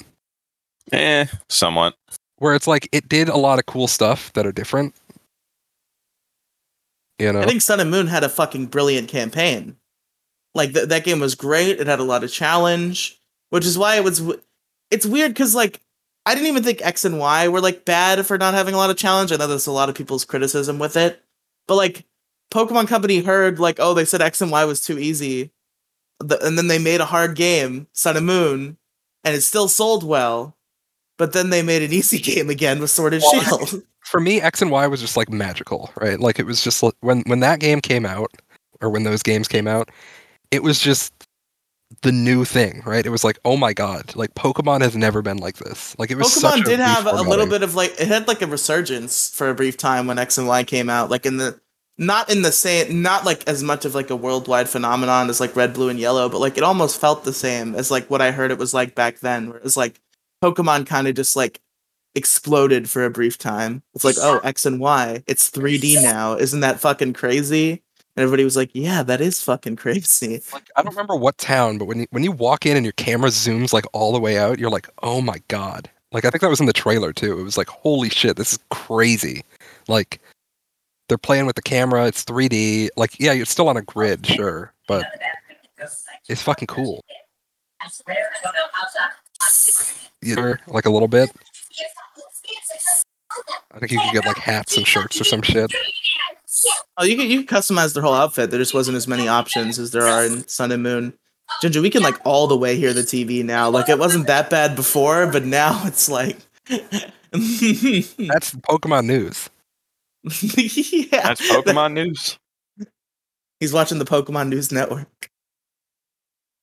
Eh, 0.92 1.26
somewhat. 1.48 1.94
where 2.38 2.54
it's 2.54 2.66
like 2.66 2.88
it 2.92 3.08
did 3.08 3.28
a 3.28 3.36
lot 3.36 3.58
of 3.60 3.66
cool 3.66 3.86
stuff 3.86 4.32
that 4.32 4.44
are 4.46 4.52
different. 4.52 4.94
You 7.18 7.32
know, 7.32 7.42
I 7.42 7.46
think 7.46 7.62
Sun 7.62 7.80
and 7.80 7.90
Moon 7.90 8.08
had 8.08 8.24
a 8.24 8.28
fucking 8.28 8.66
brilliant 8.66 9.08
campaign. 9.08 9.76
Like 10.54 10.74
th- 10.74 10.88
that 10.88 11.04
game 11.04 11.20
was 11.20 11.34
great. 11.36 11.78
It 11.80 11.86
had 11.86 12.00
a 12.00 12.04
lot 12.04 12.24
of 12.24 12.32
challenge, 12.32 13.20
which 13.50 13.64
is 13.64 13.78
why 13.78 13.96
it 13.96 14.04
was. 14.04 14.18
W- 14.18 14.40
it's 14.90 15.06
weird 15.06 15.30
because 15.32 15.54
like 15.54 15.80
I 16.26 16.34
didn't 16.34 16.48
even 16.48 16.64
think 16.64 16.82
X 16.84 17.04
and 17.04 17.18
Y 17.18 17.48
were 17.48 17.60
like 17.60 17.84
bad 17.84 18.26
for 18.26 18.36
not 18.36 18.54
having 18.54 18.74
a 18.74 18.78
lot 18.78 18.90
of 18.90 18.96
challenge. 18.96 19.30
I 19.30 19.36
know 19.36 19.46
there's 19.46 19.66
a 19.68 19.72
lot 19.72 19.88
of 19.88 19.94
people's 19.94 20.24
criticism 20.24 20.78
with 20.80 20.96
it, 20.96 21.22
but 21.68 21.76
like 21.76 22.04
Pokemon 22.50 22.88
Company 22.88 23.20
heard 23.20 23.58
like 23.58 23.76
oh 23.80 23.94
they 23.94 24.04
said 24.04 24.22
X 24.22 24.40
and 24.40 24.50
Y 24.50 24.64
was 24.64 24.80
too 24.84 24.98
easy, 24.98 25.52
The- 26.20 26.44
and 26.44 26.56
then 26.56 26.68
they 26.68 26.78
made 26.78 27.00
a 27.00 27.04
hard 27.06 27.36
game 27.36 27.86
Sun 27.92 28.16
and 28.16 28.26
Moon, 28.26 28.76
and 29.24 29.34
it 29.34 29.42
still 29.42 29.68
sold 29.68 30.04
well. 30.04 30.56
But 31.16 31.32
then 31.32 31.50
they 31.50 31.62
made 31.62 31.82
an 31.82 31.92
easy 31.92 32.18
game 32.18 32.50
again 32.50 32.80
with 32.80 32.90
Sword 32.90 33.14
and 33.14 33.22
Well, 33.22 33.42
Shield. 33.66 33.82
for 34.04 34.20
me, 34.20 34.40
X 34.40 34.60
and 34.62 34.70
Y 34.70 34.86
was 34.86 35.00
just 35.00 35.16
like 35.16 35.30
magical, 35.30 35.90
right? 36.00 36.20
Like 36.20 36.38
it 36.38 36.46
was 36.46 36.62
just 36.62 36.82
when 37.00 37.22
when 37.26 37.40
that 37.40 37.60
game 37.60 37.80
came 37.80 38.06
out, 38.06 38.30
or 38.80 38.90
when 38.90 39.02
those 39.04 39.22
games 39.22 39.48
came 39.48 39.66
out, 39.66 39.90
it 40.50 40.62
was 40.62 40.78
just 40.80 41.12
the 42.02 42.10
new 42.10 42.44
thing, 42.44 42.82
right? 42.84 43.06
It 43.06 43.10
was 43.10 43.22
like, 43.22 43.38
oh 43.44 43.56
my 43.56 43.72
god, 43.72 44.16
like 44.16 44.34
Pokemon 44.34 44.80
has 44.80 44.96
never 44.96 45.22
been 45.22 45.36
like 45.38 45.56
this. 45.56 45.96
Like 45.98 46.10
it 46.10 46.16
was 46.16 46.32
such 46.32 46.60
Pokemon 46.60 46.64
did 46.64 46.80
have 46.80 47.06
a 47.06 47.22
little 47.22 47.46
bit 47.46 47.62
of 47.62 47.74
like 47.76 47.92
it 48.00 48.08
had 48.08 48.26
like 48.26 48.42
a 48.42 48.46
resurgence 48.46 49.30
for 49.30 49.48
a 49.48 49.54
brief 49.54 49.76
time 49.76 50.06
when 50.08 50.18
X 50.18 50.36
and 50.38 50.48
Y 50.48 50.64
came 50.64 50.90
out, 50.90 51.10
like 51.10 51.24
in 51.26 51.36
the 51.36 51.60
not 51.96 52.30
in 52.30 52.42
the 52.42 52.52
same 52.52 53.02
not 53.02 53.24
like 53.24 53.46
as 53.48 53.62
much 53.62 53.84
of 53.84 53.94
like 53.94 54.10
a 54.10 54.16
worldwide 54.16 54.68
phenomenon 54.68 55.30
as 55.30 55.40
like 55.40 55.54
red, 55.54 55.74
blue, 55.74 55.88
and 55.88 55.98
yellow, 55.98 56.28
but 56.28 56.40
like 56.40 56.58
it 56.58 56.64
almost 56.64 57.00
felt 57.00 57.24
the 57.24 57.32
same 57.32 57.74
as 57.74 57.90
like 57.90 58.08
what 58.10 58.20
I 58.20 58.30
heard 58.30 58.50
it 58.50 58.58
was 58.58 58.74
like 58.74 58.94
back 58.94 59.20
then, 59.20 59.48
where 59.48 59.58
it 59.58 59.64
was 59.64 59.76
like 59.76 60.00
Pokemon 60.42 60.86
kind 60.86 61.06
of 61.06 61.14
just 61.14 61.36
like 61.36 61.60
exploded 62.14 62.90
for 62.90 63.04
a 63.04 63.10
brief 63.10 63.38
time. 63.38 63.82
It's 63.94 64.04
like, 64.04 64.16
oh, 64.18 64.38
X 64.38 64.66
and 64.66 64.80
Y, 64.80 65.22
it's 65.26 65.50
3D 65.50 66.02
now. 66.02 66.34
Isn't 66.36 66.60
that 66.60 66.80
fucking 66.80 67.12
crazy? 67.12 67.82
And 68.16 68.22
everybody 68.22 68.44
was 68.44 68.56
like, 68.56 68.70
yeah, 68.72 69.02
that 69.02 69.20
is 69.20 69.42
fucking 69.42 69.76
crazy. 69.76 70.40
Like 70.52 70.70
I 70.76 70.82
don't 70.82 70.92
remember 70.92 71.16
what 71.16 71.38
town, 71.38 71.78
but 71.78 71.86
when 71.86 72.00
you 72.00 72.06
when 72.10 72.24
you 72.24 72.32
walk 72.32 72.66
in 72.66 72.76
and 72.76 72.84
your 72.84 72.92
camera 72.92 73.30
zooms 73.30 73.72
like 73.72 73.84
all 73.92 74.12
the 74.12 74.20
way 74.20 74.38
out, 74.38 74.58
you're 74.58 74.70
like, 74.70 74.88
oh 75.02 75.20
my 75.20 75.40
god. 75.48 75.90
Like 76.12 76.24
I 76.24 76.30
think 76.30 76.42
that 76.42 76.50
was 76.50 76.60
in 76.60 76.66
the 76.66 76.72
trailer 76.72 77.12
too. 77.12 77.38
It 77.38 77.42
was 77.42 77.58
like, 77.58 77.68
holy 77.68 78.08
shit, 78.08 78.36
this 78.36 78.52
is 78.52 78.58
crazy. 78.70 79.42
Like 79.88 80.20
they're 81.08 81.18
playing 81.18 81.46
with 81.46 81.56
the 81.56 81.62
camera, 81.62 82.06
it's 82.06 82.24
3D. 82.24 82.88
Like 82.96 83.18
yeah, 83.18 83.32
you're 83.32 83.46
still 83.46 83.68
on 83.68 83.76
a 83.76 83.82
grid, 83.82 84.26
sure, 84.26 84.72
but 84.88 85.06
it's 86.28 86.42
fucking 86.42 86.66
cool. 86.66 87.04
You 90.22 90.36
know, 90.36 90.54
like 90.68 90.86
a 90.86 90.90
little 90.90 91.08
bit. 91.08 91.30
I 93.72 93.78
think 93.78 93.92
you 93.92 94.00
could 94.00 94.12
get 94.12 94.26
like 94.26 94.38
hats 94.38 94.76
and 94.76 94.86
shirts 94.86 95.20
or 95.20 95.24
some 95.24 95.42
shit. 95.42 95.72
Oh, 96.96 97.04
you 97.04 97.16
can 97.16 97.28
you 97.28 97.44
can 97.44 97.56
customize 97.56 97.92
their 97.92 98.02
whole 98.02 98.14
outfit. 98.14 98.50
There 98.50 98.60
just 98.60 98.74
wasn't 98.74 98.96
as 98.96 99.08
many 99.08 99.28
options 99.28 99.78
as 99.78 99.90
there 99.90 100.06
are 100.06 100.24
in 100.24 100.46
Sun 100.46 100.72
and 100.72 100.82
Moon. 100.82 101.14
Ginger, 101.60 101.82
we 101.82 101.90
can 101.90 102.02
like 102.02 102.18
all 102.24 102.46
the 102.46 102.56
way 102.56 102.76
hear 102.76 102.92
the 102.92 103.02
TV 103.02 103.44
now. 103.44 103.68
Like 103.68 103.88
it 103.88 103.98
wasn't 103.98 104.28
that 104.28 104.48
bad 104.50 104.76
before, 104.76 105.26
but 105.26 105.44
now 105.44 105.82
it's 105.86 106.08
like 106.08 106.38
That's 106.68 108.54
Pokemon 108.62 109.06
news. 109.06 109.50
yeah. 110.40 111.22
That's 111.22 111.50
Pokemon 111.50 111.92
news. 111.94 112.38
He's 113.60 113.72
watching 113.72 113.98
the 113.98 114.04
Pokemon 114.04 114.48
News 114.48 114.72
Network. 114.72 115.30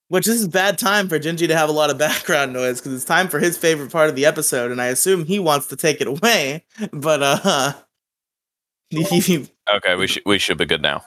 Which 0.09 0.25
this 0.25 0.41
is 0.41 0.47
bad 0.47 0.77
time 0.77 1.07
for 1.07 1.17
Gingy 1.19 1.47
to 1.47 1.55
have 1.55 1.69
a 1.69 1.71
lot 1.71 1.89
of 1.89 1.97
background 1.97 2.51
noise 2.51 2.79
because 2.81 2.93
it's 2.93 3.05
time 3.05 3.29
for 3.29 3.39
his 3.39 3.57
favorite 3.57 3.91
part 3.91 4.09
of 4.09 4.15
the 4.15 4.25
episode, 4.25 4.69
and 4.69 4.81
I 4.81 4.87
assume 4.87 5.23
he 5.23 5.39
wants 5.39 5.67
to 5.67 5.77
take 5.77 6.01
it 6.01 6.07
away. 6.07 6.65
But 6.91 7.23
uh, 7.23 7.73
Okay, 9.73 9.95
we 9.95 10.07
should 10.07 10.23
we 10.25 10.37
should 10.37 10.57
be 10.57 10.65
good 10.65 10.81
now. 10.81 11.01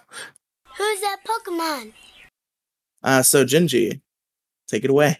Who's 0.76 1.00
that 1.02 1.18
Pokemon? 1.26 1.92
uh, 3.02 3.22
so 3.22 3.44
Gingy, 3.44 4.00
take 4.68 4.84
it 4.84 4.90
away. 4.90 5.18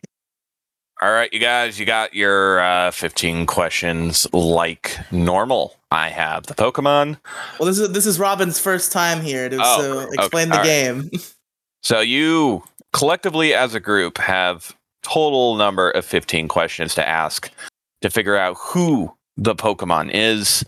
All 1.05 1.12
right, 1.12 1.31
you 1.35 1.39
guys, 1.39 1.78
you 1.78 1.85
got 1.85 2.14
your 2.14 2.60
uh, 2.60 2.90
15 2.90 3.44
questions 3.44 4.26
like 4.32 4.97
normal. 5.12 5.76
I 5.90 6.09
have 6.09 6.47
the 6.47 6.55
Pokemon. 6.55 7.18
Well, 7.60 7.66
this 7.66 7.78
is 7.78 7.93
this 7.93 8.06
is 8.06 8.18
Robin's 8.18 8.59
first 8.59 8.90
time 8.90 9.20
here 9.20 9.51
to 9.51 9.59
Oh, 9.60 9.81
so 9.82 9.98
okay, 9.98 10.14
explain 10.14 10.48
the 10.48 10.55
all 10.55 10.60
right. 10.62 10.66
game. 10.66 11.10
So 11.82 12.01
you 12.01 12.64
collectively 12.94 13.52
as 13.52 13.74
a 13.74 13.81
group 13.81 14.16
have 14.16 14.74
total 15.02 15.56
number 15.56 15.90
of 15.90 16.06
15 16.06 16.48
questions 16.48 16.94
to 16.94 17.06
ask 17.06 17.51
to 18.01 18.09
figure 18.09 18.39
out 18.39 18.56
who 18.59 19.14
the 19.36 19.55
Pokemon 19.55 20.10
is. 20.14 20.64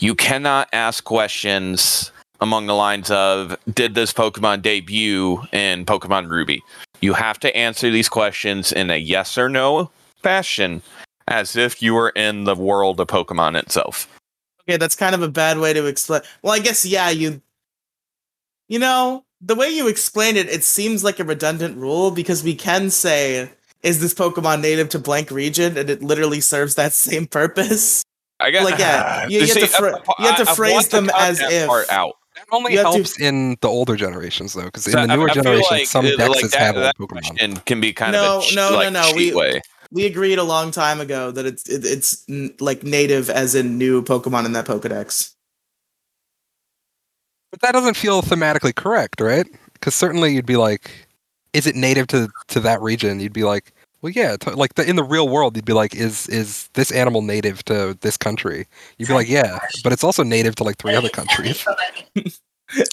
You 0.00 0.14
cannot 0.14 0.70
ask 0.72 1.04
questions 1.04 2.10
among 2.40 2.68
the 2.68 2.74
lines 2.74 3.10
of 3.10 3.54
did 3.70 3.94
this 3.94 4.14
Pokemon 4.14 4.62
debut 4.62 5.42
in 5.52 5.84
Pokemon 5.84 6.30
Ruby? 6.30 6.62
You 7.04 7.12
have 7.12 7.38
to 7.40 7.54
answer 7.54 7.90
these 7.90 8.08
questions 8.08 8.72
in 8.72 8.88
a 8.88 8.96
yes 8.96 9.36
or 9.36 9.50
no 9.50 9.90
fashion 10.22 10.80
as 11.28 11.54
if 11.54 11.82
you 11.82 11.92
were 11.92 12.08
in 12.16 12.44
the 12.44 12.54
world 12.54 12.98
of 12.98 13.08
Pokemon 13.08 13.58
itself. 13.58 14.08
Okay, 14.66 14.78
that's 14.78 14.96
kind 14.96 15.14
of 15.14 15.20
a 15.20 15.28
bad 15.28 15.58
way 15.58 15.74
to 15.74 15.84
explain. 15.84 16.22
Well, 16.42 16.54
I 16.54 16.60
guess 16.60 16.86
yeah, 16.86 17.10
you 17.10 17.42
You 18.70 18.78
know, 18.78 19.26
the 19.42 19.54
way 19.54 19.68
you 19.68 19.86
explain 19.86 20.36
it, 20.38 20.48
it 20.48 20.64
seems 20.64 21.04
like 21.04 21.20
a 21.20 21.24
redundant 21.24 21.76
rule 21.76 22.10
because 22.10 22.42
we 22.42 22.54
can 22.54 22.88
say 22.88 23.50
is 23.82 24.00
this 24.00 24.14
Pokemon 24.14 24.62
native 24.62 24.88
to 24.88 24.98
blank 24.98 25.30
region 25.30 25.76
and 25.76 25.90
it 25.90 26.02
literally 26.02 26.40
serves 26.40 26.74
that 26.76 26.92
same 27.08 27.26
purpose. 27.26 28.02
I 28.40 28.50
guess. 28.50 28.64
Like, 28.64 28.78
yeah, 28.78 29.26
you- 29.28 29.40
you 29.40 29.46
have 29.48 29.58
to 29.58 29.66
fra- 29.66 30.02
you 30.20 30.26
have 30.26 30.38
to 30.38 30.46
phrase 30.54 30.88
them 30.88 31.10
as 31.14 31.38
if. 31.38 31.66
part 31.68 31.90
out. 31.92 32.16
That 32.54 32.58
only 32.58 32.72
You 32.72 32.78
have 32.78 32.86
to- 32.88 32.92
helps 32.94 33.20
in 33.20 33.56
the 33.60 33.68
older 33.68 33.96
generations 33.96 34.52
though, 34.54 34.64
because 34.64 34.84
So 34.84 34.98
in 35.00 35.08
the 35.08 35.16
newer 35.16 35.28
I 35.30 35.34
feel 35.34 35.42
generations, 35.42 35.70
like, 35.70 35.86
some 35.86 36.04
Dexes 36.06 36.28
like 36.42 36.50
that- 36.50 36.60
have 36.60 36.74
that 36.76 36.96
Pokemon. 36.96 37.08
question 37.08 37.56
can 37.66 37.80
be 37.80 37.92
kind 37.92 38.12
No, 38.12 38.38
of 38.38 38.42
a 38.42 38.46
ch- 38.46 38.54
no, 38.56 38.70
no, 38.70 38.76
like, 38.76 38.92
no, 38.92 39.02
cheat 39.08 39.16
we- 39.16 39.34
way. 39.34 39.60
We 39.90 40.06
agreed 40.06 40.38
a 40.38 40.42
long 40.42 40.70
time 40.72 41.00
ago 41.00 41.30
that 41.30 41.46
it's 41.46 41.68
it, 41.68 41.84
it's 41.84 42.24
n- 42.28 42.54
like 42.58 42.82
native 42.82 43.30
as 43.30 43.54
in 43.54 43.78
new 43.78 44.02
Pokemon 44.02 44.44
in 44.46 44.52
that 44.54 44.66
Pokedex. 44.66 45.32
But 47.52 47.60
that 47.60 47.72
doesn't 47.72 47.96
feel 47.96 48.22
thematically 48.22 48.74
correct, 48.74 49.20
right? 49.20 49.46
Because 49.74 49.94
certainly 49.94 50.34
you'd 50.34 50.46
be 50.46 50.56
like, 50.56 50.90
is 51.52 51.66
it 51.66 51.76
native 51.76 52.06
to 52.08 52.28
to 52.48 52.60
that 52.60 52.80
region? 52.80 53.20
You'd 53.20 53.32
be 53.32 53.44
like, 53.44 53.72
well, 54.02 54.10
yeah. 54.10 54.36
To, 54.38 54.50
like 54.56 54.74
the, 54.74 54.88
in 54.88 54.96
the 54.96 55.04
real 55.04 55.28
world, 55.28 55.54
you'd 55.54 55.64
be 55.64 55.72
like, 55.72 55.94
is 55.94 56.26
is 56.28 56.68
this 56.74 56.90
animal 56.90 57.22
native 57.22 57.64
to 57.66 57.96
this 58.00 58.16
country? 58.16 58.66
You'd 58.98 59.06
be 59.08 59.14
like, 59.14 59.28
yeah, 59.28 59.60
but 59.84 59.92
it's 59.92 60.02
also 60.02 60.24
native 60.24 60.56
to 60.56 60.64
like 60.64 60.78
three 60.78 60.94
other 60.96 61.08
countries. 61.20 61.64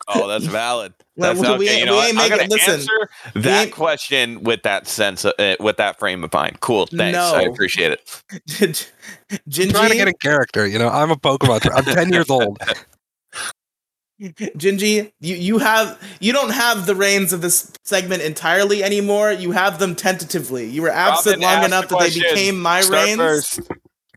Oh, 0.08 0.28
that's 0.28 0.46
valid. 0.46 0.94
Well, 1.18 1.34
That's 1.36 1.46
we 1.60 1.66
okay. 1.68 1.70
ain't- 1.74 1.80
You 1.82 1.86
know 1.86 1.92
we 1.92 1.98
what? 1.98 2.08
ain't 2.08 2.18
I'm 2.20 2.30
making- 2.30 2.38
gonna 2.50 2.50
listen, 2.50 2.74
answer 2.74 3.10
that 3.36 3.62
ain't- 3.66 3.72
question 3.74 4.44
with 4.44 4.64
that 4.64 4.88
sense, 4.88 5.26
of, 5.26 5.34
uh, 5.38 5.58
with 5.60 5.76
that 5.78 6.00
frame 6.00 6.24
of 6.24 6.32
mind. 6.34 6.62
Cool. 6.62 6.88
Thanks. 6.88 7.18
I 7.20 7.42
appreciate 7.44 7.92
it. 7.92 8.24
I'm 8.62 9.70
trying 9.70 9.90
to 9.90 9.96
get 9.96 10.08
a 10.08 10.14
character. 10.14 10.66
You 10.66 10.80
know, 10.80 10.88
I'm 10.88 11.12
a 11.12 11.18
Pokemon. 11.18 11.70
I'm 11.76 11.84
ten 11.84 12.12
years 12.14 12.30
old. 12.30 12.58
Gingy, 14.22 15.12
you 15.20 15.36
you 15.36 15.58
have 15.60 16.00
you 16.22 16.32
don't 16.32 16.52
have 16.52 16.86
the 16.86 16.96
reins 16.96 17.34
of 17.34 17.42
this 17.42 17.72
segment 17.84 18.22
entirely 18.22 18.84
anymore. 18.84 19.32
You 19.32 19.52
have 19.52 19.80
them 19.80 19.96
tentatively. 19.96 20.66
You 20.70 20.84
were 20.84 20.90
absent 20.90 21.42
Robin, 21.44 21.56
long 21.58 21.66
enough 21.66 21.88
the 21.90 21.98
that 21.98 22.10
they 22.14 22.20
became 22.20 22.60
my 22.62 22.82
Start 22.82 23.06
reins. 23.06 23.18
first. 23.18 23.60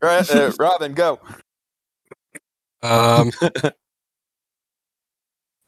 Uh, 0.01 0.51
Robin, 0.59 0.93
go. 0.93 1.19
Um. 2.81 3.31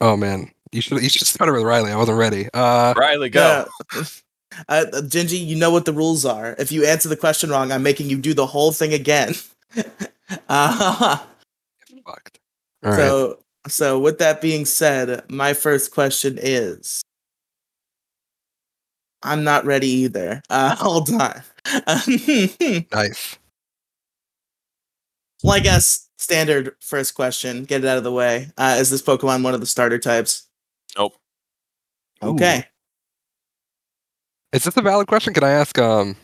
Oh 0.02 0.18
man, 0.18 0.52
you 0.72 0.82
should 0.82 1.02
you 1.02 1.10
should 1.10 1.28
start 1.28 1.52
with 1.52 1.64
Riley. 1.64 1.91
I 1.91 1.98
wasn't 1.98 2.18
ready. 2.18 2.49
Uh, 2.53 2.94
Riley, 2.98 3.30
go. 3.30 3.65
Yeah. 3.94 4.03
Uh, 4.69 4.86
Gingy, 4.91 5.45
you 5.45 5.56
know 5.56 5.69
what 5.69 5.86
the 5.86 5.94
rules 5.94 6.26
are. 6.26 6.56
If 6.57 6.72
you 6.72 6.84
answer 6.84 7.10
the 7.10 7.18
question 7.18 7.52
wrong, 7.52 7.72
I'm 7.72 7.84
making 7.84 8.10
you 8.10 8.18
do 8.18 8.34
the 8.34 8.48
whole 8.48 8.72
thing 8.72 8.91
again. 8.94 9.36
uh, 10.49 11.18
fucked. 12.06 12.40
All 12.84 12.91
right. 12.91 12.98
so, 12.98 13.40
So, 13.68 13.99
with 13.99 14.18
that 14.18 14.41
being 14.41 14.65
said, 14.65 15.30
my 15.30 15.53
first 15.53 15.91
question 15.91 16.40
is 16.41 17.03
I'm 19.22 19.44
not 19.44 19.65
ready 19.65 19.90
either. 19.90 20.41
Uh, 20.49 20.76
hold 20.80 21.10
on. 21.11 21.41
Nice. 21.86 23.38
well, 25.44 25.53
I 25.56 25.60
guess 25.60 26.07
standard 26.28 26.76
first 26.82 27.16
question, 27.16 27.64
get 27.64 27.86
it 27.86 27.88
out 27.88 27.98
of 27.98 28.04
the 28.04 28.12
way. 28.12 28.49
Uh, 28.58 28.76
is 28.78 28.90
this 28.90 29.02
Pokemon 29.02 29.44
one 29.44 29.54
of 29.54 29.62
the 29.62 29.66
starter 29.66 29.98
types? 29.98 30.45
Nope. 30.98 31.14
Okay. 32.22 32.66
Is 34.52 34.66
this 34.66 34.76
a 34.76 34.82
valid 34.82 35.08
question? 35.08 35.34
Can 35.34 35.45
I 35.45 35.52
ask? 35.52 35.80
Um, 35.80 36.18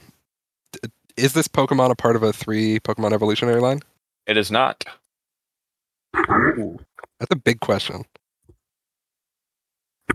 is 1.16 1.32
this 1.32 1.48
Pokemon 1.48 1.90
a 1.90 1.96
part 1.96 2.18
of 2.18 2.24
a 2.24 2.34
three 2.34 2.82
Pokemon 2.82 3.14
evolutionary 3.14 3.62
line? 3.62 3.80
It 4.28 4.36
is 4.36 4.52
not. 4.52 4.84
That's 6.14 7.32
a 7.32 7.38
big 7.38 7.62
question. 7.62 8.04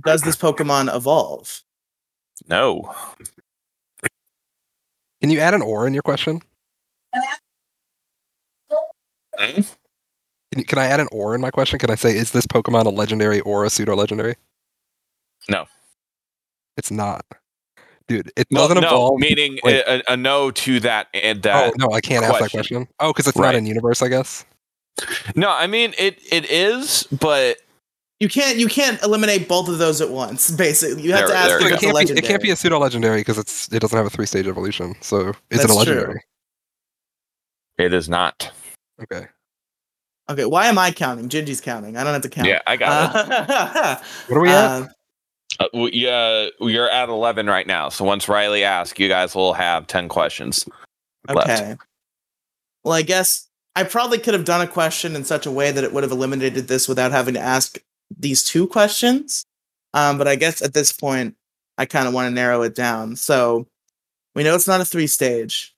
Does 0.05 0.21
this 0.21 0.37
Pokemon 0.37 0.95
evolve? 0.95 1.63
No. 2.47 2.95
Can 5.23 5.31
you 5.31 5.41
add 5.41 5.55
an 5.55 5.63
or 5.63 5.87
in 5.87 5.95
your 5.95 6.03
question? 6.03 6.43
Hmm? 9.39 9.61
Can, 10.53 10.65
can 10.65 10.79
I 10.79 10.87
add 10.87 11.01
an 11.01 11.09
or 11.13 11.35
in 11.35 11.41
my 11.41 11.51
question? 11.51 11.79
Can 11.79 11.91
I 11.91 11.95
say, 11.95 12.17
is 12.17 12.31
this 12.33 12.47
Pokemon 12.47 12.87
a 12.87 12.91
legendary 12.91 13.41
or 13.41 13.65
a 13.65 13.71
pseudo 13.71 13.95
legendary? 13.95 14.35
No. 15.49 15.67
It's 16.77 16.91
not. 16.91 17.25
Dude, 18.07 18.33
it 18.37 18.47
Well, 18.51 18.69
doesn't 18.69 18.83
no, 18.83 18.89
evolve. 18.89 19.21
meaning 19.21 19.59
Wait. 19.63 19.81
a, 19.81 20.13
a 20.13 20.17
no 20.17 20.51
to 20.51 20.81
that 20.81 21.09
and 21.13 21.43
that 21.43 21.65
oh, 21.65 21.71
that. 21.71 21.79
no, 21.79 21.93
I 21.93 22.01
can't 22.01 22.25
ask 22.25 22.33
that 22.35 22.39
question. 22.39 22.59
question. 22.61 22.89
Oh, 23.01 23.13
because 23.13 23.27
it's 23.27 23.37
not 23.37 23.45
Right. 23.47 23.55
in 23.57 23.67
universe, 23.67 24.01
I 24.01 24.09
guess. 24.09 24.47
No, 25.37 25.51
I 25.51 25.67
mean 25.67 25.93
it. 25.99 26.19
It 26.33 26.51
is, 26.51 27.07
but 27.21 27.59
You 28.19 28.29
can't 28.29 28.57
you 28.59 28.67
can't 28.67 29.01
eliminate 29.03 29.47
both 29.47 29.69
of 29.69 29.79
those 29.79 30.01
at 30.01 30.09
once, 30.11 30.51
basically. 30.51 31.03
You 31.03 31.13
have 31.13 31.27
There- 31.27 31.29
to 31.29 31.37
ask 31.37 31.49
there 31.51 31.59
if 31.59 31.65
we 31.65 31.67
it, 31.67 31.71
can't 31.73 31.83
be, 31.83 31.93
legendary. 31.93 32.25
it 32.25 32.29
can't 32.29 32.43
be 32.43 32.51
a 32.51 32.57
pseudo 32.57 32.79
legendary 32.79 33.21
because 33.21 33.37
it's 33.39 33.71
it 33.73 33.79
doesn't 33.81 33.97
have 33.97 34.07
a 34.07 34.11
three 34.11 34.27
stage 34.27 34.47
evolution. 34.47 34.95
So 35.03 35.29
is 35.51 35.61
That's 35.61 35.65
it 35.65 35.65
a 35.65 35.67
true. 35.69 35.75
legendary? 35.77 36.21
it 37.79 37.93
is 37.93 38.09
not. 38.09 38.51
Okay. 39.03 39.29
Okay, 40.31 40.45
why 40.45 40.67
am 40.67 40.79
I 40.79 40.91
counting? 40.91 41.29
Gingy's 41.29 41.61
counting. 41.61 41.97
I 41.97 42.05
don't 42.05 42.13
have 42.13 42.23
to 42.23 42.29
count. 42.29 42.49
Yeah, 42.49 42.61
I 42.67 42.77
got 42.77 43.15
it. 43.15 43.51
Uh, 43.51 43.97
What 44.29 44.37
are 44.37 44.41
we 44.41 44.49
at? 44.51 44.55
uh, 44.83 44.87
Uh, 45.61 45.67
we- 45.75 45.93
yeah, 45.93 46.49
you're 46.61 46.91
at 46.91 47.09
eleven 47.09 47.47
right 47.47 47.67
now. 47.67 47.89
So 47.89 48.05
once 48.05 48.29
Riley 48.29 48.63
asks, 48.63 48.99
you 48.99 49.09
guys 49.09 49.35
will 49.35 49.55
have 49.55 49.87
ten 49.87 50.09
questions. 50.09 50.69
left. 51.29 51.49
okay. 51.51 51.77
Well, 52.85 52.95
I 52.95 53.03
guess 53.03 53.49
I 53.75 53.85
probably 53.85 54.19
could 54.19 54.35
have 54.35 54.45
done 54.45 54.61
a 54.61 54.67
question 54.67 55.17
in 55.17 55.25
such 55.25 55.47
a 55.47 55.51
way 55.51 55.71
that 55.73 55.83
it 55.85 55.93
would 55.93 56.03
have 56.05 56.13
eliminated 56.13 56.69
this 56.69 56.87
without 56.89 57.11
having 57.13 57.35
to 57.35 57.41
ask 57.41 57.79
these 58.17 58.45
two 58.45 58.67
questions. 58.67 59.45
Um, 59.95 60.19
but 60.19 60.29
I 60.29 60.37
guess 60.37 60.61
at 60.63 60.75
this 60.75 60.93
point, 60.93 61.35
I 61.79 61.87
kind 61.87 62.07
of 62.07 62.13
want 62.15 62.27
to 62.29 62.35
narrow 62.35 62.63
it 62.63 62.75
down. 62.75 63.17
So 63.17 63.67
we 64.35 64.43
know 64.45 64.55
it's 64.55 64.69
not 64.69 64.81
a 64.81 64.85
three 64.85 65.07
stage. 65.07 65.75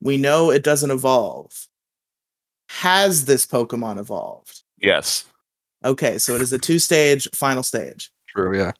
We 0.00 0.16
know 0.18 0.50
it 0.50 0.62
doesn't 0.64 0.90
evolve. 0.90 1.68
Has 2.80 3.26
this 3.26 3.46
Pokemon 3.46 3.98
evolved? 3.98 4.62
Yes. 4.80 5.26
Okay, 5.84 6.18
so 6.18 6.34
it 6.34 6.40
is 6.40 6.52
a 6.52 6.58
two 6.58 6.78
stage 6.78 7.28
final 7.34 7.62
stage. 7.62 8.10
True. 8.28 8.56
Yeah. 8.56 8.72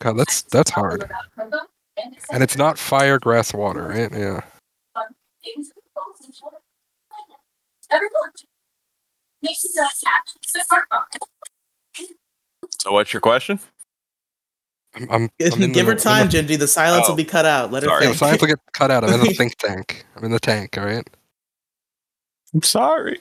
God, 0.00 0.14
that's 0.14 0.42
that's 0.42 0.70
hard. 0.70 1.10
And 2.30 2.42
it's 2.42 2.56
not 2.56 2.78
fire, 2.78 3.18
grass, 3.18 3.52
water, 3.52 3.88
right? 3.88 4.10
Yeah. 4.10 4.40
So 12.80 12.92
what's 12.92 13.12
your 13.12 13.20
question? 13.20 13.60
I'm, 14.96 15.02
I'm, 15.10 15.22
I'm 15.40 15.62
in 15.62 15.72
Give 15.72 15.86
the- 15.86 15.92
her 15.92 15.98
time, 15.98 16.26
in 16.26 16.46
the- 16.46 16.54
Gingy. 16.54 16.58
The 16.58 16.68
silence 16.68 17.06
Oh. 17.06 17.12
will 17.12 17.16
be 17.16 17.24
cut 17.24 17.44
out. 17.46 17.72
Let 17.72 17.82
her 17.82 17.88
Sorry. 17.88 18.04
Yeah, 18.04 18.08
think. 18.10 18.18
the 18.20 18.26
science 18.26 18.40
will 18.40 18.48
get 18.48 18.58
cut 18.72 18.90
out. 18.90 19.04
I'm 19.04 19.12
in 19.12 19.20
the 19.20 19.34
think 19.34 19.56
tank. 19.58 20.04
I'm 20.16 20.24
in 20.24 20.30
the 20.30 20.40
tank. 20.40 20.78
All 20.78 20.84
right. 20.84 21.08
I'm 22.54 22.62
sorry. 22.62 23.18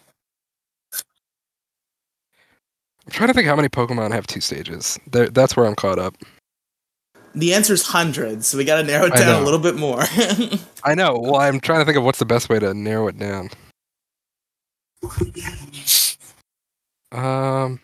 I'm 3.06 3.12
trying 3.12 3.28
to 3.30 3.34
think 3.34 3.48
how 3.48 3.56
many 3.56 3.68
Pokemon 3.70 4.12
have 4.12 4.28
two 4.28 4.40
stages. 4.40 4.98
There, 5.12 5.28
that's 5.30 5.58
where 5.58 5.66
I'm 5.66 5.76
caught 5.76 6.00
up. 6.00 6.16
The 7.36 7.54
answer's 7.56 7.82
hundreds, 7.82 8.46
so 8.48 8.58
we 8.60 8.64
got 8.64 8.78
to 8.78 8.84
narrow 8.84 9.08
it 9.08 9.14
down 9.16 9.42
a 9.42 9.44
little 9.44 9.60
bit 9.60 9.76
more. 9.76 10.00
I 10.84 10.94
know. 10.94 11.18
Well, 11.20 11.38
I'm 11.38 11.60
trying 11.60 11.80
to 11.80 11.86
think 11.86 11.98
of 11.98 12.04
what's 12.04 12.20
the 12.20 12.26
best 12.26 12.48
way 12.48 12.60
to 12.60 12.74
narrow 12.76 13.08
it 13.08 13.18
down. 13.18 13.50
Um, 17.12 17.80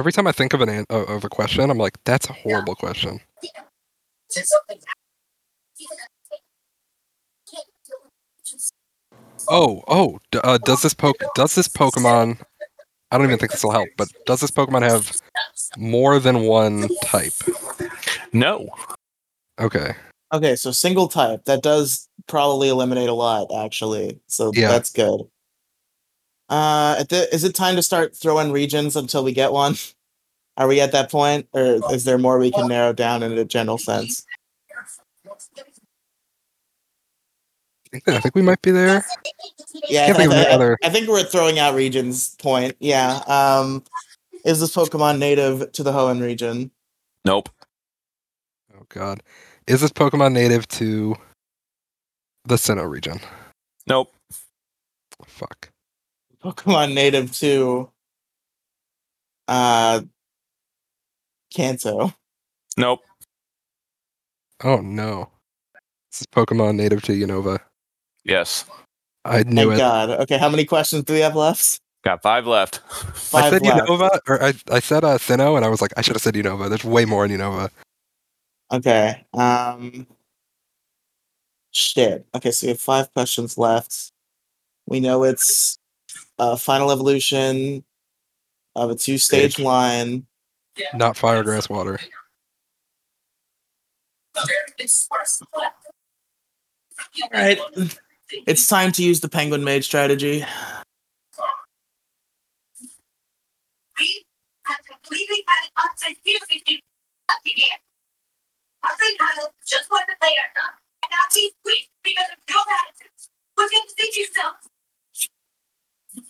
every 0.00 0.12
time 0.12 0.26
I 0.26 0.32
think 0.32 0.54
of 0.54 0.62
an 0.62 0.68
an- 0.70 0.86
of 0.90 1.08
of 1.08 1.24
a 1.24 1.28
question, 1.28 1.70
I'm 1.70 1.78
like, 1.78 1.96
that's 2.04 2.28
a 2.28 2.32
horrible 2.32 2.74
question. 2.74 3.20
Oh, 9.48 9.82
oh, 9.88 10.18
d- 10.30 10.40
uh, 10.42 10.58
does 10.58 10.82
this 10.82 10.94
poke 10.94 11.16
does 11.34 11.54
this 11.54 11.68
Pokemon? 11.68 12.40
I 13.10 13.18
don't 13.18 13.26
even 13.26 13.38
think 13.38 13.52
this 13.52 13.62
will 13.64 13.72
help, 13.72 13.88
but 13.96 14.08
does 14.24 14.40
this 14.40 14.50
Pokemon 14.50 14.82
have 14.82 15.12
more 15.76 16.18
than 16.18 16.42
one 16.42 16.88
type? 17.04 17.32
No. 18.32 18.68
Okay. 19.60 19.92
okay, 20.32 20.56
so 20.56 20.70
single 20.70 21.08
type. 21.08 21.44
That 21.44 21.62
does 21.62 22.08
probably 22.26 22.68
eliminate 22.70 23.08
a 23.10 23.12
lot, 23.14 23.48
actually. 23.64 24.18
So 24.28 24.52
Yeah. 24.54 24.68
that's 24.68 24.90
good. 24.90 25.22
Uh, 26.50 26.96
at 26.98 27.08
the, 27.08 27.32
is 27.32 27.44
it 27.44 27.54
time 27.54 27.76
to 27.76 27.82
start 27.82 28.14
throwing 28.16 28.50
regions 28.52 28.96
until 28.96 29.22
we 29.24 29.32
get 29.32 29.52
one? 29.52 29.76
Are 30.56 30.66
we 30.66 30.80
at 30.80 30.92
that 30.92 31.10
point, 31.10 31.48
or 31.52 31.78
is 31.92 32.04
there 32.04 32.18
more 32.18 32.38
we 32.38 32.50
can 32.50 32.68
narrow 32.68 32.92
down 32.92 33.22
in 33.22 33.32
a 33.38 33.44
general 33.44 33.78
sense? 33.78 34.26
I 38.06 38.20
think 38.20 38.34
we 38.34 38.42
might 38.42 38.60
be 38.62 38.70
there. 38.70 39.04
Yeah, 39.88 40.06
I, 40.06 40.12
think 40.12 40.32
I- 40.32 40.44
any 40.50 40.76
I 40.84 40.90
think 40.90 41.08
we're 41.08 41.22
throwing 41.24 41.58
out 41.58 41.74
regions 41.74 42.36
point. 42.36 42.76
Yeah. 42.78 43.20
Um, 43.26 43.82
is 44.44 44.60
this 44.60 44.74
Pokemon 44.74 45.18
native 45.18 45.72
to 45.72 45.82
the 45.82 45.92
Hoenn 45.92 46.20
region? 46.20 46.70
Nope. 47.24 47.48
Oh 48.76 48.84
God, 48.88 49.22
is 49.66 49.80
this 49.80 49.90
Pokemon 49.92 50.32
native 50.32 50.68
to 50.68 51.16
the 52.44 52.56
Sinnoh 52.56 52.88
region? 52.88 53.20
Nope. 53.86 54.12
Fuck. 55.24 55.69
Pokemon 56.42 56.94
native 56.94 57.32
to 57.38 57.90
uh 59.48 60.00
Kanto. 61.52 62.12
Nope. 62.76 63.00
Oh 64.62 64.76
no. 64.80 65.28
This 66.10 66.22
is 66.22 66.26
Pokemon 66.26 66.76
native 66.76 67.02
to 67.02 67.12
Unova. 67.12 67.58
Yes. 68.24 68.64
I 69.24 69.42
knew 69.42 69.68
Thank 69.68 69.74
it. 69.74 69.78
God. 69.78 70.10
Okay, 70.22 70.38
how 70.38 70.48
many 70.48 70.64
questions 70.64 71.04
do 71.04 71.12
we 71.12 71.20
have 71.20 71.36
left? 71.36 71.80
Got 72.02 72.22
five 72.22 72.46
left. 72.46 72.78
Five 73.14 73.44
I 73.44 73.50
said 73.50 73.62
left. 73.62 73.88
Unova, 73.88 74.18
or 74.26 74.42
I, 74.42 74.54
I 74.70 74.80
said 74.80 75.04
uh, 75.04 75.18
Sinnoh, 75.18 75.56
and 75.56 75.64
I 75.64 75.68
was 75.68 75.82
like, 75.82 75.92
I 75.96 76.00
should 76.00 76.14
have 76.14 76.22
said 76.22 76.34
Unova. 76.34 76.68
There's 76.68 76.84
way 76.84 77.04
more 77.04 77.24
in 77.26 77.30
Unova. 77.32 77.68
Okay. 78.72 79.24
Um 79.34 80.06
shit. 81.72 82.26
Okay, 82.34 82.50
so 82.50 82.66
we 82.66 82.70
have 82.70 82.80
five 82.80 83.12
questions 83.12 83.58
left. 83.58 84.12
We 84.86 85.00
know 85.00 85.24
it's 85.24 85.78
a 86.38 86.56
final 86.56 86.90
evolution 86.90 87.84
of 88.76 88.90
a 88.90 88.94
two 88.94 89.18
stage 89.18 89.54
Stage. 89.54 89.64
line. 89.64 90.26
Not 90.94 91.16
fire, 91.16 91.42
grass, 91.42 91.68
water. 91.68 91.98
Alright. 97.34 97.58
It's 98.46 98.66
time 98.66 98.92
to 98.92 99.02
use 99.02 99.20
the 99.20 99.28
penguin 99.28 99.64
mage 99.64 99.84
strategy. 99.84 100.44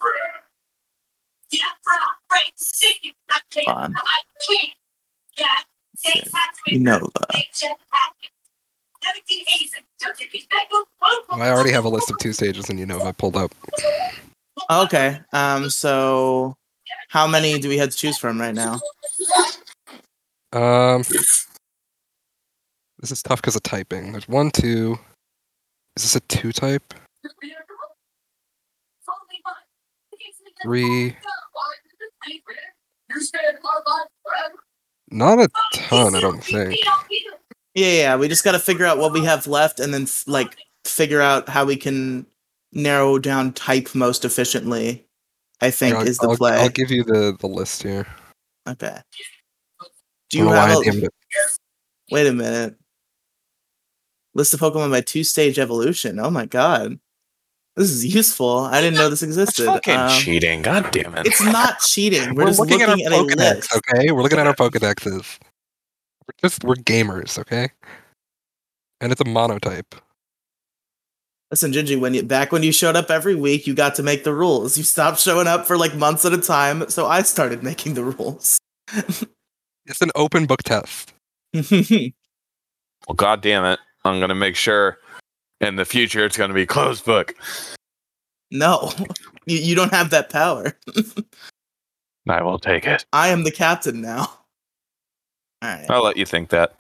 We 0.02 0.18
have 0.18 0.44
completely 0.44 0.60
had 0.60 0.64
it 0.64 0.80
upside 0.80 0.80
down. 0.80 1.24
I 1.30 1.50
think 1.50 1.50
I 1.50 1.50
just 1.50 1.50
wasn't 1.50 1.50
there. 1.50 1.50
And 1.50 1.50
now 1.50 1.50
he's 1.50 1.50
weak 1.50 1.50
because 1.50 1.50
of 1.50 1.50
your 1.50 1.50
attitudes. 1.50 1.50
Look 1.50 1.64
at 1.64 1.76
the 1.80 1.90
yourself. 1.90 1.90
Yeah, 1.90 2.20
right, 2.32 2.52
sick. 2.56 3.14
I 3.30 3.40
can't. 3.50 3.66
Fine. 3.66 3.94
I 3.96 4.22
can't. 4.48 4.74
Yeah, 5.38 5.58
take 6.04 6.24
that 6.24 6.52
to 6.54 6.60
me. 6.66 6.72
You 6.72 6.80
know 6.80 6.98
that. 6.98 7.30
Take 7.30 7.52
Jeff 7.54 7.78
Atkins. 7.92 8.32
Everything 9.08 9.44
easy. 9.60 9.78
Don't 10.00 10.20
you 10.20 10.26
respect 10.32 10.72
him? 10.72 11.40
I 11.40 11.50
already 11.50 11.72
have 11.72 11.84
a 11.84 11.88
list 11.88 12.10
of 12.10 12.18
two 12.18 12.32
stages 12.32 12.68
in 12.70 12.78
Unova 12.78 13.16
pulled 13.16 13.36
up. 13.36 13.54
Okay. 14.70 15.20
Um 15.32 15.70
so 15.70 16.56
how 17.08 17.26
many 17.26 17.58
do 17.58 17.68
we 17.68 17.78
have 17.78 17.90
to 17.90 17.96
choose 17.96 18.18
from 18.18 18.40
right 18.40 18.54
now? 18.54 18.80
Um, 20.52 21.02
this 22.98 23.10
is 23.10 23.22
tough 23.22 23.40
because 23.40 23.56
of 23.56 23.62
typing. 23.62 24.12
There's 24.12 24.28
one, 24.28 24.50
two. 24.50 24.98
Is 25.96 26.02
this 26.02 26.16
a 26.16 26.20
two 26.20 26.52
type? 26.52 26.94
Three. 30.62 31.16
Not 35.10 35.40
a 35.40 35.48
ton, 35.74 36.14
I 36.14 36.20
don't 36.20 36.42
think. 36.42 36.78
Yeah, 37.74 37.92
yeah. 37.92 38.16
We 38.16 38.28
just 38.28 38.44
got 38.44 38.52
to 38.52 38.58
figure 38.58 38.86
out 38.86 38.98
what 38.98 39.12
we 39.12 39.24
have 39.24 39.46
left, 39.46 39.80
and 39.80 39.92
then 39.92 40.06
like 40.26 40.56
figure 40.84 41.20
out 41.20 41.48
how 41.48 41.64
we 41.64 41.76
can 41.76 42.26
narrow 42.72 43.18
down 43.18 43.52
type 43.52 43.94
most 43.94 44.24
efficiently. 44.24 45.06
I 45.60 45.70
think 45.70 45.96
I'll, 45.96 46.06
is 46.06 46.18
the 46.18 46.28
I'll- 46.28 46.36
play. 46.36 46.52
I'll 46.52 46.68
give 46.68 46.90
you 46.90 47.04
the, 47.04 47.36
the 47.38 47.46
list 47.46 47.82
here. 47.82 48.06
Okay. 48.68 48.98
Do 50.30 50.38
you 50.38 50.48
have 50.48 50.70
I 50.70 50.74
a, 50.74 50.80
named 50.80 51.04
it. 51.04 51.12
Wait 52.10 52.26
a 52.26 52.32
minute. 52.32 52.76
List 54.34 54.54
of 54.54 54.60
Pokemon 54.60 54.90
by 54.90 55.00
two 55.00 55.24
stage 55.24 55.58
evolution. 55.58 56.20
Oh 56.20 56.30
my 56.30 56.46
god. 56.46 56.98
This 57.76 57.90
is 57.90 58.14
useful. 58.14 58.58
I 58.58 58.80
didn't 58.80 58.96
know 58.98 59.08
this 59.08 59.20
That's 59.20 59.38
existed. 59.38 59.66
fucking 59.66 59.94
Um, 59.96 60.10
cheating. 60.10 60.62
God 60.62 60.90
damn 60.90 61.14
it. 61.16 61.26
it's 61.26 61.40
not 61.42 61.78
cheating. 61.80 62.34
We're, 62.34 62.42
We're, 62.44 62.46
just 62.48 62.60
looking, 62.60 62.82
at 62.82 62.88
our 62.88 62.94
a 62.96 62.98
Pokedex, 62.98 63.36
list. 63.56 63.76
okay? 63.76 64.10
We're 64.10 64.22
looking 64.22 64.38
at 64.38 64.46
our 64.46 64.54
Pokedexes. 64.54 65.38
We're 66.26 66.48
just 66.48 66.64
we're 66.64 66.74
gamers, 66.74 67.38
okay? 67.38 67.70
And 69.00 69.12
it's 69.12 69.20
a 69.20 69.24
monotype. 69.24 69.94
Listen, 71.50 71.72
Gingy, 71.72 71.98
when 71.98 72.14
you 72.14 72.22
back 72.22 72.52
when 72.52 72.62
you 72.62 72.70
showed 72.72 72.94
up 72.96 73.10
every 73.10 73.34
week, 73.34 73.66
you 73.66 73.74
got 73.74 73.94
to 73.96 74.02
make 74.02 74.22
the 74.24 74.32
rules. 74.34 74.76
You 74.78 74.84
stopped 74.84 75.18
showing 75.18 75.46
up 75.48 75.66
for 75.66 75.76
like 75.76 75.94
months 75.96 76.24
at 76.24 76.32
a 76.32 76.38
time, 76.38 76.88
so 76.88 77.06
I 77.06 77.22
started 77.22 77.62
making 77.62 77.94
the 77.94 78.04
rules. 78.04 78.58
It's 79.86 80.00
an 80.00 80.10
open 80.14 80.46
book 80.46 80.62
test. 80.64 81.12
Well, 83.08 83.14
God 83.16 83.40
damn 83.40 83.64
it. 83.64 83.80
I'm 84.04 84.20
gonna 84.20 84.34
make 84.34 84.54
sure 84.56 84.98
in 85.60 85.76
the 85.76 85.84
future 85.84 86.24
it's 86.24 86.36
gonna 86.36 86.54
be 86.54 86.66
closed 86.66 87.04
book. 87.04 87.34
no, 88.50 88.92
you, 89.46 89.58
you 89.58 89.74
don't 89.74 89.92
have 89.92 90.10
that 90.10 90.30
power. 90.30 90.76
I 92.28 92.42
will 92.42 92.58
take 92.58 92.86
it. 92.86 93.04
I 93.12 93.28
am 93.28 93.44
the 93.44 93.50
captain 93.50 94.00
now. 94.00 94.20
All 95.62 95.68
right. 95.68 95.86
I'll 95.90 96.04
let 96.04 96.16
you 96.16 96.24
think 96.26 96.50
that. 96.50 96.74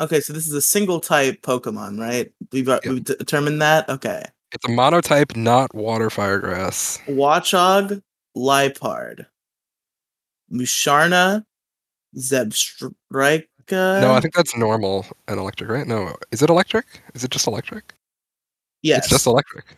Okay, 0.00 0.20
so 0.20 0.32
this 0.32 0.46
is 0.46 0.52
a 0.52 0.62
single 0.62 1.00
type 1.00 1.42
Pokemon, 1.42 1.98
right? 2.00 2.32
We've, 2.52 2.68
uh, 2.68 2.80
Yep. 2.84 2.92
we've 2.92 3.04
determined 3.04 3.60
that. 3.62 3.88
Okay. 3.88 4.22
It's 4.52 4.64
a 4.66 4.70
monotype, 4.70 5.36
not 5.36 5.74
water 5.74 6.10
fire 6.10 6.38
grass. 6.38 6.98
Watchog, 7.06 8.02
Liepard, 8.36 9.26
Musharna, 10.52 11.44
No, 13.70 14.12
I 14.12 14.20
think 14.20 14.34
that's 14.34 14.56
normal 14.56 15.06
and 15.28 15.38
electric, 15.38 15.70
right? 15.70 15.86
No, 15.86 16.14
is 16.30 16.42
it 16.42 16.50
electric? 16.50 16.86
Is 17.14 17.24
it 17.24 17.30
just 17.30 17.46
electric? 17.46 17.94
yes. 18.82 18.98
It's 19.04 19.08
just 19.08 19.26
electric. 19.26 19.76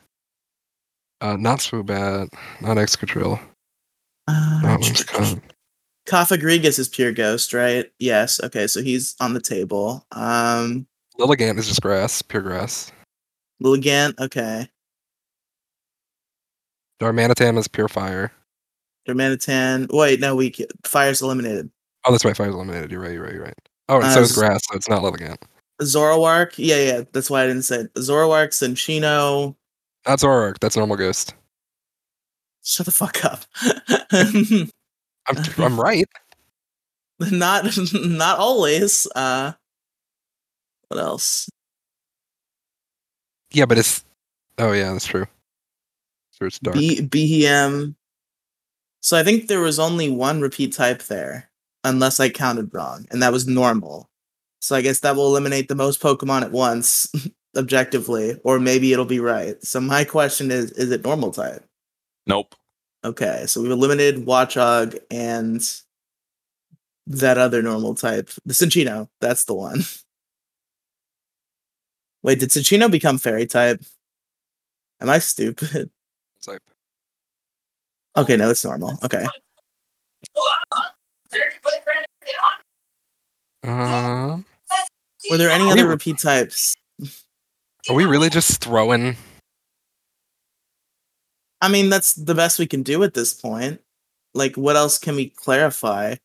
Uh, 1.20 1.36
not 1.36 1.58
Swoobat, 1.60 2.28
not 2.60 2.76
Excadrill, 2.76 3.40
Uh, 4.26 4.60
not 4.62 4.80
Whimsicott. 4.80 5.40
Cofagrigus 6.06 6.78
is 6.78 6.88
pure 6.88 7.12
ghost, 7.12 7.54
right? 7.54 7.86
Yes. 7.98 8.40
Okay, 8.42 8.66
so 8.66 8.82
he's 8.82 9.14
on 9.20 9.32
the 9.34 9.40
table. 9.40 10.04
Um, 10.12 10.86
Lilligant 11.18 11.58
is 11.58 11.66
just 11.68 11.80
grass, 11.80 12.20
pure 12.22 12.42
grass. 12.42 12.92
Lilligant, 13.62 14.18
okay. 14.20 14.68
Darmanitan 17.00 17.56
is 17.58 17.68
pure 17.68 17.88
fire. 17.88 18.32
Darmanitan. 19.08 19.92
Wait, 19.92 20.20
no, 20.20 20.34
we 20.36 20.54
fire's 20.84 21.22
eliminated. 21.22 21.70
Oh, 22.04 22.10
that's 22.12 22.24
right, 22.24 22.36
fire's 22.36 22.54
eliminated. 22.54 22.90
You're 22.90 23.00
right, 23.00 23.12
you're 23.12 23.24
right, 23.24 23.34
you're 23.34 23.44
right. 23.44 23.63
Oh, 23.88 24.00
so 24.00 24.22
Uh, 24.22 24.28
grass, 24.34 24.60
so 24.68 24.76
it's 24.76 24.88
not 24.88 25.02
Lilligant. 25.02 25.36
Zoroark, 25.82 26.54
yeah, 26.56 26.76
yeah, 26.76 27.02
that's 27.12 27.28
why 27.28 27.42
I 27.42 27.46
didn't 27.46 27.62
say 27.62 27.80
it. 27.80 27.94
Zoroark, 27.94 28.50
Cinccino. 28.50 29.56
Not 30.06 30.18
Zoroark, 30.20 30.58
that's 30.60 30.76
normal 30.76 30.96
ghost. 30.96 31.34
Shut 32.62 32.86
the 32.86 32.92
fuck 32.92 33.24
up. 33.24 33.44
I'm, 34.12 34.70
I'm 35.58 35.80
right. 35.80 36.08
not 37.20 37.66
not 37.92 38.38
always. 38.38 39.06
Uh 39.14 39.52
what 40.88 41.00
else? 41.00 41.48
Yeah, 43.52 43.66
but 43.66 43.78
it's. 43.78 44.04
Oh, 44.58 44.72
yeah, 44.72 44.92
that's 44.92 45.06
true. 45.06 45.26
So 46.30 46.46
it's 46.46 46.58
dark. 46.58 46.76
B 46.76 47.00
Beheeyem. 47.02 47.94
So 49.00 49.16
I 49.18 49.22
think 49.22 49.48
there 49.48 49.60
was 49.60 49.78
only 49.78 50.08
one 50.08 50.40
repeat 50.40 50.72
type 50.72 51.02
there, 51.04 51.50
unless 51.84 52.18
I 52.18 52.30
counted 52.30 52.74
wrong, 52.74 53.06
and 53.10 53.22
that 53.22 53.32
was 53.32 53.46
normal. 53.46 54.10
So 54.60 54.74
I 54.74 54.80
guess 54.80 55.00
that 55.00 55.14
will 55.14 55.26
eliminate 55.26 55.68
the 55.68 55.74
most 55.74 56.00
Pokemon 56.00 56.42
at 56.42 56.50
once, 56.50 57.12
objectively, 57.56 58.40
or 58.42 58.58
maybe 58.58 58.92
it'll 58.92 59.04
be 59.04 59.20
right. 59.20 59.62
So 59.62 59.80
my 59.80 60.04
question 60.04 60.50
is: 60.50 60.72
Is 60.72 60.90
it 60.90 61.04
normal 61.04 61.30
type? 61.30 61.64
Nope. 62.26 62.54
Okay, 63.04 63.44
so 63.46 63.60
we've 63.60 63.70
eliminated 63.70 64.24
Watchog 64.24 64.98
and 65.10 65.62
that 67.06 67.36
other 67.36 67.62
normal 67.62 67.94
type, 67.94 68.30
the 68.46 68.54
Cinccino. 68.54 69.08
That's 69.20 69.44
the 69.44 69.54
one. 69.54 69.80
Wait, 72.22 72.40
did 72.40 72.48
Cinccino 72.48 72.90
become 72.90 73.18
fairy 73.18 73.46
type? 73.46 73.82
Am 75.00 75.10
I 75.10 75.18
stupid? 75.18 75.90
Type. 76.42 76.62
Okay, 78.16 78.38
no, 78.38 78.48
it's 78.48 78.64
normal. 78.64 78.96
Okay. 79.04 79.26
Um, 83.62 84.44
Were 85.30 85.36
there 85.38 85.50
any 85.50 85.70
other 85.70 85.84
we- 85.84 85.90
repeat 85.90 86.18
types? 86.18 86.74
are 87.88 87.94
we 87.94 88.04
really 88.04 88.30
just 88.30 88.62
throwing? 88.62 89.16
I 91.60 91.68
mean, 91.68 91.88
that's 91.88 92.12
the 92.14 92.34
best 92.34 92.58
we 92.58 92.66
can 92.66 92.82
do 92.82 93.02
at 93.04 93.14
this 93.14 93.32
point. 93.32 93.80
Like, 94.34 94.56
what 94.56 94.76
else 94.76 94.98
can 94.98 95.16
we 95.16 95.30
clarify 95.30 96.16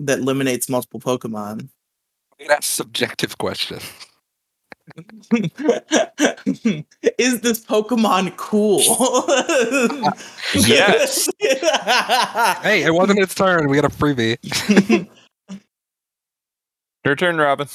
that 0.00 0.18
eliminates 0.20 0.68
multiple 0.68 1.00
Pokemon? 1.00 1.68
That's 2.46 2.66
subjective 2.66 3.38
question. 3.38 3.80
Is 7.18 7.40
this 7.40 7.64
Pokemon 7.64 8.36
cool? 8.36 8.80
Yes. 10.54 11.28
Hey, 12.62 12.82
it 12.84 12.92
wasn't 12.94 13.18
its 13.20 13.34
turn. 13.34 13.68
We 13.68 13.76
got 13.80 13.84
a 13.84 13.94
freebie. 13.94 14.38
Your 17.04 17.14
turn, 17.16 17.36
Robin. 17.36 17.68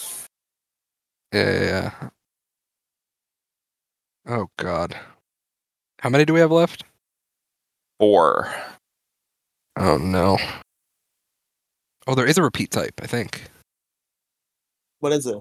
Yeah, 1.34 1.52
yeah, 1.52 1.92
yeah. 2.02 2.10
Oh 4.28 4.48
God. 4.58 4.98
How 6.00 6.10
many 6.10 6.26
do 6.26 6.34
we 6.34 6.40
have 6.42 6.52
left? 6.52 6.84
Four. 8.00 8.54
Oh 9.78 9.98
no. 9.98 10.38
Oh, 12.08 12.16
there 12.16 12.26
is 12.28 12.38
a 12.38 12.44
repeat 12.44 12.72
type. 12.72 13.00
I 13.02 13.08
think. 13.08 13.44
what 15.00 15.14
is 15.14 15.26
it? 15.26 15.38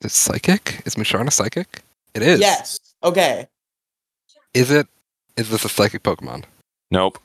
Is 0.00 0.06
it 0.06 0.12
psychic? 0.12 0.82
Is 0.84 0.94
Musharna 0.94 1.32
psychic? 1.32 1.82
It 2.14 2.22
is. 2.22 2.40
Yes. 2.40 2.78
Okay. 3.02 3.48
Is 4.54 4.70
it? 4.70 4.86
Is 5.36 5.50
this 5.50 5.64
a 5.64 5.68
psychic 5.68 6.02
Pokemon? 6.02 6.44
Nope. 6.90 7.18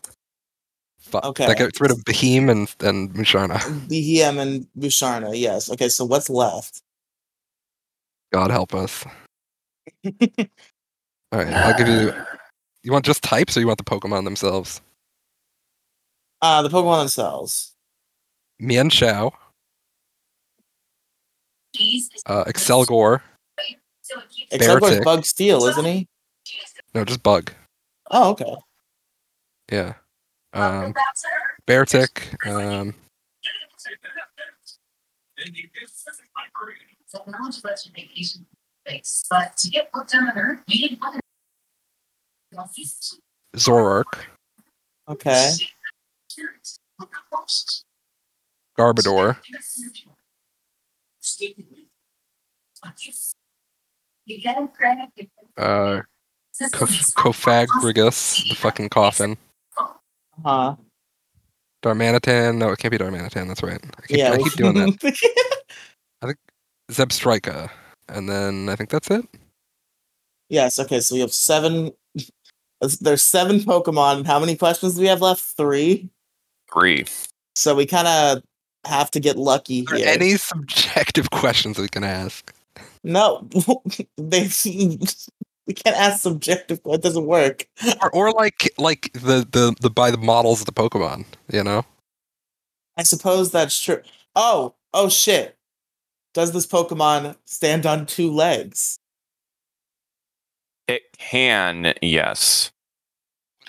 Fuck. 0.99 1.25
Okay. 1.25 1.47
That 1.47 1.57
gets 1.57 1.81
rid 1.81 1.91
of 1.91 1.97
Beheeyem 1.99 2.49
and 2.49 2.73
and 2.81 3.13
Musharna. 3.13 3.57
Beheeyem 3.87 4.39
and 4.39 4.67
Musharna. 4.77 5.31
Yes. 5.37 5.69
Okay. 5.71 5.89
So 5.89 6.05
what's 6.05 6.29
left? 6.29 6.81
God 8.31 8.51
help 8.51 8.73
us. 8.73 9.05
All 10.05 11.39
right, 11.39 11.47
I'll 11.47 11.77
give 11.77 11.87
you. 11.87 12.13
You 12.83 12.91
want 12.91 13.05
just 13.05 13.23
types, 13.23 13.55
or 13.55 13.59
you 13.59 13.67
want 13.67 13.77
the 13.77 13.83
Pokemon 13.83 14.23
themselves? 14.23 14.81
Uh 16.41 16.61
the 16.61 16.69
Pokemon 16.69 16.99
themselves. 16.99 17.73
Mienshao, 18.61 19.31
uh, 22.25 22.43
Accelgor. 22.45 23.21
Except 24.51 24.79
for 24.83 24.89
Beartic. 24.89 25.03
Bug 25.03 25.25
Steel, 25.25 25.65
isn't 25.65 25.85
he? 25.85 26.07
No, 26.93 27.05
just 27.05 27.23
Bug. 27.23 27.51
Oh, 28.09 28.31
okay. 28.31 28.55
Yeah. 29.71 29.93
Um, 30.53 30.93
Beartic. 31.67 32.35
Um, 32.47 32.93
Technology 37.09 37.61
lets 37.63 37.85
you 37.85 37.91
vacation 37.93 38.45
space, 38.87 39.25
but 39.29 39.57
to 39.57 39.69
get 39.69 39.91
put 39.91 40.07
down 40.07 40.29
on 40.29 40.37
Earth, 40.37 40.59
you 40.67 40.87
didn't 40.87 41.01
want 41.01 41.15
to. 41.15 41.21
Zoroark. 43.57 44.25
Okay. 45.09 45.53
Garbodor. 48.77 49.37
You 49.45 49.53
get 49.53 49.61
him 49.61 49.91
credit. 49.91 50.17
Uh, 55.57 56.01
Kof- 56.61 57.13
Cofagrigus, 57.15 58.49
the 58.49 58.55
fucking 58.55 58.89
coffin. 58.89 59.37
Uh-huh. 59.77 60.75
Darmanitan. 61.83 62.57
No, 62.57 62.69
it 62.69 62.77
can't 62.79 62.91
be 62.91 62.97
Darmanitan. 62.97 63.47
That's 63.47 63.63
right. 63.63 63.79
I 63.83 64.05
keep, 64.07 64.17
Yeah. 64.17 64.31
I 64.33 64.37
keep 64.37 64.53
doing 64.53 64.73
that. 64.75 65.19
I 66.21 66.25
think 66.27 66.37
Zebstrika. 66.91 67.69
And 68.09 68.29
then 68.29 68.69
I 68.69 68.75
think 68.75 68.89
that's 68.89 69.09
it. 69.09 69.25
yes. 70.49 70.77
Okay. 70.79 70.99
So 70.99 71.15
we 71.15 71.21
have 71.21 71.33
seven. 71.33 71.91
There's 72.99 73.21
seven 73.21 73.59
Pokemon. 73.59 74.25
How 74.25 74.39
many 74.39 74.55
questions 74.55 74.95
do 74.95 75.01
we 75.01 75.07
have 75.07 75.21
left? 75.21 75.41
Three. 75.41 76.09
Three. 76.73 77.05
So 77.55 77.75
we 77.75 77.85
kind 77.85 78.07
of 78.07 78.43
have 78.85 79.11
to 79.11 79.19
get 79.19 79.37
lucky 79.37 79.85
Are 79.89 79.95
here. 79.95 80.07
any 80.07 80.31
subjective 80.37 81.29
questions 81.31 81.77
we 81.77 81.87
can 81.87 82.03
ask? 82.03 82.53
No, 83.03 83.47
they. 84.17 84.49
We 85.67 85.75
can't 85.75 85.95
ask 85.95 86.23
subjective. 86.23 86.81
It 86.85 87.01
doesn't 87.03 87.27
work. 87.27 87.67
Or, 88.01 88.09
or 88.15 88.31
like 88.31 88.69
like 88.79 89.11
the, 89.13 89.47
the 89.49 89.73
the 89.79 89.91
by 89.91 90.09
the 90.09 90.17
models 90.17 90.59
of 90.59 90.65
the 90.65 90.73
Pokemon, 90.73 91.25
you 91.53 91.63
know? 91.63 91.85
I 92.97 93.03
suppose 93.03 93.51
that's 93.51 93.79
true. 93.79 94.01
Oh, 94.35 94.73
oh 94.93 95.07
shit! 95.07 95.55
Does 96.33 96.51
this 96.51 96.65
Pokemon 96.65 97.37
stand 97.45 97.85
on 97.85 98.05
two 98.05 98.31
legs? 98.31 98.99
It 100.87 101.03
can, 101.17 101.93
yes. 102.01 102.71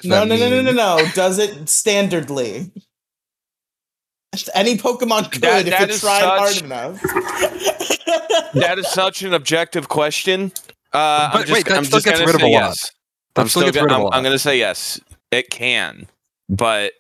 No, 0.02 0.24
no, 0.24 0.34
no, 0.36 0.48
no, 0.48 0.62
no, 0.62 0.72
no. 0.72 1.06
Does 1.14 1.38
it 1.38 1.52
standardly? 1.66 2.70
Any 4.54 4.76
Pokemon 4.78 5.30
could 5.30 5.42
That- 5.42 5.66
if 5.66 5.70
that 5.70 5.82
it 5.82 5.90
is 5.90 6.00
tried 6.00 6.22
hard 6.22 6.56
enough. 6.62 7.00
That 8.54 8.78
is 8.78 8.86
such 8.88 9.22
an 9.22 9.32
objective 9.32 9.88
question. 9.88 10.52
Uh, 10.92 11.30
I'm 11.32 11.40
just, 11.42 11.52
wait, 11.52 11.66
that 11.66 11.78
I'm 11.78 11.84
still 11.86 12.00
just 12.00 12.04
gets 12.04 12.18
gonna 12.18 12.26
rid 12.26 12.34
of 12.34 12.40
say 12.42 12.48
a 12.52 12.54
lot. 12.54 12.66
yes. 12.68 12.92
That 13.34 13.42
I'm 13.42 13.48
still 13.48 13.62
still 13.62 13.68
gets 13.72 13.76
gonna, 13.78 13.86
rid 13.86 13.92
of 13.92 13.96
a 13.96 13.96
I'm, 13.96 14.02
lot. 14.04 14.14
I'm 14.14 14.22
gonna 14.22 14.38
say 14.38 14.58
yes. 14.58 15.00
It 15.30 15.48
can, 15.48 16.06
but 16.50 16.92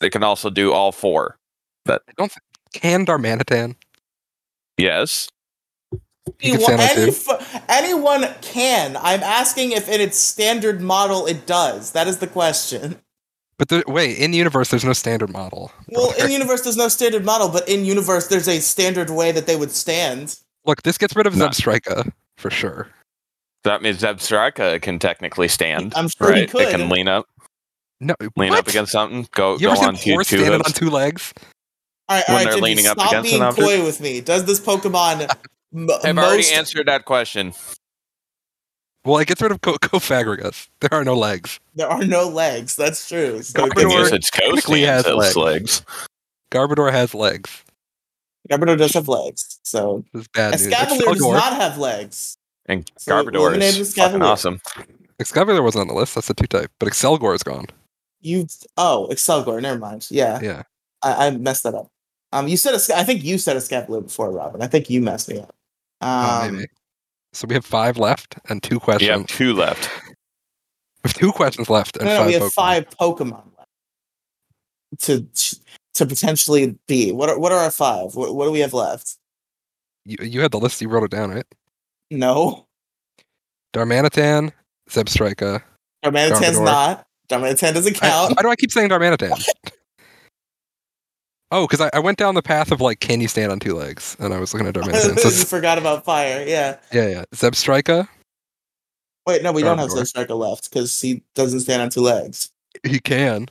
it 0.00 0.10
can 0.10 0.22
also 0.22 0.48
do 0.48 0.72
all 0.72 0.90
four. 0.90 1.36
But 1.84 2.02
don't 2.16 2.32
Can 2.72 3.04
Darmanitan? 3.04 3.76
Yes. 4.78 5.28
He 6.38 6.52
could 6.52 6.62
Anyone, 6.62 6.78
stand 6.78 6.98
any 6.98 7.12
two. 7.12 7.62
anyone 7.68 8.28
can. 8.40 8.96
I'm 8.96 9.22
asking 9.22 9.72
if 9.72 9.86
in 9.88 10.00
its 10.00 10.16
standard 10.16 10.80
model 10.80 11.26
it 11.26 11.44
does. 11.46 11.92
That 11.92 12.08
is 12.08 12.18
the 12.18 12.26
question. 12.26 13.00
But 13.62 13.68
the, 13.68 13.84
wait, 13.86 14.18
in 14.18 14.32
the 14.32 14.38
universe, 14.38 14.70
there's 14.70 14.84
no 14.84 14.92
standard 14.92 15.30
model. 15.30 15.70
Well, 15.86 16.08
brother. 16.08 16.22
in 16.22 16.26
the 16.26 16.32
universe 16.32 16.62
there's 16.62 16.76
no 16.76 16.88
standard 16.88 17.24
model, 17.24 17.48
but 17.48 17.68
in 17.68 17.84
universe 17.84 18.26
there's 18.26 18.48
a 18.48 18.58
standard 18.58 19.08
way 19.08 19.30
that 19.30 19.46
they 19.46 19.54
would 19.54 19.70
stand. 19.70 20.36
Look, 20.64 20.82
this 20.82 20.98
gets 20.98 21.14
rid 21.14 21.28
of 21.28 21.36
No. 21.36 21.46
Zebstrika 21.46 22.10
for 22.38 22.50
sure. 22.50 22.88
That 23.62 23.80
means 23.80 24.00
Zebstrika 24.02 24.82
can 24.82 24.98
technically 24.98 25.46
stand. 25.46 25.92
I'm 25.94 26.08
sure 26.08 26.34
he 26.34 26.48
could. 26.48 26.62
It 26.62 26.70
can 26.72 26.88
lean 26.88 27.06
up, 27.06 27.26
No, 28.00 28.16
lean 28.36 28.50
what? 28.50 28.58
up 28.58 28.66
against 28.66 28.90
something. 28.90 29.28
Go 29.30 29.52
You 29.58 29.68
go 29.68 29.80
on 29.80 29.94
two, 29.94 30.16
two 30.16 30.24
standing 30.24 30.46
hooves. 30.54 30.66
on 30.66 30.72
two 30.72 30.90
legs? 30.90 31.32
All 32.08 32.16
right, 32.16 32.24
When 32.26 32.38
all 32.38 32.44
right, 32.44 32.50
they're 32.50 32.58
Gingy, 32.58 32.62
leaning 32.62 32.86
up 32.88 32.98
stop 32.98 33.12
against 33.12 33.30
being 33.30 33.42
an 33.42 33.46
object? 33.46 33.68
coy 33.68 33.84
with 33.84 34.00
me. 34.00 34.20
Does 34.22 34.44
this 34.44 34.58
Pokemon 34.58 35.30
m- 35.72 35.88
I've 36.02 36.16
most 36.16 36.24
already 36.26 36.50
answered 36.52 36.88
that 36.88 37.04
question. 37.04 37.52
Well, 39.04 39.18
it 39.18 39.26
gets 39.26 39.42
rid 39.42 39.50
of 39.50 39.60
Co- 39.60 39.74
Cofagrigus. 39.78 40.68
There 40.80 40.92
are 40.94 41.04
no 41.04 41.14
legs. 41.16 41.58
There 41.74 41.88
are 41.88 42.04
no 42.04 42.28
legs. 42.28 42.76
That's 42.76 43.08
true. 43.08 43.42
So 43.42 43.60
Garbodor 43.68 44.06
Can 44.08 44.14
its 44.16 44.30
coast 44.30 44.44
technically 44.44 44.82
has 44.82 45.04
has 45.06 45.14
legs. 45.16 45.36
legs. 45.36 45.84
Garbodor 46.52 46.92
has 46.92 47.14
legs. 47.14 47.64
Garbodor 48.50 48.76
does 48.78 48.92
have 48.94 49.08
legs. 49.08 49.58
So 49.64 50.04
This 50.12 50.22
is 50.22 50.28
bad 50.28 50.50
news. 50.52 50.66
Escavalier 50.68 51.12
does 51.14 51.20
not 51.20 51.52
have 51.54 51.78
legs. 51.78 52.36
And 52.66 52.90
So 52.98 53.12
Garbodor 53.24 53.56
is 53.60 53.94
fucking 53.94 54.22
awesome. 54.22 54.60
Excalibur 55.18 55.62
wasn't 55.62 55.82
on 55.82 55.88
the 55.88 55.94
list. 55.94 56.14
That's 56.14 56.30
a 56.30 56.34
two 56.34 56.46
type. 56.46 56.70
But 56.78 56.88
Accelgor 56.88 57.34
is 57.34 57.42
gone. 57.42 57.66
You 58.20 58.46
oh 58.76 59.08
Accelgor. 59.10 59.60
Never 59.60 59.78
mind. 59.78 60.06
Yeah, 60.10 60.40
Yeah. 60.40 60.62
I, 61.02 61.26
I 61.26 61.30
messed 61.30 61.64
that 61.64 61.74
up. 61.74 61.88
Um, 62.32 62.46
you 62.48 62.56
said 62.56 62.74
Esca- 62.74 62.94
I 62.94 63.04
think 63.04 63.24
you 63.24 63.36
said 63.38 63.56
Escavalier 63.56 64.04
before, 64.04 64.30
Robin. 64.30 64.62
I 64.62 64.66
think 64.68 64.88
you 64.88 65.00
messed 65.02 65.28
me 65.28 65.40
up. 65.40 65.54
Oh, 66.00 66.40
Um, 66.46 66.56
maybe. 66.56 66.68
So 67.32 67.46
we 67.48 67.54
have 67.54 67.64
five 67.64 67.96
left 67.96 68.36
and 68.48 68.62
two 68.62 68.78
questions. 68.78 69.10
have 69.10 69.26
two 69.26 69.54
left. 69.54 69.88
We 71.04 71.08
have 71.08 71.14
two 71.14 71.32
questions 71.32 71.68
left 71.70 71.96
and 71.96 72.06
no, 72.06 72.12
no, 72.12 72.18
five 72.18 72.26
we 72.26 72.32
have 72.34 72.42
Pokemon. 72.42 72.54
five 72.54 72.88
Pokemon 72.90 73.42
left 73.58 75.00
to 75.00 75.26
to 75.94 76.06
potentially 76.06 76.78
be. 76.86 77.12
What 77.12 77.28
are 77.30 77.38
what 77.38 77.52
are 77.52 77.58
our 77.58 77.70
five? 77.70 78.14
What, 78.14 78.34
what 78.34 78.44
do 78.46 78.50
we 78.52 78.60
have 78.60 78.74
left? 78.74 79.16
You, 80.04 80.16
you 80.22 80.40
had 80.42 80.50
the 80.52 80.58
list. 80.58 80.80
You 80.82 80.88
wrote 80.88 81.04
it 81.04 81.10
down, 81.10 81.30
right? 81.30 81.46
No, 82.10 82.66
Darmanitan, 83.72 84.52
Zebstrika. 84.90 85.62
Darmanitan's 86.04 86.58
Garbodor. 86.58 86.64
not. 86.64 87.06
Darmanitan 87.28 87.72
doesn't 87.74 87.96
I- 88.02 88.08
count. 88.08 88.36
why 88.36 88.42
do 88.42 88.50
I 88.50 88.56
keep 88.56 88.70
saying 88.70 88.90
Darmanitan? 88.90 89.42
Oh, 91.52 91.66
because 91.66 91.82
I, 91.82 91.90
I 91.92 91.98
went 92.00 92.16
down 92.16 92.34
the 92.34 92.42
path 92.42 92.72
of 92.72 92.80
like, 92.80 93.00
can 93.00 93.20
you 93.20 93.28
stand 93.28 93.52
on 93.52 93.60
two 93.60 93.74
legs? 93.74 94.16
And 94.18 94.32
I 94.32 94.40
was 94.40 94.54
looking 94.54 94.66
at 94.66 94.74
Darmanitan. 94.74 95.18
So, 95.20 95.28
you 95.28 95.44
forgot 95.44 95.76
about 95.76 96.02
fire. 96.04 96.44
Yeah. 96.48 96.78
yeah, 96.92 97.08
yeah. 97.08 97.24
Zebstrika, 97.34 98.08
Wait, 99.26 99.42
no, 99.42 99.52
we 99.52 99.62
don't 99.62 99.78
have 99.78 99.90
Garbodor. 99.90 100.06
Striker 100.06 100.34
left 100.34 100.70
because 100.70 101.00
he 101.00 101.22
doesn't 101.34 101.60
stand 101.60 101.82
on 101.82 101.90
two 101.90 102.00
legs. 102.00 102.50
he 102.82 102.98
can. 102.98 103.48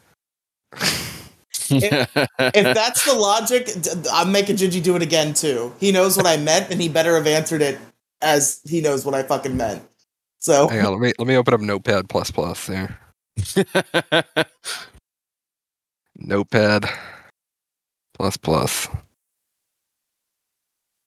If 1.74 2.74
that's 2.76 3.06
the 3.06 3.14
logic, 3.14 3.70
I'm 4.12 4.32
making 4.34 4.58
Gingy 4.58 4.84
do 4.84 4.98
it 4.98 5.02
again 5.02 5.34
too. 5.34 5.74
He 5.80 5.94
knows 5.94 6.18
what 6.18 6.26
I 6.26 6.36
meant, 6.36 6.70
and 6.70 6.82
he 6.82 6.90
better 6.90 7.16
have 7.16 7.28
answered 7.28 7.62
it 7.62 7.80
as 8.22 8.60
he 8.66 8.82
knows 8.82 9.06
what 9.06 9.16
I 9.16 9.24
fucking 9.24 9.56
meant. 9.56 9.82
So 10.40 10.68
Hang 10.68 10.86
on, 10.86 10.92
let 10.94 11.00
me 11.00 11.14
let 11.18 11.28
me 11.28 11.38
open 11.38 11.54
up 11.54 11.62
Notepad 11.62 12.10
plus 12.10 12.32
plus 12.32 12.68
there. 12.68 13.00
Notepad 16.18 16.90
plus 18.22 18.38
plus. 18.38 18.88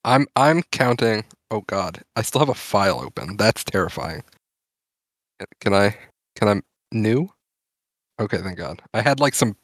I'm 0.03 0.27
I'm 0.35 0.65
counting. 0.73 1.23
Oh 1.49 1.61
God, 1.61 2.03
I 2.17 2.23
still 2.23 2.41
have 2.41 2.49
a 2.49 2.55
file 2.55 2.99
open. 2.99 3.37
That's 3.37 3.63
terrifying. 3.63 4.25
Can 5.61 5.75
I? 5.75 5.97
Can 6.35 6.49
I? 6.49 6.61
New? 6.91 7.31
Okay, 8.19 8.39
thank 8.39 8.59
God. 8.59 8.83
I 8.95 9.01
had 9.01 9.21
like 9.21 9.35
some 9.37 9.57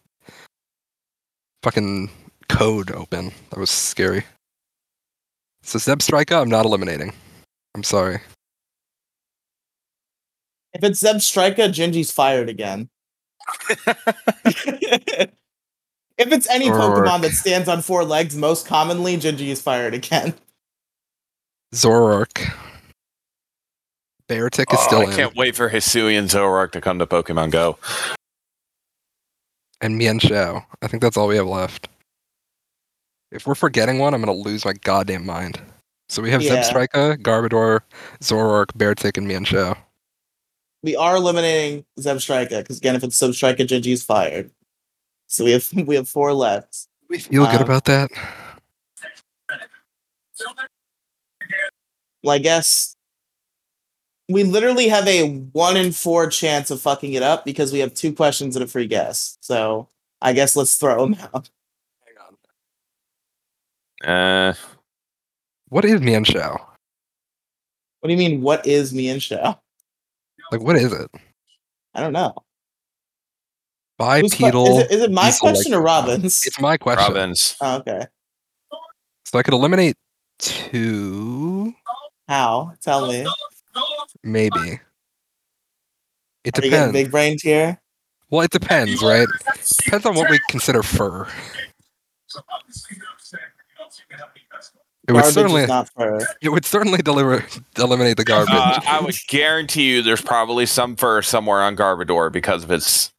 fucking 1.65 2.09
code 2.49 2.93
open. 2.93 3.33
That 3.51 3.59
was 3.59 3.71
scary. 3.71 4.25
So 5.63 5.81
Zebstrika, 5.81 6.41
I'm 6.41 6.49
not 6.49 6.67
eliminating. 6.67 7.13
I'm 7.75 7.83
sorry. 7.83 8.21
if 10.73 10.85
it's 10.85 11.03
Zebstrika, 11.03 11.69
Gingy's 11.73 12.13
fired 12.13 12.49
again. 12.49 12.89
if 16.21 16.33
it's 16.33 16.49
any 16.49 16.69
Or- 16.71 16.75
Pokemon 16.75 17.23
that 17.23 17.33
stands 17.33 17.69
on 17.69 17.83
four 17.83 18.05
legs, 18.05 18.37
most 18.37 18.67
commonly, 18.67 19.17
Gingy 19.17 19.49
is 19.49 19.61
fired 19.61 19.95
again. 19.95 20.35
Zoroark. 21.75 22.53
Beartic 24.29 24.73
is 24.73 24.79
Oh, 24.81 24.87
still 24.87 25.01
I 25.01 25.05
in. 25.05 25.13
can't 25.17 25.35
wait 25.37 25.57
for 25.57 25.71
Hisuian 25.71 26.25
Zoroark 26.29 26.73
to 26.73 26.81
come 26.81 26.99
to 27.01 27.07
Pokemon 27.07 27.51
Go. 27.51 27.79
and 29.81 29.99
Mienshao. 30.01 30.65
I 30.83 30.87
think 30.89 31.03
that's 31.03 31.17
all 31.17 31.27
we 31.27 31.37
have 31.37 31.47
left. 31.47 31.89
If 33.33 33.47
we're 33.47 33.55
forgetting 33.55 33.99
one, 33.99 34.13
I'm 34.15 34.21
gonna 34.21 34.33
lose 34.37 34.65
my 34.65 34.75
goddamn 34.75 35.25
mind. 35.25 35.61
So 36.09 36.21
we 36.23 36.31
have 36.33 36.43
Yeah. 36.43 36.61
Zebstrika, 36.63 37.17
Garbodor, 37.23 37.81
Zoroark, 38.21 38.67
Beartic, 38.77 39.17
and 39.17 39.27
Mienshao. 39.27 39.77
We 40.83 40.97
are 40.97 41.17
eliminating 41.17 41.85
Zebstrika 41.99 42.59
because 42.59 42.79
again, 42.79 42.97
if 42.97 43.05
it's 43.05 43.19
Zebstrika, 43.19 43.67
Gingy's 43.67 44.03
fired. 44.03 44.51
So 45.31 45.45
we 45.45 45.53
have 45.53 45.67
we 45.87 45.95
have 45.95 46.09
four 46.09 46.33
left. 46.35 46.89
We 47.09 47.19
feel 47.19 47.47
good 47.47 47.57
Um, 47.57 47.63
about 47.63 47.85
that. 47.87 48.11
Well, 52.23 52.35
I 52.35 52.39
guess 52.39 52.95
we 54.29 54.45
literally 54.45 54.89
have 54.89 55.07
a 55.09 55.29
one 55.53 55.77
in 55.77 55.93
four 55.93 56.29
chance 56.29 56.71
of 56.71 56.83
fucking 56.83 57.15
it 57.15 57.23
up 57.23 57.45
because 57.45 57.73
we 57.73 57.79
have 57.79 57.95
two 57.95 58.13
questions 58.13 58.57
and 58.57 58.65
a 58.65 58.69
free 58.69 58.87
guess. 58.87 59.39
So 59.41 59.89
I 60.21 60.35
guess 60.35 60.55
let's 60.55 60.77
throw 60.77 61.07
them 61.07 61.15
out. 61.33 61.49
Hang 62.05 62.17
on. 64.05 64.11
Uh, 64.11 64.55
What 65.69 65.85
is 65.85 66.01
Mienshao? 66.01 66.59
What 68.01 68.09
do 68.09 68.13
you 68.13 68.19
mean? 68.19 68.43
What 68.43 68.67
is 68.67 68.93
me 68.93 69.09
and 69.09 69.23
Show? 69.23 69.59
Like, 70.53 70.63
what 70.63 70.77
is 70.77 70.93
it? 70.93 71.11
I 71.95 72.01
don't 72.01 72.13
know. 72.13 72.35
Whose 74.01 74.33
que- 74.35 74.47
Bipedal. 74.47 74.79
is, 74.79 74.85
it, 74.85 74.91
is 74.93 75.03
it 75.03 75.13
my 75.13 75.25
diesel-like 75.27 75.55
question 75.55 75.75
or 75.75 75.81
Pokemon. 75.81 75.85
Robin's? 75.85 76.47
It's 76.47 76.61
my 76.61 76.77
question. 76.77 77.13
Robin's. 77.13 77.57
Oh, 77.61 77.77
okay. 77.79 78.07
So 79.27 79.39
I 79.39 79.43
could 79.43 79.55
eliminate 79.55 79.97
two, 80.39 81.73
How? 82.29 82.73
Tell 82.83 83.07
me. 83.07 83.27
maybe. 84.25 84.81
It 86.45 86.59
Are 86.59 86.63
depends. 86.63 86.93
big 86.93 87.11
brain 87.11 87.37
here? 87.41 87.81
Well, 88.31 88.43
it 88.43 88.51
depends, 88.51 89.03
right? 89.03 89.29
Depends 89.85 90.07
on 90.07 90.15
what 90.15 90.31
we 90.31 90.41
consider 90.49 90.83
fur. 90.83 91.27
So 92.27 92.41
obviously 92.53 92.97
you 92.97 93.03
understand. 93.11 93.43
You 93.69 93.79
don't 93.79 93.93
seem 93.93 94.05
to 94.11 94.17
have 94.17 94.29
any 94.35 94.45
best 94.51 94.73
It 95.09 95.13
would 95.13 95.19
Garbage 95.21 95.35
certainly, 95.35 95.63
is 95.63 95.69
not 95.69 95.91
fur. 95.97 96.27
it 96.41 96.49
would 96.49 96.65
certainly 96.65 96.99
deliver, 97.03 97.45
eliminate 97.77 98.17
the 98.17 98.25
garbage. 98.25 98.55
Uh, 98.55 98.81
I 98.87 99.01
would 99.01 99.17
guarantee 99.29 99.95
you 99.97 100.03
there's 100.03 100.23
probably 100.23 100.65
some 100.67 100.97
fur 100.97 101.23
somewhere 101.23 101.61
on 101.61 101.77
Garbodor 101.77 102.33
because 102.33 102.63
of 102.65 102.71
its 102.71 103.13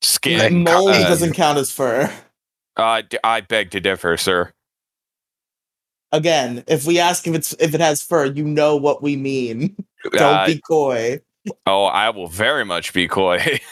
skin. 0.00 0.64
Mold 0.64 0.90
Uh, 0.90 1.08
doesn't 1.08 1.34
count 1.34 1.58
as 1.58 1.70
fur. 1.70 2.10
I 2.76 3.40
beg 3.48 3.70
to 3.72 3.80
differ, 3.80 4.16
sir. 4.16 4.52
Again, 6.12 6.64
if 6.68 6.86
we 6.86 6.98
ask 6.98 7.26
if 7.26 7.34
it's 7.34 7.52
if 7.60 7.74
it 7.74 7.80
has 7.80 8.02
fur, 8.02 8.26
you 8.26 8.44
know 8.44 8.76
what 8.76 9.02
we 9.02 9.16
mean. 9.16 9.76
Don't 10.12 10.22
Uh, 10.22 10.46
be 10.46 10.60
coy. 10.60 11.20
Oh, 11.66 11.84
I 11.84 12.10
will 12.10 12.28
very 12.28 12.64
much 12.64 12.92
be 12.92 13.08
coy. 13.08 13.58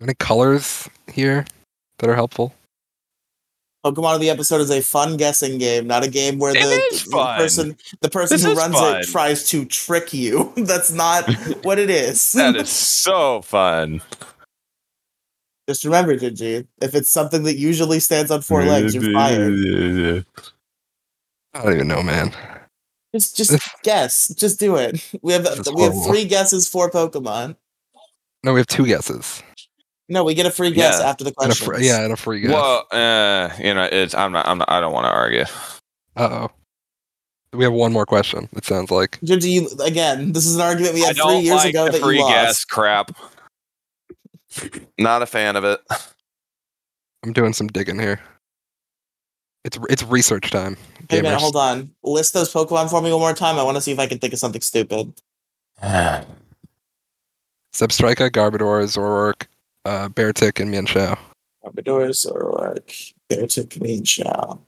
Any 0.00 0.14
colors 0.14 0.88
here 1.12 1.46
that 1.98 2.10
are 2.10 2.14
helpful? 2.14 2.54
Pokemon 3.92 4.16
of 4.16 4.20
the 4.20 4.30
episode 4.30 4.60
is 4.60 4.70
a 4.70 4.80
fun 4.82 5.16
guessing 5.16 5.58
game, 5.58 5.86
not 5.86 6.04
a 6.04 6.10
game 6.10 6.38
where 6.38 6.52
the, 6.52 6.58
the 7.08 7.34
person 7.36 7.76
the 8.00 8.10
person 8.10 8.34
This 8.34 8.44
who 8.44 8.50
is 8.52 8.58
runs 8.58 8.74
fun. 8.74 8.96
it 9.00 9.06
tries 9.06 9.48
to 9.50 9.64
trick 9.64 10.12
you. 10.12 10.52
That's 10.56 10.90
not 10.90 11.30
what 11.64 11.78
it 11.78 11.88
is. 11.90 12.32
that 12.32 12.56
is 12.56 12.68
so 12.68 13.42
fun. 13.42 14.02
Just 15.68 15.84
remember, 15.84 16.16
Gingy, 16.16 16.66
if 16.80 16.94
it's 16.94 17.10
something 17.10 17.42
that 17.44 17.56
usually 17.58 18.00
stands 18.00 18.30
on 18.30 18.42
four 18.42 18.64
legs, 18.64 18.94
you're 18.94 19.12
fired. 19.12 20.24
I 21.54 21.62
don't 21.62 21.74
even 21.74 21.88
know, 21.88 22.02
man. 22.02 22.32
Just 23.14 23.36
just 23.36 23.58
guess. 23.82 24.28
Just 24.34 24.58
do 24.60 24.76
it. 24.76 25.04
We 25.22 25.32
have 25.32 25.44
This 25.44 25.60
is 25.60 25.72
we 25.72 25.82
have 25.82 25.94
three 26.06 26.24
guesses 26.24 26.68
for 26.68 26.90
Pokemon. 26.90 27.56
No, 28.44 28.52
we 28.52 28.60
have 28.60 28.66
two 28.66 28.86
guesses. 28.86 29.42
No, 30.08 30.22
we 30.24 30.34
get 30.34 30.46
a 30.46 30.50
free 30.50 30.70
guess 30.70 31.00
Yeah. 31.00 31.08
after 31.08 31.24
the 31.24 31.32
question. 31.32 31.66
fr- 31.66 31.80
yeah, 31.80 32.02
and 32.04 32.12
a 32.12 32.16
free 32.16 32.40
guess. 32.40 32.52
Well, 32.52 32.86
uh, 32.92 33.50
you 33.58 33.74
know, 33.74 33.88
it's 33.90 34.14
I'm 34.14 34.32
not 34.32 34.46
I'm 34.46 34.58
not 34.58 34.70
I 34.70 34.80
don't 34.80 34.92
want 34.92 35.06
to 35.06 35.10
argue. 35.10 35.44
Uh 36.16 36.48
oh. 36.48 36.50
We 37.52 37.64
have 37.64 37.72
one 37.72 37.92
more 37.92 38.06
question. 38.06 38.48
It 38.54 38.64
sounds 38.64 38.90
like. 38.90 39.18
Gingy, 39.20 39.50
you, 39.50 39.68
again, 39.82 40.32
this 40.32 40.46
is 40.46 40.56
an 40.56 40.60
argument 40.62 40.94
we 40.94 41.04
I 41.04 41.08
had 41.08 41.16
don't 41.16 41.30
three 41.36 41.40
years 41.46 41.56
like 41.58 41.70
ago 41.70 41.86
the 41.86 41.92
that 41.92 42.00
free 42.02 42.16
you 42.16 42.22
lost. 42.22 42.34
Free 42.34 42.44
guess 42.44 42.64
crap. 42.64 43.10
Not 44.98 45.22
a 45.22 45.26
fan 45.26 45.56
of 45.56 45.64
it. 45.64 45.80
I'm 47.24 47.32
doing 47.32 47.52
some 47.52 47.66
digging 47.68 47.98
here. 47.98 48.20
It's 49.64 49.78
it's 49.90 50.02
research 50.04 50.50
time. 50.50 50.76
Wait 51.10 51.18
a 51.20 51.22
minute, 51.22 51.40
hold 51.40 51.56
on. 51.56 51.90
List 52.04 52.34
those 52.34 52.52
Pokemon 52.52 52.88
for 52.88 53.00
me 53.02 53.10
one 53.10 53.20
more 53.20 53.34
time. 53.34 53.58
I 53.58 53.62
want 53.64 53.76
to 53.76 53.80
see 53.80 53.90
if 53.92 53.98
I 53.98 54.06
can 54.06 54.18
think 54.18 54.32
of 54.32 54.38
something 54.38 54.60
stupid. 54.60 55.12
Zebstrika, 57.74 58.30
Garbodor, 58.30 58.84
Zoroark, 58.86 59.46
uh, 59.86 60.08
Beartic, 60.08 60.60
and 60.60 60.72
Mienshao. 60.72 61.16
Arbidor, 61.64 62.10
Zoroark, 62.10 63.14
Beartic, 63.30 64.06
Shao. 64.06 64.60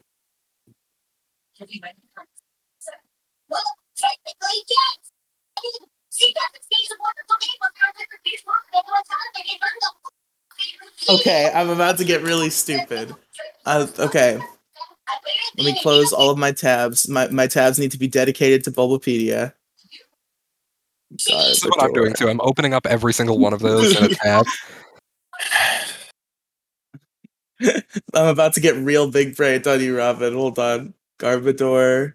Well, 3.49 3.63
technically, 3.97 4.59
yes. 4.69 5.13
I 5.57 5.61
mean, 5.63 5.89
see, 6.11 6.33
that's 6.35 6.53
the 6.55 6.61
piece 6.71 6.91
of 6.93 6.99
work 7.01 7.17
for 7.27 7.37
me, 7.41 7.49
but 7.61 7.71
there's 7.97 8.07
a 8.15 8.23
piece 8.25 8.41
of 8.43 8.47
work 8.47 8.67
that 8.73 8.85
was 8.87 9.05
done, 9.09 9.19
and 9.37 9.45
it 9.49 9.59
Okay, 11.11 11.51
I'm 11.55 11.71
about 11.71 11.99
to 11.99 12.05
get 12.05 12.23
really 12.23 12.51
stupid. 12.51 13.15
Uh, 13.65 13.87
okay, 13.99 14.39
let 15.57 15.65
me 15.65 15.79
close 15.83 16.13
all 16.13 16.31
of 16.31 16.39
my 16.39 16.53
tabs. 16.53 17.09
My 17.09 17.29
my 17.29 17.47
tabs 17.47 17.79
need 17.79 17.93
to 17.93 17.99
be 17.99 18.09
dedicated 18.09 18.65
to 18.65 18.73
Bulbapedia. 18.73 19.53
This 21.11 21.29
is 21.29 21.65
what 21.65 21.83
I'm 21.83 21.93
doing 21.93 22.13
too. 22.15 22.29
I'm 22.29 22.41
opening 22.43 22.75
up 22.75 22.87
every 22.87 23.13
single 23.15 23.39
one 23.39 23.53
of 23.53 23.61
those 23.61 23.97
in 23.97 24.05
a 24.05 24.09
tab. 24.15 24.47
I'm 28.15 28.27
about 28.29 28.53
to 28.55 28.61
get 28.61 28.77
real 28.77 29.11
big 29.11 29.37
brained 29.37 29.67
on 29.67 29.81
you, 29.81 29.97
Robin. 29.97 30.33
Hold 30.35 30.59
on. 30.59 30.95
Garbodor. 31.19 32.15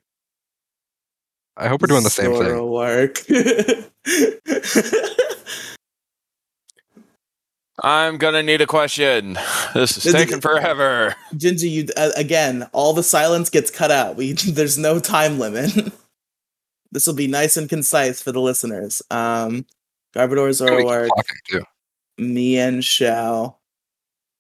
I 1.58 1.68
hope 1.68 1.82
we're 1.82 1.88
doing 1.88 2.04
the 2.04 2.10
same 2.10 2.34
thing. 2.34 2.70
Work. 2.70 3.20
I'm 7.82 8.18
gonna 8.18 8.44
need 8.44 8.62
a 8.62 8.68
question. 8.68 9.38
This 9.74 9.98
is 9.98 10.04
Did 10.04 10.14
the- 10.14 10.18
taking 10.20 10.42
forever. 10.42 11.16
Gingy, 11.36 11.70
you 11.70 11.88
uh, 11.98 12.12
again. 12.16 12.70
All 12.72 12.94
the 12.94 13.04
silence 13.04 13.50
gets 13.50 13.70
cut 13.72 13.92
out. 13.92 14.16
We 14.16 14.32
there's 14.48 14.78
no 14.78 15.00
time 15.00 15.40
limit. 15.40 15.72
this 16.92 17.08
will 17.08 17.16
be 17.16 17.28
nice 17.28 17.58
and 17.58 17.68
concise 17.68 18.22
for 18.22 18.32
the 18.32 18.40
listeners. 18.42 19.02
Um, 19.12 19.66
Garbodor, 20.16 20.46
We 20.48 20.54
keep 20.54 20.86
Zoroark, 20.88 21.10
talking 22.18 22.58
and 22.58 22.80
Mienshao. 22.80 23.56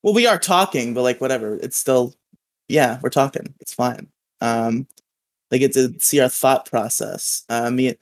Well, 0.04 0.14
we 0.14 0.28
are 0.28 0.40
talking, 0.40 0.94
but 0.94 1.04
like 1.04 1.22
whatever. 1.22 1.56
It's 1.58 1.78
still, 1.78 2.14
yeah, 2.68 3.00
we're 3.02 3.10
talking. 3.10 3.54
It's 3.60 3.74
fine. 3.74 4.08
Um, 4.42 4.88
they 5.50 5.60
get 5.60 5.74
to 5.74 5.94
see 6.00 6.20
our 6.20 6.30
thought 6.30 6.70
process. 6.70 7.46
Uh, 7.50 7.70
me, 7.70 7.96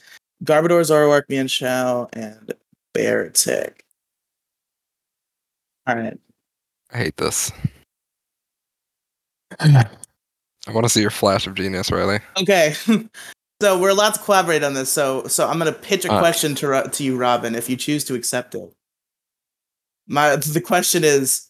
Garbodor, 0.44 0.82
Zoroark, 0.82 1.24
Mienshao, 1.30 2.10
and 2.14 2.54
Beartic. 2.96 3.82
All 5.88 5.96
right. 5.96 6.18
I 6.94 6.98
hate 6.98 7.18
this. 7.18 7.52
I 9.60 9.86
want 10.70 10.86
to 10.86 10.90
see 10.90 11.02
your 11.02 11.10
flash 11.10 11.48
of 11.48 11.56
genius, 11.56 11.92
Riley. 11.92 12.20
Okay. 12.40 12.74
so 13.62 13.80
we're 13.80 13.90
allowed 13.90 14.14
to 14.16 14.20
collaborate 14.22 14.64
on 14.64 14.74
this. 14.74 14.92
So 14.92 15.28
so 15.28 15.48
I'm 15.48 15.58
gonna 15.58 15.72
pitch 15.72 16.06
a 16.06 16.12
Uh. 16.12 16.20
question 16.20 16.56
to 16.56 16.90
to 16.92 17.04
you, 17.04 17.18
Robin, 17.18 17.56
if 17.56 17.70
you 17.70 17.76
choose 17.76 18.04
to 18.06 18.16
accept 18.16 18.56
it. 18.56 18.74
My 20.12 20.36
the 20.36 20.62
question 20.62 21.06
is: 21.06 21.48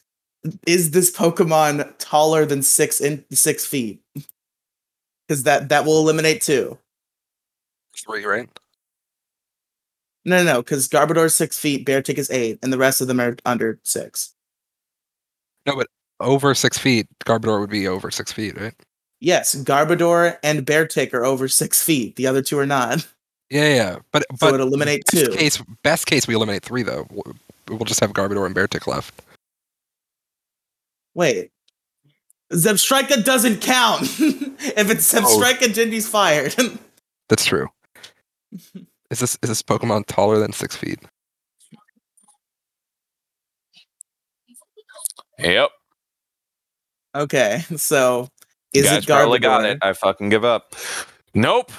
Is 0.67 0.91
this 0.91 1.09
Pokemon 1.11 1.91
taller 1.97 2.45
than 2.45 2.61
six 2.61 3.01
in 3.01 3.25
six 3.31 3.65
feet? 3.65 4.03
Because 5.27 5.43
that 5.43 5.69
that 5.69 5.83
will 5.83 5.97
eliminate 5.99 6.41
two. 6.41 6.77
Three, 7.97 8.23
right? 8.23 8.47
No, 10.25 10.37
no, 10.37 10.53
no. 10.53 10.61
Because 10.61 10.87
Garbodor 10.87 11.25
is 11.25 11.35
six 11.35 11.57
feet, 11.57 11.87
Beartic 11.87 12.19
is 12.19 12.29
eight, 12.29 12.59
and 12.61 12.71
the 12.71 12.77
rest 12.77 13.01
of 13.01 13.07
them 13.07 13.19
are 13.19 13.35
under 13.45 13.79
six. 13.83 14.35
No, 15.65 15.75
but 15.75 15.87
over 16.19 16.53
six 16.53 16.77
feet, 16.77 17.07
Garbodor 17.25 17.59
would 17.59 17.71
be 17.71 17.87
over 17.87 18.11
six 18.11 18.31
feet, 18.31 18.59
right? 18.61 18.75
Yes, 19.19 19.55
Garbodor 19.55 20.37
and 20.43 20.67
Beartic 20.67 21.15
are 21.15 21.25
over 21.25 21.47
six 21.47 21.83
feet. 21.83 22.15
The 22.15 22.27
other 22.27 22.43
two 22.43 22.59
are 22.59 22.67
not. 22.67 23.07
Yeah, 23.49 23.73
yeah. 23.73 23.99
But 24.11 24.23
So 24.39 24.51
but 24.51 24.53
it 24.53 24.61
eliminate 24.61 25.03
best 25.11 25.25
two. 25.25 25.31
case, 25.33 25.63
best 25.83 26.05
case, 26.05 26.27
we 26.27 26.35
eliminate 26.35 26.63
three 26.63 26.83
though. 26.83 27.07
W- 27.71 27.77
We'll 27.79 27.85
just 27.85 27.99
have 28.01 28.11
Garbodor 28.13 28.45
and 28.45 28.55
Beartic 28.55 28.85
left. 28.87 29.21
Wait. 31.13 31.51
Zebstrika 32.53 33.23
doesn't 33.23 33.61
count. 33.61 34.01
if 34.19 34.89
it's 34.91 35.13
Oh. 35.13 35.21
Zebstrika, 35.21 35.73
Gingy's 35.73 36.07
fired. 36.07 36.53
That's 37.29 37.45
true. 37.45 37.67
Is 39.09 39.19
this 39.19 39.37
is 39.41 39.49
this 39.49 39.61
Pokemon 39.63 40.05
taller 40.07 40.37
than 40.39 40.51
six 40.53 40.75
feet? 40.75 40.99
Yep. 45.39 45.69
okay, 47.15 47.63
so 47.75 48.27
You 48.73 48.81
is 48.81 48.87
guys 48.89 49.03
it 49.03 49.07
probably 49.07 49.39
Garbodor? 49.39 49.41
got 49.41 49.65
it. 49.65 49.77
I 49.81 49.93
fucking 49.93 50.29
give 50.29 50.45
up. 50.45 50.75
Nope. 51.33 51.71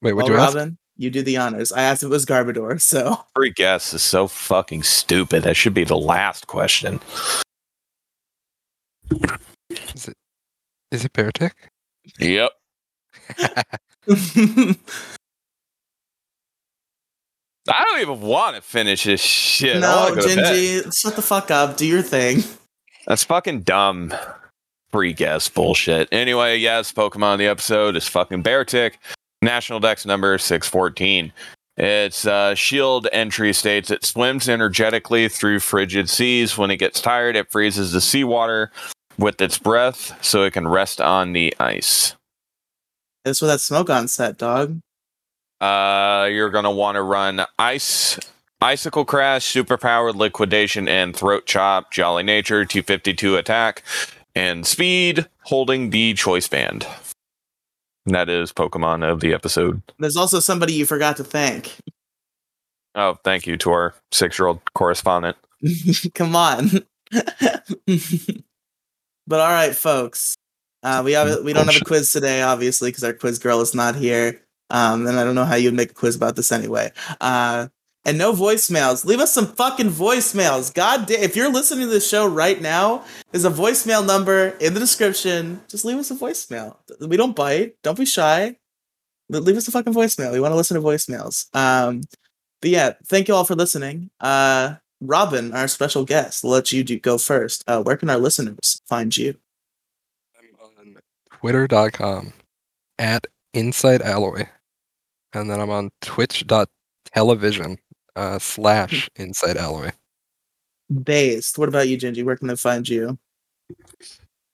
Wait, 0.00 0.12
what 0.12 0.26
Well, 0.26 0.32
you 0.34 0.38
oh, 0.38 0.44
ask? 0.44 0.56
Robin, 0.98 1.04
you 1.04 1.10
do 1.10 1.22
the 1.22 1.36
honors. 1.36 1.72
I 1.72 1.82
asked 1.82 2.02
if 2.02 2.08
it 2.08 2.10
was 2.10 2.26
Garbodor, 2.26 2.80
so 2.80 3.24
Free 3.34 3.50
guess 3.50 3.94
is 3.94 4.02
so 4.02 4.28
fucking 4.28 4.82
stupid. 4.82 5.42
That 5.44 5.56
should 5.56 5.74
be 5.74 5.84
the 5.84 5.96
last 5.96 6.46
question. 6.46 7.00
Is 9.70 10.08
it 10.08 10.14
is 10.90 11.04
it 11.04 11.12
Beartic? 11.12 11.52
Yep. 12.18 12.50
I 17.70 17.84
don't 17.84 18.00
even 18.00 18.22
want 18.22 18.56
to 18.56 18.62
finish 18.62 19.04
this 19.04 19.20
shit. 19.20 19.80
No, 19.80 20.08
wanna 20.10 20.14
go 20.14 20.28
to 20.28 20.36
bed. 20.36 20.54
Gingy, 20.54 20.98
shut 20.98 21.16
the 21.16 21.22
fuck 21.22 21.50
up. 21.50 21.76
Do 21.76 21.86
your 21.86 22.02
thing. 22.02 22.42
That's 23.06 23.24
fucking 23.24 23.62
dumb. 23.62 24.14
Free 24.90 25.12
guess 25.12 25.48
bullshit. 25.50 26.08
Anyway, 26.10 26.56
yes, 26.56 26.92
Pokemon 26.92 27.36
the 27.36 27.46
episode 27.46 27.94
is 27.94 28.08
fucking 28.08 28.42
Beartic. 28.42 28.94
National 29.42 29.80
Dex 29.80 30.04
number 30.04 30.36
614. 30.38 31.32
Its 31.76 32.26
uh, 32.26 32.56
shield 32.56 33.06
entry 33.12 33.52
states 33.52 33.90
it 33.90 34.04
swims 34.04 34.48
energetically 34.48 35.28
through 35.28 35.60
frigid 35.60 36.10
seas. 36.10 36.58
When 36.58 36.72
it 36.72 36.78
gets 36.78 37.00
tired, 37.00 37.36
it 37.36 37.50
freezes 37.52 37.92
the 37.92 38.00
seawater 38.00 38.72
with 39.16 39.40
its 39.40 39.58
breath 39.58 40.18
so 40.24 40.42
it 40.42 40.54
can 40.54 40.66
rest 40.66 41.00
on 41.00 41.32
the 41.32 41.54
ice. 41.60 42.14
That's 43.24 43.40
where 43.40 43.48
that 43.48 43.60
smoke 43.60 43.90
on 43.90 44.08
set, 44.08 44.38
dog. 44.38 44.80
Uh, 45.60 46.28
you're 46.30 46.50
gonna 46.50 46.70
want 46.70 46.96
to 46.96 47.02
run 47.02 47.44
ice, 47.58 48.18
icicle 48.60 49.04
crash, 49.04 49.52
superpowered 49.52 50.14
liquidation, 50.14 50.88
and 50.88 51.14
throat 51.14 51.46
chop. 51.46 51.92
Jolly 51.92 52.22
nature, 52.22 52.64
252 52.64 53.36
attack, 53.36 53.84
and 54.34 54.66
speed. 54.66 55.28
Holding 55.42 55.90
the 55.90 56.14
choice 56.14 56.48
band. 56.48 56.86
And 58.08 58.14
that 58.14 58.30
is 58.30 58.54
Pokemon 58.54 59.06
of 59.06 59.20
the 59.20 59.34
episode. 59.34 59.82
There's 59.98 60.16
also 60.16 60.40
somebody 60.40 60.72
you 60.72 60.86
forgot 60.86 61.18
to 61.18 61.24
thank. 61.24 61.76
Oh, 62.94 63.18
thank 63.22 63.46
you 63.46 63.58
to 63.58 63.70
our 63.70 63.94
six-year-old 64.12 64.60
correspondent. 64.72 65.36
Come 66.14 66.34
on. 66.34 66.70
but 69.26 69.40
all 69.40 69.50
right, 69.50 69.74
folks. 69.74 70.36
Uh, 70.82 71.02
we 71.04 71.12
have, 71.12 71.44
we 71.44 71.52
don't 71.52 71.66
have 71.66 71.82
a 71.82 71.84
quiz 71.84 72.10
today, 72.10 72.40
obviously, 72.40 72.88
because 72.88 73.04
our 73.04 73.12
quiz 73.12 73.38
girl 73.38 73.60
is 73.60 73.74
not 73.74 73.94
here. 73.94 74.40
Um, 74.70 75.06
and 75.06 75.20
I 75.20 75.24
don't 75.24 75.34
know 75.34 75.44
how 75.44 75.56
you'd 75.56 75.74
make 75.74 75.90
a 75.90 75.94
quiz 75.94 76.16
about 76.16 76.34
this 76.34 76.50
anyway. 76.50 76.90
Uh, 77.20 77.68
and 78.08 78.16
no 78.16 78.32
voicemails. 78.32 79.04
Leave 79.04 79.20
us 79.20 79.34
some 79.34 79.46
fucking 79.46 79.90
voicemails. 79.90 80.72
God 80.72 81.06
damn, 81.06 81.20
if 81.20 81.36
you're 81.36 81.52
listening 81.52 81.84
to 81.84 81.90
this 81.90 82.08
show 82.08 82.26
right 82.26 82.58
now, 82.58 83.04
there's 83.30 83.44
a 83.44 83.50
voicemail 83.50 84.04
number 84.04 84.48
in 84.60 84.72
the 84.72 84.80
description. 84.80 85.60
Just 85.68 85.84
leave 85.84 85.98
us 85.98 86.10
a 86.10 86.14
voicemail. 86.14 86.76
We 87.06 87.18
don't 87.18 87.36
bite. 87.36 87.74
Don't 87.82 87.98
be 87.98 88.06
shy. 88.06 88.56
Leave 89.28 89.58
us 89.58 89.68
a 89.68 89.70
fucking 89.70 89.92
voicemail. 89.92 90.32
We 90.32 90.40
want 90.40 90.52
to 90.52 90.56
listen 90.56 90.74
to 90.76 90.80
voicemails. 90.80 91.54
Um, 91.54 92.00
but 92.62 92.70
yeah, 92.70 92.94
thank 93.04 93.28
you 93.28 93.34
all 93.34 93.44
for 93.44 93.54
listening. 93.54 94.08
Uh, 94.20 94.76
Robin, 95.02 95.52
our 95.52 95.68
special 95.68 96.06
guest, 96.06 96.44
let 96.44 96.72
you 96.72 96.82
do, 96.82 96.98
go 96.98 97.18
first. 97.18 97.62
Uh, 97.66 97.82
where 97.82 97.98
can 97.98 98.08
our 98.08 98.16
listeners 98.16 98.80
find 98.86 99.14
you? 99.14 99.34
I'm 100.34 100.46
on 100.64 100.96
twitter.com 101.30 102.32
at 102.98 103.26
Inside 103.52 104.00
Alloy. 104.00 104.46
And 105.34 105.50
then 105.50 105.60
I'm 105.60 105.68
on 105.68 105.90
twitch.television 106.00 107.78
uh, 108.18 108.38
slash 108.38 109.08
Inside 109.16 109.56
Alloy. 109.56 109.92
Based. 111.02 111.56
What 111.58 111.68
about 111.68 111.88
you, 111.88 111.96
Gingy? 111.96 112.24
Where 112.24 112.36
can 112.36 112.48
they 112.48 112.56
find 112.56 112.88
you? 112.88 113.18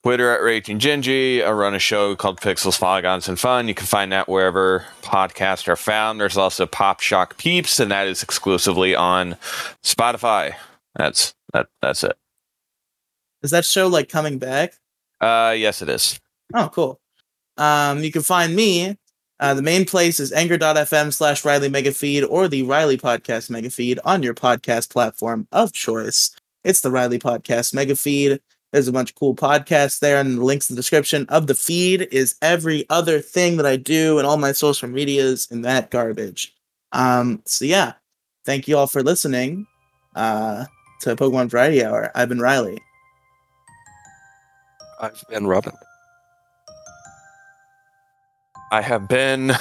Twitter 0.03 0.31
at 0.31 0.43
Raging 0.43 0.79
Gingy. 0.79 1.45
I 1.45 1.51
run 1.51 1.75
a 1.75 1.79
show 1.79 2.15
called 2.15 2.41
Pixels, 2.41 2.79
Polygons, 2.79 3.27
and 3.27 3.41
Fun. 3.41 3.69
You 3.69 3.75
can 3.75 3.87
find 3.87 4.13
that 4.13 4.29
wherever 4.29 4.85
podcasts 5.03 5.67
are 5.67 5.77
found. 5.77 6.21
There's 6.21 6.37
also 6.37 6.67
Pop 6.67 7.01
Shock 7.01 7.39
Peeps, 7.39 7.81
and 7.81 7.91
that 7.91 8.07
is 8.07 8.23
exclusively 8.23 8.95
on 8.95 9.37
Spotify. 9.83 10.55
That's 10.97 11.35
that. 11.55 11.69
That's 11.81 12.05
it. 12.05 12.19
Is 13.43 13.51
that 13.53 13.65
show 13.65 13.87
like 13.87 14.11
coming 14.11 14.39
back? 14.39 14.75
Uh, 15.21 15.55
yes, 15.57 15.81
it 15.81 15.89
is. 15.89 16.21
Oh, 16.53 16.69
cool. 16.69 17.01
Um, 17.57 18.03
you 18.05 18.13
can 18.13 18.23
find 18.23 18.55
me. 18.55 18.99
Uh, 19.41 19.55
the 19.55 19.63
main 19.63 19.85
place 19.85 20.21
is 20.21 20.33
anchor.fm 20.33 21.13
slash 21.13 21.45
Riley 21.45 21.69
Megafeed 21.69 22.27
or 22.29 22.49
the 22.49 22.63
Riley 22.63 22.97
Podcast 22.97 23.51
Megafeed 23.51 23.99
on 24.05 24.23
your 24.23 24.35
podcast 24.35 24.91
platform 24.91 25.49
of 25.51 25.73
choice. 25.73 26.35
It's 26.63 26.81
the 26.81 26.91
Riley 26.91 27.19
Podcast 27.19 27.75
Megafeed. 27.75 28.39
There's 28.73 28.89
a 28.89 28.93
bunch 28.93 29.11
of 29.11 29.17
cool 29.17 29.37
podcasts 29.37 30.01
there, 30.01 30.19
and 30.19 30.39
the 30.39 30.45
links 30.45 30.69
in 30.69 30.75
the 30.75 30.81
description 30.81 31.27
of 31.29 31.47
the 31.47 31.55
feed 31.55 32.09
is 32.11 32.35
every 32.43 32.89
other 32.91 33.21
thing 33.21 33.57
that 33.57 33.67
I 33.67 33.77
do 33.77 34.19
and 34.19 34.27
all 34.27 34.37
my 34.37 34.51
social 34.51 34.89
medias 34.89 35.47
and 35.51 35.65
that 35.65 35.91
garbage. 35.91 36.53
Um, 36.91 37.43
so 37.45 37.65
yeah, 37.65 37.93
thank 38.45 38.67
you 38.67 38.77
all 38.77 38.89
for 38.89 39.03
listening 39.03 39.67
uh, 40.17 40.65
to 41.03 41.15
Pokemon 41.15 41.51
Variety 41.51 41.85
Hour. 41.85 42.11
I've 42.15 42.29
been 42.29 42.41
Riley. 42.41 42.79
I've 45.01 45.23
been 45.29 45.47
Robin. 45.47 45.75
I 48.71 48.81
have 48.83 49.09
been 49.09 49.53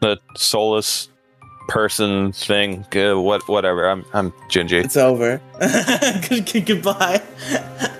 the 0.00 0.18
soulless 0.36 1.08
person 1.68 2.32
thing. 2.32 2.84
Uh, 2.96 3.20
what, 3.20 3.46
whatever. 3.48 3.88
I'm 3.88 4.04
I'm 4.12 4.32
Gingy. 4.50 4.84
It's 4.84 4.96
over. 4.96 5.40
Good- 6.28 6.46
good- 6.50 6.66
Goodbye. 6.66 7.22